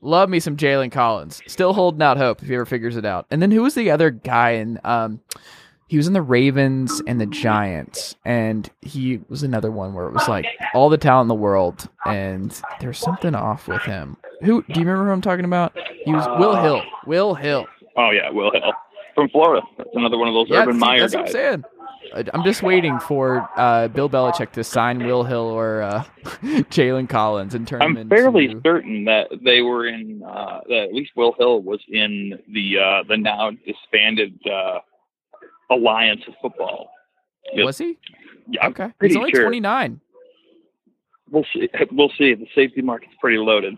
Love 0.05 0.28
me 0.28 0.38
some 0.38 0.57
Jalen 0.57 0.92
Collins. 0.92 1.40
Still 1.46 1.72
holding 1.72 2.02
out 2.02 2.16
hope 2.18 2.42
if 2.42 2.48
he 2.48 2.55
ever 2.55 2.66
figures 2.66 2.96
it 2.96 3.05
out. 3.05 3.26
And 3.30 3.40
then 3.40 3.50
who 3.50 3.62
was 3.62 3.74
the 3.74 3.90
other 3.90 4.11
guy 4.11 4.50
in 4.50 4.78
um 4.84 5.20
he 5.88 5.96
was 5.96 6.07
in 6.07 6.12
the 6.12 6.22
Ravens 6.22 7.02
and 7.07 7.20
the 7.20 7.26
Giants 7.26 8.14
and 8.24 8.68
he 8.82 9.20
was 9.28 9.42
another 9.42 9.70
one 9.70 9.94
where 9.94 10.07
it 10.07 10.12
was 10.12 10.28
like 10.28 10.46
all 10.74 10.88
the 10.88 10.98
talent 10.98 11.24
in 11.24 11.28
the 11.28 11.34
world 11.34 11.88
and 12.07 12.61
there's 12.80 12.98
something 12.98 13.34
off 13.34 13.66
with 13.68 13.82
him. 13.82 14.16
Who 14.42 14.62
do 14.62 14.80
you 14.80 14.86
remember 14.86 15.07
who 15.07 15.11
I'm 15.12 15.20
talking 15.20 15.44
about? 15.44 15.76
He 16.05 16.12
was 16.12 16.26
Will 16.38 16.57
Hill. 16.57 16.82
Will 17.07 17.34
Hill. 17.34 17.66
Oh 17.96 18.11
yeah, 18.11 18.28
Will 18.30 18.50
Hill 18.52 18.72
from 19.14 19.28
Florida. 19.30 19.64
That's 19.78 19.90
another 19.94 20.18
one 20.18 20.28
of 20.28 20.34
those 20.34 20.48
Yeah, 20.50 20.62
Urban 20.64 20.78
Meyer 20.78 21.00
that's 21.00 21.14
what 21.14 21.20
I'm 21.20 21.24
guys. 21.26 21.32
saying. 21.32 21.64
I- 22.14 22.24
I'm 22.34 22.44
just 22.44 22.62
waiting 22.62 22.98
for 23.00 23.48
uh, 23.57 23.88
Bill 23.88 24.09
Belichick 24.11 24.52
to 24.52 24.64
sign 24.64 25.05
Will 25.07 25.22
Hill 25.24 25.40
or 25.46 25.82
uh, 25.82 26.05
Jalen 26.44 27.09
Collins 27.09 27.55
and 27.55 27.66
turn 27.66 27.82
I'm 27.82 27.96
into 27.96 28.14
fairly 28.14 28.55
certain 28.64 29.05
that 29.05 29.28
they 29.44 29.62
were 29.62 29.86
in. 29.86 30.22
Uh, 30.22 30.61
that 30.68 30.88
at 30.88 30.92
least 30.94 31.12
Will 31.16 31.34
Hill 31.38 31.62
was 31.62 31.80
in 31.88 32.38
the 32.52 32.78
uh, 32.78 33.02
the 33.09 33.16
now 33.16 33.50
disbanded 33.66 34.38
uh, 34.50 34.80
Alliance 35.70 36.22
of 36.28 36.34
Football. 36.42 36.90
Yes. 37.52 37.64
Was 37.64 37.78
he? 37.78 37.98
Yeah, 38.48 38.66
Okay. 38.68 38.92
He's 39.00 39.16
only 39.16 39.30
sure. 39.30 39.44
29. 39.44 40.00
We'll 41.30 41.46
see. 41.52 41.68
We'll 41.92 42.12
see. 42.18 42.34
The 42.34 42.46
safety 42.55 42.82
market's 42.82 43.14
pretty 43.20 43.38
loaded. 43.38 43.76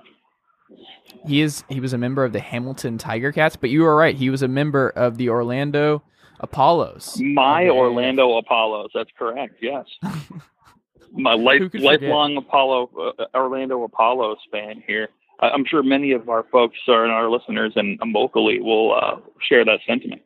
He 1.26 1.40
is 1.42 1.62
he 1.68 1.78
was 1.80 1.92
a 1.92 1.98
member 1.98 2.24
of 2.24 2.32
the 2.32 2.40
Hamilton 2.40 2.98
Tiger 2.98 3.30
Cats, 3.32 3.54
but 3.56 3.70
you 3.70 3.82
were 3.82 3.94
right. 3.94 4.16
He 4.16 4.30
was 4.30 4.42
a 4.42 4.48
member 4.48 4.88
of 4.90 5.16
the 5.16 5.28
Orlando 5.28 6.02
Apollos. 6.40 7.18
My 7.20 7.62
Okay. 7.62 7.70
Orlando 7.70 8.36
Apollos. 8.38 8.90
That's 8.94 9.10
correct. 9.18 9.56
Yes. 9.62 9.84
My 11.12 11.34
life, 11.34 11.60
forget? 11.62 11.80
lifelong 11.82 12.36
Apollo 12.36 12.90
uh, 13.18 13.24
Orlando 13.38 13.82
Apollos 13.84 14.38
fan 14.52 14.82
here. 14.86 15.08
I- 15.40 15.48
I'm 15.50 15.64
sure 15.64 15.82
many 15.82 16.12
of 16.12 16.28
our 16.28 16.44
folks 16.52 16.76
are 16.88 17.04
and 17.04 17.12
our 17.12 17.30
listeners 17.30 17.72
and 17.76 18.00
um, 18.02 18.12
locally 18.12 18.60
will 18.60 18.94
uh, 18.94 19.16
share 19.40 19.64
that 19.64 19.80
sentiment. 19.86 20.20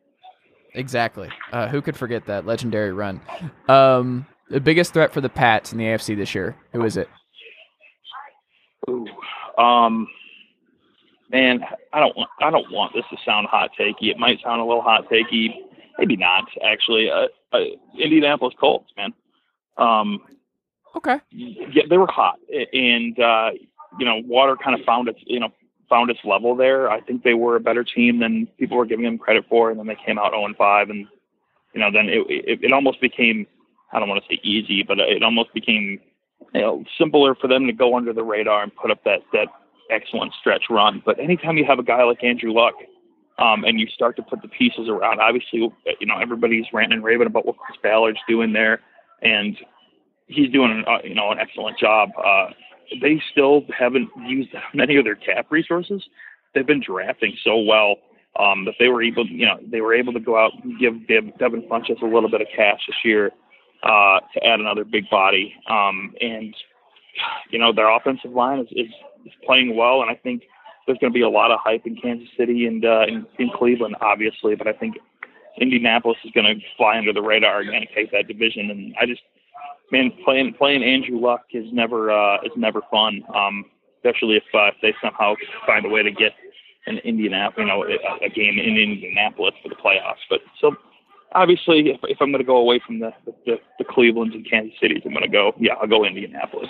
Exactly. 0.73 1.29
Uh, 1.51 1.67
who 1.67 1.81
could 1.81 1.95
forget 1.95 2.25
that 2.25 2.45
legendary 2.45 2.91
run? 2.93 3.21
Um, 3.69 4.25
the 4.49 4.59
biggest 4.59 4.93
threat 4.93 5.13
for 5.13 5.21
the 5.21 5.29
Pats 5.29 5.71
in 5.71 5.77
the 5.77 5.85
AFC 5.85 6.15
this 6.17 6.33
year. 6.35 6.55
Who 6.73 6.83
is 6.83 6.97
it? 6.97 7.09
Ooh. 8.89 9.05
Um, 9.57 10.07
man, 11.29 11.61
I 11.93 11.99
don't 11.99 12.15
want 12.17 12.29
I 12.41 12.49
don't 12.49 12.71
want 12.71 12.93
this 12.93 13.03
to 13.11 13.17
sound 13.25 13.47
hot 13.47 13.71
takey. 13.79 14.09
It 14.09 14.17
might 14.17 14.41
sound 14.41 14.59
a 14.61 14.65
little 14.65 14.81
hot 14.81 15.09
takey, 15.09 15.49
maybe 16.01 16.17
not 16.17 16.45
actually. 16.65 17.09
Uh, 17.09 17.27
uh, 17.53 17.59
Indianapolis 17.97 18.55
Colts, 18.59 18.91
man. 18.97 19.13
Um, 19.77 20.19
Okay. 20.93 21.19
yeah, 21.31 21.83
they 21.89 21.97
were 21.97 22.07
hot, 22.07 22.37
and 22.73 23.17
uh, 23.17 23.51
you 23.97 24.05
know, 24.05 24.21
water 24.25 24.57
kind 24.61 24.77
of 24.77 24.85
found 24.85 25.07
its 25.07 25.19
you 25.25 25.39
know 25.39 25.49
found 25.89 26.09
its 26.09 26.19
level 26.25 26.53
there. 26.55 26.89
I 26.91 26.99
think 26.99 27.23
they 27.23 27.33
were 27.33 27.55
a 27.55 27.61
better 27.61 27.83
team 27.83 28.19
than 28.19 28.47
people 28.59 28.75
were 28.77 28.85
giving 28.85 29.05
them 29.05 29.17
credit 29.17 29.45
for, 29.47 29.69
and 29.69 29.79
then 29.79 29.87
they 29.87 29.97
came 30.05 30.17
out 30.19 30.31
0 30.31 30.45
and 30.45 30.55
5, 30.55 30.89
and 30.89 31.07
you 31.73 31.79
know, 31.79 31.91
then 31.91 32.09
it, 32.09 32.25
it 32.29 32.59
it 32.63 32.73
almost 32.73 32.99
became 32.99 33.47
I 33.93 33.99
don't 33.99 34.09
want 34.09 34.21
to 34.21 34.27
say 34.29 34.41
easy, 34.43 34.83
but 34.83 34.99
it 34.99 35.23
almost 35.23 35.53
became 35.53 35.99
you 36.53 36.61
know 36.61 36.83
simpler 36.97 37.35
for 37.35 37.47
them 37.47 37.67
to 37.67 37.73
go 37.73 37.95
under 37.95 38.11
the 38.11 38.23
radar 38.23 38.61
and 38.63 38.75
put 38.75 38.91
up 38.91 39.03
that 39.05 39.21
that 39.31 39.47
excellent 39.89 40.33
stretch 40.39 40.63
run. 40.69 41.01
But 41.05 41.19
anytime 41.19 41.57
you 41.57 41.65
have 41.65 41.79
a 41.79 41.83
guy 41.83 42.03
like 42.03 42.23
Andrew 42.23 42.51
Luck. 42.51 42.73
Um, 43.41 43.63
and 43.63 43.79
you 43.79 43.87
start 43.87 44.15
to 44.17 44.21
put 44.21 44.41
the 44.41 44.47
pieces 44.47 44.87
around. 44.87 45.19
Obviously, 45.19 45.59
you 45.99 46.07
know 46.07 46.19
everybody's 46.21 46.65
ranting 46.73 46.97
and 46.97 47.03
raving 47.03 47.27
about 47.27 47.45
what 47.45 47.57
Chris 47.57 47.77
Ballard's 47.81 48.19
doing 48.27 48.53
there, 48.53 48.81
and 49.21 49.57
he's 50.27 50.51
doing 50.51 50.71
an, 50.71 50.85
uh, 50.87 50.99
you 51.03 51.15
know 51.15 51.31
an 51.31 51.39
excellent 51.39 51.77
job. 51.79 52.09
Uh, 52.17 52.47
they 53.01 53.21
still 53.31 53.63
haven't 53.77 54.09
used 54.27 54.49
many 54.73 54.97
of 54.97 55.05
their 55.05 55.15
cap 55.15 55.47
resources. 55.49 56.03
They've 56.53 56.67
been 56.67 56.83
drafting 56.85 57.35
so 57.43 57.57
well 57.57 57.95
um, 58.39 58.65
that 58.65 58.75
they 58.79 58.87
were 58.87 59.01
able, 59.01 59.25
you 59.25 59.45
know, 59.45 59.57
they 59.65 59.81
were 59.81 59.93
able 59.93 60.13
to 60.13 60.19
go 60.19 60.37
out 60.37 60.51
and 60.63 60.77
give 60.79 61.07
Dev- 61.07 61.37
Devin 61.37 61.63
Funchess 61.69 62.01
a 62.01 62.05
little 62.05 62.29
bit 62.29 62.41
of 62.41 62.47
cash 62.55 62.79
this 62.87 62.97
year 63.03 63.31
uh, 63.83 64.19
to 64.33 64.45
add 64.45 64.59
another 64.59 64.83
big 64.83 65.09
body. 65.09 65.53
Um, 65.69 66.13
and 66.21 66.55
you 67.49 67.59
know 67.59 67.73
their 67.73 67.89
offensive 67.89 68.31
line 68.31 68.59
is, 68.59 68.67
is, 68.71 68.91
is 69.25 69.33
playing 69.45 69.75
well, 69.75 70.01
and 70.01 70.09
I 70.09 70.15
think 70.15 70.43
there's 70.85 70.97
going 70.99 71.11
to 71.11 71.17
be 71.17 71.21
a 71.21 71.29
lot 71.29 71.51
of 71.51 71.59
hype 71.63 71.85
in 71.85 71.95
Kansas 71.95 72.29
City 72.37 72.65
and 72.65 72.83
uh, 72.85 73.05
in, 73.07 73.25
in 73.39 73.49
Cleveland, 73.55 73.95
obviously. 74.01 74.55
But 74.55 74.67
I 74.67 74.73
think 74.73 74.95
Indianapolis 75.59 76.17
is 76.23 76.31
going 76.31 76.45
to 76.45 76.61
fly 76.77 76.97
under 76.97 77.13
the 77.13 77.21
radar 77.21 77.61
and 77.61 77.87
take 77.95 78.11
that 78.11 78.27
division. 78.27 78.71
And 78.71 78.95
I 78.99 79.05
just 79.05 79.21
man, 79.91 80.11
playing 80.25 80.53
playing 80.53 80.83
Andrew 80.83 81.19
Luck 81.19 81.45
is 81.51 81.65
never 81.71 82.11
uh, 82.11 82.41
is 82.43 82.51
never 82.55 82.81
fun. 82.89 83.23
Um, 83.35 83.65
especially 84.03 84.37
if, 84.37 84.43
uh, 84.53 84.67
if 84.67 84.75
they 84.81 84.93
somehow 85.01 85.35
find 85.65 85.85
a 85.85 85.89
way 85.89 86.03
to 86.03 86.11
get 86.11 86.33
an 86.87 86.97
Indianapolis, 86.99 87.59
you 87.59 87.65
know, 87.65 87.83
a, 87.83 88.25
a 88.25 88.29
game 88.29 88.57
in 88.57 88.77
Indianapolis 88.77 89.53
for 89.61 89.69
the 89.69 89.75
playoffs. 89.75 90.23
But 90.29 90.39
so 90.59 90.75
obviously, 91.33 91.89
if, 91.91 91.99
if 92.03 92.17
I'm 92.19 92.31
going 92.31 92.43
to 92.43 92.47
go 92.47 92.57
away 92.57 92.81
from 92.85 92.99
the 92.99 93.11
the, 93.45 93.59
the 93.77 93.85
Clevelands 93.85 94.33
and 94.33 94.49
Kansas 94.49 94.73
Cities, 94.81 95.03
I'm 95.05 95.11
going 95.11 95.23
to 95.23 95.29
go. 95.29 95.53
Yeah, 95.59 95.73
I'll 95.73 95.87
go 95.87 96.05
Indianapolis. 96.05 96.69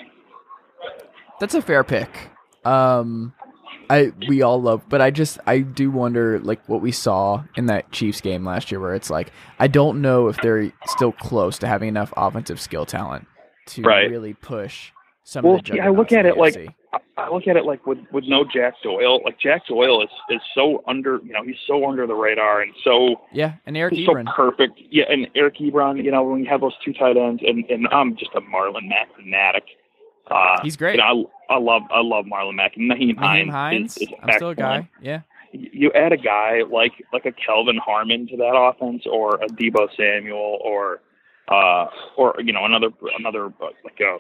That's 1.40 1.56
a 1.56 1.62
fair 1.62 1.84
pick. 1.84 2.10
Um, 2.66 3.34
I 3.90 4.12
we 4.28 4.42
all 4.42 4.62
love, 4.62 4.84
but 4.90 5.02
I 5.02 5.12
just 5.12 5.38
I 5.46 5.60
do 5.60 5.92
wonder 5.92 6.40
like 6.40 6.62
what 6.68 6.82
we 6.82 6.92
saw 6.92 7.44
in 7.56 7.66
that 7.68 7.92
Chiefs 7.92 8.22
game 8.22 8.46
last 8.46 8.72
year, 8.72 8.80
where 8.80 8.96
it's 8.96 9.10
like 9.10 9.32
I 9.60 9.68
don't 9.68 10.02
know 10.02 10.28
if 10.28 10.38
they're 10.42 10.72
still 10.88 11.12
close 11.12 11.58
to 11.60 11.68
having 11.68 11.90
enough 11.90 12.14
offensive 12.16 12.60
skill 12.60 12.86
talent 12.86 13.28
to 13.68 13.82
Right. 13.84 14.10
really 14.10 14.34
push 14.34 14.92
some 15.24 15.44
Well, 15.46 15.56
of 15.56 15.66
the 15.66 15.74
see, 15.74 15.80
I 15.80 15.90
look 15.90 16.12
at 16.12 16.26
it 16.26 16.38
like- 16.38 16.56
AFC. 16.56 16.68
I- 16.94 17.00
I 17.18 17.30
look 17.30 17.48
at 17.48 17.56
it 17.56 17.66
like 17.66 17.86
with 17.86 18.00
with 18.12 18.24
no 18.28 18.44
Jack 18.44 18.74
Doyle. 18.84 19.22
Like 19.24 19.38
Jack 19.40 19.68
Doyle 19.68 20.02
is 20.02 20.10
is 20.30 20.42
so 20.56 20.84
under, 20.88 21.20
you 21.24 21.32
know, 21.34 21.44
he's 21.44 21.56
so 21.68 21.88
under 21.88 22.08
the 22.08 22.16
radar 22.16 22.62
and 22.62 22.74
so 22.84 23.22
yeah, 23.32 23.54
and 23.66 23.78
Eric 23.78 23.94
He's 23.94 24.06
so 24.08 24.14
Ebron. 24.14 24.26
perfect. 24.34 24.80
Yeah, 24.90 25.06
and 25.10 25.28
Eric 25.36 25.58
Ebron, 25.58 26.04
you 26.04 26.10
know, 26.12 26.24
when 26.24 26.40
you 26.40 26.48
have 26.50 26.62
those 26.62 26.74
two 26.84 26.94
tight 26.94 27.18
ends, 27.18 27.42
and, 27.46 27.64
and 27.70 27.88
I'm 27.92 28.16
just 28.18 28.32
a 28.34 28.42
Marlon 28.42 28.88
Mack 28.88 29.14
fanatic. 29.16 29.64
Uh, 30.32 30.60
He's 30.64 30.78
great. 30.78 30.96
You 30.96 31.02
know, 31.02 31.30
I, 31.50 31.56
I 31.56 31.60
love 31.60 31.84
I 31.92 32.02
love 32.02 32.26
Marlon 32.26 32.56
Mack. 32.56 32.78
And 32.78 32.90
Nyheim, 32.90 33.16
Nyheim 33.16 33.20
Hines, 33.20 33.52
Hines. 33.52 33.98
is, 33.98 34.04
is 34.04 34.10
I'm 34.24 34.36
still 34.36 34.50
a 34.50 34.56
guy. 34.56 34.90
Yeah, 35.02 35.22
You 35.52 35.92
add 35.94 36.14
a 36.14 36.18
guy 36.18 36.62
like 36.70 36.94
like 37.12 37.26
a 37.26 37.32
Kelvin 37.32 37.78
Harmon 37.78 38.28
to 38.28 38.38
that 38.38 38.56
offense, 38.56 39.04
or 39.06 39.36
a 39.36 39.48
Deebo 39.48 39.90
Samuel, 39.96 40.60
or 40.64 41.02
uh, 41.50 41.88
or 42.16 42.36
you 42.40 42.54
know 42.54 42.66
another 42.66 42.90
another 43.18 43.48
uh, 43.48 43.70
like 43.84 44.00
a 44.00 44.18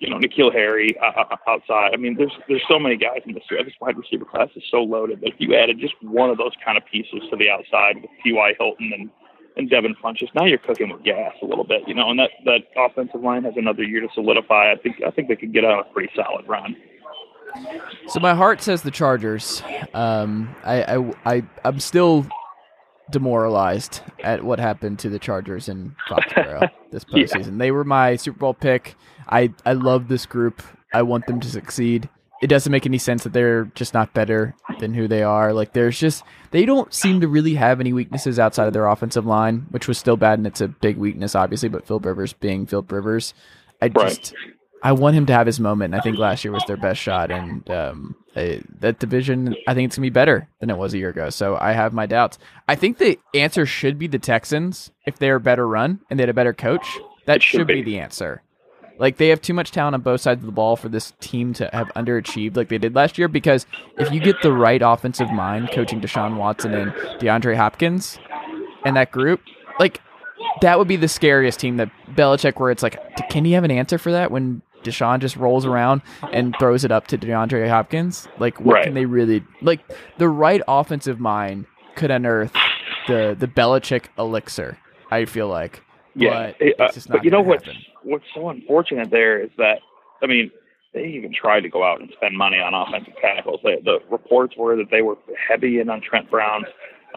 you 0.00 0.10
know 0.10 0.18
N'Keal 0.18 0.52
Harry 0.52 0.96
uh, 1.00 1.12
uh, 1.20 1.36
outside. 1.46 1.92
I 1.94 1.96
mean, 1.96 2.16
there's 2.16 2.32
there's 2.48 2.64
so 2.66 2.78
many 2.78 2.96
guys 2.96 3.20
in 3.24 3.34
this 3.34 3.44
this 3.48 3.74
wide 3.80 3.96
receiver 3.96 4.24
class 4.24 4.48
is 4.56 4.64
so 4.70 4.78
loaded 4.82 5.20
that 5.20 5.28
if 5.28 5.34
you 5.38 5.54
added 5.54 5.78
just 5.78 5.94
one 6.02 6.30
of 6.30 6.38
those 6.38 6.52
kind 6.64 6.76
of 6.76 6.84
pieces 6.86 7.20
to 7.30 7.36
the 7.36 7.48
outside 7.48 8.02
with 8.02 8.10
T.Y. 8.24 8.54
Hilton 8.58 8.90
and 8.92 9.10
and 9.56 9.68
Devin 9.70 9.94
Funchess, 10.02 10.28
now 10.34 10.44
you're 10.44 10.58
cooking 10.58 10.90
with 10.90 11.02
gas 11.02 11.32
a 11.42 11.46
little 11.46 11.64
bit, 11.64 11.82
you 11.86 11.94
know. 11.94 12.10
And 12.10 12.18
that 12.18 12.30
that 12.46 12.60
offensive 12.76 13.20
line 13.22 13.44
has 13.44 13.54
another 13.56 13.82
year 13.82 14.00
to 14.00 14.08
solidify. 14.14 14.72
I 14.72 14.76
think 14.82 14.96
I 15.06 15.10
think 15.10 15.28
they 15.28 15.36
could 15.36 15.52
get 15.52 15.64
on 15.64 15.78
a 15.80 15.84
pretty 15.92 16.10
solid 16.16 16.46
run. 16.48 16.76
So 18.08 18.18
my 18.20 18.34
heart 18.34 18.62
says 18.62 18.82
the 18.82 18.90
Chargers. 18.90 19.62
Um, 19.92 20.54
I, 20.64 20.82
I, 20.96 21.12
I, 21.26 21.42
I'm 21.66 21.80
still 21.80 22.26
demoralized 23.10 24.00
at 24.22 24.42
what 24.42 24.58
happened 24.58 24.98
to 25.00 25.10
the 25.10 25.18
Chargers 25.18 25.68
in 25.68 25.94
Foxborough 26.08 26.70
this 26.90 27.04
Yeah. 27.08 27.24
postseason. 27.24 27.58
They 27.58 27.70
were 27.70 27.84
my 27.84 28.16
Super 28.16 28.38
Bowl 28.38 28.54
pick. 28.54 28.94
I, 29.28 29.52
I 29.66 29.74
love 29.74 30.08
this 30.08 30.24
group. 30.24 30.62
I 30.94 31.02
want 31.02 31.26
them 31.26 31.40
to 31.40 31.48
succeed. 31.48 32.08
It 32.42 32.48
doesn't 32.48 32.70
make 32.72 32.84
any 32.86 32.98
sense 32.98 33.22
that 33.24 33.32
they're 33.32 33.64
just 33.74 33.94
not 33.94 34.12
better 34.12 34.54
than 34.80 34.92
who 34.94 35.06
they 35.08 35.22
are. 35.22 35.52
Like 35.52 35.72
there's 35.72 35.98
just 35.98 36.24
they 36.50 36.64
don't 36.66 36.92
seem 36.92 37.20
to 37.20 37.28
really 37.28 37.54
have 37.54 37.80
any 37.80 37.92
weaknesses 37.92 38.38
outside 38.38 38.66
of 38.66 38.72
their 38.72 38.86
offensive 38.88 39.24
line, 39.24 39.66
which 39.70 39.86
was 39.88 39.96
still 39.96 40.16
bad 40.16 40.38
and 40.38 40.46
it's 40.46 40.60
a 40.60 40.68
big 40.68 40.96
weakness 40.96 41.34
obviously. 41.34 41.68
But 41.68 41.86
Phil 41.86 42.00
Rivers 42.00 42.32
being 42.32 42.66
Phil 42.66 42.82
Rivers, 42.88 43.32
I 43.80 43.86
Right. 43.86 43.94
just 44.08 44.34
I 44.82 44.90
want 44.90 45.14
him 45.14 45.26
to 45.26 45.32
have 45.32 45.46
his 45.46 45.60
moment. 45.60 45.94
And 45.94 46.00
I 46.00 46.02
think 46.02 46.18
last 46.18 46.42
year 46.44 46.52
was 46.52 46.64
their 46.66 46.76
best 46.76 47.00
shot, 47.00 47.30
and 47.30 47.70
um, 47.70 48.16
I, 48.34 48.62
that 48.80 48.98
division, 48.98 49.54
I 49.68 49.74
think 49.74 49.86
it's 49.86 49.96
gonna 49.96 50.06
be 50.06 50.10
better 50.10 50.48
than 50.58 50.70
it 50.70 50.76
was 50.76 50.92
a 50.92 50.98
year 50.98 51.10
ago. 51.10 51.30
So 51.30 51.56
I 51.56 51.70
have 51.70 51.92
my 51.92 52.06
doubts. 52.06 52.40
I 52.66 52.74
think 52.74 52.98
the 52.98 53.20
answer 53.32 53.64
should 53.64 53.96
be 53.96 54.08
the 54.08 54.18
Texans 54.18 54.90
if 55.06 55.16
they're 55.20 55.36
a 55.36 55.40
better 55.40 55.68
run 55.68 56.00
and 56.10 56.18
they 56.18 56.22
had 56.22 56.30
a 56.30 56.34
better 56.34 56.52
coach. 56.52 56.98
That 57.26 57.40
should 57.44 57.58
should 57.60 57.66
be. 57.68 57.82
the 57.82 58.00
answer. 58.00 58.42
Like 59.02 59.16
they 59.16 59.28
have 59.30 59.42
too 59.42 59.52
much 59.52 59.72
talent 59.72 59.94
on 59.94 60.00
both 60.00 60.20
sides 60.20 60.40
of 60.42 60.46
the 60.46 60.52
ball 60.52 60.76
for 60.76 60.88
this 60.88 61.12
team 61.18 61.52
to 61.54 61.68
have 61.72 61.88
underachieved 61.96 62.56
like 62.56 62.68
they 62.68 62.78
did 62.78 62.94
last 62.94 63.18
year. 63.18 63.26
Because 63.26 63.66
if 63.98 64.12
you 64.12 64.20
get 64.20 64.40
the 64.42 64.52
right 64.52 64.80
offensive 64.80 65.30
mind 65.32 65.70
coaching 65.72 66.00
Deshaun 66.00 66.36
Watson 66.36 66.72
and 66.72 66.92
DeAndre 67.20 67.56
Hopkins 67.56 68.20
and 68.84 68.94
that 68.96 69.10
group, 69.10 69.40
like 69.80 70.00
that 70.60 70.78
would 70.78 70.86
be 70.86 70.94
the 70.94 71.08
scariest 71.08 71.58
team 71.58 71.78
that 71.78 71.90
Belichick, 72.14 72.60
where 72.60 72.70
it's 72.70 72.84
like, 72.84 72.96
can 73.28 73.44
he 73.44 73.52
have 73.52 73.64
an 73.64 73.72
answer 73.72 73.98
for 73.98 74.12
that 74.12 74.30
when 74.30 74.62
Deshaun 74.84 75.18
just 75.18 75.34
rolls 75.36 75.66
around 75.66 76.02
and 76.32 76.54
throws 76.60 76.84
it 76.84 76.92
up 76.92 77.08
to 77.08 77.18
DeAndre 77.18 77.68
Hopkins? 77.68 78.28
Like, 78.38 78.60
what 78.60 78.74
Right. 78.74 78.84
can 78.84 78.94
they 78.94 79.06
really 79.06 79.42
like? 79.62 79.80
The 80.18 80.28
right 80.28 80.62
offensive 80.68 81.18
mind 81.18 81.66
could 81.96 82.12
unearth 82.12 82.52
the 83.08 83.36
the 83.36 83.48
Belichick 83.48 84.04
elixir. 84.16 84.78
I 85.10 85.24
feel 85.24 85.48
like, 85.48 85.82
Yeah, 86.14 86.52
but 86.58 86.62
uh, 86.80 86.84
it's 86.86 86.94
just 86.94 87.08
not 87.08 87.18
but 87.18 87.24
you 87.24 87.32
know 87.32 87.42
gonna 87.42 87.72
what's 88.04 88.24
so 88.34 88.48
unfortunate 88.48 89.10
there 89.10 89.40
is 89.40 89.50
that 89.58 89.78
I 90.22 90.26
mean 90.26 90.50
they 90.94 91.04
even 91.06 91.32
tried 91.32 91.60
to 91.60 91.68
go 91.68 91.84
out 91.84 92.00
and 92.00 92.10
spend 92.16 92.36
money 92.36 92.58
on 92.58 92.74
offensive 92.74 93.14
tackles. 93.20 93.60
They, 93.64 93.76
the 93.82 94.00
reports 94.10 94.54
were 94.56 94.76
that 94.76 94.90
they 94.90 95.02
were 95.02 95.16
heavy 95.48 95.80
in 95.80 95.88
on 95.88 96.02
Trent 96.02 96.30
Brown. 96.30 96.64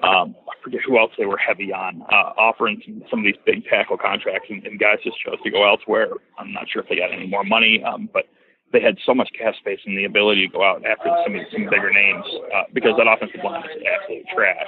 Um, 0.03 0.35
I 0.47 0.53
forget 0.63 0.81
who 0.85 0.97
else 0.97 1.11
they 1.17 1.25
were 1.25 1.37
heavy 1.37 1.71
on, 1.71 2.01
uh, 2.03 2.31
offering 2.37 2.81
some, 2.85 3.03
some 3.09 3.19
of 3.19 3.25
these 3.25 3.39
big 3.45 3.65
tackle 3.65 3.97
contracts, 3.97 4.47
and, 4.49 4.65
and 4.65 4.79
guys 4.79 4.99
just 5.03 5.17
chose 5.19 5.37
to 5.43 5.49
go 5.49 5.67
elsewhere. 5.67 6.07
I'm 6.37 6.51
not 6.51 6.67
sure 6.69 6.81
if 6.81 6.89
they 6.89 6.97
got 6.97 7.13
any 7.13 7.27
more 7.27 7.43
money, 7.43 7.83
um, 7.83 8.09
but 8.13 8.25
they 8.73 8.81
had 8.81 8.97
so 9.05 9.13
much 9.13 9.29
cap 9.37 9.55
space 9.55 9.79
and 9.85 9.97
the 9.97 10.05
ability 10.05 10.47
to 10.47 10.51
go 10.51 10.63
out 10.63 10.85
after 10.85 11.09
some 11.23 11.35
some 11.51 11.63
bigger 11.69 11.91
names 11.91 12.25
uh, 12.53 12.63
because 12.73 12.91
that 12.97 13.07
offensive 13.07 13.39
line 13.43 13.63
is 13.63 13.83
absolute 13.87 14.25
trash. 14.33 14.67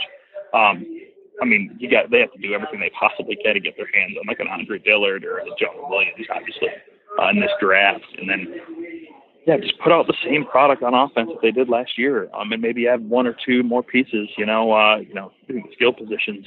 Um, 0.54 0.86
I 1.42 1.46
mean, 1.46 1.76
you 1.80 1.90
got 1.90 2.10
they 2.10 2.20
have 2.20 2.34
to 2.34 2.42
do 2.42 2.54
everything 2.54 2.80
they 2.80 2.92
possibly 2.98 3.36
can 3.36 3.54
to 3.54 3.60
get 3.60 3.78
their 3.78 3.90
hands 3.94 4.16
on 4.20 4.26
like 4.28 4.40
an 4.40 4.48
Andre 4.48 4.80
Dillard 4.80 5.24
or 5.24 5.38
a 5.38 5.46
Jonah 5.60 5.88
Williams, 5.88 6.26
obviously, 6.34 6.70
uh, 7.22 7.30
in 7.30 7.40
this 7.40 7.52
draft, 7.60 8.06
and 8.18 8.30
then 8.30 8.62
yeah, 9.48 9.56
just 9.58 9.80
put 9.80 9.94
out 9.94 10.08
the 10.08 10.18
same 10.26 10.44
product 10.44 10.84
on 10.84 10.94
offense 10.94 11.30
that 11.32 11.42
they 11.42 11.52
did 11.52 11.70
last 11.70 11.98
year, 11.98 12.30
um, 12.34 12.52
and 12.52 12.62
maybe 12.62 12.86
add 12.86 13.10
one 13.10 13.26
or 13.26 13.36
two 13.46 13.64
more 13.64 13.82
pieces. 13.82 14.28
You 14.38 14.46
know, 14.46 14.74
uh, 14.74 14.98
you 14.98 15.14
know, 15.14 15.32
skill 15.74 15.94
positions. 15.94 16.46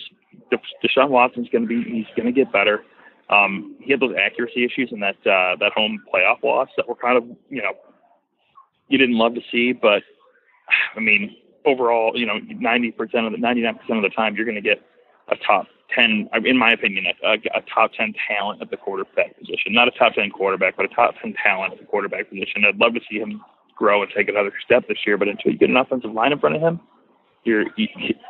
De- 0.50 0.58
Deshaun 0.84 1.08
Watson's 1.08 1.48
going 1.48 1.66
to 1.66 1.68
be 1.68 1.82
he's 1.82 2.06
going 2.14 2.26
to 2.26 2.32
get 2.32 2.52
better. 2.52 2.84
Um, 3.30 3.76
he 3.80 3.92
had 3.92 4.00
those 4.00 4.14
accuracy 4.20 4.64
issues 4.64 4.90
in 4.92 5.00
that 5.00 5.16
uh, 5.24 5.56
that 5.60 5.72
home 5.74 6.02
playoff 6.12 6.42
loss 6.42 6.68
that 6.76 6.88
were 6.88 6.94
kind 6.94 7.16
of 7.16 7.24
you 7.48 7.62
know 7.62 7.72
you 8.88 8.98
didn't 8.98 9.16
love 9.16 9.34
to 9.34 9.40
see, 9.50 9.72
but 9.72 10.02
I 10.94 11.00
mean 11.00 11.36
overall, 11.66 12.12
you 12.14 12.26
know, 12.26 12.38
90% 12.40 12.98
of 13.26 13.32
the 13.32 13.38
99% 13.38 13.74
of 13.96 14.02
the 14.02 14.10
time 14.10 14.36
you're 14.36 14.44
going 14.44 14.54
to 14.54 14.60
get 14.60 14.82
a 15.28 15.36
top 15.36 15.66
10, 15.94 16.28
in 16.44 16.58
my 16.58 16.72
opinion, 16.72 17.06
a, 17.24 17.32
a 17.32 17.62
top 17.72 17.92
10 17.92 18.14
talent 18.28 18.62
at 18.62 18.70
the 18.70 18.76
quarterback 18.76 19.38
position. 19.38 19.72
Not 19.72 19.88
a 19.88 19.92
top 19.92 20.14
10 20.14 20.30
quarterback, 20.30 20.76
but 20.76 20.84
a 20.84 20.88
top 20.88 21.14
10 21.22 21.34
talent 21.42 21.74
at 21.74 21.78
the 21.78 21.86
quarterback 21.86 22.28
position. 22.28 22.64
I'd 22.66 22.78
love 22.78 22.94
to 22.94 23.00
see 23.10 23.18
him 23.18 23.40
grow 23.76 24.02
and 24.02 24.10
take 24.14 24.28
another 24.28 24.52
step 24.64 24.86
this 24.88 24.98
year, 25.06 25.16
but 25.16 25.28
until 25.28 25.52
you 25.52 25.58
get 25.58 25.70
an 25.70 25.76
offensive 25.76 26.12
line 26.12 26.32
in 26.32 26.38
front 26.38 26.56
of 26.56 26.62
him, 26.62 26.80
you're, 27.44 27.64
you, 27.76 27.88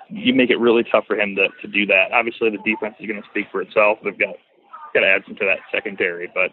you 0.09 0.33
make 0.35 0.51
it 0.51 0.59
really 0.59 0.85
tough 0.85 1.05
for 1.07 1.19
him 1.19 1.35
to, 1.37 1.49
to 1.61 1.67
do 1.67 1.85
that. 1.87 2.13
Obviously, 2.13 2.51
the 2.51 2.59
defense 2.59 2.95
is 3.01 3.07
going 3.07 3.21
to 3.21 3.29
speak 3.29 3.47
for 3.51 3.61
itself. 3.61 3.99
They've 4.05 4.17
got 4.17 4.37
got 4.95 5.01
to 5.01 5.07
add 5.07 5.23
some 5.27 5.37
to 5.37 5.45
that 5.45 5.59
secondary, 5.73 6.31
but 6.35 6.51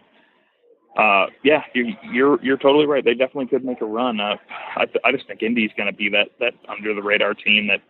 uh, 0.96 1.26
yeah, 1.44 1.62
you're, 1.74 1.86
you're 2.12 2.44
you're 2.44 2.56
totally 2.56 2.86
right. 2.86 3.04
They 3.04 3.14
definitely 3.14 3.46
could 3.46 3.64
make 3.64 3.80
a 3.80 3.86
run. 3.86 4.20
Uh, 4.20 4.36
I, 4.76 4.86
I 5.04 5.12
just 5.12 5.26
think 5.26 5.42
Indy's 5.42 5.70
going 5.76 5.90
to 5.90 5.96
be 5.96 6.08
that 6.10 6.30
that 6.40 6.54
under 6.68 6.94
the 6.94 7.02
radar 7.02 7.34
team 7.34 7.68
that 7.68 7.80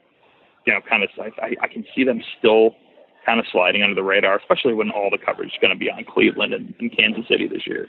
you 0.67 0.73
know 0.73 0.81
kind 0.89 1.03
of 1.03 1.11
I, 1.19 1.55
I 1.63 1.69
can 1.69 1.85
see 1.95 2.05
them 2.05 2.23
still 2.39 2.75
kind 3.25 3.41
of 3.41 3.47
sliding 3.51 3.83
under 3.83 3.95
the 3.95 4.03
radar, 4.03 4.37
especially 4.39 4.75
when 4.75 4.91
all 4.91 5.11
the 5.11 5.19
coverage 5.19 5.51
is 5.51 5.59
going 5.61 5.73
to 5.73 5.79
be 5.79 5.91
on 5.91 6.05
Cleveland 6.05 6.55
and, 6.55 6.75
and 6.81 6.97
Kansas 6.97 7.27
City 7.29 7.47
this 7.47 7.67
year. 7.67 7.89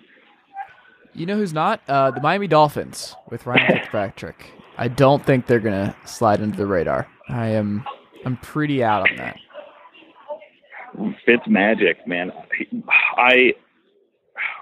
You 1.13 1.25
know 1.25 1.37
who's 1.37 1.53
not? 1.53 1.81
Uh, 1.87 2.11
the 2.11 2.21
Miami 2.21 2.47
Dolphins 2.47 3.15
with 3.29 3.45
Ryan 3.45 3.67
Fitzpatrick. 3.79 4.51
I 4.77 4.87
don't 4.87 5.25
think 5.25 5.47
they're 5.47 5.59
gonna 5.59 5.95
slide 6.05 6.41
under 6.41 6.55
the 6.55 6.65
radar. 6.65 7.07
I 7.27 7.47
am. 7.47 7.83
I'm 8.25 8.37
pretty 8.37 8.83
out 8.83 9.09
on 9.09 9.17
that. 9.17 9.37
Fitz 11.25 11.43
magic, 11.47 12.05
man. 12.07 12.31
I 13.17 13.53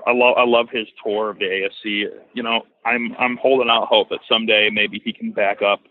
I 0.05 0.11
love 0.13 0.35
I 0.37 0.45
love 0.45 0.67
his 0.71 0.87
tour 1.03 1.29
of 1.29 1.39
the 1.39 1.45
AFC. 1.45 2.05
You 2.33 2.43
know, 2.43 2.63
I'm 2.85 3.15
I'm 3.19 3.37
holding 3.37 3.69
out 3.69 3.87
hope 3.87 4.09
that 4.09 4.19
someday 4.29 4.69
maybe 4.71 5.01
he 5.03 5.13
can 5.13 5.31
back 5.31 5.61
up 5.61 5.81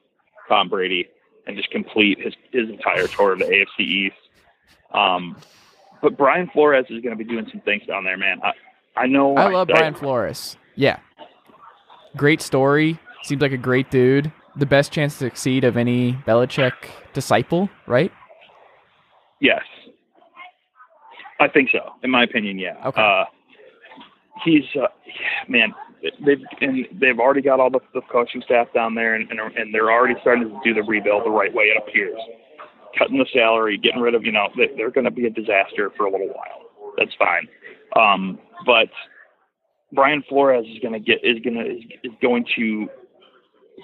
Tom 0.49 0.69
Brady 0.69 1.09
and 1.47 1.57
just 1.57 1.71
complete 1.71 2.21
his 2.21 2.35
his 2.53 2.69
entire 2.69 3.07
tour 3.07 3.33
of 3.33 3.41
the 3.41 3.45
AFC 3.45 3.81
East. 3.81 4.17
Um, 4.93 5.37
but 6.03 6.17
Brian 6.17 6.49
Flores 6.53 6.87
is 6.91 7.03
going 7.03 7.17
to 7.17 7.23
be 7.23 7.29
doing 7.29 7.47
some 7.51 7.61
things 7.61 7.83
down 7.87 8.05
there, 8.05 8.17
man. 8.17 8.41
I 8.43 8.53
I 8.97 9.07
know. 9.07 9.35
I 9.37 9.49
love 9.51 9.69
Brian 9.69 9.95
Flores. 9.95 10.57
Yeah, 10.75 10.99
great 12.17 12.41
story. 12.41 12.99
Seems 13.23 13.43
like 13.43 13.53
a 13.53 13.59
great 13.59 13.91
dude. 13.91 14.33
The 14.57 14.67
best 14.67 14.93
chance 14.93 15.15
to 15.19 15.25
succeed 15.27 15.65
of 15.65 15.77
any 15.77 16.15
Belichick 16.27 16.73
disciple, 17.13 17.69
right? 17.87 18.11
Yes, 19.41 19.63
I 21.41 21.49
think 21.49 21.71
so. 21.71 21.93
In 22.03 22.11
my 22.11 22.23
opinion, 22.25 22.59
yeah. 22.59 22.77
Okay. 22.87 23.03
Uh, 23.03 23.25
he's 24.45 24.65
uh, 24.81 24.89
man. 25.49 25.75
They've 26.25 26.43
and 26.61 26.87
they've 27.01 27.19
already 27.19 27.43
got 27.43 27.59
all 27.59 27.71
the, 27.71 27.81
the 27.95 28.03
coaching 28.13 28.43
staff 28.45 28.69
down 28.75 28.95
there, 28.95 29.15
and, 29.15 29.29
and 29.31 29.41
and 29.57 29.75
they're 29.75 29.91
already 29.91 30.15
starting 30.21 30.49
to 30.49 30.61
do 30.65 30.75
the 30.75 30.83
rebuild 30.83 31.25
the 31.25 31.31
right 31.31 31.53
way. 31.53 31.65
It 31.65 31.83
appears, 31.83 32.19
cutting 32.99 33.19
the 33.19 33.27
salary, 33.33 33.79
getting 33.79 34.01
rid 34.01 34.15
of 34.15 34.25
you 34.25 34.33
know 34.33 34.49
they, 34.57 34.69
they're 34.77 34.91
going 34.91 35.05
to 35.07 35.11
be 35.11 35.27
a 35.27 35.31
disaster 35.31 35.91
for 35.97 36.07
a 36.07 36.11
little 36.11 36.29
while. 36.29 36.93
That's 36.97 37.15
fine, 37.19 37.49
um, 37.97 38.39
but 38.65 38.89
Brian 39.93 40.23
Flores 40.29 40.67
is 40.67 40.79
going 40.81 40.95
to 40.95 41.01
get 41.01 41.19
is 41.25 41.41
going 41.41 41.57
to 41.57 41.65
is, 41.65 41.83
is 42.05 42.13
going 42.23 42.45
to 42.57 42.89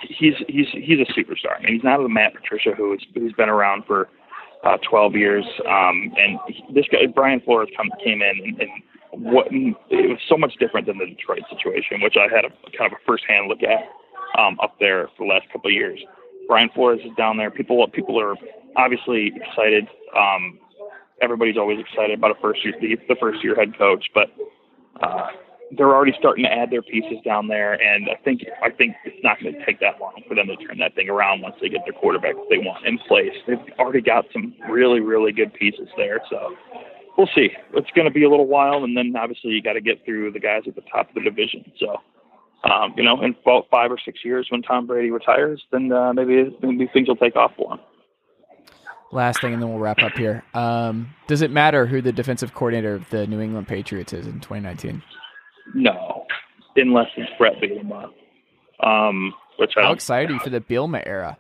he's 0.09 0.35
he's 0.49 0.67
he's 0.73 0.99
a 1.01 1.13
superstar. 1.19 1.59
I 1.59 1.63
mean, 1.63 1.75
he's 1.75 1.85
not 1.85 2.01
a 2.01 2.09
Matt 2.09 2.35
Patricia 2.35 2.73
who's 2.77 3.05
who's 3.15 3.33
been 3.33 3.49
around 3.49 3.85
for 3.87 4.09
uh, 4.65 4.77
12 4.89 5.15
years. 5.17 5.45
Um, 5.69 6.13
and 6.17 6.39
he- 6.49 6.65
this 6.73 6.87
guy, 6.91 7.07
Brian 7.13 7.41
Flores, 7.41 7.69
come, 7.77 7.91
came 8.05 8.23
in 8.23 8.39
and, 8.45 8.61
and 8.61 8.71
what 9.13 9.47
it 9.51 9.77
was 9.91 10.19
so 10.29 10.37
much 10.37 10.55
different 10.59 10.87
than 10.87 10.99
the 10.99 11.07
Detroit 11.07 11.43
situation, 11.51 12.01
which 12.01 12.17
I 12.17 12.35
had 12.35 12.45
a 12.45 12.51
kind 12.77 12.93
of 12.93 12.99
a 12.99 13.05
firsthand 13.07 13.49
look 13.49 13.63
at 13.63 13.89
um, 14.41 14.59
up 14.63 14.77
there 14.81 15.09
for 15.17 15.27
the 15.27 15.33
last 15.33 15.47
couple 15.53 15.69
of 15.69 15.75
years. 15.75 16.01
Brian 16.49 16.71
Flores 16.75 17.01
is 17.05 17.13
down 17.17 17.37
there. 17.37 17.51
People 17.51 17.87
people 17.89 18.21
are 18.21 18.35
obviously 18.77 19.33
excited. 19.37 19.87
Um, 20.17 20.59
everybody's 21.20 21.57
always 21.57 21.78
excited 21.78 22.19
about 22.19 22.31
a 22.31 22.41
first 22.41 22.65
year 22.65 22.74
the, 22.81 22.97
the 23.09 23.16
first 23.20 23.45
year 23.45 23.55
head 23.55 23.77
coach, 23.77 24.07
but 24.15 24.28
uh, 25.03 25.28
they're 25.77 25.95
already 25.95 26.12
starting 26.19 26.45
to 26.45 26.53
add 26.53 26.70
their 26.70 26.82
pieces 26.82 27.19
down 27.24 27.49
there, 27.49 27.81
and 27.81 28.09
I 28.11 28.16
think 28.23 28.43
I 28.62 28.70
think 28.70 28.97
it's 29.05 29.23
not 29.23 29.41
going 29.41 29.55
to 29.55 29.65
take 29.65 29.81
that 29.81 30.01
long 30.01 30.23
for 30.28 30.35
them 30.35 30.49
to 30.49 30.57
turn 30.57 30.78
that 30.78 30.95
thing 30.95 31.09
around 31.09 31.43
once 31.43 31.57
they 31.61 31.69
get 31.69 31.82
their 31.85 31.95
quarterback 31.95 32.35
they 32.51 32.59
want 32.59 32.86
in 32.86 32.99
place. 32.99 33.32
They've 33.47 33.59
already 33.78 34.01
got 34.01 34.24
some 34.32 34.55
really 34.69 35.01
really 35.01 35.32
good 35.32 35.53
pieces 35.55 35.89
there, 35.97 36.20
so 36.28 36.57
we'll 37.16 37.28
see. 37.34 37.51
It's 37.74 37.90
going 37.94 38.06
to 38.06 38.12
be 38.12 38.24
a 38.24 38.30
little 38.30 38.47
while, 38.47 38.84
and 38.84 38.97
then 38.97 39.14
obviously 39.16 39.51
you 39.51 39.62
got 39.62 39.74
to 39.74 39.80
get 39.80 40.05
through 40.05 40.32
the 40.32 40.40
guys 40.40 40.62
at 40.66 40.74
the 40.74 40.82
top 40.82 41.09
of 41.09 41.14
the 41.14 41.22
division. 41.22 41.70
So. 41.78 41.97
Um, 42.64 42.94
you 42.97 43.02
know, 43.02 43.20
in 43.22 43.34
about 43.44 43.66
five 43.72 43.90
or 43.90 43.98
six 44.05 44.20
years, 44.24 44.47
when 44.51 44.62
Tom 44.62 44.86
Brady 44.86 45.10
retires, 45.10 45.60
then 45.72 45.90
uh, 45.90 46.12
maybe 46.12 46.56
maybe 46.62 46.89
things 46.93 47.09
will 47.09 47.16
take 47.16 47.34
off 47.34 47.51
for 47.56 47.72
him. 47.72 47.80
Last 49.10 49.40
thing, 49.40 49.52
and 49.52 49.60
then 49.60 49.68
we'll 49.68 49.78
wrap 49.78 49.98
up 49.98 50.12
here. 50.12 50.43
Um, 50.55 51.14
does 51.26 51.43
it 51.43 51.51
matter 51.51 51.86
who 51.86 52.01
the 52.01 52.12
defensive 52.12 52.55
coordinator 52.55 52.94
of 52.94 53.10
the 53.10 53.26
New 53.26 53.40
England 53.40 53.68
Patriots 53.68 54.12
is 54.12 54.26
in 54.26 54.40
2019? 54.40 55.02
No, 55.74 56.24
unless 56.76 57.09
it's 57.16 57.30
Brett 57.36 57.55
Bielema, 57.60 58.09
um, 58.80 59.34
which 59.59 59.72
I 59.76 59.82
How 59.82 59.93
excited 59.93 60.30
are 60.30 60.34
you 60.34 60.40
for 60.40 60.51
the 60.51 60.60
Bielema 60.60 61.02
era? 61.05 61.36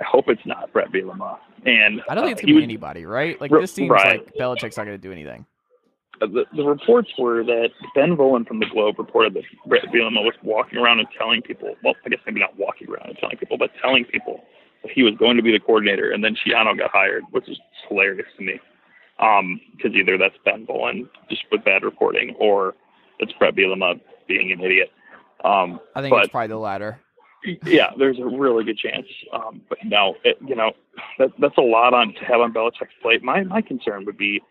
I 0.00 0.04
hope 0.04 0.24
it's 0.28 0.44
not 0.44 0.72
Brett 0.72 0.90
Bielema. 0.92 1.38
And 1.66 2.02
I 2.08 2.14
don't 2.14 2.24
think 2.24 2.32
it's 2.38 2.42
uh, 2.42 2.46
gonna 2.46 2.46
he 2.46 2.46
be 2.46 2.54
was- 2.54 2.64
anybody, 2.64 3.06
right? 3.06 3.40
Like 3.40 3.52
R- 3.52 3.60
this 3.60 3.72
seems 3.72 3.90
right. 3.90 4.20
like 4.20 4.34
Belichick's 4.34 4.76
not 4.76 4.84
gonna 4.84 4.98
do 4.98 5.12
anything. 5.12 5.46
uh, 6.20 6.26
the, 6.26 6.44
the 6.56 6.64
reports 6.64 7.10
were 7.18 7.42
that 7.44 7.70
Ben 7.94 8.16
Volin 8.16 8.46
from 8.46 8.58
the 8.60 8.66
Globe 8.66 8.98
reported 8.98 9.34
that 9.34 9.42
Brett 9.66 9.84
Bielema 9.86 10.22
was 10.24 10.34
walking 10.42 10.78
around 10.78 10.98
and 10.98 11.08
telling 11.16 11.42
people, 11.42 11.74
well, 11.82 11.94
I 12.04 12.08
guess 12.08 12.20
maybe 12.26 12.40
not 12.40 12.58
walking 12.58 12.88
around 12.88 13.08
and 13.08 13.18
telling 13.18 13.36
people, 13.36 13.56
but 13.58 13.70
telling 13.80 14.04
people 14.04 14.44
that 14.82 14.92
he 14.92 15.02
was 15.02 15.14
going 15.18 15.36
to 15.36 15.42
be 15.42 15.50
the 15.52 15.60
coordinator, 15.60 16.10
and 16.12 16.22
then 16.22 16.34
Schiano 16.36 16.76
got 16.76 16.90
hired, 16.90 17.22
which 17.30 17.48
is 17.48 17.58
hilarious 17.88 18.26
to 18.38 18.44
me. 18.44 18.60
Because 19.16 19.92
either 19.94 20.18
that's 20.18 20.34
Ben 20.44 20.66
Volin 20.66 21.08
just 21.30 21.42
with 21.50 21.64
bad 21.64 21.82
reporting, 21.84 22.34
or 22.38 22.74
it's 23.20 23.32
Brett 23.38 23.54
Bielema 23.54 24.00
being 24.28 24.50
an 24.52 24.60
idiot. 24.60 24.90
Um, 25.44 25.78
I 25.94 26.00
think 26.02 26.10
but 26.12 26.24
it's 26.24 26.30
probably 26.32 26.48
the 26.48 26.58
latter. 26.58 26.98
Yeah, 27.64 27.90
there's 27.98 28.18
a 28.18 28.24
really 28.24 28.64
good 28.64 28.78
chance. 28.78 29.06
Um, 29.32 29.62
but 29.68 29.78
no, 29.84 30.16
it, 30.24 30.38
you 30.46 30.54
know, 30.54 30.72
that, 31.18 31.30
that's 31.38 31.58
a 31.58 31.62
lot 31.62 31.94
on 31.94 32.14
to 32.14 32.24
have 32.24 32.40
on 32.40 32.52
Belichick's 32.52 32.94
plate. 33.02 33.22
My 33.22 33.44
my 33.44 33.60
concern 33.62 34.04
would 34.06 34.16
be 34.16 34.42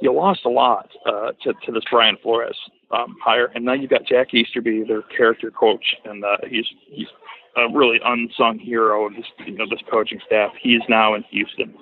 you 0.00 0.12
lost 0.12 0.40
a 0.44 0.48
lot 0.48 0.90
uh, 1.06 1.32
to 1.42 1.52
to 1.64 1.72
this 1.72 1.84
Brian 1.90 2.16
Flores 2.22 2.56
um, 2.90 3.16
hire, 3.22 3.50
and 3.54 3.64
now 3.64 3.72
you've 3.72 3.90
got 3.90 4.04
Jack 4.06 4.34
Easterby, 4.34 4.84
their 4.86 5.02
character 5.02 5.50
coach, 5.50 5.94
and 6.04 6.24
uh, 6.24 6.38
he's 6.48 6.66
he's 6.90 7.08
a 7.56 7.68
really 7.72 8.00
unsung 8.04 8.58
hero 8.58 9.06
of 9.06 9.14
this 9.14 9.26
you 9.46 9.56
know 9.56 9.66
this 9.68 9.80
coaching 9.90 10.20
staff. 10.26 10.52
He's 10.60 10.82
now 10.88 11.14
in 11.14 11.22
Houston. 11.30 11.74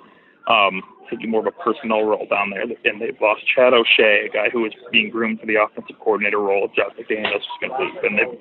um, 0.47 0.81
taking 1.09 1.29
more 1.29 1.41
of 1.41 1.47
a 1.47 1.63
personnel 1.63 2.03
role 2.03 2.25
down 2.29 2.49
there. 2.49 2.63
And 2.63 3.01
they've 3.01 3.19
lost 3.21 3.41
Chad 3.53 3.73
O'Shea, 3.73 4.27
a 4.27 4.29
guy 4.29 4.49
who 4.49 4.61
was 4.61 4.73
being 4.91 5.09
groomed 5.09 5.39
for 5.39 5.45
the 5.45 5.55
offensive 5.55 5.97
coordinator 5.99 6.39
role. 6.39 6.69
Josh 6.75 6.91
McDaniels 6.99 7.37
is 7.37 7.47
going 7.61 7.71
to 7.71 7.79
leave, 7.79 8.03
and 8.03 8.17
they, 8.17 8.39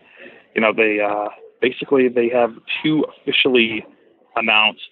you 0.55 0.61
know, 0.61 0.73
they 0.73 1.01
uh, 1.01 1.29
basically 1.61 2.09
they 2.09 2.29
have 2.29 2.51
two 2.83 3.05
officially 3.05 3.85
announced 4.37 4.91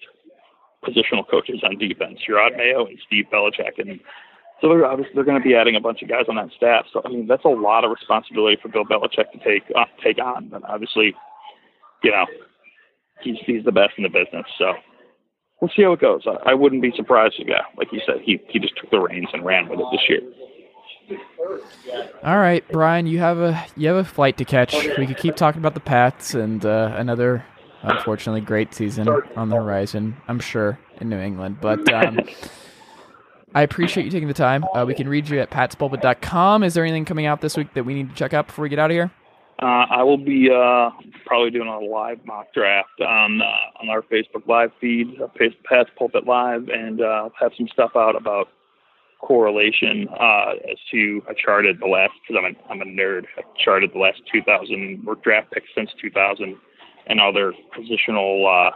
positional 0.83 1.27
coaches 1.29 1.61
on 1.63 1.77
defense, 1.77 2.19
Jerod 2.27 2.57
Mayo 2.57 2.85
and 2.85 2.99
Steve 3.07 3.25
Belichick, 3.31 3.79
and 3.79 3.99
so 4.61 4.69
they're 4.69 4.85
obviously 4.85 5.13
they're 5.15 5.25
going 5.25 5.41
to 5.41 5.43
be 5.43 5.55
adding 5.55 5.75
a 5.75 5.81
bunch 5.81 6.01
of 6.01 6.09
guys 6.09 6.25
on 6.29 6.35
that 6.35 6.49
staff. 6.55 6.85
So 6.93 7.01
I 7.03 7.09
mean, 7.09 7.27
that's 7.27 7.45
a 7.45 7.49
lot 7.49 7.83
of 7.83 7.91
responsibility 7.91 8.57
for 8.61 8.69
Bill 8.69 8.85
Belichick 8.85 9.31
to 9.31 9.39
take 9.43 9.63
uh, 9.75 9.85
take 10.03 10.17
on. 10.17 10.49
But 10.49 10.63
obviously, 10.63 11.13
you 12.03 12.11
know, 12.11 12.25
he's 13.21 13.37
he's 13.45 13.65
the 13.65 13.71
best 13.71 13.93
in 13.97 14.03
the 14.03 14.09
business. 14.09 14.45
So 14.57 14.73
we'll 15.59 15.71
see 15.75 15.83
how 15.83 15.93
it 15.93 16.01
goes. 16.01 16.21
I, 16.25 16.51
I 16.51 16.53
wouldn't 16.53 16.81
be 16.81 16.93
surprised 16.95 17.35
if, 17.39 17.47
yeah, 17.47 17.63
like 17.77 17.89
you 17.91 17.99
said, 18.05 18.21
he 18.23 18.39
he 18.49 18.59
just 18.59 18.77
took 18.77 18.89
the 18.91 18.99
reins 18.99 19.27
and 19.33 19.45
ran 19.45 19.67
with 19.67 19.79
it 19.79 19.85
this 19.91 20.07
year. 20.07 20.21
All 22.23 22.37
right, 22.37 22.63
Brian, 22.71 23.07
you 23.07 23.19
have 23.19 23.39
a 23.39 23.65
you 23.75 23.87
have 23.87 23.97
a 23.97 24.03
flight 24.03 24.37
to 24.37 24.45
catch. 24.45 24.73
We 24.97 25.05
could 25.05 25.17
keep 25.17 25.35
talking 25.35 25.59
about 25.59 25.73
the 25.73 25.79
Pats 25.79 26.33
and 26.33 26.65
uh, 26.65 26.93
another, 26.95 27.45
unfortunately, 27.81 28.41
great 28.41 28.73
season 28.73 29.07
on 29.35 29.49
the 29.49 29.55
horizon. 29.55 30.17
I'm 30.27 30.39
sure 30.39 30.79
in 30.99 31.09
New 31.09 31.19
England, 31.19 31.57
but. 31.61 31.91
Um, 31.93 32.19
I 33.53 33.61
appreciate 33.61 34.03
you 34.03 34.11
taking 34.11 34.27
the 34.27 34.33
time. 34.33 34.65
Uh, 34.75 34.83
we 34.85 34.93
can 34.93 35.07
read 35.07 35.29
you 35.29 35.39
at 35.39 35.49
patspulpit.com. 35.49 36.61
Is 36.61 36.73
there 36.73 36.83
anything 36.83 37.05
coming 37.05 37.25
out 37.25 37.39
this 37.39 37.55
week 37.55 37.73
that 37.75 37.85
we 37.85 37.93
need 37.93 38.09
to 38.09 38.15
check 38.15 38.33
out 38.33 38.47
before 38.47 38.63
we 38.63 38.69
get 38.69 38.79
out 38.79 38.91
of 38.91 38.95
here? 38.95 39.09
Uh, 39.61 39.85
I 39.89 40.03
will 40.03 40.17
be 40.17 40.49
uh, 40.51 40.89
probably 41.25 41.51
doing 41.51 41.69
a 41.69 41.79
live 41.79 42.19
mock 42.25 42.53
draft 42.53 42.99
on 42.99 43.41
uh, 43.41 43.81
on 43.81 43.89
our 43.89 44.01
Facebook 44.01 44.45
live 44.47 44.71
feed, 44.81 45.21
uh, 45.21 45.27
Pat's 45.63 45.89
Pulpit 45.97 46.25
Live, 46.25 46.67
and 46.67 46.99
uh, 46.99 47.29
have 47.39 47.53
some 47.57 47.69
stuff 47.69 47.91
out 47.95 48.17
about 48.17 48.49
correlation 49.21 50.07
uh, 50.09 50.53
as 50.69 50.77
to 50.91 51.21
I 51.27 51.33
charted 51.33 51.79
the 51.79 51.87
last 51.87 52.13
because 52.21 52.43
I'm 52.43 52.55
a, 52.55 52.71
I'm 52.71 52.81
a 52.81 52.85
nerd. 52.85 53.25
I 53.37 53.41
charted 53.63 53.91
the 53.93 53.99
last 53.99 54.21
2,000 54.31 55.03
or 55.07 55.15
draft 55.15 55.51
picks 55.51 55.67
since 55.75 55.89
2000 56.01 56.55
and 57.07 57.19
other 57.19 57.53
positional 57.77 58.45
uh, 58.45 58.71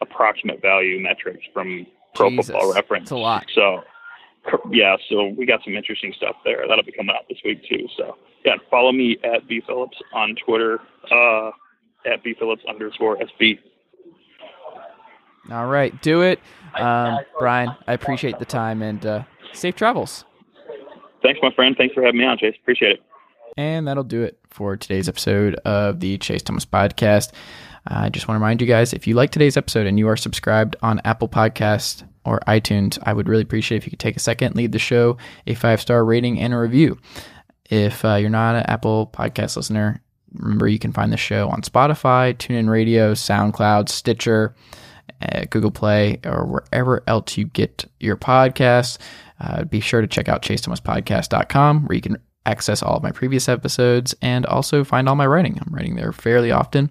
approximate 0.00 0.62
value 0.62 1.00
metrics 1.00 1.44
from 1.52 1.86
Pro 2.14 2.30
Jesus, 2.30 2.46
Football 2.46 2.74
Reference. 2.74 3.04
It's 3.04 3.10
a 3.12 3.16
lot. 3.16 3.46
So 3.54 3.82
yeah, 4.70 4.96
so 5.08 5.28
we 5.28 5.46
got 5.46 5.60
some 5.64 5.74
interesting 5.74 6.12
stuff 6.16 6.36
there. 6.44 6.64
That'll 6.68 6.84
be 6.84 6.92
coming 6.92 7.14
out 7.14 7.24
this 7.28 7.38
week 7.44 7.62
too. 7.68 7.86
So 7.96 8.16
yeah, 8.44 8.56
follow 8.70 8.92
me 8.92 9.18
at 9.24 9.46
B 9.48 9.62
Phillips 9.66 9.96
on 10.12 10.36
Twitter, 10.44 10.80
uh, 11.10 11.50
at 12.06 12.22
B 12.22 12.34
Phillips 12.38 12.62
underscore 12.68 13.16
SB. 13.16 13.58
All 15.50 15.66
right, 15.66 16.00
do 16.02 16.22
it. 16.22 16.40
Um, 16.74 17.20
Brian, 17.38 17.74
I 17.86 17.94
appreciate 17.94 18.38
the 18.38 18.44
time 18.44 18.82
and 18.82 19.04
uh, 19.04 19.22
safe 19.52 19.76
travels. 19.76 20.24
Thanks, 21.22 21.40
my 21.42 21.52
friend. 21.52 21.76
Thanks 21.76 21.94
for 21.94 22.02
having 22.02 22.20
me 22.20 22.26
on, 22.26 22.38
Chase. 22.38 22.54
Appreciate 22.60 22.92
it. 22.92 23.02
And 23.56 23.88
that'll 23.88 24.04
do 24.04 24.22
it 24.22 24.38
for 24.50 24.76
today's 24.76 25.08
episode 25.08 25.54
of 25.64 26.00
the 26.00 26.16
Chase 26.18 26.42
Thomas 26.42 26.64
Podcast. 26.64 27.32
I 27.86 28.08
just 28.08 28.28
want 28.28 28.36
to 28.36 28.40
remind 28.40 28.60
you 28.60 28.66
guys 28.66 28.92
if 28.92 29.06
you 29.06 29.14
like 29.14 29.30
today's 29.30 29.56
episode 29.56 29.86
and 29.86 29.98
you 29.98 30.08
are 30.08 30.16
subscribed 30.16 30.76
on 30.82 31.00
Apple 31.04 31.28
Podcast 31.28 32.04
or 32.24 32.40
iTunes, 32.46 32.98
I 33.02 33.12
would 33.12 33.28
really 33.28 33.42
appreciate 33.42 33.78
if 33.78 33.86
you 33.86 33.90
could 33.90 33.98
take 33.98 34.16
a 34.16 34.20
second, 34.20 34.54
leave 34.54 34.72
the 34.72 34.78
show 34.78 35.16
a 35.46 35.54
five 35.54 35.80
star 35.80 36.04
rating 36.04 36.38
and 36.38 36.52
a 36.52 36.58
review. 36.58 36.98
If 37.70 38.04
uh, 38.04 38.14
you're 38.14 38.30
not 38.30 38.56
an 38.56 38.64
Apple 38.66 39.10
Podcast 39.12 39.56
listener, 39.56 40.02
remember 40.34 40.68
you 40.68 40.78
can 40.78 40.92
find 40.92 41.12
the 41.12 41.16
show 41.16 41.48
on 41.48 41.62
Spotify, 41.62 42.34
TuneIn 42.34 42.68
Radio, 42.68 43.12
SoundCloud, 43.12 43.88
Stitcher, 43.88 44.54
uh, 45.22 45.44
Google 45.50 45.70
Play, 45.70 46.20
or 46.24 46.46
wherever 46.46 47.02
else 47.06 47.36
you 47.36 47.46
get 47.46 47.84
your 48.00 48.16
podcasts. 48.16 48.98
Uh, 49.40 49.64
be 49.64 49.80
sure 49.80 50.00
to 50.00 50.06
check 50.06 50.28
out 50.28 50.42
chasethomaspodcast.com 50.42 51.86
where 51.86 51.94
you 51.96 52.02
can 52.02 52.18
access 52.46 52.82
all 52.82 52.96
of 52.96 53.02
my 53.02 53.12
previous 53.12 53.48
episodes 53.48 54.14
and 54.22 54.46
also 54.46 54.82
find 54.82 55.08
all 55.08 55.14
my 55.14 55.26
writing. 55.26 55.60
I'm 55.60 55.72
writing 55.72 55.96
there 55.96 56.12
fairly 56.12 56.50
often. 56.50 56.90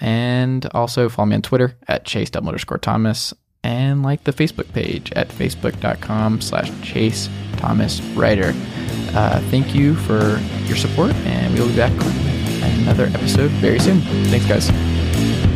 And 0.00 0.66
also 0.74 1.08
follow 1.08 1.26
me 1.26 1.36
on 1.36 1.42
Twitter 1.42 1.76
at 1.88 2.04
chase 2.04 2.30
underscore 2.34 2.78
Thomas 2.78 3.32
and 3.64 4.02
like 4.02 4.24
the 4.24 4.32
Facebook 4.32 4.70
page 4.72 5.10
at 5.12 5.28
facebook.com 5.28 6.40
slash 6.42 6.70
chase 6.82 7.28
Thomas 7.56 8.00
writer. 8.14 8.52
Uh, 9.14 9.40
thank 9.50 9.74
you 9.74 9.94
for 9.94 10.38
your 10.66 10.76
support 10.76 11.14
and 11.14 11.54
we'll 11.54 11.68
be 11.68 11.76
back 11.76 11.92
with 11.92 12.62
another 12.82 13.06
episode 13.06 13.50
very 13.52 13.78
soon. 13.78 14.00
Thanks 14.26 14.46
guys. 14.46 15.55